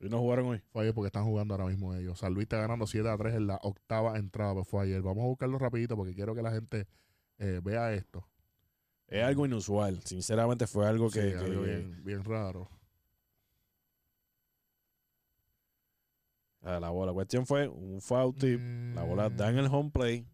¿Y 0.00 0.08
no 0.08 0.18
jugaron 0.18 0.46
hoy? 0.46 0.62
Fue 0.72 0.82
ayer 0.82 0.94
porque 0.94 1.06
están 1.08 1.24
jugando 1.24 1.54
ahora 1.54 1.66
mismo 1.66 1.94
ellos. 1.94 2.18
San 2.18 2.32
Luis 2.34 2.44
está 2.44 2.58
ganando 2.58 2.86
7 2.86 3.08
a 3.08 3.16
3 3.16 3.34
en 3.34 3.46
la 3.46 3.58
octava 3.62 4.16
entrada, 4.18 4.52
pero 4.54 4.64
fue 4.64 4.82
ayer. 4.84 5.02
Vamos 5.02 5.24
a 5.24 5.28
buscarlo 5.28 5.58
rapidito 5.58 5.96
porque 5.96 6.14
quiero 6.14 6.34
que 6.34 6.42
la 6.42 6.50
gente 6.52 6.86
eh, 7.38 7.60
vea 7.62 7.92
esto. 7.92 8.26
Es 9.06 9.22
algo 9.22 9.44
inusual. 9.44 10.00
Sinceramente 10.04 10.66
fue 10.66 10.86
algo 10.86 11.10
que... 11.10 11.20
Sí, 11.20 11.28
que- 11.28 11.36
algo 11.36 11.62
bien, 11.62 12.02
bien 12.04 12.24
raro. 12.24 12.68
La 16.62 16.90
bola. 16.90 17.06
La 17.10 17.14
cuestión 17.14 17.46
fue 17.46 17.68
un 17.68 18.00
foul 18.00 18.34
tip. 18.34 18.60
La 18.94 19.02
bola 19.02 19.28
da 19.30 19.50
en 19.50 19.58
el 19.58 19.66
home 19.66 19.90
play 19.90 20.26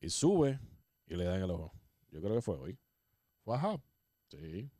y 0.00 0.08
sube 0.10 0.58
y 1.06 1.14
le 1.16 1.24
da 1.24 1.36
en 1.36 1.42
el 1.42 1.50
ojo. 1.50 1.72
Yo 2.10 2.20
creo 2.22 2.34
que 2.34 2.42
fue 2.42 2.56
hoy. 2.56 2.78
Fue 3.44 3.56
Sí, 4.28 4.70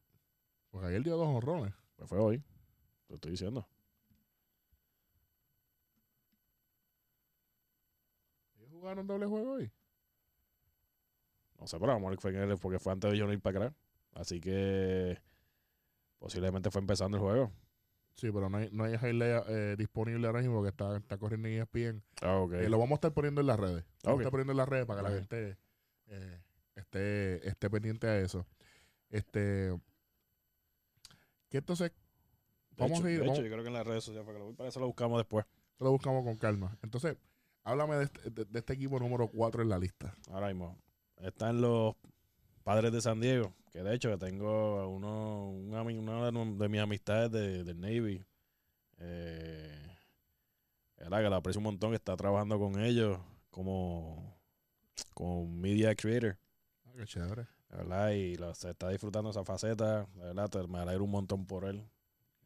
porque 0.70 0.88
ayer 0.88 1.02
dio 1.02 1.16
dos 1.16 1.28
honrones. 1.28 1.72
pues 1.96 2.08
fue 2.08 2.18
hoy. 2.18 2.42
Te 3.06 3.14
estoy 3.14 3.32
diciendo. 3.32 3.66
¿Ellos 8.58 8.70
jugaron 8.72 9.06
doble 9.06 9.26
juego 9.26 9.52
hoy? 9.52 9.70
No 11.58 11.66
sé, 11.66 11.78
pero 11.78 11.92
vamos 11.92 12.06
a 12.08 12.10
ver 12.10 12.20
fue 12.20 12.30
en 12.32 12.50
el- 12.50 12.58
porque 12.58 12.78
fue 12.78 12.92
antes 12.92 13.10
de 13.10 13.16
yo 13.18 13.26
no 13.26 13.32
ir 13.32 13.40
para 13.40 13.66
acá. 13.66 13.76
Así 14.14 14.40
que 14.40 15.18
posiblemente 16.18 16.70
fue 16.70 16.80
empezando 16.80 17.16
el 17.16 17.22
juego. 17.22 17.52
Sí, 18.16 18.30
pero 18.32 18.48
no 18.48 18.56
hay, 18.58 18.70
no 18.72 18.84
hay 18.84 18.94
highlight 18.94 19.44
eh, 19.48 19.76
disponible 19.78 20.26
ahora 20.26 20.40
mismo 20.40 20.56
porque 20.56 20.70
está, 20.70 20.96
está 20.96 21.18
corriendo 21.18 21.48
en 21.48 21.60
ESPN. 21.60 22.02
Ah, 22.22 22.38
ok. 22.38 22.52
Eh, 22.54 22.68
lo 22.70 22.78
vamos 22.78 22.92
a 22.92 22.94
estar 22.96 23.12
poniendo 23.12 23.40
en 23.42 23.46
las 23.46 23.60
redes. 23.60 23.84
Lo 24.02 24.10
Vamos 24.10 24.18
a 24.18 24.22
estar 24.22 24.30
poniendo 24.30 24.52
en 24.52 24.56
las 24.56 24.68
redes 24.68 24.86
para 24.86 25.02
que 25.02 25.08
la 25.10 25.14
gente 25.14 25.58
eh, 26.06 26.40
esté, 26.76 27.46
esté 27.48 27.68
pendiente 27.70 28.06
a 28.06 28.18
eso. 28.18 28.46
Este. 29.10 29.78
Que 31.50 31.58
entonces 31.58 31.90
De 32.70 32.76
vamos 32.82 32.98
hecho, 33.00 33.06
a 33.06 33.10
ir- 33.10 33.20
de 33.20 33.26
hecho, 33.26 33.42
yo 33.42 33.50
creo 33.50 33.62
que 33.62 33.68
en 33.68 33.74
las 33.74 33.86
redes 33.86 34.04
sociales 34.04 34.24
fue 34.24 34.34
que 34.34 34.40
lo. 34.40 34.54
Para 34.54 34.68
eso 34.70 34.80
lo 34.80 34.86
buscamos 34.86 35.18
después. 35.18 35.44
lo 35.78 35.90
buscamos 35.90 36.24
con 36.24 36.36
calma. 36.36 36.76
Entonces, 36.82 37.16
háblame 37.64 37.96
de 37.96 38.04
este, 38.04 38.30
de- 38.30 38.44
de 38.46 38.58
este 38.58 38.72
equipo 38.72 38.98
número 38.98 39.28
4 39.28 39.62
en 39.62 39.68
la 39.68 39.78
lista. 39.78 40.14
Ahora 40.30 40.48
mismo. 40.48 40.78
Están 41.18 41.60
los 41.60 41.94
padres 42.66 42.90
de 42.92 43.00
San 43.00 43.20
Diego. 43.20 43.54
Que 43.70 43.80
de 43.84 43.94
hecho 43.94 44.10
que 44.10 44.18
tengo 44.18 44.88
uno, 44.88 45.50
un 45.50 45.72
una 45.72 46.24
de, 46.32 46.68
mis 46.68 46.80
amistades 46.80 47.30
de, 47.30 47.62
del 47.62 47.80
Navy. 47.80 48.26
Eh, 48.98 49.88
que 51.22 51.30
la 51.30 51.36
aprecio 51.36 51.60
un 51.60 51.64
montón. 51.64 51.90
Que 51.90 51.96
está 51.96 52.16
trabajando 52.16 52.58
con 52.58 52.82
ellos 52.82 53.20
como, 53.50 54.36
como 55.14 55.46
media 55.46 55.94
creator. 55.94 56.38
Ah, 56.86 56.92
qué 56.96 57.04
chévere. 57.06 57.46
¿verdad? 57.70 58.10
Y 58.12 58.36
lo- 58.36 58.54
se 58.54 58.70
está 58.70 58.88
disfrutando 58.88 59.30
esa 59.30 59.44
faceta, 59.44 60.08
¿verdad? 60.16 60.48
Te- 60.48 60.66
me 60.66 60.78
alegro 60.80 61.04
un 61.04 61.10
montón 61.12 61.46
por 61.46 61.64
él. 61.66 61.84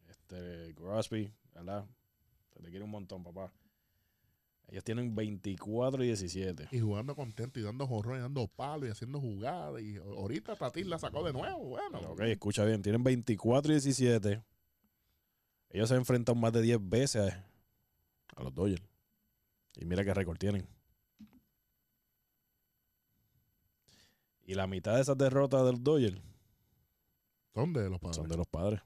Este, 0.09 0.73
Grosby, 0.73 1.33
¿verdad? 1.55 1.85
Se 2.53 2.61
te 2.61 2.69
quiere 2.69 2.85
un 2.85 2.91
montón, 2.91 3.23
papá. 3.23 3.51
Ellos 4.71 4.85
tienen 4.85 5.13
24 5.13 6.01
y 6.01 6.07
17. 6.07 6.69
Y 6.71 6.79
jugando 6.79 7.13
contento 7.13 7.59
y 7.59 7.63
dando 7.63 7.85
jorrón 7.85 8.19
y 8.19 8.21
dando 8.21 8.47
palos 8.47 8.87
y 8.87 8.91
haciendo 8.91 9.19
jugadas. 9.19 9.81
Y 9.81 9.97
ahorita 9.97 10.55
Tatis 10.55 10.87
la 10.87 10.97
sacó 10.97 11.25
de 11.25 11.33
nuevo. 11.33 11.59
Bueno, 11.59 11.99
Pero, 11.99 12.13
ok, 12.13 12.21
escucha 12.21 12.63
bien, 12.63 12.81
tienen 12.81 13.03
24 13.03 13.69
y 13.69 13.75
17. 13.75 14.41
Ellos 15.71 15.89
se 15.89 15.95
enfrentan 15.95 16.39
más 16.39 16.53
de 16.53 16.61
10 16.61 16.89
veces 16.89 17.33
a, 18.37 18.43
los 18.43 18.55
Dodgers. 18.55 18.81
Y 19.75 19.83
mira 19.83 20.05
qué 20.05 20.13
récord 20.13 20.37
tienen. 20.37 20.65
Y 24.43 24.53
la 24.53 24.67
mitad 24.67 24.95
de 24.95 25.01
esas 25.01 25.17
derrotas 25.17 25.65
de 25.65 25.71
los 25.73 25.83
Dodgers 25.83 26.21
son 27.53 27.73
de 27.73 27.89
los 27.89 27.99
padres. 27.99 28.15
son 28.15 28.29
de 28.29 28.37
los 28.37 28.47
padres. 28.47 28.81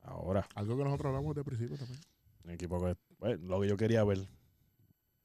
Ahora, 0.00 0.48
Algo 0.54 0.78
que 0.78 0.84
nosotros 0.84 1.10
hablamos 1.10 1.34
desde 1.34 1.40
el 1.40 1.44
principio 1.44 1.76
también. 1.76 2.00
un 2.44 2.50
equipo 2.52 2.80
que, 2.80 2.96
bueno, 3.18 3.46
lo 3.48 3.60
que 3.60 3.68
yo 3.68 3.76
quería 3.76 4.04
ver, 4.04 4.18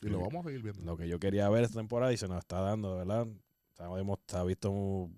Y 0.01 0.07
lo 0.09 0.19
vamos 0.22 0.45
a 0.45 0.49
seguir 0.49 0.61
viendo. 0.63 0.84
lo 0.84 0.97
que 0.97 1.07
yo 1.07 1.19
quería 1.19 1.49
ver 1.49 1.63
esta 1.63 1.80
temporada 1.80 2.11
y 2.13 2.18
se 2.18 2.27
nos 2.27 2.39
está 2.39 2.59
dando, 2.61 2.95
¿verdad? 2.97 3.27
Sabemos, 3.73 4.19
ha 4.34 4.43
visto 4.43 5.09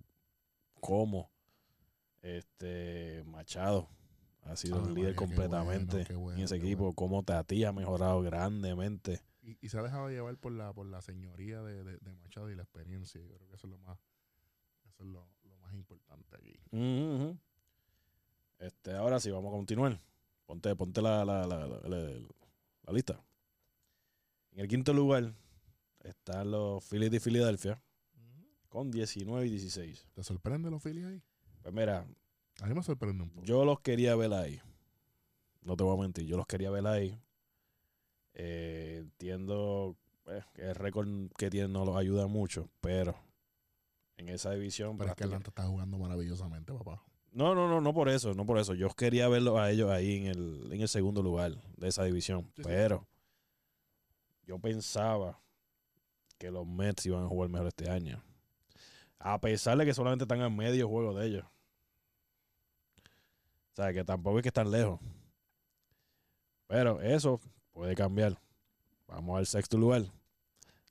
cómo 0.81 1.29
este 2.21 3.23
Machado 3.25 3.87
ha 4.43 4.55
sido 4.55 4.77
Ah, 4.77 4.87
el 4.87 4.93
líder 4.93 4.95
María, 4.95 5.09
qué 5.11 5.15
completamente 5.15 5.93
bueno, 5.95 6.07
qué 6.07 6.15
bueno, 6.15 6.37
en 6.39 6.43
ese 6.45 6.55
equipo, 6.57 6.93
cómo 6.93 7.23
Tati 7.23 7.63
ha 7.63 7.71
mejorado 7.71 8.21
grandemente. 8.21 9.21
Y, 9.41 9.57
y 9.61 9.69
se 9.69 9.77
ha 9.77 9.83
dejado 9.83 10.09
llevar 10.09 10.37
por 10.37 10.51
la, 10.53 10.71
por 10.73 10.85
la 10.85 11.01
señoría 11.01 11.61
de, 11.61 11.83
de- 11.83 11.97
de 11.97 12.13
Machado 12.13 12.49
y 12.49 12.55
la 12.55 12.63
experiencia. 12.63 13.19
Yo 13.21 13.27
creo 13.35 13.47
que 13.49 13.55
eso 13.55 13.67
es 13.67 13.71
lo 13.71 13.77
más, 13.79 13.99
eso 14.87 15.03
es 15.03 15.09
lo, 15.09 15.27
lo 15.43 15.57
más 15.57 15.73
importante 15.73 16.35
aquí. 16.37 16.57
Este, 18.59 18.91
ahora 18.95 19.19
sí, 19.19 19.31
vamos 19.31 19.49
a 19.49 19.55
continuar. 19.55 19.99
Ponte, 20.45 20.73
ponte 20.75 21.01
la, 21.01 21.25
la, 21.25 21.45
la, 21.45 21.67
la- 21.67 22.19
la- 22.83 22.93
lista. 22.93 23.23
En 24.51 24.59
el 24.59 24.67
quinto 24.67 24.93
lugar 24.93 25.33
están 26.03 26.51
los 26.51 26.83
Phillies 26.83 27.11
de 27.11 27.19
Filadelfia 27.19 27.81
con 28.69 28.91
19 28.91 29.45
y 29.47 29.49
16. 29.49 30.05
¿Te 30.13 30.23
sorprende 30.23 30.69
los 30.69 30.81
Phillies 30.83 31.05
ahí? 31.05 31.23
Pues 31.61 31.73
mira, 31.73 32.05
A 32.61 32.65
mí 32.67 32.73
me 32.75 32.83
sorprende 32.83 33.23
un 33.23 33.29
poco. 33.29 33.45
yo 33.45 33.65
los 33.65 33.79
quería 33.79 34.15
ver 34.15 34.33
ahí. 34.33 34.59
No 35.61 35.75
te 35.77 35.83
voy 35.83 35.97
a 35.97 36.01
mentir, 36.01 36.25
yo 36.25 36.37
los 36.37 36.45
quería 36.45 36.69
ver 36.69 36.85
ahí. 36.87 37.19
Eh, 38.33 38.97
entiendo 39.01 39.95
pues, 40.23 40.43
que 40.53 40.63
el 40.69 40.75
récord 40.75 41.07
que 41.37 41.49
tienen 41.49 41.71
no 41.73 41.85
los 41.85 41.95
ayuda 41.95 42.27
mucho, 42.27 42.69
pero 42.81 43.15
en 44.17 44.29
esa 44.29 44.51
división. 44.51 44.97
pero 44.97 45.11
es 45.11 45.15
que 45.15 45.23
Atlanta 45.23 45.49
está 45.49 45.65
jugando 45.67 45.97
maravillosamente, 45.97 46.73
papá. 46.73 47.03
No, 47.33 47.55
no, 47.55 47.67
no, 47.67 47.81
no 47.81 47.93
por 47.93 48.09
eso, 48.09 48.33
no 48.35 48.45
por 48.45 48.59
eso. 48.59 48.75
Yo 48.75 48.89
quería 48.89 49.27
verlos 49.27 49.57
a 49.57 49.71
ellos 49.71 49.89
ahí 49.89 50.17
en 50.17 50.25
el, 50.27 50.69
en 50.71 50.81
el 50.81 50.87
segundo 50.87 51.23
lugar 51.23 51.55
de 51.77 51.87
esa 51.87 52.03
división. 52.03 52.43
Sí, 52.55 52.61
sí. 52.61 52.63
pero 52.63 53.07
yo 54.45 54.59
pensaba 54.59 55.39
que 56.37 56.51
los 56.51 56.67
Mets 56.67 57.05
iban 57.07 57.23
a 57.23 57.27
jugar 57.27 57.49
mejor 57.49 57.67
este 57.67 57.89
año. 57.89 58.23
A 59.17 59.39
pesar 59.41 59.77
de 59.77 59.85
que 59.85 59.93
solamente 59.93 60.25
están 60.25 60.41
a 60.41 60.49
medio 60.49 60.87
juego 60.87 61.13
de 61.17 61.25
ellos. 61.27 61.45
O 63.71 63.75
sea, 63.75 63.91
que 63.93 64.03
tampoco 64.03 64.37
es 64.37 64.43
que 64.43 64.49
están 64.49 64.69
lejos. 64.69 64.99
Pero 66.67 67.01
eso 67.01 67.39
puede 67.71 67.95
cambiar. 67.95 68.37
Vamos 69.07 69.39
al 69.39 69.47
sexto 69.47 69.77
lugar. 69.77 70.03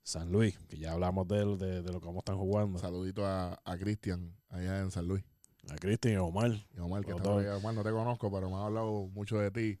San 0.01 0.29
Luis, 0.29 0.57
que 0.67 0.77
ya 0.77 0.91
hablamos 0.91 1.25
de, 1.29 1.45
de, 1.55 1.81
de 1.81 1.91
lo 1.93 2.01
que 2.01 2.05
cómo 2.07 2.19
están 2.19 2.37
jugando. 2.37 2.79
Saludito 2.79 3.25
a, 3.25 3.61
a 3.63 3.77
Cristian 3.77 4.35
allá 4.49 4.79
en 4.79 4.91
San 4.91 5.07
Luis. 5.07 5.23
A 5.69 5.75
Cristian 5.75 6.13
y 6.13 6.17
a 6.17 6.23
Omar. 6.23 6.51
Y 6.75 6.79
Omar, 6.79 7.05
que 7.05 7.11
allá. 7.11 7.57
Omar, 7.57 7.73
no 7.73 7.83
te 7.83 7.91
conozco, 7.91 8.31
pero 8.31 8.49
me 8.49 8.55
ha 8.57 8.65
hablado 8.65 9.07
mucho 9.07 9.37
de 9.37 9.51
ti. 9.51 9.79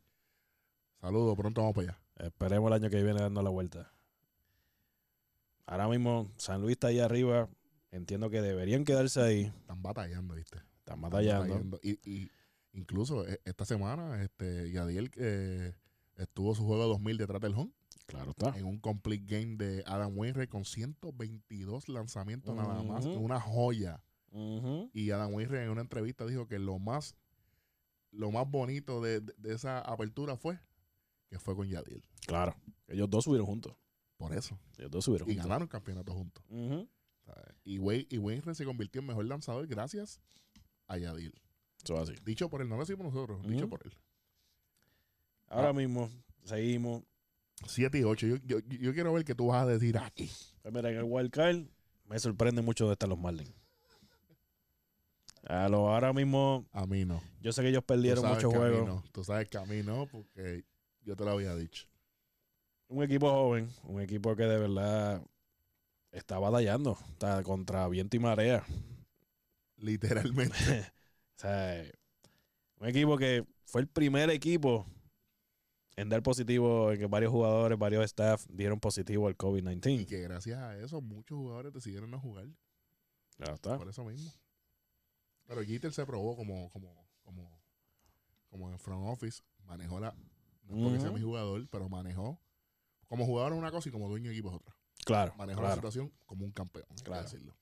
Saludos, 1.01 1.35
pronto 1.35 1.61
vamos 1.61 1.75
para 1.75 1.89
allá. 1.89 1.99
Esperemos 2.17 2.67
el 2.69 2.73
año 2.73 2.89
que 2.89 3.03
viene 3.03 3.19
dando 3.19 3.41
la 3.41 3.49
vuelta. 3.49 3.91
Ahora 5.65 5.87
mismo 5.87 6.31
San 6.37 6.61
Luis 6.61 6.73
está 6.73 6.87
ahí 6.87 6.99
arriba. 6.99 7.49
Entiendo 7.91 8.29
que 8.29 8.41
deberían 8.41 8.85
quedarse 8.85 9.21
ahí. 9.21 9.41
Están 9.43 9.81
batallando, 9.81 10.35
¿viste? 10.35 10.57
Están 10.57 10.75
Están 10.79 11.01
batallando. 11.01 11.79
Y, 11.83 11.99
y 12.09 12.31
incluso 12.71 13.27
eh, 13.27 13.39
esta 13.45 13.65
semana, 13.65 14.23
este, 14.23 14.71
Yadiel 14.71 15.11
eh, 15.17 15.75
estuvo 16.15 16.55
su 16.55 16.65
juego 16.65 16.85
2000 16.87 17.17
detrás 17.17 17.41
del 17.41 17.53
home 17.53 17.71
Claro 18.05 18.31
está. 18.31 18.57
en 18.57 18.65
un 18.65 18.79
complete 18.79 19.25
game 19.25 19.55
de 19.55 19.83
Adam 19.85 20.17
Wainwright 20.17 20.49
con 20.49 20.65
122 20.65 21.89
lanzamientos 21.89 22.55
nada 22.55 22.81
más. 22.83 23.05
Una 23.05 23.39
joya. 23.39 24.03
Y 24.93 25.11
Adam 25.11 25.33
Wainwright 25.33 25.63
en 25.63 25.69
una 25.69 25.81
entrevista 25.81 26.25
dijo 26.25 26.47
que 26.47 26.57
lo 26.59 26.79
más 26.79 27.15
lo 28.11 28.31
más 28.31 28.49
bonito 28.49 29.01
de, 29.01 29.21
de- 29.21 29.33
de 29.37 29.53
esa 29.55 29.79
apertura 29.79 30.37
fue 30.37 30.59
que 31.29 31.39
fue 31.39 31.55
con 31.55 31.67
Yadiel. 31.67 32.03
Claro. 32.27 32.55
Ellos 32.87 33.09
dos 33.09 33.23
subieron 33.23 33.47
juntos. 33.47 33.75
Por 34.17 34.33
eso. 34.33 34.59
Ellos 34.77 34.91
dos 34.91 35.03
subieron 35.05 35.27
Y 35.29 35.33
juntos. 35.33 35.47
ganaron 35.47 35.67
campeonato 35.67 36.13
juntos. 36.13 36.43
Ujú. 36.49 36.87
¿sabes? 37.25 37.55
Y, 37.63 37.79
Wei- 37.79 38.05
y 38.09 38.17
Wainwright 38.19 38.55
se 38.55 38.65
convirtió 38.65 39.01
en 39.01 39.07
mejor 39.07 39.25
lanzador 39.25 39.65
gracias 39.67 40.19
a 40.87 40.97
Yadiel. 40.97 41.33
Eso 41.83 41.95
es 41.95 42.09
así. 42.09 42.15
Dicho 42.23 42.49
por 42.49 42.61
él, 42.61 42.69
no 42.69 42.75
lo 42.77 42.85
decimos 42.85 43.11
nosotros, 43.13 43.41
dicho 43.47 43.67
por 43.67 43.81
él. 43.85 43.93
Ahora 45.47 45.69
Ah. 45.69 45.73
mismo 45.73 46.09
seguimos. 46.43 47.03
7 47.67 47.99
y 47.99 48.03
8. 48.03 48.27
Yo, 48.27 48.35
yo, 48.45 48.59
yo 48.59 48.93
quiero 48.93 49.13
ver 49.13 49.23
qué 49.25 49.35
tú 49.35 49.47
vas 49.47 49.63
a 49.63 49.67
decir 49.67 49.97
aquí. 49.97 50.29
Pues 50.61 50.73
mira, 50.73 50.89
en 50.91 50.97
el 50.97 51.03
Wild 51.03 51.31
Card 51.31 51.65
me 52.05 52.19
sorprende 52.19 52.61
mucho 52.61 52.87
de 52.87 52.93
estar 52.93 53.07
los 53.09 53.17
Marlins. 53.19 53.51
A 55.47 55.67
lo, 55.67 55.89
ahora 55.93 56.13
mismo, 56.13 56.65
A 56.71 56.85
mí 56.85 57.03
no. 57.05 57.21
yo 57.41 57.51
sé 57.51 57.61
que 57.61 57.69
ellos 57.69 57.83
perdieron 57.83 58.25
muchos 58.25 58.53
juegos. 58.53 58.87
no. 58.87 59.03
Tú 59.11 59.23
sabes 59.23 59.49
que 59.49 59.57
a 59.57 59.65
mí 59.65 59.83
no, 59.83 60.07
porque 60.07 60.63
yo 61.01 61.15
te 61.15 61.25
lo 61.25 61.31
había 61.31 61.55
dicho. 61.55 61.85
Un 62.87 63.03
equipo 63.03 63.29
joven, 63.29 63.69
un 63.83 64.01
equipo 64.01 64.35
que 64.35 64.43
de 64.43 64.57
verdad 64.57 65.21
está 66.11 66.39
batallando. 66.39 66.97
Está 67.11 67.43
contra 67.43 67.87
viento 67.87 68.15
y 68.15 68.19
marea. 68.19 68.63
Literalmente. 69.77 70.55
O 71.35 71.39
sea, 71.45 71.83
un 72.77 72.87
equipo 72.87 73.17
que 73.17 73.43
fue 73.65 73.81
el 73.81 73.87
primer 73.87 74.29
equipo 74.29 74.85
en 75.97 76.07
dar 76.07 76.21
positivo, 76.23 76.91
en 76.91 76.99
que 76.99 77.07
varios 77.07 77.31
jugadores, 77.31 77.77
varios 77.77 78.05
staff 78.05 78.45
dieron 78.49 78.79
positivo 78.79 79.27
al 79.27 79.33
Y 79.33 79.35
COVID-19. 79.35 80.05
que 80.05 80.21
gracias 80.21 80.59
a 80.59 80.77
eso 80.77 81.01
muchos 81.01 81.37
jugadores 81.37 81.73
decidieron 81.73 82.11
no 82.11 82.19
jugar. 82.19 82.47
Ya 83.39 83.53
está. 83.53 83.77
Por 83.77 83.89
eso 83.89 84.05
mismo. 84.05 84.31
Pero 85.47 85.63
Jeter 85.63 85.91
se 85.93 86.05
probó 86.05 86.35
como, 86.35 86.69
como, 86.71 87.07
como, 87.23 87.61
como 88.49 88.69
en 88.71 88.79
front 88.79 89.07
office. 89.07 89.41
Manejó 89.65 89.99
la. 89.99 90.13
No 90.63 90.77
es 90.77 90.83
porque 90.83 90.99
sea 90.99 91.11
mi 91.11 91.21
jugador, 91.21 91.67
pero 91.69 91.89
manejó. 91.89 92.39
Como 93.07 93.25
jugador 93.25 93.53
es 93.53 93.59
una 93.59 93.71
cosa 93.71 93.89
y 93.89 93.91
como 93.91 94.07
dueño 94.09 94.29
de 94.29 94.33
equipo 94.35 94.49
es 94.49 94.55
otra. 94.55 94.75
Claro, 95.05 95.33
Manejó 95.37 95.61
la 95.61 95.75
situación 95.75 96.11
como 96.25 96.45
un 96.45 96.51
campeón. 96.51 96.85
Claro. 97.03 97.23
decirlo. 97.23 97.55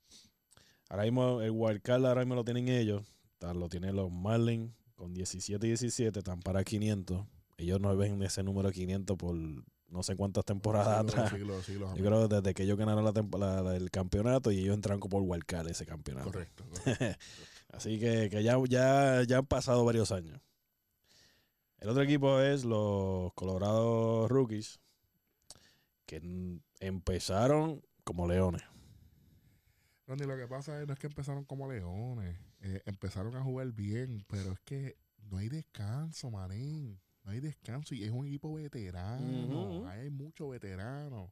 Ahora 0.90 1.03
mismo 1.03 1.41
el 1.41 1.52
wildcard 1.52 2.06
ahora 2.06 2.22
mismo 2.22 2.36
lo 2.36 2.44
tienen 2.44 2.68
ellos. 2.68 3.16
Lo 3.41 3.68
tienen 3.70 3.95
los 3.95 4.12
Marlins 4.12 4.72
con 4.95 5.14
17 5.14 5.66
y 5.66 5.70
17. 5.72 6.20
Están 6.20 6.41
para 6.41 6.64
500. 6.64 7.26
Ellos 7.58 7.80
no 7.82 7.95
ven 7.98 8.22
ese 8.22 8.44
número 8.44 8.72
500 8.72 9.18
por 9.18 9.36
no 9.36 10.03
sé 10.03 10.16
cuántas 10.16 10.45
temporadas 10.45 10.99
Siglos, 10.99 11.14
atrás. 11.14 11.30
siglos, 11.32 11.66
siglos, 11.66 11.95
Yo 11.98 12.06
creo 12.06 12.30
que 12.30 12.36
desde 12.36 12.53
que 12.53 12.64
ellos 12.64 12.78
ganaron 12.78 13.03
la 13.03 13.12
la- 13.38 13.62
la- 13.62 13.76
el 13.76 13.90
campeonato 13.91 14.52
y 14.52 14.60
ellos 14.60 14.76
entraron 14.76 14.99
como 14.99 15.18
por 15.20 15.24
wildcard 15.24 15.68
ese 15.70 15.86
campeonato. 15.86 16.32
Correcto. 16.32 16.64
correcto. 16.70 17.18
Así 17.72 17.99
que, 17.99 18.30
que 18.30 18.43
ya, 18.43 18.57
ya, 18.68 19.23
ya 19.23 19.38
han 19.39 19.45
pasado 19.45 19.85
varios 19.85 20.11
años. 20.11 20.41
El 21.77 21.89
otro 21.89 22.03
equipo 22.03 22.39
es 22.39 22.64
los 22.64 23.34
Colorado 23.34 24.27
Rookies, 24.27 24.80
que 26.06 26.22
empezaron 26.80 27.81
como 28.03 28.27
leones. 28.27 28.61
Ronnie, 30.06 30.27
lo 30.27 30.38
que 30.38 30.48
pasa 30.48 30.80
es, 30.81 30.88
no 30.88 30.93
es 30.93 30.99
que 30.99 31.07
empezaron 31.07 31.45
como 31.45 31.72
leones. 31.72 32.38
eh, 32.60 32.81
empezaron 32.85 33.35
a 33.35 33.43
jugar 33.43 33.72
bien, 33.72 34.26
pero 34.27 34.52
es 34.52 34.60
que 34.60 34.98
no 35.30 35.38
hay 35.38 35.49
descanso, 35.49 36.30
manín. 36.30 36.99
No 37.23 37.31
hay 37.31 37.39
descanso 37.39 37.95
y 37.95 38.03
es 38.03 38.11
un 38.11 38.26
equipo 38.26 38.53
veterano. 38.53 39.88
Hay 39.88 40.10
muchos 40.10 40.49
veteranos. 40.49 41.30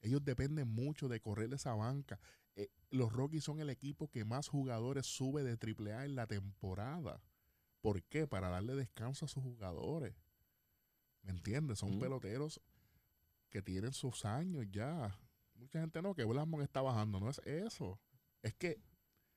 Ellos 0.00 0.24
dependen 0.24 0.68
mucho 0.68 1.08
de 1.08 1.20
correr 1.20 1.52
esa 1.52 1.74
banca. 1.74 2.18
Eh, 2.56 2.68
los 2.90 3.12
Rockies 3.12 3.44
son 3.44 3.60
el 3.60 3.70
equipo 3.70 4.08
que 4.08 4.24
más 4.24 4.48
jugadores 4.48 5.06
sube 5.06 5.42
de 5.42 5.52
AAA 5.58 6.04
en 6.04 6.14
la 6.14 6.26
temporada. 6.26 7.20
¿Por 7.80 8.02
qué? 8.04 8.26
Para 8.26 8.48
darle 8.48 8.74
descanso 8.74 9.24
a 9.24 9.28
sus 9.28 9.42
jugadores. 9.42 10.14
¿Me 11.22 11.30
entiendes? 11.32 11.78
Son 11.78 11.98
peloteros 11.98 12.60
que 13.50 13.62
tienen 13.62 13.92
sus 13.92 14.24
años 14.24 14.66
ya. 14.70 15.18
Mucha 15.54 15.80
gente 15.80 16.02
no, 16.02 16.14
que 16.14 16.24
Blasmon 16.24 16.62
está 16.62 16.82
bajando. 16.82 17.20
No 17.20 17.30
es 17.30 17.38
eso. 17.44 17.98
Es 18.42 18.54
que 18.54 18.80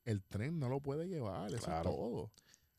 el 0.04 0.24
tren 0.24 0.60
no 0.60 0.70
lo 0.70 0.80
puede 0.82 1.08
llevar. 1.08 1.54
Eso 1.54 1.66
Claro. 1.66 1.90
es 1.90 1.96
todo. 1.96 2.32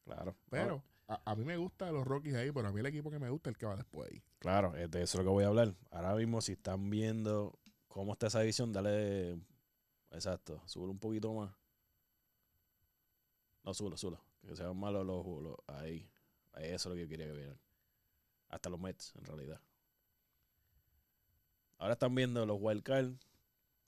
Claro. 0.05 0.37
Pero 0.51 0.83
a, 1.07 1.21
a 1.31 1.35
mí 1.37 1.45
me 1.45 1.57
gusta 1.57 1.91
los 1.93 2.07
Rockies 2.07 2.35
ahí, 2.35 2.51
pero 2.53 2.69
a 2.69 2.73
mí 2.73 2.81
el 2.81 2.87
equipo 2.87 3.11
que 3.11 3.19
me 3.19 3.31
gusta 3.31 3.51
es 3.51 3.55
el 3.55 3.59
que 3.59 3.67
va 3.67 3.77
después 3.77 4.11
ahí. 4.11 4.23
Claro, 4.39 4.73
de 4.73 4.85
eso 4.85 5.03
es 5.03 5.15
lo 5.17 5.23
que 5.25 5.29
voy 5.31 5.45
a 5.45 5.49
hablar. 5.49 5.75
Ahora 5.91 6.15
mismo, 6.15 6.41
si 6.41 6.53
están 6.53 6.89
viendo 6.91 7.59
cómo 7.89 8.13
está 8.13 8.29
esa 8.29 8.41
división, 8.41 8.73
dale. 8.73 9.39
Exacto, 10.11 10.63
súbelo 10.67 10.93
un 10.93 10.99
poquito 10.99 11.33
más. 11.33 11.55
No, 13.65 13.75
súbelo, 13.75 13.97
súbelo. 13.97 14.25
Que 14.47 14.57
sean 14.57 14.77
malos 14.77 15.05
los, 15.05 15.57
Ahí. 15.67 16.11
Ahí, 16.53 16.67
Eso 16.67 16.75
es 16.75 16.87
lo 16.87 16.95
que 16.95 17.01
yo 17.03 17.09
quería 17.09 17.27
que 17.27 17.33
vieran. 17.33 17.61
Hasta 18.49 18.71
los 18.71 18.81
Mets, 18.81 19.15
en 19.17 19.25
realidad. 19.25 19.61
Ahora 21.77 21.93
están 21.93 22.15
viendo 22.15 22.45
los 22.47 22.59
Wildcard. 22.61 23.13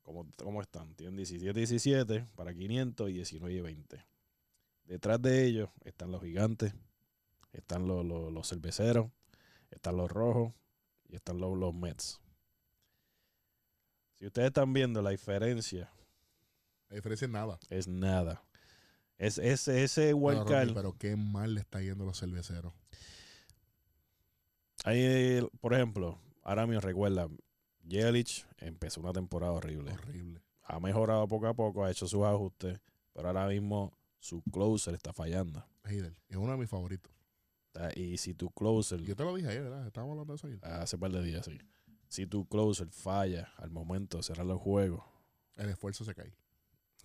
¿Cómo, 0.03 0.27
cómo 0.37 0.61
están? 0.61 0.95
Tienen 0.95 1.17
17-17 1.17 2.27
para 2.35 2.55
500 2.55 3.11
y 3.11 3.15
19-20. 3.21 4.05
Detrás 4.85 5.23
de 5.23 5.47
ellos 5.47 5.71
están 5.85 6.11
los 6.11 6.21
gigantes, 6.23 6.75
están 7.53 7.87
los, 7.87 8.05
los, 8.05 8.33
los 8.33 8.49
cerveceros, 8.49 9.11
están 9.71 9.97
los 9.97 10.11
rojos 10.11 10.53
y 11.09 11.17
están 11.17 11.39
los, 11.39 11.57
los 11.57 11.75
Mets. 11.75 12.21
Si 14.19 14.27
ustedes 14.27 14.49
están 14.49 14.73
viendo 14.73 15.01
la 15.01 15.11
diferencia, 15.11 15.91
La 16.91 16.97
diferencia 16.97 17.25
es 17.27 17.31
nada. 17.31 17.59
es 17.71 17.89
nada. 17.89 18.43
Es, 19.17 19.39
es 19.39 19.69
ese 19.69 20.03
Pero, 20.07 20.17
wildcard. 20.19 20.51
Ronnie, 20.69 20.75
pero 20.75 20.93
qué 20.99 21.17
mal 21.17 21.55
le 21.55 21.61
está 21.61 21.81
yendo 21.81 22.05
a 22.05 22.07
los 22.07 22.19
cerveceros. 22.19 22.73
Ahí, 24.85 25.47
por 25.61 25.75
ejemplo, 25.75 26.19
ahora 26.43 26.67
me 26.67 26.81
recuerda, 26.81 27.29
Yelich 27.87 28.47
empezó 28.59 29.01
una 29.01 29.13
temporada 29.13 29.53
horrible. 29.53 29.93
Horrible. 29.93 30.41
Ha 30.63 30.81
mejorado 30.81 31.27
poco 31.29 31.47
a 31.49 31.55
poco, 31.55 31.85
ha 31.85 31.91
hecho 31.91 32.07
sus 32.07 32.23
ajustes, 32.25 32.81
pero 33.13 33.29
ahora 33.29 33.47
mismo 33.49 33.93
su 34.19 34.43
closer 34.43 34.95
está 34.95 35.13
fallando. 35.13 35.65
Es 35.85 36.37
uno 36.37 36.53
de 36.53 36.59
mis 36.59 36.71
favoritos. 36.71 37.13
Y 37.97 38.17
si 38.19 38.35
tu 38.35 38.51
closer, 38.51 39.01
Yo 39.03 39.17
te 39.17 39.25
lo 39.25 39.35
dije 39.35 39.49
ayer, 39.49 39.63
¿verdad? 39.65 39.87
Estábamos 39.87 40.13
hablando 40.15 40.33
de 40.33 40.37
eso 40.37 40.47
ayer. 40.47 40.65
hace 40.65 40.97
par 40.99 41.11
de 41.13 41.23
días, 41.23 41.45
sí. 41.45 41.59
Si 42.09 42.27
tu 42.27 42.47
closer 42.47 42.89
falla 42.91 43.53
al 43.57 43.71
momento 43.71 44.17
de 44.17 44.23
cerrar 44.23 44.47
los 44.47 44.61
juegos, 44.61 45.03
El 45.57 45.69
esfuerzo 45.69 46.05
se 46.05 46.15
cae. 46.15 46.33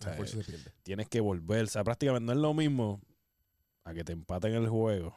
O 0.00 0.04
sea, 0.04 0.12
esfuerzo 0.12 0.42
se 0.42 0.44
pierde. 0.44 0.72
tienes 0.82 1.08
que 1.08 1.20
volver. 1.20 1.64
O 1.64 1.68
sea, 1.68 1.84
prácticamente 1.84 2.26
no 2.26 2.32
es 2.32 2.38
lo 2.38 2.54
mismo 2.54 3.00
a 3.84 3.94
que 3.94 4.04
te 4.04 4.12
empaten 4.12 4.54
el 4.54 4.68
juego 4.68 5.16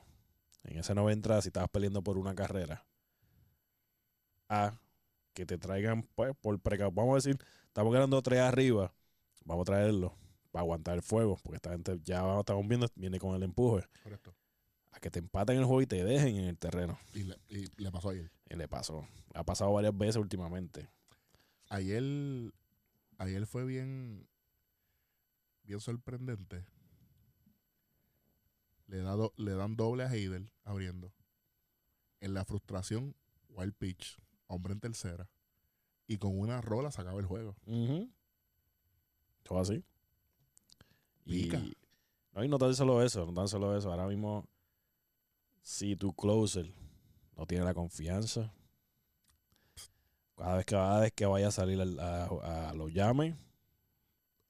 en 0.64 0.77
esa 0.80 0.93
nueva 0.93 1.11
entrada 1.14 1.41
si 1.41 1.49
estabas 1.49 1.69
peleando 1.69 2.03
por 2.03 2.18
una 2.18 2.35
carrera 2.35 2.85
a 4.49 4.80
que 5.34 5.45
te 5.45 5.57
traigan 5.57 6.03
pues 6.15 6.35
por 6.41 6.60
precaución. 6.60 6.95
Vamos 6.95 7.14
a 7.14 7.15
decir, 7.30 7.38
estamos 7.68 7.93
ganando 7.93 8.22
tres 8.22 8.39
arriba, 8.41 8.93
vamos 9.45 9.64
a 9.64 9.65
traerlo 9.65 10.15
para 10.51 10.61
aguantar 10.61 10.95
el 10.95 11.03
fuego, 11.03 11.38
porque 11.43 11.57
esta 11.57 11.72
gente 11.72 11.99
ya 12.03 12.39
estamos 12.39 12.68
viendo, 12.68 12.88
viene 12.95 13.19
con 13.19 13.35
el 13.35 13.43
empuje. 13.43 13.85
Correcto. 14.03 14.34
A 14.91 14.99
que 14.99 15.11
te 15.11 15.19
empaten 15.19 15.57
el 15.57 15.65
juego 15.65 15.81
y 15.84 15.85
te 15.88 16.03
dejen 16.03 16.35
en 16.38 16.45
el 16.45 16.57
terreno. 16.57 16.97
Y 17.14 17.23
le, 17.23 17.38
y 17.49 17.68
le 17.77 17.91
pasó 17.91 18.10
ayer. 18.10 18.31
Y 18.49 18.56
le 18.56 18.68
pasó. 18.68 19.07
Ha 19.35 19.43
pasado 19.43 19.72
varias 19.72 19.95
veces 19.95 20.15
últimamente. 20.15 20.89
Ayer, 21.69 22.01
ayer 23.19 23.45
fue 23.45 23.64
bien, 23.65 24.27
bien 25.70 25.80
sorprendente. 25.80 26.66
Le, 28.88 28.98
da 29.04 29.12
do- 29.16 29.34
le 29.38 29.52
dan 29.54 29.76
doble 29.76 30.04
a 30.04 30.08
Hader 30.08 30.52
abriendo. 30.64 31.14
En 32.22 32.34
la 32.34 32.44
frustración, 32.44 33.16
wild 33.50 33.76
pitch, 33.76 34.18
hombre 34.48 34.74
en 34.74 34.80
tercera. 34.80 35.30
Y 36.08 36.18
con 36.18 36.38
una 36.40 36.60
rola 36.60 36.91
se 36.91 37.02
acaba 37.02 37.20
el 37.20 37.28
juego. 37.28 37.56
Todo 39.44 39.60
así. 39.60 39.84
Y, 41.26 41.44
no, 42.34 42.44
y 42.44 42.48
no 42.48 42.58
tan 42.58 42.74
solo 42.74 43.04
eso, 43.04 43.28
no 43.28 43.34
tan 43.34 43.48
solo 43.48 43.78
eso. 43.78 43.91
Ahora 43.91 44.08
mismo, 44.08 44.48
si 45.62 45.96
tu 45.96 46.14
closer 46.16 46.74
no 47.38 47.46
tiene 47.46 47.64
la 47.64 47.76
confianza, 47.76 48.52
cada 50.36 50.56
vez 50.56 50.66
que, 50.66 50.74
cada 50.74 51.00
vez 51.02 51.14
que 51.14 51.26
vaya 51.28 51.50
a 51.50 51.52
salir 51.52 51.80
al- 51.80 52.00
a, 52.00 52.70
a 52.70 52.74
los 52.74 52.91
llames, 52.91 53.36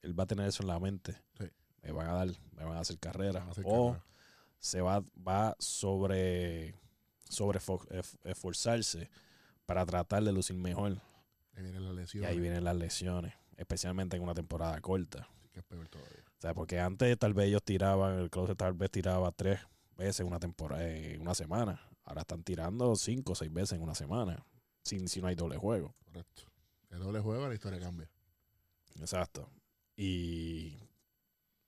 él 0.02 0.18
va 0.18 0.24
a 0.24 0.26
tener 0.26 0.46
eso 0.48 0.62
en 0.62 0.68
la 0.68 0.78
mente. 0.78 1.16
Sí. 1.38 1.44
Me 1.82 1.92
van 1.92 2.08
a 2.08 2.12
dar, 2.12 2.28
me 2.52 2.64
van 2.64 2.76
a 2.76 2.80
hacer 2.80 2.98
carrera. 2.98 3.46
O 3.48 3.54
carrera. 3.92 4.04
se 4.58 4.80
va, 4.80 5.02
va 5.26 5.56
sobre, 5.58 6.74
sobre 7.28 7.58
ef- 7.58 8.18
esforzarse 8.24 9.10
para 9.66 9.84
tratar 9.86 10.22
de 10.24 10.32
lucir 10.32 10.56
mejor. 10.56 11.00
Ahí 11.54 11.62
viene 11.62 11.80
la 11.80 11.90
Y 11.92 11.96
lesión. 11.96 12.24
ahí 12.24 12.38
vienen 12.40 12.64
las 12.64 12.76
lesiones, 12.76 13.34
especialmente 13.56 14.16
en 14.16 14.22
una 14.22 14.34
temporada 14.34 14.80
corta. 14.80 15.28
Que 15.52 15.60
es 15.60 15.64
peor 15.64 15.88
todavía. 15.88 16.24
O 16.38 16.40
sea, 16.40 16.54
porque 16.54 16.78
antes 16.80 17.18
tal 17.18 17.34
vez 17.34 17.48
ellos 17.48 17.62
tiraban, 17.62 18.18
el 18.18 18.30
closet 18.30 18.56
tal 18.56 18.72
vez 18.74 18.90
tiraba 18.90 19.30
tres 19.32 19.60
veces 19.96 20.20
en 20.20 20.26
una 20.28 20.38
temporada, 20.40 20.88
en 20.88 21.20
una 21.20 21.34
semana. 21.34 21.80
Ahora 22.04 22.22
están 22.22 22.42
tirando 22.42 22.96
cinco 22.96 23.32
o 23.32 23.34
seis 23.34 23.52
veces 23.52 23.72
en 23.76 23.82
una 23.82 23.94
semana, 23.94 24.44
sin, 24.82 25.06
si 25.08 25.20
no 25.20 25.28
hay 25.28 25.34
doble 25.34 25.56
juego. 25.58 25.94
Correcto. 26.04 26.42
El 26.90 26.98
doble 27.00 27.20
juego, 27.20 27.46
la 27.46 27.54
historia 27.54 27.78
cambia. 27.78 28.08
Exacto. 28.98 29.48
Y, 30.02 30.78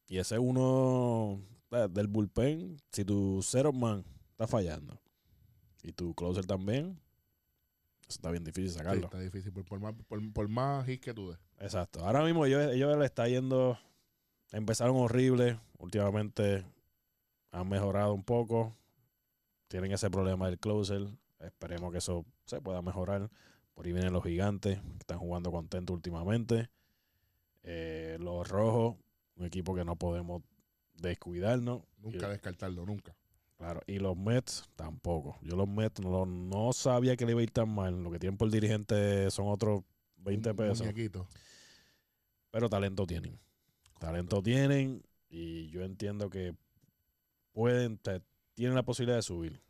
y 0.06 0.16
ese 0.16 0.38
uno 0.38 1.38
eh, 1.70 1.86
del 1.90 2.06
bullpen, 2.06 2.78
si 2.90 3.04
tu 3.04 3.42
zero 3.42 3.74
man 3.74 4.04
está 4.30 4.46
fallando 4.46 4.98
y 5.82 5.92
tu 5.92 6.14
closer 6.14 6.46
también, 6.46 6.98
eso 8.08 8.16
está 8.18 8.30
bien 8.30 8.42
difícil 8.42 8.70
Sí, 8.70 8.78
sacarlo. 8.78 9.04
está 9.04 9.18
difícil. 9.18 9.52
Por, 9.52 9.66
por 9.66 9.80
más, 9.80 9.94
por, 10.08 10.32
por 10.32 10.48
más 10.48 10.86
hit 10.86 11.02
que 11.02 11.12
tú 11.12 11.28
des. 11.28 11.38
Exacto. 11.58 12.00
Ahora 12.06 12.24
mismo 12.24 12.46
ellos, 12.46 12.72
ellos 12.72 12.96
le 12.96 13.04
está 13.04 13.28
yendo. 13.28 13.78
Empezaron 14.50 14.96
horrible. 14.96 15.60
Últimamente 15.78 16.64
han 17.50 17.68
mejorado 17.68 18.14
un 18.14 18.24
poco. 18.24 18.74
Tienen 19.68 19.92
ese 19.92 20.08
problema 20.10 20.46
del 20.46 20.58
closer. 20.58 21.06
Esperemos 21.38 21.92
que 21.92 21.98
eso 21.98 22.24
se 22.46 22.62
pueda 22.62 22.80
mejorar. 22.80 23.30
Por 23.74 23.84
ahí 23.84 23.92
vienen 23.92 24.12
los 24.14 24.22
gigantes, 24.24 24.80
que 24.80 24.98
están 25.00 25.18
jugando 25.18 25.50
contento 25.50 25.92
últimamente. 25.92 26.70
Eh, 27.64 28.16
los 28.20 28.48
rojos, 28.48 28.96
un 29.36 29.46
equipo 29.46 29.74
que 29.74 29.84
no 29.84 29.96
podemos 29.96 30.42
descuidarnos. 30.94 31.82
Nunca 31.98 32.28
Y- 32.28 32.30
descartarlo, 32.30 32.84
nunca. 32.86 33.16
Claro, 33.56 33.80
y 33.86 33.98
los 34.00 34.16
Mets 34.16 34.64
tampoco. 34.74 35.38
Yo 35.42 35.54
los 35.56 35.68
Mets 35.68 36.00
no, 36.00 36.26
no 36.26 36.72
sabía 36.72 37.16
que 37.16 37.24
le 37.24 37.30
iba 37.32 37.40
a 37.40 37.44
ir 37.44 37.50
tan 37.52 37.72
mal. 37.72 38.02
Lo 38.02 38.10
que 38.10 38.18
tienen 38.18 38.36
por 38.36 38.50
dirigente 38.50 39.30
son 39.30 39.46
otros 39.48 39.84
20 40.16 40.50
Un 40.50 40.56
pesos. 40.56 40.86
Pero 42.50 42.68
talento 42.68 43.06
tienen. 43.06 43.38
Talento 44.00 44.42
tienen 44.42 45.02
y 45.28 45.68
yo 45.70 45.82
entiendo 45.82 46.28
que 46.28 46.56
pueden, 47.52 47.98
te- 47.98 48.22
tienen 48.54 48.74
la 48.74 48.82
posibilidad 48.82 49.16
de 49.18 49.22
subir. 49.22 49.62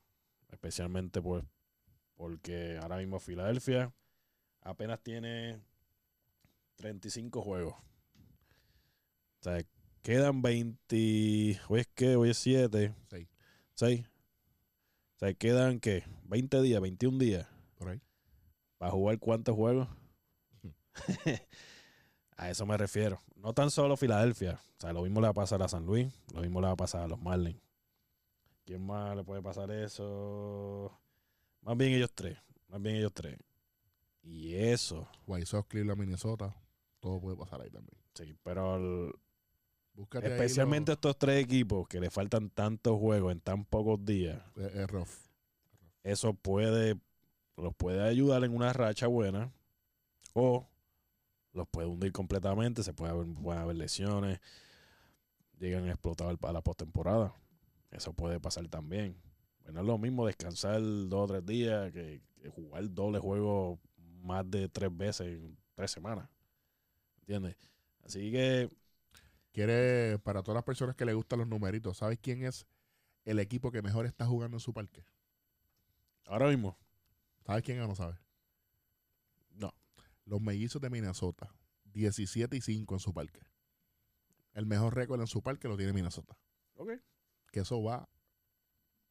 Especialmente 0.50 1.20
pues 1.20 1.44
Porque 2.14 2.78
ahora 2.80 2.96
mismo 2.98 3.18
Filadelfia 3.20 3.92
apenas 4.62 5.00
tiene 5.02 5.60
35 6.76 7.42
juegos. 7.42 7.74
O 7.74 9.42
sea, 9.42 9.62
quedan 10.02 10.42
20. 10.42 11.60
Hoy 11.68 11.80
es 11.80 11.86
que, 11.94 12.16
hoy 12.16 12.30
es 12.30 12.38
7. 12.38 12.94
Seis. 13.08 13.28
6. 13.74 14.04
O 14.06 15.18
sea, 15.18 15.34
quedan 15.34 15.80
¿qué? 15.80 16.04
20 16.24 16.62
días, 16.62 16.80
21 16.80 17.18
días. 17.18 17.48
Por 17.76 17.88
ahí. 17.88 18.00
¿Para 18.78 18.92
jugar 18.92 19.18
cuántos 19.18 19.54
juegos? 19.54 19.88
a 22.36 22.50
eso 22.50 22.66
me 22.66 22.76
refiero. 22.76 23.20
No 23.36 23.52
tan 23.52 23.70
solo 23.70 23.96
Filadelfia. 23.96 24.60
O 24.78 24.80
sea, 24.80 24.92
lo 24.92 25.02
mismo 25.02 25.20
le 25.20 25.26
va 25.26 25.30
a 25.30 25.34
pasar 25.34 25.62
a 25.62 25.68
San 25.68 25.86
Luis. 25.86 26.12
Lo 26.32 26.40
mismo 26.40 26.60
le 26.60 26.66
va 26.66 26.72
a 26.72 26.76
pasar 26.76 27.02
a 27.02 27.08
los 27.08 27.20
Marlins. 27.20 27.60
¿Quién 28.64 28.84
más 28.86 29.16
le 29.16 29.24
puede 29.24 29.42
pasar 29.42 29.70
eso? 29.70 30.96
Más 31.62 31.76
bien 31.76 31.92
ellos 31.92 32.10
tres. 32.14 32.38
Más 32.68 32.80
bien 32.80 32.96
ellos 32.96 33.12
tres. 33.12 33.38
Y 34.22 34.54
eso. 34.54 35.08
White 35.26 35.46
Sox, 35.46 35.68
Cleveland, 35.68 36.00
Minnesota. 36.00 36.54
Todo 37.02 37.20
puede 37.20 37.36
pasar 37.36 37.60
ahí 37.60 37.68
también. 37.70 37.98
Sí, 38.14 38.32
pero 38.44 38.76
el- 38.76 39.12
especialmente 40.36 40.92
estos 40.92 41.18
tres 41.18 41.42
equipos 41.44 41.86
que 41.88 41.98
le 42.00 42.10
faltan 42.10 42.48
tantos 42.48 42.96
juegos 42.98 43.32
en 43.32 43.40
tan 43.40 43.64
pocos 43.64 44.02
días. 44.04 44.40
es, 44.56 44.74
es 44.74 44.86
rough. 44.90 45.08
eso 46.04 46.32
puede 46.32 46.96
los 47.56 47.74
puede 47.74 48.02
ayudar 48.02 48.42
en 48.44 48.54
una 48.56 48.72
racha 48.72 49.06
buena 49.08 49.52
o 50.32 50.66
los 51.52 51.68
puede 51.68 51.86
hundir 51.88 52.12
completamente, 52.12 52.82
se 52.82 52.94
puede 52.94 53.12
haber, 53.12 53.26
pueden 53.34 53.60
haber 53.60 53.76
lesiones, 53.76 54.40
llegan 55.58 55.84
a 55.84 55.90
explotar 55.90 56.28
al- 56.28 56.38
a 56.40 56.52
la 56.52 56.62
postemporada. 56.62 57.34
Eso 57.90 58.12
puede 58.14 58.40
pasar 58.40 58.66
también. 58.68 59.20
Bueno, 59.64 59.80
es 59.80 59.86
lo 59.86 59.98
mismo 59.98 60.24
descansar 60.26 60.80
dos 60.80 61.12
o 61.12 61.26
tres 61.26 61.44
días 61.44 61.92
que, 61.92 62.22
que 62.40 62.48
jugar 62.48 62.88
doble 62.94 63.18
juego 63.18 63.78
más 64.22 64.48
de 64.50 64.68
tres 64.68 64.96
veces 64.96 65.26
en 65.26 65.58
tres 65.74 65.90
semanas. 65.90 66.28
¿Entiendes? 67.32 67.56
Así 68.04 68.30
que 68.30 68.68
Quiere, 69.52 70.18
para 70.18 70.42
todas 70.42 70.56
las 70.56 70.64
personas 70.64 70.96
que 70.96 71.04
le 71.06 71.14
gustan 71.14 71.38
los 71.38 71.48
numeritos, 71.48 71.98
¿sabes 71.98 72.18
quién 72.20 72.44
es 72.44 72.66
el 73.24 73.38
equipo 73.38 73.70
que 73.70 73.80
mejor 73.80 74.04
está 74.06 74.26
jugando 74.26 74.56
en 74.56 74.60
su 74.60 74.72
parque? 74.74 75.04
ahora 76.26 76.48
mismo, 76.48 76.78
¿Sabes 77.46 77.62
quién 77.62 77.78
es 77.78 77.84
o 77.84 77.88
no 77.88 77.94
sabes? 77.94 78.18
no. 79.50 79.72
Los 80.24 80.40
mellizos 80.40 80.80
de 80.80 80.90
Minnesota. 80.90 81.54
17 81.84 82.56
y 82.56 82.60
5 82.60 82.94
en 82.94 83.00
su 83.00 83.12
parque. 83.12 83.40
El 84.52 84.66
mejor 84.66 84.94
récord 84.94 85.20
en 85.20 85.26
su 85.26 85.42
parque 85.42 85.68
lo 85.68 85.76
tiene 85.76 85.92
Minnesota. 85.92 86.38
Ok. 86.74 86.92
Que 87.50 87.60
eso 87.60 87.82
va 87.82 88.08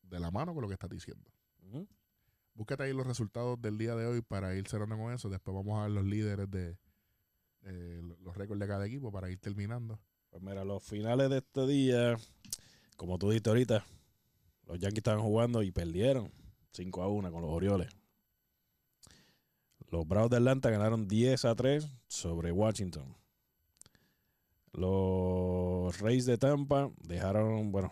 de 0.03 0.19
la 0.19 0.31
mano 0.31 0.53
con 0.53 0.61
lo 0.61 0.67
que 0.67 0.73
estás 0.73 0.89
diciendo. 0.89 1.31
Ujú. 1.59 1.87
Búscate 2.53 2.83
ahí 2.83 2.93
los 2.93 3.05
resultados 3.05 3.61
del 3.61 3.77
día 3.77 3.95
de 3.95 4.07
hoy 4.07 4.21
para 4.21 4.55
ir 4.55 4.67
cerrando 4.67 4.97
con 4.97 5.11
eso. 5.13 5.29
Después 5.29 5.53
vamos 5.53 5.79
a 5.79 5.83
ver 5.83 5.91
los 5.91 6.05
líderes 6.05 6.49
de, 6.49 6.79
de 7.61 8.01
los 8.21 8.35
récords 8.35 8.59
de 8.59 8.67
cada 8.67 8.85
equipo 8.85 9.11
para 9.11 9.29
ir 9.29 9.39
terminando. 9.39 9.99
Pues 10.29 10.41
mira, 10.41 10.63
los 10.63 10.83
finales 10.83 11.29
de 11.29 11.37
este 11.39 11.67
día, 11.67 12.17
como 12.95 13.17
tú 13.17 13.29
dijiste 13.29 13.49
ahorita, 13.49 13.85
los 14.67 14.79
Yankees 14.79 14.99
estaban 14.99 15.21
jugando 15.21 15.61
y 15.61 15.71
perdieron 15.71 16.31
5 16.71 17.01
a 17.03 17.07
1 17.07 17.31
con 17.31 17.41
los 17.41 17.51
Orioles. 17.51 17.89
Los 19.89 20.07
Bravos 20.07 20.29
de 20.29 20.37
Atlanta 20.37 20.69
ganaron 20.69 21.07
10 21.07 21.45
a 21.45 21.55
3 21.55 21.91
sobre 22.07 22.51
Washington. 22.51 23.15
Los 24.71 25.99
Reyes 25.99 26.25
de 26.25 26.37
Tampa 26.37 26.89
dejaron, 27.03 27.73
bueno, 27.73 27.91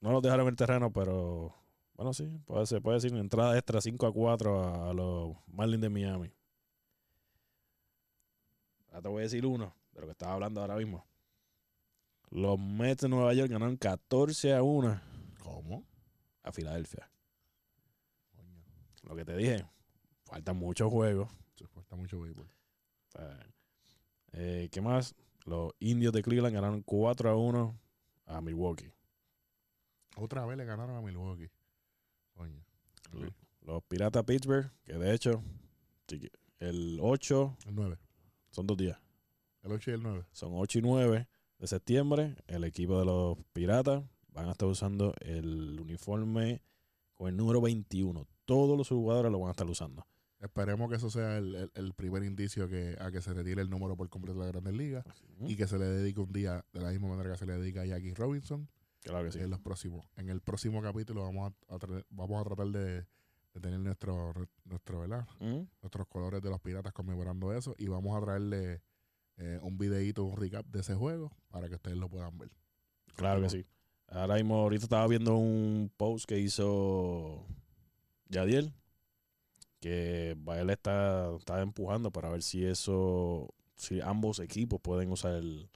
no 0.00 0.10
los 0.10 0.22
dejaron 0.22 0.48
el 0.48 0.56
terreno, 0.56 0.92
pero 0.92 1.54
bueno, 1.94 2.12
sí, 2.12 2.28
puede 2.44 2.66
ser, 2.66 2.82
puede 2.82 2.96
decir 2.96 3.14
entrada 3.14 3.56
extra 3.56 3.80
5 3.80 4.06
a 4.06 4.12
4 4.12 4.60
a, 4.60 4.90
a 4.90 4.92
los 4.92 5.36
Marlins 5.46 5.82
de 5.82 5.90
Miami. 5.90 6.35
Ahora 8.96 9.02
te 9.02 9.08
voy 9.10 9.20
a 9.20 9.24
decir 9.24 9.44
uno 9.44 9.76
de 9.92 10.00
lo 10.00 10.06
que 10.06 10.12
estaba 10.12 10.32
hablando 10.32 10.62
ahora 10.62 10.76
mismo. 10.76 11.04
Los 12.30 12.58
Mets 12.58 13.02
de 13.02 13.10
Nueva 13.10 13.34
York 13.34 13.50
ganaron 13.50 13.76
14 13.76 14.54
a 14.54 14.62
1 14.62 15.00
¿Cómo? 15.40 15.84
a 16.42 16.50
Filadelfia. 16.50 17.06
Coño, 18.34 18.64
Lo 19.02 19.14
que 19.14 19.26
te 19.26 19.36
dije, 19.36 19.66
faltan 20.24 20.56
muchos 20.56 20.90
juegos. 20.90 21.28
se 21.56 21.66
cuesta 21.66 21.94
mucho 21.94 22.18
béisbol. 22.20 22.48
Eh, 24.32 24.70
¿Qué 24.72 24.80
más? 24.80 25.14
Los 25.44 25.74
indios 25.78 26.14
de 26.14 26.22
Cleveland 26.22 26.54
ganaron 26.54 26.80
4 26.80 27.28
a 27.28 27.36
1 27.36 27.78
a 28.24 28.40
Milwaukee. 28.40 28.94
Otra 30.16 30.46
vez 30.46 30.56
le 30.56 30.64
ganaron 30.64 30.96
a 30.96 31.02
Milwaukee. 31.02 31.50
Coño. 32.32 32.64
Ok. 33.12 33.30
Los 33.60 33.82
Piratas 33.82 34.24
Pittsburgh, 34.24 34.72
que 34.84 34.94
de 34.94 35.12
hecho, 35.12 35.42
el 36.60 36.98
8 37.02 37.58
El 37.66 37.74
9. 37.74 37.98
Son 38.56 38.66
dos 38.66 38.76
días. 38.76 38.98
El 39.62 39.72
8 39.72 39.90
y 39.90 39.94
el 39.94 40.02
9. 40.02 40.24
Son 40.32 40.50
8 40.54 40.78
y 40.78 40.82
9 40.82 41.28
de 41.58 41.66
septiembre. 41.66 42.36
El 42.46 42.64
equipo 42.64 42.98
de 42.98 43.04
los 43.04 43.36
Piratas 43.52 44.02
van 44.32 44.48
a 44.48 44.52
estar 44.52 44.68
usando 44.68 45.14
el 45.20 45.78
uniforme 45.80 46.62
con 47.14 47.28
el 47.28 47.36
número 47.36 47.60
21. 47.60 48.26
Todos 48.44 48.76
los 48.78 48.88
jugadores 48.88 49.30
lo 49.32 49.38
van 49.40 49.48
a 49.48 49.52
estar 49.52 49.68
usando. 49.68 50.06
Esperemos 50.40 50.88
que 50.90 50.96
eso 50.96 51.10
sea 51.10 51.38
el, 51.38 51.54
el- 51.54 51.70
el 51.74 51.94
primer 51.94 52.22
indicio 52.22 52.68
que, 52.68 52.96
a 53.00 53.10
que 53.10 53.20
se 53.22 53.32
retire 53.32 53.62
el 53.62 53.70
número 53.70 53.96
por 53.96 54.08
completo 54.08 54.38
de 54.38 54.44
la 54.46 54.52
Grandes 54.52 54.74
Ligas 54.74 55.04
y 55.40 55.56
que 55.56 55.66
se 55.66 55.78
le 55.78 55.86
dedique 55.86 56.20
un 56.20 56.32
día 56.32 56.64
de 56.72 56.80
la 56.80 56.90
misma 56.90 57.08
manera 57.08 57.32
que 57.32 57.38
se 57.38 57.46
le 57.46 57.54
dedica 57.58 57.80
a 57.80 57.86
Jackie 57.86 58.14
Robinson 58.14 58.68
Claro 59.00 59.24
que 59.24 59.32
sí. 59.32 59.38
en 59.40 59.50
los 59.50 59.60
próximos. 59.60 60.06
En 60.16 60.28
el 60.28 60.40
próximo 60.42 60.82
capítulo 60.82 61.22
vamos 61.24 61.52
a, 61.68 61.76
vamos 62.10 62.40
a 62.40 62.44
tratar 62.44 62.66
de, 62.68 63.06
de 63.56 63.60
tener 63.62 63.80
nuestro, 63.80 64.34
nuestro 64.64 65.00
¿verdad? 65.00 65.26
Ujú. 65.40 65.66
nuestros 65.80 66.06
colores 66.08 66.42
de 66.42 66.50
los 66.50 66.60
piratas 66.60 66.92
conmemorando 66.92 67.54
eso 67.54 67.74
y 67.78 67.88
vamos 67.88 68.16
a 68.16 68.24
traerle 68.24 68.82
eh, 69.38 69.58
un 69.62 69.78
videíto, 69.78 70.24
un 70.24 70.36
recap 70.36 70.66
de 70.66 70.80
ese 70.80 70.94
juego 70.94 71.32
para 71.48 71.68
que 71.68 71.76
ustedes 71.76 71.96
lo 71.96 72.08
puedan 72.08 72.36
ver. 72.36 72.50
Claro 73.16 73.40
que 73.40 73.48
sí. 73.48 73.66
Ahora 74.08 74.34
mismo, 74.34 74.56
ahorita 74.56 74.84
estaba 74.84 75.06
viendo 75.08 75.36
un 75.36 75.90
post 75.96 76.26
que 76.26 76.38
hizo 76.38 77.46
Yadiel, 78.28 78.74
que 79.80 80.32
él 80.32 80.70
está, 80.70 81.34
está 81.34 81.62
empujando 81.62 82.12
para 82.12 82.28
ver 82.28 82.42
si 82.42 82.64
eso, 82.64 83.54
si 83.74 84.02
ambos 84.02 84.38
equipos 84.38 84.80
pueden 84.80 85.10
usar 85.10 85.32
el, 85.32 85.70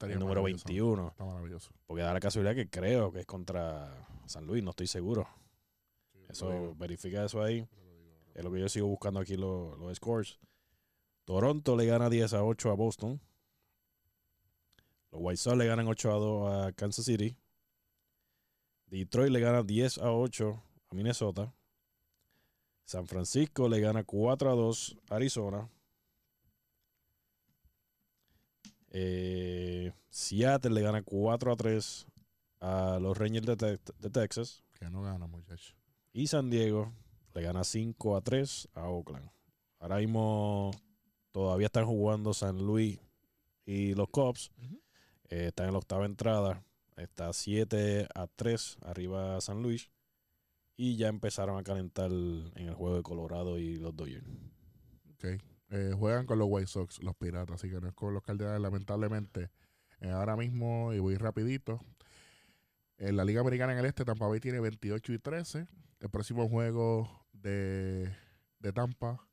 el 0.00 0.18
número 0.18 0.40
maravilloso. 0.40 0.64
21. 0.66 1.08
Está 1.08 1.24
maravilloso. 1.26 1.70
Porque 1.86 2.02
da 2.02 2.14
la 2.14 2.20
casualidad 2.20 2.54
que 2.54 2.68
creo 2.68 3.12
que 3.12 3.20
es 3.20 3.26
contra 3.26 4.08
San 4.24 4.46
Luis, 4.46 4.64
no 4.64 4.70
estoy 4.70 4.86
seguro. 4.86 5.28
Eso, 6.34 6.74
verifica 6.76 7.24
eso 7.24 7.42
ahí. 7.42 7.66
Es 8.34 8.42
lo 8.44 8.50
que 8.52 8.60
yo 8.60 8.68
sigo 8.68 8.88
buscando 8.88 9.20
aquí 9.20 9.36
los, 9.36 9.78
los 9.78 9.96
scores. 9.96 10.38
Toronto 11.24 11.76
le 11.76 11.86
gana 11.86 12.10
10 12.10 12.34
a 12.34 12.44
8 12.44 12.70
a 12.70 12.74
Boston. 12.74 13.20
Los 15.12 15.20
White 15.22 15.36
Sox 15.38 15.56
le 15.56 15.66
ganan 15.66 15.86
8 15.86 16.10
a 16.10 16.14
2 16.14 16.52
a 16.66 16.72
Kansas 16.72 17.04
City. 17.04 17.36
Detroit 18.86 19.30
le 19.30 19.40
gana 19.40 19.62
10 19.62 19.98
a 19.98 20.10
8 20.12 20.62
a 20.90 20.94
Minnesota. 20.94 21.54
San 22.84 23.06
Francisco 23.06 23.68
le 23.68 23.80
gana 23.80 24.02
4 24.04 24.50
a 24.50 24.54
2 24.54 24.96
a 25.10 25.14
Arizona. 25.14 25.70
Eh, 28.90 29.92
Seattle 30.10 30.70
le 30.74 30.82
gana 30.82 31.02
4 31.02 31.52
a 31.52 31.56
3 31.56 32.06
a 32.60 32.98
los 33.00 33.16
Rangers 33.16 33.46
de, 33.46 33.56
Tex- 33.56 33.94
de 33.98 34.10
Texas. 34.10 34.62
Que 34.78 34.90
no 34.90 35.02
gana, 35.02 35.26
muchachos. 35.26 35.74
Y 36.16 36.28
San 36.28 36.48
Diego 36.48 36.92
le 37.34 37.42
gana 37.42 37.64
5 37.64 38.16
a 38.16 38.20
3 38.20 38.68
a 38.74 38.88
Oakland. 38.88 39.28
Ahora 39.80 39.96
mismo 39.96 40.70
todavía 41.32 41.66
están 41.66 41.86
jugando 41.86 42.32
San 42.32 42.64
Luis 42.64 43.00
y 43.66 43.94
los 43.94 44.08
Cubs. 44.10 44.52
Eh, 45.28 45.48
están 45.48 45.66
en 45.66 45.72
la 45.72 45.78
octava 45.78 46.06
entrada. 46.06 46.62
Está 46.96 47.32
7 47.32 48.06
a 48.14 48.28
3 48.28 48.78
arriba 48.82 49.40
San 49.40 49.60
Luis. 49.60 49.90
Y 50.76 50.96
ya 50.96 51.08
empezaron 51.08 51.58
a 51.58 51.64
calentar 51.64 52.12
en 52.12 52.68
el 52.68 52.74
juego 52.74 52.94
de 52.96 53.02
Colorado 53.02 53.58
y 53.58 53.74
los 53.74 53.96
Dodgers. 53.96 54.24
Ok. 55.14 55.24
Eh, 55.70 55.94
juegan 55.98 56.26
con 56.26 56.38
los 56.38 56.46
White 56.48 56.68
Sox, 56.68 57.02
los 57.02 57.16
piratas, 57.16 57.56
así 57.56 57.68
que 57.68 57.80
no 57.80 57.88
es 57.88 57.94
con 57.94 58.14
los 58.14 58.22
Cardenales, 58.22 58.60
lamentablemente. 58.60 59.50
Eh, 59.98 60.10
ahora 60.10 60.36
mismo, 60.36 60.94
y 60.94 61.00
voy 61.00 61.16
rapidito. 61.16 61.80
En 63.04 63.18
la 63.18 63.24
Liga 63.26 63.42
Americana 63.42 63.74
en 63.74 63.80
el 63.80 63.84
Este, 63.84 64.02
Tampa 64.02 64.26
Bay 64.26 64.40
tiene 64.40 64.60
28 64.60 65.12
y 65.12 65.18
13. 65.18 65.68
El 66.00 66.08
próximo 66.08 66.48
juego 66.48 67.26
de, 67.34 68.10
de 68.60 68.72
Tampa 68.72 69.28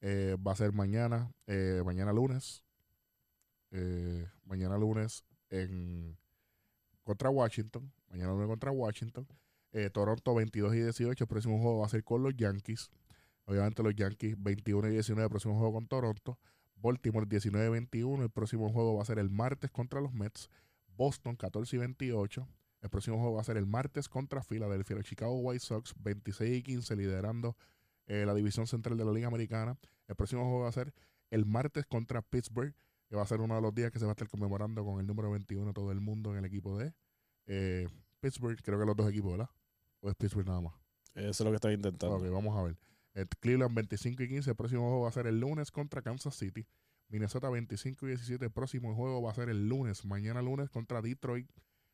eh, 0.00 0.36
va 0.46 0.52
a 0.52 0.56
ser 0.56 0.72
mañana, 0.72 1.32
eh, 1.48 1.82
mañana 1.84 2.12
lunes. 2.12 2.62
Eh, 3.72 4.28
mañana 4.44 4.78
lunes 4.78 5.24
en 5.50 6.16
contra 7.02 7.28
Washington. 7.28 7.92
Mañana 8.10 8.30
lunes 8.30 8.46
contra 8.46 8.70
Washington. 8.70 9.26
Toronto 9.92 10.32
22 10.32 10.76
y 10.76 10.82
18. 10.82 11.24
El 11.24 11.28
próximo 11.28 11.58
juego 11.60 11.80
va 11.80 11.86
a 11.86 11.88
ser 11.88 12.04
con 12.04 12.22
los 12.22 12.36
Yankees. 12.36 12.90
Obviamente 13.44 13.82
los 13.82 13.96
Yankees 13.96 14.36
21 14.38 14.86
y 14.86 14.90
19 14.92 15.24
el 15.24 15.30
próximo 15.30 15.58
juego 15.58 15.72
con 15.72 15.88
Toronto. 15.88 16.38
Baltimore 16.76 17.26
19 17.28 17.66
y 17.66 17.70
21. 17.70 18.22
El 18.22 18.30
próximo 18.30 18.70
juego 18.70 18.94
va 18.94 19.02
a 19.02 19.06
ser 19.06 19.18
el 19.18 19.30
martes 19.30 19.72
contra 19.72 20.00
los 20.00 20.12
Mets. 20.12 20.48
Boston 20.96 21.34
14 21.34 21.74
y 21.74 21.78
28. 21.80 22.48
El 22.80 22.90
próximo 22.90 23.18
juego 23.18 23.34
va 23.34 23.40
a 23.40 23.44
ser 23.44 23.56
el 23.56 23.66
martes 23.66 24.08
contra 24.08 24.42
Filadelfia. 24.42 24.96
Los 24.96 25.06
Chicago 25.06 25.34
White 25.38 25.64
Sox 25.64 25.94
26 25.98 26.58
y 26.58 26.62
15 26.62 26.96
liderando 26.96 27.56
eh, 28.06 28.24
la 28.26 28.34
división 28.34 28.66
central 28.66 28.96
de 28.96 29.04
la 29.04 29.12
Liga 29.12 29.28
Americana. 29.28 29.78
El 30.06 30.16
próximo 30.16 30.42
juego 30.42 30.60
va 30.60 30.68
a 30.68 30.72
ser 30.72 30.92
el 31.30 31.46
martes 31.46 31.86
contra 31.86 32.22
Pittsburgh, 32.22 32.74
que 33.08 33.16
va 33.16 33.22
a 33.22 33.26
ser 33.26 33.40
uno 33.40 33.54
de 33.56 33.62
los 33.62 33.74
días 33.74 33.90
que 33.90 33.98
se 33.98 34.04
va 34.04 34.12
a 34.12 34.14
estar 34.14 34.28
conmemorando 34.28 34.84
con 34.84 35.00
el 35.00 35.06
número 35.06 35.30
21 35.30 35.72
todo 35.72 35.90
el 35.90 36.00
mundo 36.00 36.32
en 36.32 36.38
el 36.38 36.44
equipo 36.44 36.78
de 36.78 36.94
eh, 37.46 37.88
Pittsburgh. 38.20 38.60
Creo 38.62 38.78
que 38.78 38.86
los 38.86 38.96
dos 38.96 39.08
equipos, 39.08 39.32
¿verdad? 39.32 39.50
¿O 40.00 40.08
es 40.08 40.14
Pittsburgh 40.14 40.46
nada 40.46 40.60
más? 40.60 40.74
Eso 41.14 41.28
es 41.30 41.40
lo 41.40 41.50
que 41.50 41.56
estoy 41.56 41.74
intentando. 41.74 42.16
Ok, 42.16 42.28
vamos 42.30 42.56
a 42.56 42.62
ver. 42.62 42.76
El 43.14 43.26
Cleveland 43.28 43.74
25 43.74 44.22
y 44.22 44.28
15. 44.28 44.50
El 44.50 44.56
próximo 44.56 44.82
juego 44.82 45.00
va 45.02 45.08
a 45.08 45.12
ser 45.12 45.26
el 45.26 45.40
lunes 45.40 45.70
contra 45.70 46.02
Kansas 46.02 46.36
City. 46.36 46.66
Minnesota 47.08 47.48
25 47.48 48.06
y 48.06 48.08
17. 48.10 48.44
El 48.44 48.50
próximo 48.50 48.94
juego 48.94 49.22
va 49.22 49.30
a 49.30 49.34
ser 49.34 49.48
el 49.48 49.68
lunes. 49.68 50.04
Mañana 50.04 50.42
lunes 50.42 50.68
contra 50.68 51.00
Detroit. 51.00 51.50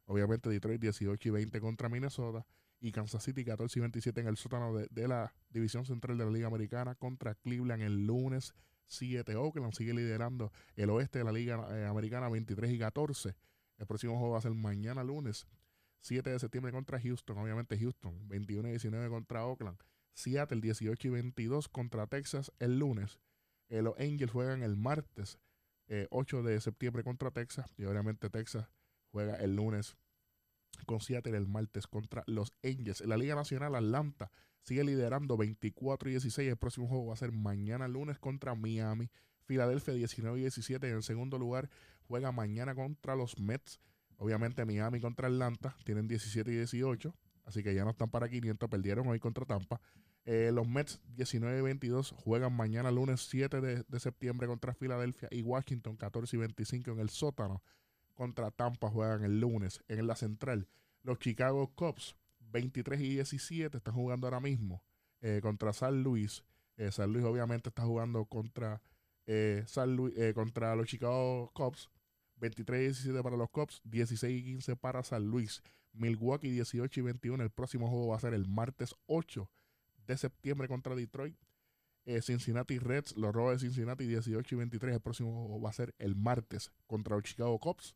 Obviamente 0.07 0.51
Detroit 0.51 0.81
18 0.81 1.29
y 1.29 1.33
20 1.33 1.61
contra 1.61 1.89
Minnesota. 1.89 2.47
Y 2.81 2.91
Kansas 2.91 3.23
City 3.23 3.45
14 3.45 3.79
y 3.79 3.81
27 3.81 4.21
en 4.21 4.27
el 4.27 4.37
sótano 4.37 4.75
de, 4.75 5.09
la 5.09 5.33
División 5.51 5.85
Central 5.85 6.19
de 6.19 6.25
la 6.25 6.31
Liga 6.33 6.49
Americana 6.49 6.97
contra 6.97 7.37
Cleveland 7.37 7.83
el 7.83 8.07
lunes 8.07 8.55
7. 8.89 9.37
Oakland 9.37 9.73
sigue 9.73 9.95
liderando 9.95 10.53
el 10.75 10.91
oeste 10.91 11.21
de 11.21 11.25
la 11.25 11.33
Liga 11.33 11.65
eh, 11.71 11.87
Americana 11.87 12.29
23 12.29 12.73
y 12.73 12.79
14. 12.79 13.37
El 13.79 13.87
próximo 13.87 14.19
juego 14.19 14.33
va 14.33 14.39
a 14.39 14.43
ser 14.43 14.53
mañana 14.55 15.05
lunes 15.05 15.47
7 16.01 16.31
de 16.31 16.39
septiembre 16.41 16.73
contra 16.73 17.01
Houston. 17.01 17.39
Obviamente 17.39 17.79
Houston 17.79 18.29
21 18.29 18.69
y 18.69 18.71
19 18.73 19.09
contra 19.09 19.47
Oakland. 19.47 19.79
Seattle 20.15 20.61
18 20.61 21.09
y 21.09 21.11
22 21.11 21.69
contra 21.69 22.07
Texas 22.07 22.53
el 22.59 22.79
lunes. 22.79 23.21
Eh, 23.69 23.81
los 23.81 23.99
Angels 23.99 24.33
juegan 24.33 24.63
el 24.63 24.77
martes 24.77 25.39
8 26.11 26.39
eh, 26.39 26.43
de 26.43 26.61
septiembre 26.61 27.05
contra 27.05 27.31
Texas. 27.31 27.73
Y 27.77 27.85
obviamente 27.85 28.29
Texas 28.29 28.69
juega 29.13 29.37
el 29.37 29.55
lunes 29.55 29.97
con 30.87 31.01
Seattle 31.01 31.37
el 31.37 31.47
martes 31.47 31.87
contra 31.87 32.25
los 32.27 32.53
Angels. 32.65 33.03
En 33.03 33.11
la 33.11 33.17
Liga 33.17 33.35
Nacional, 33.35 33.75
Atlanta 33.75 34.31
sigue 34.63 34.85
liderando 34.85 35.37
24 35.37 36.09
y 36.09 36.13
16. 36.13 36.49
El 36.49 36.57
próximo 36.57 36.89
juego 36.89 37.07
va 37.07 37.15
a 37.15 37.19
ser 37.19 37.33
mañana 37.33 37.89
lunes 37.89 38.19
contra 38.19 38.55
Miami. 38.55 39.11
Filadelfia 39.45 39.95
19 39.95 40.39
y 40.39 40.43
17. 40.43 40.89
En 40.89 41.03
segundo 41.03 41.39
lugar 41.39 41.69
juega 42.09 42.33
mañana 42.33 42.75
contra 42.75 43.15
los 43.15 43.39
Mets. 43.39 43.81
Obviamente 44.17 44.65
Miami 44.65 45.01
contra 45.01 45.29
Atlanta 45.29 45.77
tienen 45.85 46.09
17 46.09 46.51
y 46.51 46.57
18. 46.57 47.15
Así 47.45 47.63
que 47.63 47.75
ya 47.75 47.85
no 47.85 47.91
están 47.91 48.11
para 48.11 48.29
500. 48.29 48.69
Perdieron 48.69 49.07
hoy 49.09 49.19
contra 49.19 49.45
Tampa. 49.45 49.81
Eh, 50.25 50.51
los 50.53 50.69
Mets 50.69 51.01
19 51.17 51.59
y 51.59 51.63
22 51.63 52.13
juegan 52.17 52.53
mañana 52.55 52.93
lunes 52.93 53.27
7 53.29 53.61
de, 53.61 53.83
de, 53.83 54.01
septiembre 54.01 54.47
contra 54.47 54.73
Filadelfia 54.73 55.29
y 55.33 55.43
Washington 55.43 55.97
14 55.97 56.37
y 56.37 56.39
25 56.39 56.93
en 56.93 57.01
el 57.01 57.11
sótano 57.11 57.61
contra 58.15 58.51
Tampa 58.51 58.91
juegan 58.91 59.25
el 59.25 59.41
lunes 59.41 59.83
en 59.89 60.07
la 60.07 60.17
central. 60.17 60.69
Los 61.03 61.19
Chicago 61.19 61.73
Cubs 61.75 62.17
23 62.41 63.01
y 63.01 63.09
17 63.15 63.77
están 63.77 63.95
jugando 63.95 64.27
ahora 64.27 64.41
mismo 64.41 64.83
eh, 65.21 65.41
contra 65.43 65.73
San 65.73 66.03
Luis. 66.03 66.45
Eh, 66.77 66.91
San 66.91 67.13
Luis 67.13 67.25
obviamente 67.25 67.69
está 67.69 67.83
jugando 67.83 68.25
contra 68.27 68.83
San 69.67 69.95
Luis, 69.95 70.15
contra 70.35 70.75
los 70.75 70.87
Chicago 70.87 71.51
Cubs. 71.55 71.91
23 72.43 72.81
y 72.81 72.85
17 72.87 73.23
para 73.23 73.37
los 73.37 73.51
Cubs, 73.51 73.81
16 73.85 74.41
y 74.41 74.45
15 74.45 74.77
para 74.77 75.03
San 75.05 75.25
Luis. 75.29 75.63
Milwaukee 75.93 76.51
18 76.51 77.01
y 77.01 77.03
21. 77.03 77.43
El 77.43 77.51
próximo 77.51 77.89
juego 77.89 78.09
va 78.09 78.17
a 78.17 78.21
ser 78.21 78.35
el 78.35 78.49
martes 78.49 78.95
8 79.07 79.49
de 80.07 80.17
septiembre 80.17 80.69
contra 80.69 80.95
Detroit. 80.95 81.37
Eh, 82.05 82.21
Cincinnati 82.21 82.79
Reds, 82.79 83.17
los 83.17 83.33
Rojos 83.33 83.53
de 83.53 83.69
Cincinnati 83.69 84.07
18 84.07 84.55
y 84.55 84.59
23. 84.59 84.95
El 84.95 85.01
próximo 85.01 85.33
juego 85.33 85.61
va 85.61 85.71
a 85.71 85.73
ser 85.73 85.95
el 85.99 86.17
martes 86.17 86.73
contra 86.87 87.17
los 87.17 87.25
Chicago 87.25 87.59
Cubs. 87.59 87.95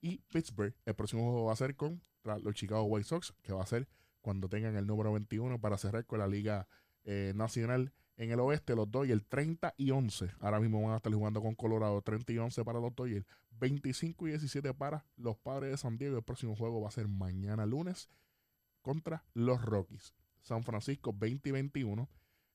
Y 0.00 0.18
Pittsburgh, 0.32 0.74
el 0.84 0.94
próximo 0.94 1.22
juego 1.22 1.46
va 1.46 1.52
a 1.54 1.56
ser 1.56 1.74
contra 1.74 2.38
los 2.38 2.54
Chicago 2.54 2.84
White 2.84 3.08
Sox, 3.08 3.34
que 3.42 3.52
va 3.52 3.62
a 3.62 3.66
ser 3.66 3.88
cuando 4.20 4.48
tengan 4.48 4.76
el 4.76 4.86
número 4.86 5.12
21 5.12 5.60
para 5.60 5.78
cerrar 5.78 6.04
con 6.04 6.18
la 6.18 6.28
Liga 6.28 6.68
eh, 7.04 7.32
Nacional 7.34 7.92
en 8.16 8.30
el 8.30 8.40
oeste. 8.40 8.76
Los 8.76 8.90
Dodgers 8.90 9.24
30 9.28 9.74
y 9.76 9.90
11. 9.90 10.30
Ahora 10.40 10.60
mismo 10.60 10.82
van 10.82 10.92
a 10.92 10.96
estar 10.96 11.12
jugando 11.12 11.40
con 11.40 11.54
Colorado 11.54 12.02
30 12.02 12.32
y 12.32 12.38
11 12.38 12.64
para 12.64 12.80
los 12.80 12.94
Dodgers. 12.94 13.26
25 13.50 14.28
y 14.28 14.30
17 14.30 14.74
para 14.74 15.04
los 15.16 15.36
Padres 15.38 15.70
de 15.70 15.76
San 15.78 15.96
Diego. 15.96 16.16
El 16.16 16.22
próximo 16.22 16.54
juego 16.54 16.80
va 16.80 16.88
a 16.88 16.92
ser 16.92 17.08
mañana 17.08 17.66
lunes 17.66 18.08
contra 18.82 19.24
los 19.34 19.62
Rockies. 19.62 20.14
San 20.42 20.62
Francisco 20.62 21.12
20 21.12 21.48
y 21.48 21.52
21. 21.52 22.08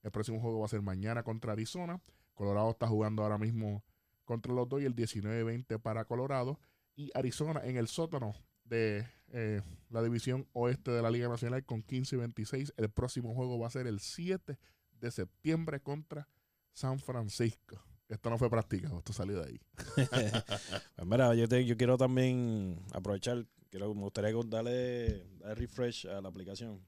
El 0.03 0.11
próximo 0.11 0.39
juego 0.39 0.59
va 0.59 0.65
a 0.65 0.69
ser 0.69 0.81
mañana 0.81 1.23
contra 1.23 1.53
Arizona. 1.53 2.01
Colorado 2.33 2.71
está 2.71 2.87
jugando 2.87 3.23
ahora 3.23 3.37
mismo 3.37 3.83
contra 4.25 4.53
los 4.53 4.67
dos 4.67 4.81
y 4.81 4.85
el 4.85 4.95
19-20 4.95 5.79
para 5.79 6.05
Colorado. 6.05 6.59
Y 6.95 7.11
Arizona 7.15 7.61
en 7.63 7.77
el 7.77 7.87
sótano 7.87 8.35
de 8.65 9.07
eh, 9.29 9.61
la 9.89 10.03
división 10.03 10.47
oeste 10.53 10.91
de 10.91 11.01
la 11.01 11.09
Liga 11.09 11.27
Nacional 11.27 11.65
con 11.65 11.81
15 11.81 12.15
y 12.15 12.19
26. 12.19 12.73
El 12.77 12.89
próximo 12.89 13.33
juego 13.33 13.57
va 13.57 13.67
a 13.67 13.71
ser 13.71 13.87
el 13.87 13.99
7 13.99 14.57
de 14.99 15.11
septiembre 15.11 15.79
contra 15.81 16.27
San 16.73 16.99
Francisco. 16.99 17.81
Esto 18.09 18.29
no 18.29 18.37
fue 18.37 18.49
practicado, 18.49 18.99
esto 18.99 19.13
salió 19.13 19.41
de 19.41 19.49
ahí. 19.49 19.61
pues 20.95 21.07
mira, 21.07 21.33
yo, 21.33 21.45
yo 21.45 21.77
quiero 21.77 21.97
también 21.97 22.79
aprovechar, 22.93 23.45
quiero, 23.69 23.93
me 23.95 24.01
gustaría 24.01 24.33
darle, 24.33 24.49
darle 24.49 25.55
refresh 25.55 26.07
a 26.07 26.21
la 26.21 26.29
aplicación 26.29 26.85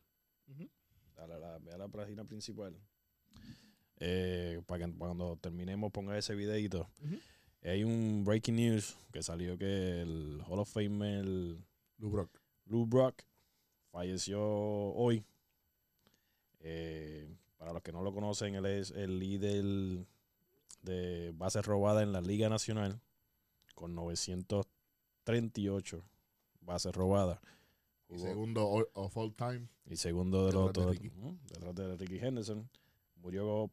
a 1.18 1.28
la, 1.28 1.78
la 1.78 1.88
página 1.88 2.26
principal. 2.26 2.76
Eh, 4.00 4.62
para 4.66 4.86
que 4.86 4.94
cuando 4.94 5.38
terminemos 5.38 5.92
ponga 5.92 6.18
ese 6.18 6.34
videito. 6.36 6.90
Hay 7.64 7.84
un 7.84 8.24
breaking 8.24 8.56
news 8.58 8.96
que 9.12 9.24
salió 9.24 9.58
que 9.58 10.02
el 10.02 10.42
Hall 10.48 10.60
of 10.60 10.72
Famer 10.72 11.26
Lou 11.26 12.12
Brock, 12.12 12.30
Lou 12.66 12.86
Brock 12.86 13.24
falleció 13.92 14.44
hoy. 14.44 15.26
Eh, 16.60 17.28
para 17.58 17.74
los 17.74 17.82
que 17.82 17.92
no 17.92 18.04
lo 18.04 18.14
conocen, 18.14 18.54
él 18.56 18.66
es 18.66 18.92
el 18.92 19.20
líder 19.20 20.06
de 20.82 21.34
bases 21.36 21.66
robadas 21.66 22.04
en 22.04 22.12
la 22.12 22.22
Liga 22.22 22.50
Nacional 22.50 23.00
con 23.74 23.96
938 23.96 26.04
bases 26.62 26.94
robadas. 26.94 27.40
Y 28.10 28.20
segundo 28.20 28.68
of 28.94 29.18
all 29.18 29.34
time. 29.34 29.68
Y 29.86 29.96
segundo 29.96 30.46
de 30.46 30.54
los 30.54 30.72
de, 30.74 30.82
de, 31.88 31.98
Ricky 31.98 32.20
Henderson. 32.20 32.70
Murió, 33.26 33.72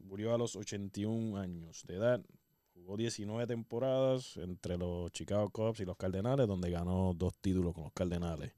murió 0.00 0.34
a 0.34 0.36
los 0.36 0.56
81 0.56 1.38
años 1.38 1.84
de 1.86 1.96
edad. 1.96 2.22
Jugó 2.74 2.98
19 2.98 3.46
temporadas 3.46 4.36
entre 4.36 4.76
los 4.76 5.10
Chicago 5.12 5.48
Cubs 5.48 5.80
y 5.80 5.86
los 5.86 5.96
Cardenales, 5.96 6.46
donde 6.46 6.70
ganó 6.70 7.14
dos 7.14 7.34
títulos 7.40 7.72
con 7.72 7.84
los 7.84 7.94
Cardenales. 7.94 8.52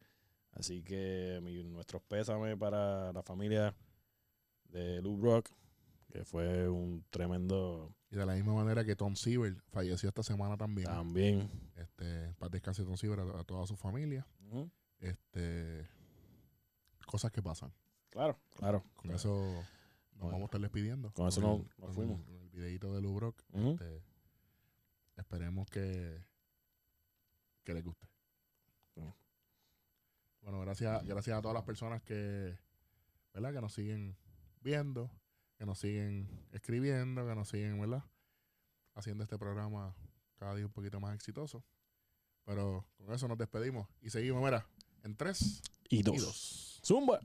Así 0.51 0.82
que 0.82 1.39
nuestros 1.66 2.02
pésames 2.02 2.56
para 2.56 3.12
la 3.12 3.23
familia 3.23 3.73
de 4.64 5.01
Lou 5.01 5.16
Brock, 5.16 5.48
que 6.10 6.24
fue 6.24 6.69
un 6.69 7.05
tremendo. 7.10 7.94
Y 8.10 8.16
de 8.16 8.27
la 8.27 8.35
misma 8.35 8.55
manera 8.55 8.85
que 8.85 8.97
Tom 8.97 9.14
Seaver 9.14 9.62
falleció 9.70 10.09
esta 10.09 10.24
semana 10.24 10.56
también. 10.56 10.89
También. 10.89 11.48
Este, 11.77 12.35
para 12.40 12.51
descansar 12.51 12.85
Tom 12.85 12.97
Seaver 12.97 13.20
a, 13.20 13.44
toda 13.44 13.64
su 13.69 13.77
familia. 13.77 14.27
Este, 14.98 15.86
cosas 17.06 17.31
que 17.31 17.40
pasan. 17.40 17.73
Claro, 18.10 18.36
claro. 18.56 18.82
Con 18.97 19.12
eso 19.12 19.64
nos 20.23 20.32
vamos 20.32 20.43
a 20.43 20.44
estar 20.47 20.61
despidiendo. 20.61 21.12
Con 21.12 21.28
eso 21.28 21.40
nos, 21.40 21.94
fuimos. 21.94 22.20
El, 22.28 22.35
el 22.35 22.49
videito 22.51 22.94
de 22.94 23.01
Lubrock. 23.01 23.43
este, 23.53 24.03
esperemos 25.16 25.69
que, 25.70 26.24
que 27.65 27.74
les 27.74 27.85
guste. 27.85 28.07
Bueno, 30.43 30.61
gracias, 30.61 31.05
gracias 31.05 31.39
a 31.39 31.40
todas 31.40 31.55
las 31.55 31.62
personas 31.62 32.03
que, 32.03 32.59
¿verdad? 33.32 33.53
que 33.53 33.61
nos 33.61 33.73
siguen 33.73 34.16
viendo, 34.61 35.09
que 35.57 35.65
nos 35.65 35.78
siguen 35.78 36.28
escribiendo, 36.51 37.24
que 37.27 37.35
nos 37.36 37.49
siguen, 37.49 37.81
¿verdad? 37.81 38.03
Haciendo 38.94 39.23
este 39.23 39.39
programa 39.39 39.94
cada 40.35 40.57
día 40.57 40.66
un 40.66 40.73
poquito 40.73 40.99
más 40.99 41.15
exitoso. 41.15 41.65
Pero 42.44 42.85
con 42.97 43.15
eso 43.15 43.28
nos 43.28 43.39
despedimos 43.39 43.89
y 44.01 44.11
seguimos, 44.11 44.43
mira, 44.43 44.66
en 45.05 45.16
3 45.16 45.62
y 45.90 46.03
2. 46.03 46.81
Zumba. 46.85 47.20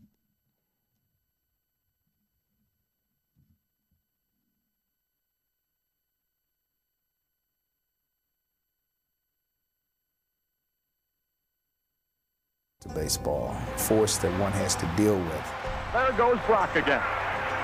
Baseball, 12.97 13.53
force 13.75 14.17
that 14.17 14.31
one 14.39 14.51
has 14.53 14.75
to 14.75 14.91
deal 14.97 15.17
with. 15.17 15.45
There 15.93 16.11
goes 16.17 16.39
Brock 16.47 16.75
again, 16.75 17.03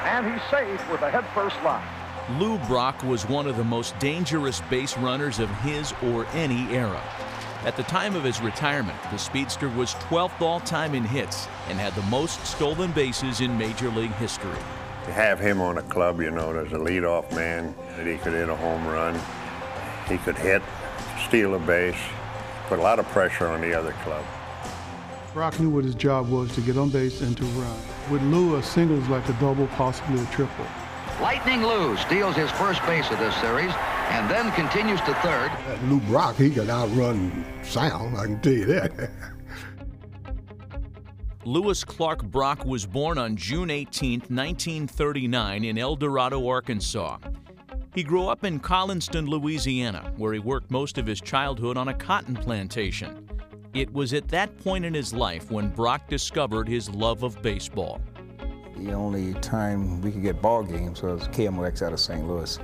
and 0.06 0.32
he's 0.32 0.42
safe 0.52 0.92
with 0.92 1.02
a 1.02 1.10
head-first 1.10 1.56
line. 1.64 1.84
Lou 2.40 2.60
Brock 2.68 3.02
was 3.04 3.28
one 3.28 3.48
of 3.48 3.58
the 3.58 3.64
most 3.64 3.98
dangerous 3.98 4.62
base 4.70 4.96
runners 4.98 5.40
of 5.40 5.50
his 5.62 5.92
or 6.04 6.28
any 6.34 6.72
era. 6.72 7.02
At 7.66 7.76
the 7.78 7.84
time 7.84 8.16
of 8.16 8.24
his 8.24 8.42
retirement, 8.42 8.98
the 9.10 9.18
speedster 9.18 9.70
was 9.70 9.96
12th 9.96 10.40
all 10.40 10.60
time 10.60 10.94
in 10.94 11.04
hits 11.04 11.48
and 11.68 11.80
had 11.80 11.96
the 11.96 12.04
most 12.04 12.46
stolen 12.46 12.92
bases 12.92 13.42
in 13.42 13.58
Major 13.58 13.90
League 13.90 14.14
history. 14.16 14.62
To 15.06 15.14
have 15.14 15.40
him 15.40 15.62
on 15.62 15.80
a 15.80 15.84
club, 15.84 16.22
you 16.22 16.30
know, 16.30 16.56
as 16.56 16.72
a 16.74 16.78
leadoff 16.78 17.34
man, 17.36 17.74
that 17.98 18.06
he 18.06 18.18
could 18.18 18.34
hit 18.34 18.50
a 18.50 18.56
home 18.56 18.86
run, 18.86 19.20
he 20.08 20.18
could 20.20 20.38
hit, 20.38 20.62
steal 21.28 21.56
a 21.56 21.60
base, 21.60 22.00
put 22.68 22.78
a 22.78 22.82
lot 22.82 23.00
of 23.00 23.08
pressure 23.08 23.48
on 23.48 23.62
the 23.62 23.74
other 23.74 23.94
club. 24.04 24.24
Brock 25.34 25.60
knew 25.60 25.70
what 25.70 25.84
his 25.84 25.96
job 25.96 26.30
was 26.30 26.54
to 26.54 26.62
get 26.62 26.78
on 26.78 26.90
base 26.90 27.22
and 27.22 27.36
to 27.38 27.44
run. 27.44 27.78
With 28.12 28.22
Lou, 28.24 28.58
a 28.58 28.64
single 28.64 29.02
is 29.02 29.10
like 29.10 29.28
a 29.28 29.34
double, 29.34 29.66
possibly 29.68 30.22
a 30.22 30.26
triple. 30.28 30.66
Lightning 31.20 31.64
Lou 31.64 31.98
steals 31.98 32.36
his 32.36 32.52
first 32.52 32.86
base 32.86 33.10
of 33.10 33.18
this 33.18 33.36
series 33.38 33.72
and 34.10 34.30
then 34.30 34.52
continues 34.52 35.00
to 35.02 35.14
third. 35.16 35.50
That 35.68 35.84
Lou 35.86 36.00
Brock, 36.02 36.36
he 36.36 36.52
could 36.52 36.70
outrun 36.70 37.46
sound, 37.64 38.16
I 38.16 38.26
can 38.26 38.40
tell 38.42 38.54
you 38.54 38.66
that. 38.66 39.10
Lewis 41.46 41.84
Clark 41.84 42.24
Brock 42.24 42.64
was 42.64 42.86
born 42.86 43.18
on 43.18 43.36
June 43.36 43.70
18, 43.70 44.20
1939, 44.20 45.64
in 45.66 45.78
El 45.78 45.96
Dorado, 45.96 46.48
Arkansas. 46.48 47.18
He 47.94 48.04
grew 48.04 48.28
up 48.28 48.44
in 48.44 48.60
Collinston, 48.60 49.28
Louisiana, 49.28 50.14
where 50.18 50.34
he 50.34 50.40
worked 50.40 50.72
most 50.72 50.98
of 50.98 51.06
his 51.06 51.20
childhood 51.20 51.76
on 51.76 51.90
a 51.90 51.94
cotton 51.94 52.36
plantation. 52.36 53.28
It 53.74 53.92
was 53.92 54.14
at 54.14 54.28
that 54.28 54.56
point 54.60 54.86
in 54.86 54.94
his 54.94 55.16
life 55.16 55.50
when 55.50 55.70
Brock 55.70 56.08
discovered 56.08 56.68
his 56.68 56.92
love 56.92 57.24
of 57.24 57.42
baseball. 57.42 58.00
The 58.78 58.94
only 58.94 59.34
time 59.36 60.00
we 60.02 60.12
could 60.12 60.22
get 60.22 60.44
ball 60.44 60.62
games 60.64 61.02
was 61.02 61.28
KMOX 61.30 61.82
out 61.82 61.92
of 61.92 62.00
St. 62.00 62.28
Louis. 62.28 62.60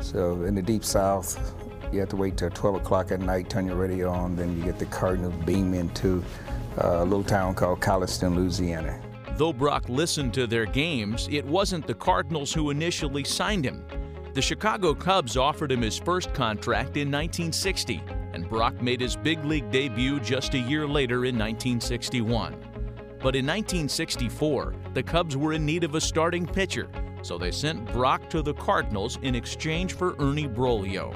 So 0.00 0.42
in 0.44 0.54
the 0.54 0.62
deep 0.62 0.82
south, 0.82 1.54
you 1.92 2.00
have 2.00 2.08
to 2.10 2.16
wait 2.16 2.38
till 2.38 2.48
12 2.48 2.76
o'clock 2.76 3.12
at 3.12 3.20
night, 3.20 3.50
turn 3.50 3.66
your 3.66 3.76
radio 3.76 4.10
on, 4.10 4.36
then 4.36 4.56
you 4.56 4.64
get 4.64 4.78
the 4.78 4.86
Cardinals 4.86 5.34
beam 5.44 5.74
into 5.74 6.24
uh, 6.82 7.02
a 7.02 7.04
little 7.04 7.24
town 7.24 7.54
called 7.54 7.80
Collinston, 7.80 8.34
Louisiana. 8.34 8.98
Though 9.36 9.52
Brock 9.52 9.90
listened 9.90 10.32
to 10.34 10.46
their 10.46 10.64
games, 10.64 11.28
it 11.30 11.44
wasn't 11.44 11.86
the 11.86 11.94
Cardinals 11.94 12.54
who 12.54 12.70
initially 12.70 13.24
signed 13.24 13.66
him. 13.66 13.84
The 14.32 14.42
Chicago 14.42 14.94
Cubs 14.94 15.36
offered 15.36 15.70
him 15.70 15.82
his 15.82 15.98
first 15.98 16.32
contract 16.32 16.96
in 16.96 17.10
1960, 17.10 18.02
and 18.34 18.48
Brock 18.48 18.82
made 18.82 19.00
his 19.00 19.14
big 19.14 19.44
league 19.44 19.70
debut 19.70 20.18
just 20.18 20.54
a 20.54 20.58
year 20.58 20.86
later 20.86 21.24
in 21.24 21.38
1961. 21.38 22.52
But 23.22 23.36
in 23.36 23.46
1964, 23.46 24.74
the 24.92 25.02
Cubs 25.02 25.36
were 25.36 25.52
in 25.52 25.64
need 25.64 25.84
of 25.84 25.94
a 25.94 26.00
starting 26.00 26.44
pitcher, 26.44 26.88
so 27.22 27.38
they 27.38 27.52
sent 27.52 27.90
Brock 27.92 28.28
to 28.30 28.42
the 28.42 28.52
Cardinals 28.54 29.18
in 29.22 29.34
exchange 29.34 29.94
for 29.94 30.16
Ernie 30.18 30.48
Broglio. 30.48 31.14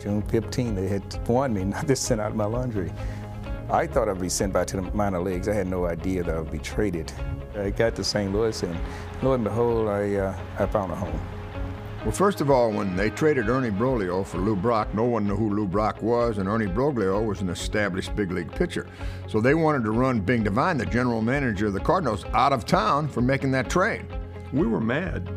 June 0.00 0.22
15, 0.22 0.74
they 0.74 0.88
had 0.88 1.28
won 1.28 1.52
me, 1.52 1.64
not 1.64 1.86
just 1.86 2.04
sent 2.04 2.20
out 2.20 2.34
my 2.34 2.46
laundry. 2.46 2.92
I 3.70 3.86
thought 3.86 4.08
I'd 4.08 4.18
be 4.18 4.30
sent 4.30 4.54
back 4.54 4.66
to 4.68 4.76
the 4.76 4.82
minor 4.82 5.20
leagues. 5.20 5.48
I 5.48 5.52
had 5.52 5.66
no 5.66 5.84
idea 5.84 6.24
that 6.24 6.34
I 6.34 6.40
would 6.40 6.50
be 6.50 6.58
traded. 6.58 7.12
I 7.56 7.70
got 7.70 7.94
to 7.96 8.04
St. 8.04 8.32
Louis, 8.32 8.62
and 8.62 8.76
lo 9.22 9.34
and 9.34 9.44
behold, 9.44 9.88
I, 9.88 10.14
uh, 10.14 10.38
I 10.58 10.66
found 10.66 10.92
a 10.92 10.96
home. 10.96 11.20
Well, 12.02 12.12
first 12.12 12.40
of 12.40 12.48
all, 12.48 12.70
when 12.70 12.94
they 12.94 13.10
traded 13.10 13.48
Ernie 13.48 13.70
Broglio 13.70 14.24
for 14.24 14.38
Lou 14.38 14.54
Brock, 14.54 14.94
no 14.94 15.02
one 15.02 15.26
knew 15.26 15.34
who 15.34 15.50
Lou 15.50 15.66
Brock 15.66 16.00
was, 16.00 16.38
and 16.38 16.48
Ernie 16.48 16.66
Broglio 16.66 17.26
was 17.26 17.40
an 17.40 17.48
established 17.48 18.14
big 18.14 18.30
league 18.30 18.52
pitcher. 18.52 18.86
So 19.26 19.40
they 19.40 19.54
wanted 19.54 19.82
to 19.82 19.90
run 19.90 20.20
Bing 20.20 20.44
Devine, 20.44 20.78
the 20.78 20.86
general 20.86 21.22
manager 21.22 21.66
of 21.66 21.72
the 21.72 21.80
Cardinals, 21.80 22.24
out 22.34 22.52
of 22.52 22.64
town 22.64 23.08
for 23.08 23.20
making 23.20 23.50
that 23.50 23.68
trade. 23.68 24.06
We 24.52 24.68
were 24.68 24.80
mad 24.80 25.28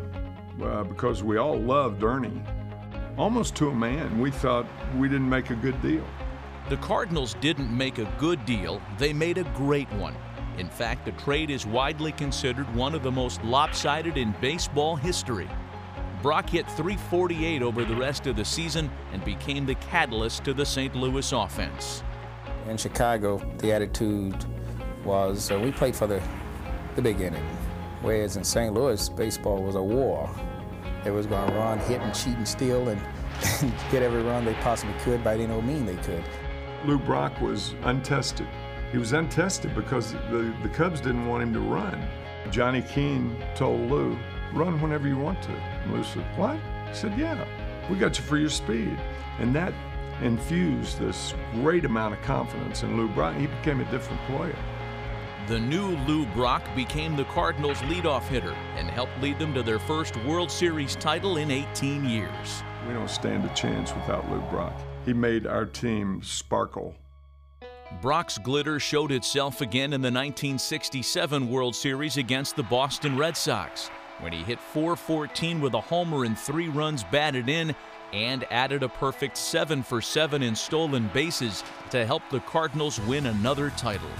uh, 0.62 0.84
because 0.84 1.24
we 1.24 1.36
all 1.36 1.58
loved 1.58 2.04
Ernie. 2.04 2.40
Almost 3.18 3.56
to 3.56 3.70
a 3.70 3.74
man, 3.74 4.20
we 4.20 4.30
thought 4.30 4.64
we 4.96 5.08
didn't 5.08 5.28
make 5.28 5.50
a 5.50 5.56
good 5.56 5.80
deal. 5.82 6.06
The 6.68 6.76
Cardinals 6.76 7.34
didn't 7.40 7.76
make 7.76 7.98
a 7.98 8.10
good 8.18 8.46
deal, 8.46 8.80
they 8.98 9.12
made 9.12 9.36
a 9.36 9.44
great 9.56 9.92
one. 9.94 10.14
In 10.58 10.68
fact, 10.68 11.06
the 11.06 11.12
trade 11.12 11.50
is 11.50 11.66
widely 11.66 12.12
considered 12.12 12.72
one 12.74 12.94
of 12.94 13.02
the 13.02 13.10
most 13.10 13.42
lopsided 13.42 14.16
in 14.16 14.32
baseball 14.40 14.94
history. 14.94 15.48
Brock 16.22 16.50
hit 16.50 16.66
348 16.70 17.62
over 17.62 17.84
the 17.84 17.96
rest 17.96 18.28
of 18.28 18.36
the 18.36 18.44
season 18.44 18.88
and 19.12 19.24
became 19.24 19.66
the 19.66 19.74
catalyst 19.74 20.44
to 20.44 20.54
the 20.54 20.64
St. 20.64 20.94
Louis 20.94 21.32
offense. 21.32 22.04
In 22.68 22.76
Chicago, 22.76 23.42
the 23.58 23.72
attitude 23.72 24.36
was 25.04 25.50
uh, 25.50 25.58
we 25.58 25.72
played 25.72 25.96
for 25.96 26.06
the, 26.06 26.22
the 26.94 27.02
big 27.02 27.20
inning, 27.20 27.44
whereas 28.02 28.36
in 28.36 28.44
St. 28.44 28.72
Louis, 28.72 29.08
baseball 29.08 29.64
was 29.64 29.74
a 29.74 29.82
war. 29.82 30.30
They 31.02 31.10
was 31.10 31.26
going 31.26 31.50
to 31.50 31.54
run, 31.56 31.80
hit, 31.80 32.00
and 32.00 32.14
cheat 32.14 32.36
and 32.36 32.46
steal 32.46 32.88
and, 32.88 33.02
and 33.60 33.74
get 33.90 34.04
every 34.04 34.22
run 34.22 34.44
they 34.44 34.54
possibly 34.54 34.94
could 35.00 35.24
by 35.24 35.34
any 35.34 35.52
old 35.52 35.64
mean 35.64 35.84
they 35.84 35.96
could. 35.96 36.22
Lou 36.84 37.00
Brock 37.00 37.40
was 37.40 37.74
untested. 37.82 38.46
He 38.92 38.98
was 38.98 39.12
untested 39.12 39.74
because 39.74 40.12
the, 40.30 40.54
the 40.62 40.68
Cubs 40.68 41.00
didn't 41.00 41.26
want 41.26 41.42
him 41.42 41.52
to 41.54 41.60
run. 41.60 42.00
Johnny 42.52 42.82
Keane 42.82 43.42
told 43.56 43.90
Lou, 43.90 44.16
run 44.54 44.80
whenever 44.80 45.08
you 45.08 45.18
want 45.18 45.42
to. 45.42 45.52
And 45.52 45.92
Lou 45.92 46.04
said, 46.04 46.24
what? 46.38 46.58
He 46.88 46.94
said, 46.94 47.18
yeah, 47.18 47.44
we 47.90 47.96
got 47.96 48.18
you 48.18 48.24
for 48.24 48.36
your 48.36 48.48
speed. 48.48 48.98
And 49.38 49.54
that 49.54 49.72
infused 50.22 50.98
this 50.98 51.34
great 51.54 51.84
amount 51.84 52.14
of 52.14 52.22
confidence 52.22 52.82
in 52.82 52.96
Lou 52.96 53.08
Brock. 53.08 53.34
He 53.36 53.46
became 53.46 53.80
a 53.80 53.90
different 53.90 54.20
player. 54.26 54.56
The 55.48 55.58
new 55.58 55.96
Lou 56.06 56.24
Brock 56.26 56.62
became 56.76 57.16
the 57.16 57.24
Cardinals' 57.24 57.78
leadoff 57.78 58.22
hitter 58.28 58.54
and 58.76 58.88
helped 58.88 59.20
lead 59.20 59.38
them 59.38 59.52
to 59.54 59.62
their 59.62 59.80
first 59.80 60.16
World 60.24 60.50
Series 60.50 60.94
title 60.96 61.38
in 61.38 61.50
18 61.50 62.04
years. 62.04 62.62
We 62.86 62.94
don't 62.94 63.10
stand 63.10 63.44
a 63.44 63.54
chance 63.54 63.92
without 63.94 64.30
Lou 64.30 64.40
Brock. 64.42 64.74
He 65.04 65.12
made 65.12 65.46
our 65.46 65.66
team 65.66 66.22
sparkle. 66.22 66.94
Brock's 68.00 68.38
glitter 68.38 68.78
showed 68.78 69.12
itself 69.12 69.60
again 69.60 69.92
in 69.92 70.00
the 70.00 70.06
1967 70.06 71.50
World 71.50 71.74
Series 71.74 72.16
against 72.16 72.56
the 72.56 72.62
Boston 72.62 73.18
Red 73.18 73.36
Sox 73.36 73.90
when 74.22 74.32
he 74.32 74.44
hit 74.44 74.60
414 74.60 75.60
with 75.60 75.74
a 75.74 75.80
homer 75.80 76.24
and 76.24 76.38
three 76.38 76.68
runs 76.68 77.02
batted 77.02 77.48
in 77.48 77.74
and 78.12 78.44
added 78.50 78.82
a 78.82 78.88
perfect 78.88 79.36
7 79.36 79.82
for 79.82 80.00
7 80.00 80.42
in 80.42 80.54
stolen 80.54 81.10
bases 81.12 81.64
to 81.90 82.06
help 82.06 82.22
the 82.30 82.40
Cardinals 82.40 83.00
win 83.00 83.26
another 83.26 83.70
title. 83.70 84.10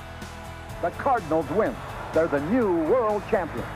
The 0.80 0.90
Cardinals 0.90 1.48
win. 1.50 1.74
They're 2.12 2.26
the 2.26 2.40
new 2.50 2.82
world 2.84 3.22
champions. 3.30 3.66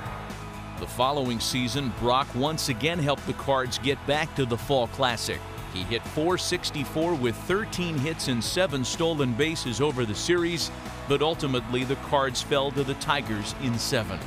The 0.80 0.86
following 0.86 1.38
season, 1.38 1.92
Brock 2.00 2.26
once 2.34 2.68
again 2.70 2.98
helped 2.98 3.26
the 3.26 3.32
Cards 3.34 3.78
get 3.78 4.04
back 4.06 4.34
to 4.34 4.44
the 4.44 4.58
Fall 4.58 4.88
Classic. 4.88 5.40
He 5.72 5.84
hit 5.84 6.02
464 6.02 7.14
with 7.14 7.36
13 7.36 7.98
hits 7.98 8.28
and 8.28 8.42
7 8.42 8.84
stolen 8.84 9.32
bases 9.34 9.80
over 9.80 10.04
the 10.04 10.14
series, 10.14 10.70
but 11.08 11.22
ultimately 11.22 11.84
the 11.84 11.96
Cards 11.96 12.42
fell 12.42 12.70
to 12.72 12.82
the 12.82 12.94
Tigers 12.94 13.54
in 13.62 13.78
7. 13.78 14.18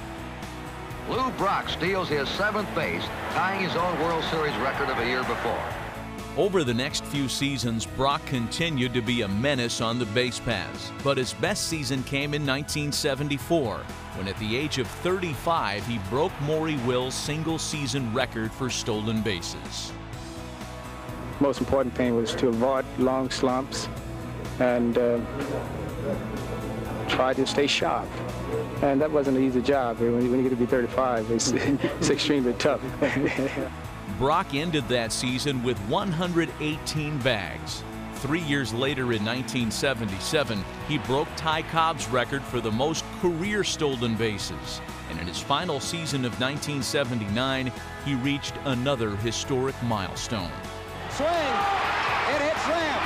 Lou 1.10 1.32
Brock 1.32 1.68
steals 1.70 2.08
his 2.08 2.30
seventh 2.30 2.74
base, 2.76 3.04
tying 3.34 3.62
his 3.62 3.76
own 3.76 4.00
World 4.00 4.24
Series 4.26 4.56
record 4.58 4.90
of 4.90 4.98
a 5.00 5.06
year 5.06 5.24
before. 5.24 5.64
Over 6.38 6.64
the 6.64 6.74
next 6.74 7.04
few 7.06 7.28
seasons, 7.28 7.88
Brock 7.88 8.24
continued 8.28 8.94
to 8.94 9.02
be 9.02 9.24
a 9.24 9.28
menace 9.28 9.82
on 9.82 9.98
the 9.98 10.06
base 10.06 10.40
paths, 10.40 10.92
but 11.04 11.18
his 11.18 11.34
best 11.34 11.68
season 11.68 12.04
came 12.04 12.36
in 12.36 12.46
1974, 12.46 13.78
when 14.18 14.28
at 14.28 14.38
the 14.38 14.56
age 14.56 14.78
of 14.78 14.86
35 14.88 15.84
he 15.88 15.98
broke 16.12 16.32
Maury 16.42 16.78
Will's 16.86 17.16
single 17.16 17.58
season 17.58 18.14
record 18.14 18.52
for 18.52 18.70
stolen 18.70 19.22
bases. 19.22 19.92
Most 21.40 21.60
important 21.60 21.96
thing 21.96 22.16
was 22.16 22.36
to 22.36 22.50
avoid 22.50 22.86
long 23.00 23.32
slumps 23.32 23.90
and 24.60 24.96
uh, 24.96 25.20
try 27.08 27.34
to 27.34 27.48
stay 27.48 27.66
sharp. 27.66 28.08
And 28.82 29.02
that 29.02 29.12
wasn't 29.12 29.38
an 29.38 29.44
easy 29.44 29.62
job. 29.62 30.00
When 30.00 30.24
you, 30.24 30.32
when 30.32 30.44
you 30.44 30.44
get 30.44 30.50
to 30.50 30.56
be 30.56 30.66
35, 30.66 31.32
it's, 31.32 31.52
it's 31.52 32.10
extremely 32.10 32.54
tough. 32.54 32.82
Brock 34.18 34.54
ended 34.54 34.88
that 34.88 35.12
season 35.12 35.64
with 35.64 35.78
118 35.90 37.18
bags. 37.20 37.84
Three 38.16 38.42
years 38.42 38.74
later 38.74 39.14
in 39.14 39.24
1977, 39.24 40.64
he 40.88 40.98
broke 41.00 41.28
Ty 41.38 41.62
Cobb's 41.64 42.08
record 42.10 42.42
for 42.44 42.60
the 42.60 42.72
most 42.72 43.06
career 43.22 43.64
stolen 43.64 44.16
bases. 44.16 44.82
And 45.10 45.20
in 45.20 45.28
his 45.28 45.40
final 45.40 45.80
season 45.80 46.26
of 46.26 46.40
1979, 46.40 47.72
he 48.06 48.16
reached 48.16 48.54
another 48.66 49.16
historic 49.18 49.76
milestone. 49.84 50.52
Swing! 51.12 51.30
It 51.30 52.42
hits 52.42 52.66
them! 52.68 53.00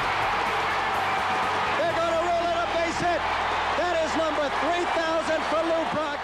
They're 1.78 1.96
going 1.96 2.14
to 2.14 2.24
roll 2.26 2.46
it 2.50 2.58
a 2.58 2.68
base 2.74 3.00
hit! 3.00 3.43
That 4.64 4.80
is 4.80 4.86
number 4.96 5.34
3,000 5.34 5.42
for 5.44 5.64
Lou 5.64 5.84
Brock! 5.94 6.20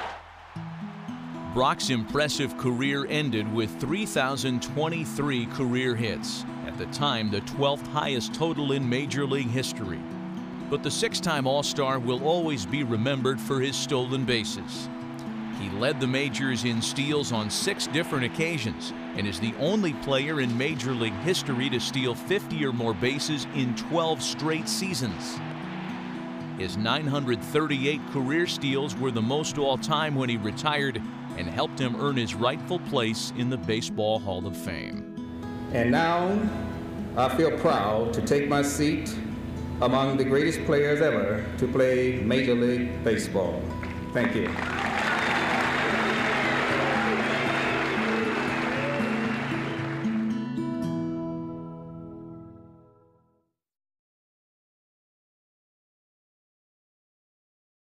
Brock's 1.53 1.89
impressive 1.89 2.57
career 2.57 3.05
ended 3.09 3.51
with 3.53 3.79
3,023 3.81 5.45
career 5.47 5.95
hits, 5.95 6.45
at 6.65 6.77
the 6.77 6.85
time 6.87 7.29
the 7.29 7.41
12th 7.41 7.85
highest 7.87 8.33
total 8.33 8.71
in 8.71 8.87
Major 8.87 9.25
League 9.25 9.49
history. 9.49 9.99
But 10.69 10.83
the 10.83 10.91
six 10.91 11.19
time 11.19 11.47
All 11.47 11.63
Star 11.63 11.99
will 11.99 12.23
always 12.23 12.65
be 12.65 12.83
remembered 12.83 13.41
for 13.41 13.59
his 13.59 13.75
stolen 13.75 14.23
bases. 14.23 14.87
He 15.59 15.69
led 15.71 15.99
the 15.99 16.07
majors 16.07 16.63
in 16.63 16.81
steals 16.81 17.33
on 17.33 17.49
six 17.49 17.87
different 17.87 18.23
occasions 18.23 18.93
and 19.17 19.27
is 19.27 19.41
the 19.41 19.53
only 19.59 19.91
player 19.93 20.39
in 20.39 20.57
Major 20.57 20.93
League 20.93 21.19
history 21.21 21.69
to 21.71 21.79
steal 21.81 22.15
50 22.15 22.65
or 22.65 22.71
more 22.71 22.93
bases 22.93 23.45
in 23.55 23.75
12 23.75 24.23
straight 24.23 24.69
seasons. 24.69 25.37
His 26.59 26.75
938 26.75 28.01
career 28.11 28.45
steals 28.45 28.93
were 28.97 29.11
the 29.11 29.21
most 29.21 29.57
all 29.57 29.77
time 29.77 30.13
when 30.13 30.27
he 30.27 30.35
retired 30.35 31.01
and 31.37 31.47
helped 31.47 31.79
him 31.79 31.95
earn 32.01 32.17
his 32.17 32.35
rightful 32.35 32.79
place 32.79 33.31
in 33.37 33.49
the 33.49 33.55
Baseball 33.55 34.19
Hall 34.19 34.45
of 34.45 34.57
Fame. 34.57 35.15
And 35.71 35.89
now 35.89 36.37
I 37.15 37.29
feel 37.29 37.57
proud 37.59 38.13
to 38.13 38.21
take 38.21 38.49
my 38.49 38.61
seat 38.61 39.15
among 39.81 40.17
the 40.17 40.25
greatest 40.25 40.65
players 40.65 40.99
ever 40.99 41.45
to 41.59 41.67
play 41.69 42.19
Major 42.19 42.55
League 42.55 43.05
Baseball. 43.05 43.61
Thank 44.11 44.35
you. 44.35 44.49